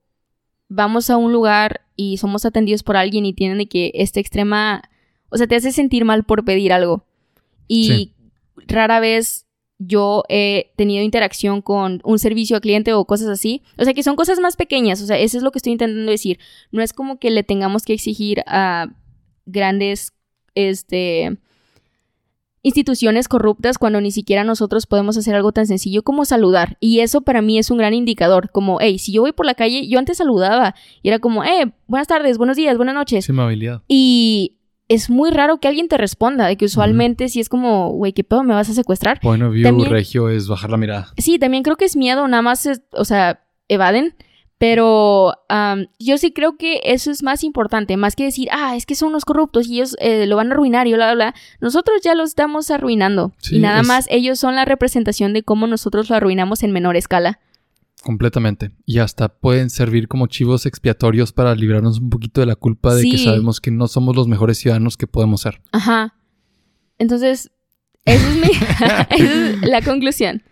vamos 0.69 1.09
a 1.09 1.17
un 1.17 1.31
lugar 1.33 1.81
y 1.95 2.17
somos 2.17 2.45
atendidos 2.45 2.83
por 2.83 2.97
alguien 2.97 3.25
y 3.25 3.33
tienen 3.33 3.57
de 3.59 3.67
que 3.67 3.91
esta 3.95 4.19
extrema, 4.19 4.83
o 5.29 5.37
sea, 5.37 5.47
te 5.47 5.55
hace 5.55 5.71
sentir 5.71 6.05
mal 6.05 6.23
por 6.23 6.43
pedir 6.45 6.73
algo? 6.73 7.05
Y 7.67 7.87
Sí. 7.87 8.13
rara 8.67 8.99
vez 8.99 9.45
yo 9.79 10.23
he 10.29 10.71
tenido 10.77 11.03
interacción 11.03 11.61
con 11.61 11.99
un 12.05 12.17
servicio 12.19 12.55
al 12.55 12.61
cliente 12.61 12.93
o 12.93 13.03
cosas 13.05 13.27
así. 13.27 13.61
O 13.77 13.83
sea, 13.83 13.93
que 13.93 14.03
son 14.03 14.15
cosas 14.15 14.39
más 14.39 14.55
pequeñas. 14.55 15.01
O 15.01 15.05
sea, 15.05 15.17
eso 15.17 15.37
es 15.37 15.43
lo 15.43 15.51
que 15.51 15.57
estoy 15.59 15.73
intentando 15.73 16.09
decir. 16.09 16.39
No 16.71 16.81
es 16.81 16.93
como 16.93 17.17
que 17.19 17.31
le 17.31 17.43
tengamos 17.43 17.83
que 17.83 17.93
exigir 17.93 18.43
a 18.47 18.87
grandes, 19.45 20.13
este, 20.55 21.37
instituciones 22.63 23.27
corruptas 23.27 23.77
cuando 23.77 24.01
ni 24.01 24.09
siquiera 24.11 24.43
nosotros 24.43 24.87
podemos 24.87 25.17
hacer 25.17 25.35
algo 25.35 25.51
tan 25.51 25.67
sencillo 25.67 26.01
como 26.01 26.25
saludar. 26.25 26.77
Y 26.79 27.01
eso 27.01 27.21
para 27.21 27.41
mí 27.41 27.59
es 27.59 27.69
un 27.69 27.77
gran 27.77 27.93
indicador. 27.93 28.49
Como, 28.51 28.79
hey, 28.81 28.97
si 28.97 29.11
yo 29.11 29.21
voy 29.21 29.33
por 29.33 29.45
la 29.45 29.53
calle, 29.53 29.87
yo 29.87 29.99
antes 29.99 30.17
saludaba 30.17 30.73
y 31.01 31.09
era 31.09 31.19
como, 31.19 31.43
eh, 31.43 31.71
buenas 31.87 32.07
tardes, 32.07 32.37
buenos 32.37 32.55
días, 32.57 32.77
buenas 32.77 32.95
noches. 32.95 33.25
Sí, 33.25 33.31
amabilidad. 33.31 33.83
Y 33.87 34.55
es 34.87 35.09
muy 35.09 35.31
raro 35.31 35.59
que 35.59 35.67
alguien 35.67 35.87
te 35.87 35.97
responda, 35.97 36.47
de 36.47 36.55
que 36.55 36.65
usualmente 36.65 37.27
si 37.29 37.39
es 37.39 37.49
como, 37.49 37.91
güey, 37.91 38.13
¿qué 38.13 38.23
pedo 38.23 38.43
me 38.43 38.53
vas 38.53 38.69
a 38.69 38.73
secuestrar? 38.73 39.19
Bueno, 39.23 39.49
view 39.49 39.63
También- 39.63 39.89
regio 39.89 40.29
es 40.29 40.47
bajar 40.47 40.69
la 40.71 40.77
mirada. 40.77 41.07
Sí, 41.17 41.39
también 41.39 41.63
creo 41.63 41.75
que 41.77 41.85
es 41.85 41.95
miedo, 41.97 42.27
nada 42.27 42.41
más, 42.41 42.65
es- 42.65 42.81
o 42.91 43.03
sea, 43.05 43.43
evaden. 43.67 44.15
Pero 44.57 45.33
yo 45.99 46.17
sí 46.17 46.31
creo 46.31 46.55
que 46.57 46.79
eso 46.83 47.11
es 47.11 47.21
más 47.21 47.43
importante, 47.43 47.97
más 47.97 48.15
que 48.15 48.23
decir, 48.23 48.47
ah, 48.51 48.75
es 48.77 48.85
que 48.85 48.95
son 48.95 49.09
unos 49.09 49.25
corruptos 49.25 49.67
y 49.67 49.75
ellos 49.75 49.95
eh, 49.99 50.25
lo 50.25 50.37
van 50.37 50.49
a 50.51 50.53
arruinar 50.53 50.87
y 50.87 50.93
bla, 50.93 51.07
bla, 51.13 51.15
bla. 51.31 51.35
Nosotros 51.59 51.97
ya 52.01 52.15
lo 52.15 52.23
estamos 52.23 52.71
arruinando. 52.71 53.33
Sí, 53.39 53.57
y 53.57 53.59
nada 53.59 53.81
es- 53.81 53.87
más 53.87 54.05
ellos 54.09 54.39
son 54.39 54.55
la 54.55 54.63
representación 54.65 55.33
de 55.33 55.43
cómo 55.43 55.67
nosotros 55.67 56.09
lo 56.09 56.15
arruinamos 56.15 56.63
en 56.63 56.71
menor 56.71 56.95
escala. 56.95 57.39
Completamente. 58.03 58.71
Y 58.85 58.99
hasta 58.99 59.29
pueden 59.29 59.69
servir 59.69 60.07
como 60.07 60.27
chivos 60.27 60.65
expiatorios 60.65 61.31
para 61.33 61.55
librarnos 61.55 61.99
un 61.99 62.09
poquito 62.09 62.41
de 62.41 62.47
la 62.47 62.55
culpa 62.55 62.93
de 62.95 63.03
que 63.03 63.17
sabemos 63.17 63.59
que 63.61 63.71
no 63.71 63.87
somos 63.87 64.15
los 64.15 64.27
mejores 64.27 64.57
ciudadanos 64.57 64.97
que 64.97 65.07
podemos 65.07 65.41
ser. 65.41 65.61
Ajá. 65.71 66.15
Entonces, 66.99 67.51
esa 68.05 68.29
es, 68.29 68.35
mi, 68.35 68.49
esa 69.09 69.51
es 69.61 69.61
la 69.69 69.81
conclusión. 69.81 70.43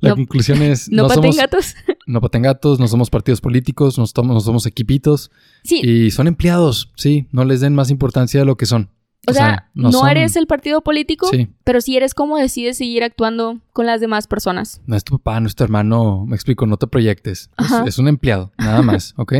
La 0.00 0.10
No- 0.10 0.16
conclusión 0.16 0.62
es, 0.62 0.88
No, 0.90 1.02
no, 1.02 1.08
paten 1.08 1.22
somos, 1.24 1.36
gatos. 1.36 1.74
no 2.06 2.20
paten 2.20 2.42
gatos, 2.42 2.80
no 2.80 2.88
somos 2.88 3.10
partidos 3.10 3.40
políticos, 3.40 3.98
no 3.98 4.06
somos, 4.06 4.34
no 4.34 4.40
somos 4.40 4.66
equipitos 4.66 5.30
Sí, 5.62 5.80
y 5.82 6.10
son 6.10 6.26
empleados, 6.26 6.90
sí, 6.96 7.26
no 7.32 7.44
les 7.44 7.60
den 7.60 7.74
más 7.74 7.90
importancia 7.90 8.40
de 8.40 8.46
lo 8.46 8.56
que 8.56 8.66
son. 8.66 8.88
o 9.28 9.32
sea, 9.34 9.68
no, 9.74 9.92
son- 9.92 10.08
eres 10.08 10.34
el 10.36 10.46
partido 10.46 10.80
político, 10.80 11.28
Sí, 11.30 11.48
pero 11.64 11.80
sí 11.82 11.96
eres 11.96 12.14
como 12.14 12.38
decides 12.38 12.78
seguir 12.78 13.04
actuando 13.04 13.60
con 13.74 13.84
las 13.84 14.00
demás 14.00 14.26
personas. 14.26 14.80
no 14.86 14.96
es 14.96 15.04
tu 15.04 15.18
papá, 15.18 15.38
no 15.40 15.46
es 15.46 15.54
tu 15.54 15.62
hermano, 15.64 16.24
me 16.26 16.34
explico, 16.34 16.66
no 16.66 16.78
te 16.78 16.86
proyectes. 16.86 17.50
Es, 17.86 17.98
un 17.98 18.08
empleado, 18.08 18.52
nada 18.58 18.80
más, 18.82 19.12
¿ok? 19.18 19.34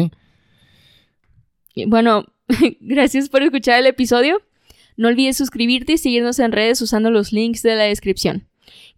Y 1.75 1.87
Bueno, 1.87 2.25
gracias 2.81 3.29
por 3.29 3.43
escuchar 3.43 3.79
el 3.79 3.87
episodio. 3.87 4.43
No 4.97 5.09
olvides 5.09 5.37
suscribirte 5.37 5.95
y 5.95 5.99
seguirnos 5.99 6.39
en 6.41 6.53
redes 6.53 6.83
usando 6.83 7.11
los 7.11 7.33
links 7.33 7.63
de 7.63 7.75
la 7.77 7.85
descripción. 7.85 8.47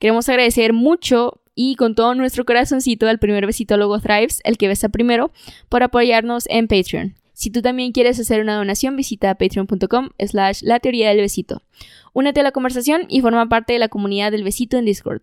Queremos 0.00 0.28
agradecer 0.28 0.72
mucho 0.72 1.40
y 1.54 1.76
con 1.76 1.94
todo 1.94 2.14
nuestro 2.14 2.44
corazoncito 2.44 3.08
al 3.08 3.18
primer 3.18 3.46
besitólogo 3.46 4.00
Thrives, 4.00 4.40
el 4.44 4.58
que 4.58 4.68
besa 4.68 4.88
primero, 4.88 5.32
por 5.68 5.82
apoyarnos 5.82 6.44
en 6.48 6.68
Patreon. 6.68 7.14
Si 7.32 7.50
tú 7.50 7.62
también 7.62 7.92
quieres 7.92 8.20
hacer 8.20 8.40
una 8.40 8.56
donación, 8.56 8.96
visita 8.96 9.34
patreon.com 9.34 10.10
slash 10.18 10.62
la 10.62 10.80
teoría 10.80 11.08
del 11.08 11.20
besito. 11.20 11.62
Únete 12.12 12.40
a 12.40 12.42
la 12.42 12.52
conversación 12.52 13.02
y 13.08 13.20
forma 13.20 13.48
parte 13.48 13.72
de 13.72 13.78
la 13.78 13.88
comunidad 13.88 14.30
del 14.30 14.44
besito 14.44 14.76
en 14.76 14.84
Discord. 14.84 15.22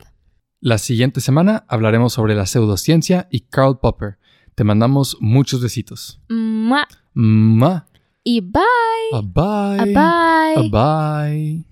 La 0.60 0.77
siguiente 0.77 1.22
semana 1.22 1.65
hablaremos 1.69 2.14
sobre 2.14 2.35
la 2.35 2.45
pseudociencia 2.45 3.27
y 3.31 3.41
Karl 3.41 3.80
Popper. 3.80 4.18
Te 4.56 4.65
mandamos 4.65 5.15
muchos 5.22 5.61
besitos. 5.61 6.19
Mua. 6.27 6.85
Mua. 7.14 7.88
Y 8.26 8.41
bye. 8.41 8.61
A 9.14 9.22
bye. 9.22 9.80
A 9.80 9.85
bye. 9.85 10.65
A 10.65 11.27
bye. 11.30 11.69